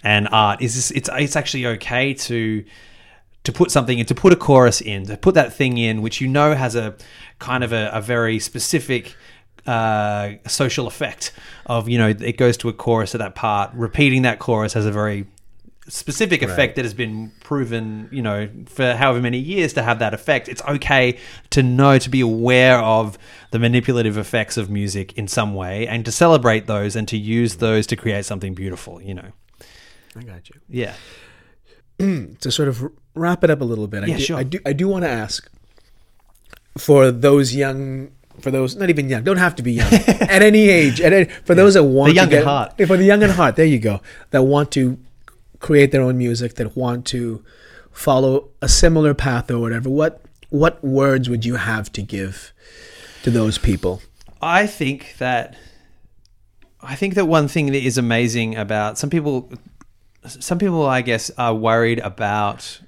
and 0.03 0.27
art 0.31 0.61
is 0.61 0.75
this, 0.75 0.91
it's 0.91 1.09
it's 1.13 1.35
actually 1.35 1.65
okay 1.65 2.13
to 2.13 2.63
to 3.43 3.51
put 3.53 3.71
something 3.71 3.97
in, 3.97 4.05
to 4.05 4.15
put 4.15 4.33
a 4.33 4.35
chorus 4.35 4.81
in, 4.81 5.05
to 5.05 5.15
put 5.15 5.33
that 5.35 5.53
thing 5.53 5.77
in, 5.77 6.01
which 6.01 6.19
you 6.19 6.27
know 6.27 6.53
has 6.53 6.75
a 6.75 6.95
kind 7.39 7.63
of 7.63 7.71
a, 7.71 7.89
a 7.93 8.01
very 8.01 8.39
specific 8.39 9.15
uh, 9.65 10.31
social 10.47 10.88
effect 10.88 11.31
of, 11.65 11.88
you 11.89 11.97
know, 11.97 12.09
it 12.09 12.38
goes 12.38 12.57
to 12.57 12.69
a 12.69 12.73
chorus 12.73 13.15
at 13.15 13.19
that 13.19 13.35
part. 13.35 13.73
Repeating 13.73 14.23
that 14.23 14.39
chorus 14.39 14.73
has 14.73 14.85
a 14.85 14.91
very 14.91 15.27
specific 15.88 16.41
effect 16.41 16.75
that 16.75 16.85
has 16.85 16.93
been 16.93 17.31
proven, 17.41 18.09
you 18.11 18.21
know, 18.21 18.49
for 18.65 18.93
however 18.93 19.21
many 19.21 19.38
years 19.38 19.73
to 19.73 19.83
have 19.83 19.99
that 19.99 20.13
effect. 20.13 20.49
It's 20.49 20.61
okay 20.63 21.17
to 21.51 21.63
know, 21.63 21.97
to 21.97 22.09
be 22.09 22.21
aware 22.21 22.79
of 22.79 23.17
the 23.51 23.59
manipulative 23.59 24.17
effects 24.17 24.57
of 24.57 24.69
music 24.69 25.17
in 25.17 25.27
some 25.27 25.53
way 25.53 25.88
and 25.88 26.03
to 26.05 26.11
celebrate 26.11 26.67
those 26.67 26.95
and 26.95 27.07
to 27.07 27.17
use 27.17 27.57
those 27.57 27.88
to 27.88 27.95
create 27.95 28.25
something 28.25 28.53
beautiful, 28.53 29.01
you 29.01 29.13
know. 29.13 29.31
I 30.15 30.23
got 30.23 30.49
you. 30.49 30.59
Yeah. 30.69 30.93
to 32.39 32.51
sort 32.51 32.67
of 32.67 32.91
wrap 33.15 33.43
it 33.43 33.49
up 33.49 33.61
a 33.61 33.65
little 33.65 33.88
bit, 33.88 34.03
I, 34.03 34.07
Yeah, 34.07 34.17
do, 34.17 34.23
sure. 34.23 34.38
I 34.38 34.43
do 34.43 34.59
I 34.65 34.73
do 34.73 34.88
want 34.88 35.03
to 35.03 35.09
ask 35.09 35.49
for 36.77 37.11
those 37.11 37.55
young 37.55 38.11
for 38.39 38.51
those 38.51 38.75
not 38.75 38.89
even 38.89 39.09
young 39.09 39.23
don't 39.23 39.38
have 39.38 39.55
to 39.55 39.63
be 39.63 39.73
young 39.73 39.91
at 40.07 40.43
any 40.43 40.69
age 40.69 41.01
at 41.01 41.11
any, 41.11 41.25
for 41.25 41.55
those 41.55 41.73
that 41.73 41.83
want 41.83 42.13
young 42.13 42.29
to 42.29 42.35
at 42.35 42.39
get, 42.39 42.45
heart. 42.45 42.77
For 42.77 42.97
the 42.97 43.03
young 43.03 43.23
at 43.23 43.31
heart 43.31 43.55
there 43.55 43.65
you 43.65 43.79
go 43.79 43.99
that 44.29 44.43
want 44.43 44.71
to 44.73 44.99
create 45.59 45.91
their 45.91 46.01
own 46.01 46.17
music 46.17 46.55
that 46.55 46.75
want 46.75 47.05
to 47.05 47.43
follow 47.91 48.49
a 48.61 48.69
similar 48.69 49.13
path 49.13 49.49
or 49.49 49.59
whatever 49.59 49.89
what 49.89 50.21
what 50.49 50.83
words 50.83 51.29
would 51.29 51.43
you 51.43 51.55
have 51.55 51.91
to 51.91 52.01
give 52.01 52.53
to 53.23 53.31
those 53.31 53.57
people 53.57 54.01
I 54.41 54.67
think 54.67 55.15
that 55.17 55.55
I 56.81 56.95
think 56.95 57.15
that 57.15 57.25
one 57.25 57.47
thing 57.47 57.67
that 57.67 57.83
is 57.83 57.97
amazing 57.97 58.55
about 58.55 58.97
some 58.97 59.09
people 59.09 59.51
some 60.27 60.59
people 60.59 60.85
I 60.85 61.01
guess 61.01 61.31
are 61.37 61.53
worried 61.53 61.99
about 61.99 62.79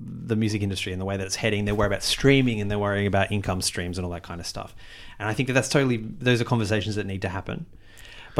the 0.00 0.36
music 0.36 0.62
industry 0.62 0.92
and 0.92 1.00
the 1.00 1.04
way 1.04 1.16
that 1.16 1.26
it's 1.26 1.36
heading. 1.36 1.64
They're 1.64 1.74
worried 1.74 1.88
about 1.88 2.02
streaming 2.02 2.60
and 2.60 2.70
they're 2.70 2.78
worrying 2.78 3.06
about 3.06 3.30
income 3.30 3.60
streams 3.60 3.98
and 3.98 4.04
all 4.04 4.12
that 4.12 4.22
kind 4.22 4.40
of 4.40 4.46
stuff. 4.46 4.74
And 5.18 5.28
I 5.28 5.34
think 5.34 5.46
that 5.48 5.52
that's 5.52 5.68
totally 5.68 5.98
those 5.98 6.40
are 6.40 6.44
conversations 6.44 6.96
that 6.96 7.06
need 7.06 7.22
to 7.22 7.28
happen. 7.28 7.66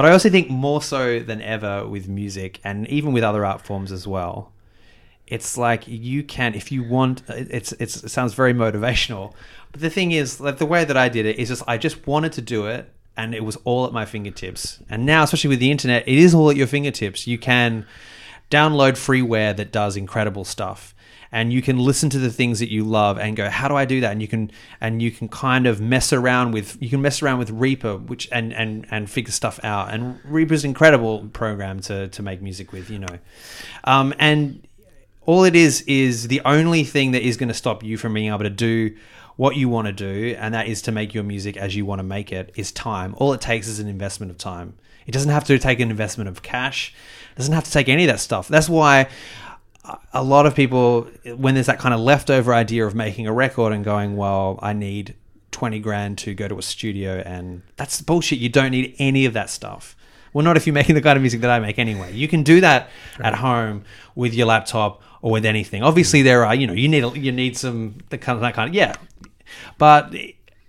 But 0.01 0.09
I 0.09 0.13
also 0.13 0.31
think 0.31 0.49
more 0.49 0.81
so 0.81 1.19
than 1.19 1.43
ever 1.43 1.87
with 1.87 2.09
music 2.09 2.59
and 2.65 2.89
even 2.89 3.13
with 3.13 3.23
other 3.23 3.45
art 3.45 3.61
forms 3.61 3.93
as 3.93 4.07
well. 4.07 4.51
It's 5.27 5.59
like 5.59 5.87
you 5.87 6.23
can 6.23 6.55
if 6.55 6.73
you 6.73 6.83
want 6.83 7.23
it's, 7.29 7.73
it's 7.73 8.03
it 8.03 8.09
sounds 8.09 8.33
very 8.33 8.55
motivational. 8.55 9.35
But 9.73 9.83
the 9.83 9.91
thing 9.91 10.13
is 10.13 10.41
like 10.41 10.57
the 10.57 10.65
way 10.65 10.87
that 10.87 10.97
I 10.97 11.11
did 11.11 11.27
it 11.27 11.39
is 11.39 11.51
just 11.51 11.63
I 11.67 11.77
just 11.77 12.07
wanted 12.07 12.33
to 12.33 12.41
do 12.41 12.65
it 12.65 12.91
and 13.15 13.35
it 13.35 13.45
was 13.45 13.57
all 13.65 13.85
at 13.85 13.93
my 13.93 14.07
fingertips. 14.07 14.83
And 14.89 15.05
now 15.05 15.23
especially 15.23 15.51
with 15.51 15.61
the 15.61 15.71
internet, 15.71 16.09
it 16.09 16.17
is 16.17 16.33
all 16.33 16.49
at 16.49 16.57
your 16.57 16.67
fingertips. 16.67 17.27
You 17.27 17.37
can 17.37 17.87
download 18.51 18.93
freeware 18.93 19.55
that 19.55 19.71
does 19.71 19.99
incredible 19.99 20.47
stuff. 20.47 20.95
And 21.33 21.53
you 21.53 21.63
can 21.63 21.79
listen 21.79 22.11
to 22.11 22.19
the 22.19 22.31
things 22.31 22.59
that 22.59 22.71
you 22.71 22.85
love 22.85 23.19
and 23.19 23.37
go 23.37 23.49
how 23.49 23.69
do 23.69 23.77
i 23.77 23.85
do 23.85 24.01
that? 24.01 24.13
And 24.13 24.23
you 24.23 24.29
can 24.29 24.51
and 24.81 25.01
you 25.03 25.11
can 25.11 25.29
kind 25.29 25.67
of 25.67 25.81
mess 25.81 26.13
around 26.13 26.53
with 26.53 26.81
you 26.81 26.89
can 26.89 27.03
mess 27.03 27.23
around 27.23 27.39
with 27.39 27.51
reaper 27.51 27.97
which 27.97 28.29
and 28.33 28.53
and 28.53 28.87
and 28.91 29.11
figure 29.11 29.33
stuff 29.33 29.61
out. 29.63 29.93
And 29.93 30.19
reaper's 30.25 30.65
an 30.65 30.71
incredible 30.71 31.29
program 31.33 31.81
to 31.81 32.09
to 32.09 32.23
make 32.23 32.43
music 32.43 32.73
with 32.73 32.91
you 32.91 32.99
know. 32.99 33.19
Um, 33.85 34.15
and 34.19 34.67
all 35.27 35.45
it 35.45 35.55
is 35.55 35.83
is 35.83 36.29
the 36.29 36.41
only 36.45 36.85
thing 36.85 37.13
that 37.13 37.23
is 37.23 37.37
going 37.37 37.49
to 37.49 37.55
stop 37.55 37.83
you 37.83 37.97
from 37.97 38.15
being 38.15 38.29
able 38.29 38.39
to 38.39 38.51
do 38.51 38.97
what 39.37 39.57
you 39.57 39.69
want 39.69 39.87
to 39.87 39.93
do 39.93 40.35
and 40.39 40.53
that 40.53 40.67
is 40.67 40.83
to 40.83 40.93
make 40.93 41.15
your 41.15 41.25
music 41.25 41.57
as 41.57 41.75
you 41.75 41.87
want 41.87 41.99
to 41.99 42.03
make 42.03 42.33
it 42.33 42.53
is 42.57 42.73
time. 42.73 43.15
All 43.19 43.33
it 43.33 43.41
takes 43.41 43.69
is 43.69 43.79
an 43.79 43.89
investment 43.89 44.31
of 44.31 44.39
time. 44.39 44.75
It 45.07 45.13
doesn't 45.13 45.31
have 45.31 45.45
to 45.45 45.59
take 45.59 45.81
an 45.81 45.91
investment 45.91 46.29
of 46.29 46.43
cash. 46.43 46.95
It 47.33 47.39
doesn't 47.39 47.55
have 47.55 47.65
to 47.65 47.71
take 47.71 47.89
any 47.89 48.05
of 48.05 48.09
that 48.09 48.21
stuff. 48.21 48.49
That's 48.49 48.69
why 48.69 49.09
a 50.13 50.23
lot 50.23 50.47
of 50.47 50.55
people 50.55 51.09
when 51.37 51.55
there's 51.55 51.67
that 51.67 51.79
kind 51.79 51.95
of 51.95 52.01
leftover 52.01 52.53
idea 52.55 52.87
of 52.87 52.95
making 52.95 53.27
a 53.27 53.33
record 53.33 53.73
and 53.73 53.83
going 53.85 54.17
well 54.17 54.59
i 54.63 54.73
need 54.73 55.15
20 55.51 55.79
grand 55.81 56.19
to 56.19 56.35
go 56.35 56.49
to 56.49 56.59
a 56.59 56.63
studio 56.63 57.23
and 57.27 57.63
that's 57.77 58.01
bullshit. 58.01 58.39
You 58.39 58.49
don't 58.49 58.71
need 58.71 58.95
any 58.99 59.25
of 59.25 59.33
that 59.35 59.51
stuff. 59.51 59.97
Well 60.33 60.45
not 60.45 60.57
if 60.57 60.67
you're 60.67 60.75
making 60.75 60.95
the 60.99 61.03
kind 61.03 61.17
of 61.17 61.23
music 61.23 61.41
that 61.41 61.51
i 61.51 61.59
make 61.59 61.79
anyway. 61.79 62.13
You 62.15 62.29
can 62.29 62.43
do 62.43 62.61
that 62.61 62.89
at 63.19 63.35
home 63.35 63.85
with 64.15 64.35
your 64.35 64.47
laptop 64.47 65.03
or 65.23 65.33
with 65.33 65.45
anything. 65.45 65.83
Obviously 65.83 66.23
there 66.23 66.45
are 66.45 66.55
you 66.55 66.67
know 66.67 66.73
you 66.73 66.89
need 66.89 67.05
a- 67.05 67.19
you 67.19 67.33
need 67.33 67.57
some 67.57 67.99
the 68.11 68.19
kind 68.19 68.37
of 68.37 68.43
that 68.43 68.55
kind 68.55 68.69
of 68.69 68.75
yeah. 68.75 68.95
But 69.79 70.15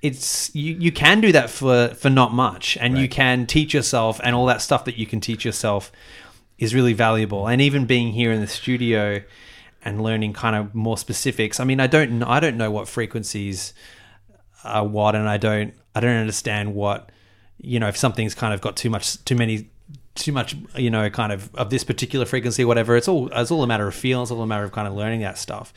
it's 0.01 0.53
you, 0.55 0.73
you 0.73 0.91
can 0.91 1.21
do 1.21 1.31
that 1.31 1.49
for 1.49 1.89
for 1.89 2.09
not 2.09 2.33
much 2.33 2.75
and 2.81 2.97
you 2.97 3.07
can 3.07 3.45
teach 3.45 3.73
yourself 3.73 4.19
and 4.23 4.35
all 4.35 4.47
that 4.47 4.61
stuff 4.61 4.85
that 4.85 4.97
you 4.97 5.05
can 5.05 5.19
teach 5.21 5.45
yourself 5.45 5.91
is 6.61 6.73
really 6.75 6.93
valuable 6.93 7.47
and 7.47 7.59
even 7.59 7.85
being 7.85 8.13
here 8.13 8.31
in 8.31 8.39
the 8.39 8.47
studio 8.47 9.21
and 9.83 10.01
learning 10.01 10.31
kind 10.31 10.55
of 10.55 10.73
more 10.73 10.97
specifics 10.97 11.59
i 11.59 11.63
mean 11.65 11.81
i 11.81 11.87
don't 11.87 12.23
i 12.23 12.39
don't 12.39 12.55
know 12.55 12.71
what 12.71 12.87
frequencies 12.87 13.73
are 14.63 14.85
what 14.87 15.15
and 15.15 15.27
i 15.27 15.37
don't 15.37 15.73
i 15.95 15.99
don't 15.99 16.15
understand 16.15 16.73
what 16.73 17.09
you 17.57 17.79
know 17.79 17.87
if 17.87 17.97
something's 17.97 18.35
kind 18.35 18.53
of 18.53 18.61
got 18.61 18.77
too 18.77 18.91
much 18.91 19.23
too 19.25 19.35
many 19.35 19.67
too 20.13 20.31
much 20.31 20.55
you 20.75 20.91
know 20.91 21.09
kind 21.09 21.33
of 21.33 21.53
of 21.55 21.71
this 21.71 21.83
particular 21.83 22.25
frequency 22.25 22.63
whatever 22.63 22.95
it's 22.95 23.07
all 23.07 23.27
it's 23.33 23.49
all 23.49 23.63
a 23.63 23.67
matter 23.67 23.87
of 23.87 23.95
feel 23.95 24.21
it's 24.21 24.29
all 24.29 24.41
a 24.41 24.47
matter 24.47 24.63
of 24.63 24.71
kind 24.71 24.87
of 24.87 24.93
learning 24.93 25.21
that 25.21 25.37
stuff 25.37 25.73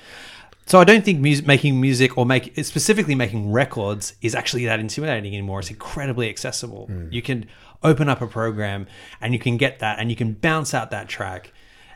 so 0.66 0.80
I 0.80 0.84
don't 0.84 1.04
think 1.04 1.20
music, 1.20 1.46
making 1.46 1.80
music 1.80 2.16
or 2.16 2.24
make 2.24 2.52
specifically 2.64 3.14
making 3.14 3.52
records 3.52 4.14
is 4.22 4.34
actually 4.34 4.64
that 4.64 4.80
intimidating 4.80 5.34
anymore. 5.34 5.60
It's 5.60 5.70
incredibly 5.70 6.30
accessible. 6.30 6.88
Mm. 6.90 7.12
You 7.12 7.20
can 7.20 7.46
open 7.84 8.08
up 8.08 8.20
a 8.20 8.26
program 8.26 8.86
and 9.20 9.32
you 9.32 9.38
can 9.38 9.56
get 9.56 9.78
that 9.78 9.98
and 9.98 10.10
you 10.10 10.16
can 10.16 10.32
bounce 10.32 10.74
out 10.74 10.90
that 10.90 11.08
track 11.08 11.52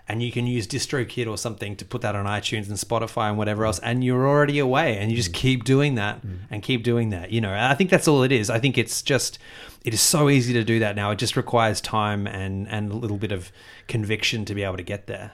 and 0.07 0.23
you 0.23 0.33
can 0.33 0.47
use 0.47 0.67
DistroKid 0.67 1.29
or 1.29 1.37
something 1.37 1.77
to 1.77 1.85
put 1.85 2.01
that 2.01 2.15
on 2.15 2.25
iTunes 2.25 2.69
and 2.69 2.77
Spotify 2.77 3.29
and 3.29 3.37
whatever 3.37 3.65
else 3.65 3.79
and 3.81 4.03
you're 4.03 4.27
already 4.27 4.59
away 4.59 4.97
and 4.99 5.11
you 5.11 5.17
just 5.17 5.33
mm. 5.33 5.35
keep 5.35 5.65
doing 5.65 5.97
that 5.97 6.25
mm. 6.25 6.39
and 6.51 6.63
keep 6.63 6.83
doing 6.83 7.11
that. 7.11 7.31
You 7.31 7.41
know, 7.41 7.55
I 7.55 7.75
think 7.75 7.91
that's 7.91 8.09
all 8.09 8.23
it 8.23 8.33
is. 8.33 8.49
I 8.51 8.59
think 8.59 8.79
it's 8.79 9.03
just 9.03 9.39
it 9.85 9.93
is 9.95 10.01
so 10.01 10.29
easy 10.29 10.53
to 10.55 10.65
do 10.65 10.79
that 10.79 10.97
now. 10.97 11.11
It 11.11 11.19
just 11.19 11.37
requires 11.37 11.81
time 11.81 12.27
and 12.27 12.69
and 12.69 12.91
a 12.91 12.97
little 12.97 13.19
bit 13.19 13.33
of 13.33 13.53
conviction 13.87 14.45
to 14.47 14.55
be 14.55 14.63
able 14.63 14.77
to 14.77 14.83
get 14.83 15.07
there. 15.07 15.33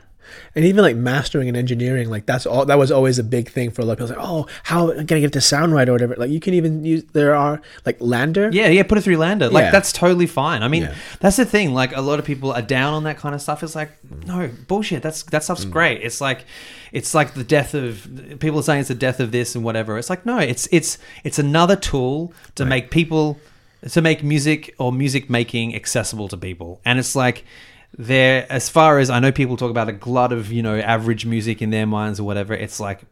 And 0.54 0.64
even 0.64 0.82
like 0.82 0.96
mastering 0.96 1.48
and 1.48 1.56
engineering 1.56 2.08
like 2.10 2.26
that's 2.26 2.46
all 2.46 2.64
that 2.66 2.78
was 2.78 2.90
always 2.90 3.18
a 3.18 3.24
big 3.24 3.48
thing 3.50 3.70
for 3.70 3.82
a 3.82 3.84
lot 3.84 4.00
of 4.00 4.08
people 4.08 4.16
like 4.22 4.28
oh 4.28 4.46
how 4.64 4.90
am 4.90 5.00
I 5.00 5.02
gonna 5.04 5.20
get 5.20 5.32
to 5.34 5.40
sound 5.40 5.74
right 5.74 5.88
or 5.88 5.92
whatever 5.92 6.14
like 6.16 6.30
you 6.30 6.40
can 6.40 6.54
even 6.54 6.84
use 6.84 7.04
there 7.12 7.34
are 7.34 7.60
like 7.86 7.98
LANDR 7.98 8.52
Yeah, 8.52 8.68
yeah, 8.68 8.82
put 8.82 8.98
it 8.98 9.02
through 9.02 9.16
LANDR. 9.16 9.50
Like 9.50 9.64
Yeah. 9.64 9.70
that's 9.70 9.92
totally 9.92 10.26
fine. 10.26 10.62
I 10.62 10.68
mean, 10.68 10.84
Yeah. 10.84 10.94
that's 11.20 11.36
the 11.36 11.44
thing. 11.44 11.74
Like 11.74 11.96
a 11.96 12.00
lot 12.00 12.18
of 12.18 12.24
people 12.24 12.52
are 12.52 12.62
down 12.62 12.94
on 12.94 13.04
that 13.04 13.18
kind 13.18 13.34
of 13.34 13.40
stuff. 13.40 13.62
It's 13.62 13.74
like, 13.74 13.90
no, 14.26 14.50
bullshit. 14.68 15.02
That's 15.02 15.22
that 15.24 15.42
Mm. 15.42 15.44
stuff's 15.44 15.64
great. 15.64 16.02
It's 16.02 16.20
like 16.20 16.44
it's 16.92 17.14
like 17.14 17.34
the 17.34 17.42
death 17.44 17.74
of 17.74 18.06
people 18.38 18.60
are 18.60 18.62
saying 18.62 18.80
it's 18.80 18.88
the 18.88 18.94
death 18.94 19.18
of 19.20 19.32
this 19.32 19.54
and 19.54 19.64
whatever. 19.64 19.98
It's 19.98 20.08
like, 20.10 20.24
no, 20.24 20.38
it's 20.38 20.68
it's 20.70 20.98
it's 21.24 21.38
another 21.38 21.76
tool 21.76 22.32
to 22.54 22.64
make 22.64 22.90
people 22.90 23.38
to 23.90 24.00
make 24.00 24.22
music 24.22 24.74
or 24.78 24.92
music 24.92 25.28
making 25.28 25.74
accessible 25.74 26.28
to 26.28 26.36
people. 26.36 26.80
And 26.84 26.98
it's 26.98 27.14
like 27.14 27.44
there 27.96 28.46
as 28.50 28.68
far 28.68 28.98
as 28.98 29.10
I 29.10 29.20
know 29.20 29.32
people 29.32 29.56
talk 29.56 29.70
about 29.70 29.88
a 29.88 29.92
glut 29.92 30.32
of, 30.32 30.52
you 30.52 30.62
know, 30.62 30.78
average 30.78 31.26
music 31.26 31.62
in 31.62 31.70
their 31.70 31.86
minds 31.86 32.18
or 32.18 32.24
whatever, 32.24 32.54
it's 32.54 32.80
like 32.80 33.02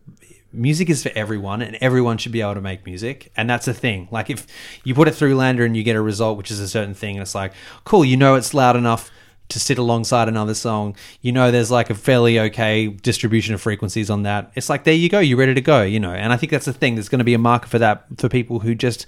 music 0.53 0.91
is 0.91 1.03
for 1.03 1.11
everyone 1.15 1.63
and 1.63 1.77
everyone 1.81 2.19
should 2.19 2.33
be 2.33 2.41
able 2.41 2.55
to 2.55 2.61
make 2.61 2.85
music. 2.85 3.33
And 3.37 3.49
that's 3.49 3.67
the 3.67 3.75
thing. 3.75 4.09
Like 4.11 4.29
if 4.29 4.47
you 4.85 4.95
put 4.95 5.09
it 5.09 5.15
through 5.15 5.37
LANDR 5.37 5.65
and 5.65 5.77
you 5.77 5.83
get 5.83 5.97
a 5.97 6.03
result 6.03 6.37
which 6.37 6.51
is 6.51 6.61
a 6.61 6.69
certain 6.69 6.95
thing 6.95 7.17
and 7.17 7.23
it's 7.23 7.35
like 7.35 7.53
cool 7.85 8.05
you 8.05 8.17
know 8.17 8.35
it's 8.35 8.53
loud 8.53 8.77
enough 8.77 9.11
to 9.49 9.61
sit 9.61 9.79
alongside 9.79 10.29
another 10.29 10.55
song. 10.55 10.97
You 11.21 11.33
know 11.33 11.51
there's 11.51 11.71
like 11.71 11.91
a 11.91 11.95
fairly 11.95 12.39
okay 12.41 12.89
distribution 12.89 13.55
of 13.55 13.61
frequencies 13.61 14.11
on 14.11 14.25
that. 14.25 14.53
It's 14.55 14.69
like 14.69 14.85
there 14.85 14.95
you 14.95 15.09
go 15.09 15.21
you're 15.21 15.39
ready 15.39 15.55
to 15.55 15.61
go 15.61 15.83
you 15.83 16.01
know. 16.01 16.13
And 16.13 16.33
i 16.33 16.37
think 16.37 16.51
that's 16.51 16.67
the 16.67 16.73
thing. 16.73 16.97
There's 16.97 17.09
going 17.09 17.21
to 17.21 17.25
be 17.25 17.35
a 17.35 17.39
market 17.39 17.69
for 17.69 17.79
that 17.79 18.07
for 18.19 18.29
people 18.29 18.61
who 18.61 18.75
just 18.75 19.07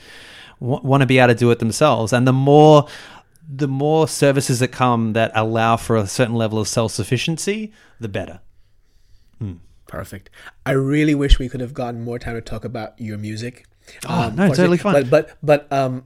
w- 0.61 0.81
want 0.83 1.03
to 1.03 1.07
be 1.07 1.19
able 1.19 1.35
to 1.35 1.39
do 1.39 1.51
it 1.51 1.59
themselves. 1.59 2.13
And 2.13 2.27
the 2.27 2.33
more 2.33 2.87
the 3.49 3.69
more 3.69 4.09
services 4.09 4.59
that 4.61 4.69
come 4.69 5.13
that 5.13 5.31
allow 5.35 5.77
for 5.77 5.97
a 5.97 6.07
certain 6.07 6.35
level 6.35 6.59
of 6.59 6.67
self-sufficiency 6.69 7.73
the 8.01 8.09
better. 8.09 8.41
Hmm. 9.39 9.55
Perfect. 9.87 10.31
I 10.65 10.73
really 10.73 11.15
wish 11.15 11.39
we 11.39 11.49
could 11.49 11.61
have 11.61 11.75
gotten 11.75 12.03
more 12.03 12.19
time 12.19 12.35
to 12.35 12.41
talk 12.41 12.65
about 12.65 12.99
your 13.01 13.19
music. 13.19 13.67
Oh, 14.09 14.09
no, 14.35 14.45
unfortunately- 14.45 14.57
totally 14.57 14.79
fine. 14.79 14.93
but 14.95 15.11
but 15.11 15.37
but 15.43 15.73
um 15.73 16.05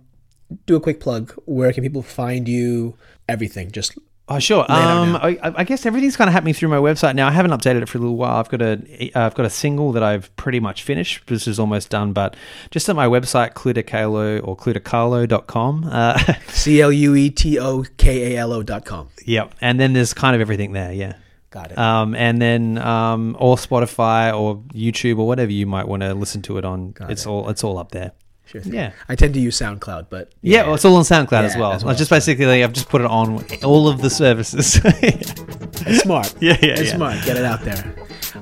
do 0.66 0.76
a 0.76 0.80
quick 0.80 0.98
plug. 1.00 1.32
Where 1.46 1.72
can 1.72 1.82
people 1.84 2.02
find 2.02 2.48
you? 2.48 2.96
Everything. 3.28 3.70
Just 3.70 3.96
Oh 4.30 4.38
sure. 4.38 4.66
Lay 4.68 4.76
it 4.76 4.80
out 4.82 5.08
Um. 5.08 5.16
I, 5.16 5.38
I 5.42 5.64
guess 5.64 5.86
everything's 5.86 6.16
kind 6.16 6.28
of 6.28 6.34
happening 6.34 6.52
through 6.54 6.68
my 6.68 6.76
website 6.76 7.14
now. 7.14 7.28
I 7.28 7.30
haven't 7.30 7.52
updated 7.52 7.82
it 7.82 7.88
for 7.88 7.96
a 7.98 8.00
little 8.00 8.16
while. 8.16 8.36
I've 8.36 8.48
got 8.50 8.60
a 8.60 9.10
uh, 9.14 9.26
I've 9.26 9.34
got 9.34 9.46
a 9.46 9.50
single 9.50 9.92
that 9.92 10.02
I've 10.02 10.34
pretty 10.36 10.60
much 10.60 10.82
finished. 10.82 11.26
This 11.28 11.46
is 11.48 11.58
almost 11.58 11.88
done, 11.90 12.12
but 12.12 12.36
just 12.70 12.88
at 12.88 12.96
my 12.96 13.06
website, 13.06 13.54
cluetokalo 13.54 14.46
or 14.46 14.56
cluetokalo.com. 14.56 15.84
Uh, 15.90 16.18
E 16.28 16.34
c-l-u-e-t-o-k-a-l-o 16.52 18.62
dot 18.62 18.84
com 18.84 19.08
yep. 19.24 19.54
And 19.60 19.78
then 19.80 19.92
there's 19.92 20.12
kind 20.14 20.34
of 20.34 20.40
everything 20.40 20.72
there. 20.72 20.92
Yeah. 20.92 21.14
got 21.50 21.72
it 21.72 21.78
Um, 21.78 22.14
and 22.14 22.40
then 22.42 22.78
um, 22.78 23.36
or 23.38 23.56
Spotify 23.56 24.36
or 24.38 24.56
YouTube 24.74 25.18
or 25.18 25.26
whatever 25.26 25.52
you 25.52 25.66
might 25.66 25.88
want 25.88 26.02
to 26.02 26.14
listen 26.14 26.42
to 26.42 26.58
it 26.58 26.64
on. 26.64 26.92
Got 26.92 27.10
it's 27.10 27.24
it. 27.24 27.28
all 27.28 27.48
it's 27.48 27.64
all 27.64 27.78
up 27.78 27.92
there. 27.92 28.12
Sure 28.48 28.60
thing. 28.62 28.72
Yeah. 28.74 28.92
i 29.08 29.14
tend 29.14 29.34
to 29.34 29.40
use 29.40 29.58
soundcloud 29.58 30.06
but 30.08 30.32
Yeah, 30.40 30.64
well, 30.64 30.74
it's 30.76 30.84
all 30.84 30.96
on 30.96 31.02
SoundCloud 31.02 31.42
as 31.44 31.56
well. 31.56 31.72
as 31.72 31.84
well. 31.84 31.94
just 31.94 32.08
basically 32.10 32.64
I've 32.64 32.72
just 32.72 32.88
put 32.88 33.02
it 33.02 33.06
on 33.06 33.44
all 33.62 33.88
of 33.88 34.00
the 34.00 34.08
services. 34.10 34.80
it's 34.84 36.02
smart 36.02 36.34
Yeah, 36.40 36.56
yeah, 36.62 36.70
it's 36.72 36.90
yeah. 36.90 36.96
smart 36.96 37.24
get 37.26 37.36
it 37.36 37.44
out 37.44 37.60
there 37.62 37.94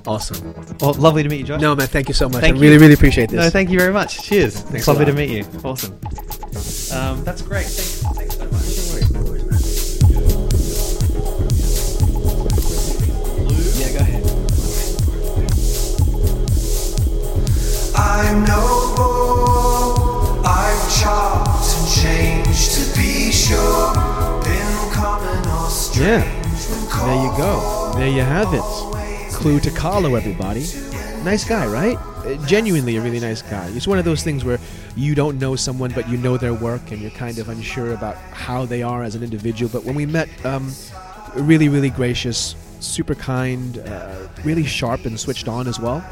awesome 0.07 0.55
well, 0.81 0.95
lovely 0.95 1.23
to 1.23 1.29
meet 1.29 1.39
you, 1.41 1.45
Josh. 1.45 1.61
no 1.61 1.75
man 1.75 1.87
thank 1.89 2.07
you 2.09 2.15
so 2.15 2.29
much 2.29 2.41
Thank 2.41 2.55
i 2.55 2.57
you. 2.57 2.63
really 2.63 2.79
really 2.79 2.95
appreciate 2.95 3.31
this 3.31 3.39
No, 3.41 3.51
thank 3.51 3.71
you 3.71 3.79
very 3.79 3.93
much. 3.93 4.23
Cheers. 4.23 4.61
Thanks 4.61 4.75
it's 4.79 4.89
lovely 4.89 5.07
to 5.07 5.13
meet 5.13 5.31
you. 5.31 5.45
Awesome. 5.65 5.93
Um, 6.93 7.25
that's 7.25 7.43
great. 7.43 7.67
Thanks, 7.67 8.03
thanks 8.17 8.36
There 27.17 27.25
you 27.25 27.37
go. 27.39 27.93
There 27.95 28.09
you 28.09 28.21
have 28.21 28.53
it. 28.53 29.33
Clue 29.33 29.59
to 29.61 29.71
Kalo, 29.71 30.17
everybody. 30.17 30.67
Nice 31.25 31.49
guy, 31.49 31.67
right? 31.67 31.97
Uh, 31.97 32.37
Genuinely 32.47 32.97
a 32.97 33.01
really 33.01 33.21
nice 33.21 33.41
guy. 33.41 33.69
It's 33.69 33.87
one 33.87 33.99
of 33.99 34.05
those 34.05 34.23
things 34.23 34.45
where 34.45 34.59
you 34.97 35.15
don't 35.15 35.39
know 35.39 35.57
someone, 35.57 35.93
but 35.93 36.07
you 36.11 36.19
know 36.19 36.37
their 36.37 36.53
work, 36.53 36.91
and 36.91 37.01
you're 37.01 37.11
kind 37.13 37.39
of 37.39 37.49
unsure 37.49 37.95
about 37.95 38.17
how 38.17 38.67
they 38.67 38.83
are 38.83 39.03
as 39.03 39.15
an 39.15 39.23
individual. 39.23 39.71
But 39.73 39.83
when 39.85 39.95
we 39.95 40.05
met, 40.05 40.29
um, 40.45 40.71
really, 41.37 41.71
really 41.71 41.89
gracious, 41.89 42.55
super 42.81 43.15
kind, 43.15 43.79
uh, 43.79 44.29
really 44.45 44.65
sharp 44.65 45.07
and 45.07 45.19
switched 45.19 45.49
on 45.49 45.69
as 45.69 45.81
well. 45.81 46.07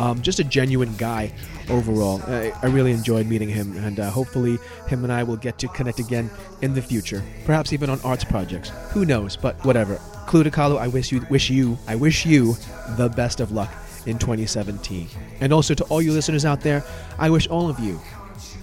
Um, 0.00 0.22
just 0.22 0.38
a 0.38 0.44
genuine 0.44 0.96
guy 0.96 1.30
overall. 1.68 2.22
I, 2.26 2.54
I 2.62 2.68
really 2.68 2.92
enjoyed 2.92 3.26
meeting 3.26 3.50
him, 3.50 3.76
and 3.84 4.00
uh, 4.00 4.08
hopefully, 4.08 4.58
him 4.86 5.04
and 5.04 5.12
I 5.12 5.24
will 5.24 5.36
get 5.36 5.58
to 5.58 5.68
connect 5.68 5.98
again 5.98 6.30
in 6.62 6.72
the 6.72 6.80
future. 6.80 7.22
Perhaps 7.44 7.74
even 7.74 7.90
on 7.90 8.00
arts 8.00 8.24
projects. 8.24 8.70
Who 8.92 9.04
knows? 9.04 9.36
But 9.36 9.62
whatever. 9.62 10.00
Kalo, 10.28 10.76
I 10.76 10.88
wish 10.88 11.10
you, 11.10 11.24
wish 11.30 11.48
you, 11.48 11.78
I 11.86 11.94
wish 11.94 12.26
you 12.26 12.54
the 12.96 13.08
best 13.08 13.40
of 13.40 13.50
luck 13.50 13.72
in 14.04 14.18
2017. 14.18 15.08
And 15.40 15.52
also 15.54 15.72
to 15.74 15.84
all 15.84 16.02
you 16.02 16.12
listeners 16.12 16.44
out 16.44 16.60
there, 16.60 16.84
I 17.18 17.30
wish 17.30 17.48
all 17.48 17.70
of 17.70 17.78
you 17.78 17.98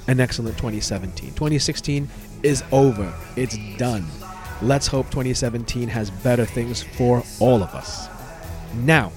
an 0.08 0.20
excellent 0.20 0.58
2017. 0.58 1.30
2016 1.32 2.08
is 2.44 2.64
over. 2.72 3.12
It's 3.36 3.58
done. 3.78 4.06
Let's 4.62 4.86
hope 4.86 5.08
2017 5.08 5.88
has 5.90 6.12
better 6.12 6.46
things 6.46 6.84
for 6.84 7.24
all 7.40 7.64
of 7.64 7.74
us. 7.74 8.10
Now, 8.76 9.12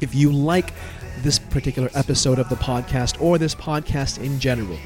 if 0.00 0.14
you 0.14 0.30
like 0.30 0.72
this 1.22 1.40
particular 1.40 1.90
episode 1.94 2.38
of 2.38 2.48
the 2.48 2.56
podcast 2.56 3.20
or 3.20 3.36
this 3.36 3.54
podcast 3.54 4.22
in 4.22 4.38
general, 4.38 4.78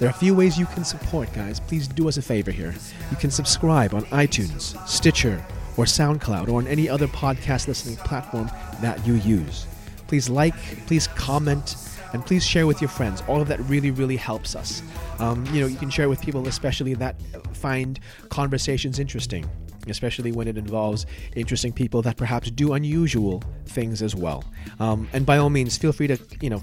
there 0.00 0.08
are 0.08 0.10
a 0.10 0.14
few 0.14 0.34
ways 0.34 0.58
you 0.58 0.66
can 0.66 0.84
support, 0.84 1.32
guys. 1.32 1.60
Please 1.60 1.86
do 1.86 2.08
us 2.08 2.16
a 2.16 2.22
favor 2.22 2.50
here. 2.50 2.74
You 3.12 3.16
can 3.16 3.30
subscribe 3.30 3.94
on 3.94 4.02
iTunes, 4.06 4.76
Stitcher, 4.88 5.42
or 5.76 5.84
SoundCloud, 5.84 6.48
or 6.48 6.58
on 6.58 6.66
any 6.66 6.88
other 6.88 7.06
podcast 7.06 7.68
listening 7.68 7.96
platform 7.96 8.50
that 8.80 9.06
you 9.06 9.14
use. 9.14 9.66
Please 10.06 10.28
like, 10.28 10.54
please 10.86 11.06
comment, 11.08 11.76
and 12.12 12.24
please 12.24 12.46
share 12.46 12.66
with 12.66 12.80
your 12.80 12.88
friends. 12.88 13.22
All 13.28 13.40
of 13.40 13.48
that 13.48 13.60
really, 13.68 13.90
really 13.90 14.16
helps 14.16 14.54
us. 14.54 14.82
Um, 15.18 15.44
you 15.46 15.60
know, 15.60 15.66
you 15.66 15.76
can 15.76 15.90
share 15.90 16.08
with 16.08 16.20
people, 16.20 16.46
especially 16.48 16.94
that 16.94 17.16
find 17.52 17.98
conversations 18.28 18.98
interesting, 18.98 19.44
especially 19.88 20.32
when 20.32 20.48
it 20.48 20.56
involves 20.56 21.06
interesting 21.34 21.72
people 21.72 22.02
that 22.02 22.16
perhaps 22.16 22.50
do 22.50 22.74
unusual 22.74 23.42
things 23.66 24.02
as 24.02 24.14
well. 24.14 24.44
Um, 24.78 25.08
and 25.12 25.26
by 25.26 25.38
all 25.38 25.50
means, 25.50 25.76
feel 25.76 25.92
free 25.92 26.06
to, 26.06 26.18
you 26.40 26.50
know, 26.50 26.62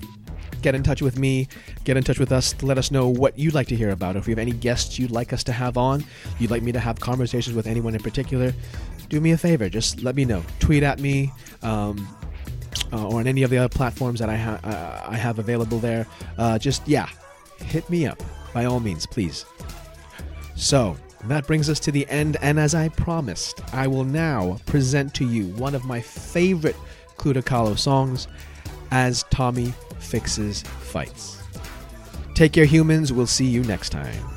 get 0.61 0.75
in 0.75 0.81
touch 0.81 1.01
with 1.01 1.19
me, 1.19 1.47
get 1.83 1.97
in 1.97 2.03
touch 2.03 2.19
with 2.19 2.31
us, 2.31 2.55
let 2.63 2.77
us 2.77 2.89
know 2.89 3.09
what 3.09 3.37
you'd 3.37 3.53
like 3.53 3.67
to 3.67 3.75
hear 3.75 3.89
about. 3.89 4.15
If 4.15 4.27
you 4.27 4.31
have 4.31 4.39
any 4.39 4.53
guests 4.53 4.97
you'd 4.97 5.11
like 5.11 5.33
us 5.33 5.43
to 5.43 5.51
have 5.51 5.77
on, 5.77 6.05
you'd 6.39 6.51
like 6.51 6.63
me 6.63 6.71
to 6.71 6.79
have 6.79 6.99
conversations 6.99 7.53
with 7.53 7.67
anyone 7.67 7.93
in 7.93 8.01
particular, 8.01 8.53
do 9.13 9.21
me 9.21 9.31
a 9.31 9.37
favor, 9.37 9.69
just 9.69 10.01
let 10.01 10.15
me 10.15 10.25
know. 10.25 10.43
Tweet 10.59 10.81
at 10.81 10.99
me. 10.99 11.31
Um, 11.61 12.07
uh, 12.91 13.07
or 13.07 13.19
on 13.19 13.27
any 13.27 13.43
of 13.43 13.51
the 13.51 13.57
other 13.57 13.69
platforms 13.69 14.19
that 14.19 14.27
I, 14.27 14.35
uh, 14.35 15.05
I 15.07 15.15
have 15.15 15.37
available 15.37 15.77
there. 15.77 16.07
Uh, 16.39 16.57
just, 16.57 16.87
yeah, 16.87 17.07
hit 17.59 17.87
me 17.91 18.07
up 18.07 18.21
by 18.55 18.65
all 18.65 18.79
means, 18.79 19.05
please. 19.05 19.45
So, 20.55 20.97
that 21.25 21.45
brings 21.45 21.69
us 21.69 21.79
to 21.81 21.91
the 21.91 22.07
end, 22.09 22.37
and 22.41 22.59
as 22.59 22.73
I 22.73 22.89
promised, 22.89 23.61
I 23.71 23.85
will 23.85 24.03
now 24.03 24.57
present 24.65 25.13
to 25.15 25.27
you 25.27 25.49
one 25.55 25.75
of 25.75 25.85
my 25.85 26.01
favorite 26.01 26.75
Clue 27.17 27.33
to 27.33 27.43
Kalo 27.43 27.75
songs 27.75 28.27
as 28.89 29.23
Tommy 29.29 29.73
Fixes 29.99 30.63
Fights. 30.63 31.39
Take 32.33 32.53
care, 32.53 32.65
humans. 32.65 33.13
We'll 33.13 33.27
see 33.27 33.45
you 33.45 33.63
next 33.63 33.91
time. 33.91 34.32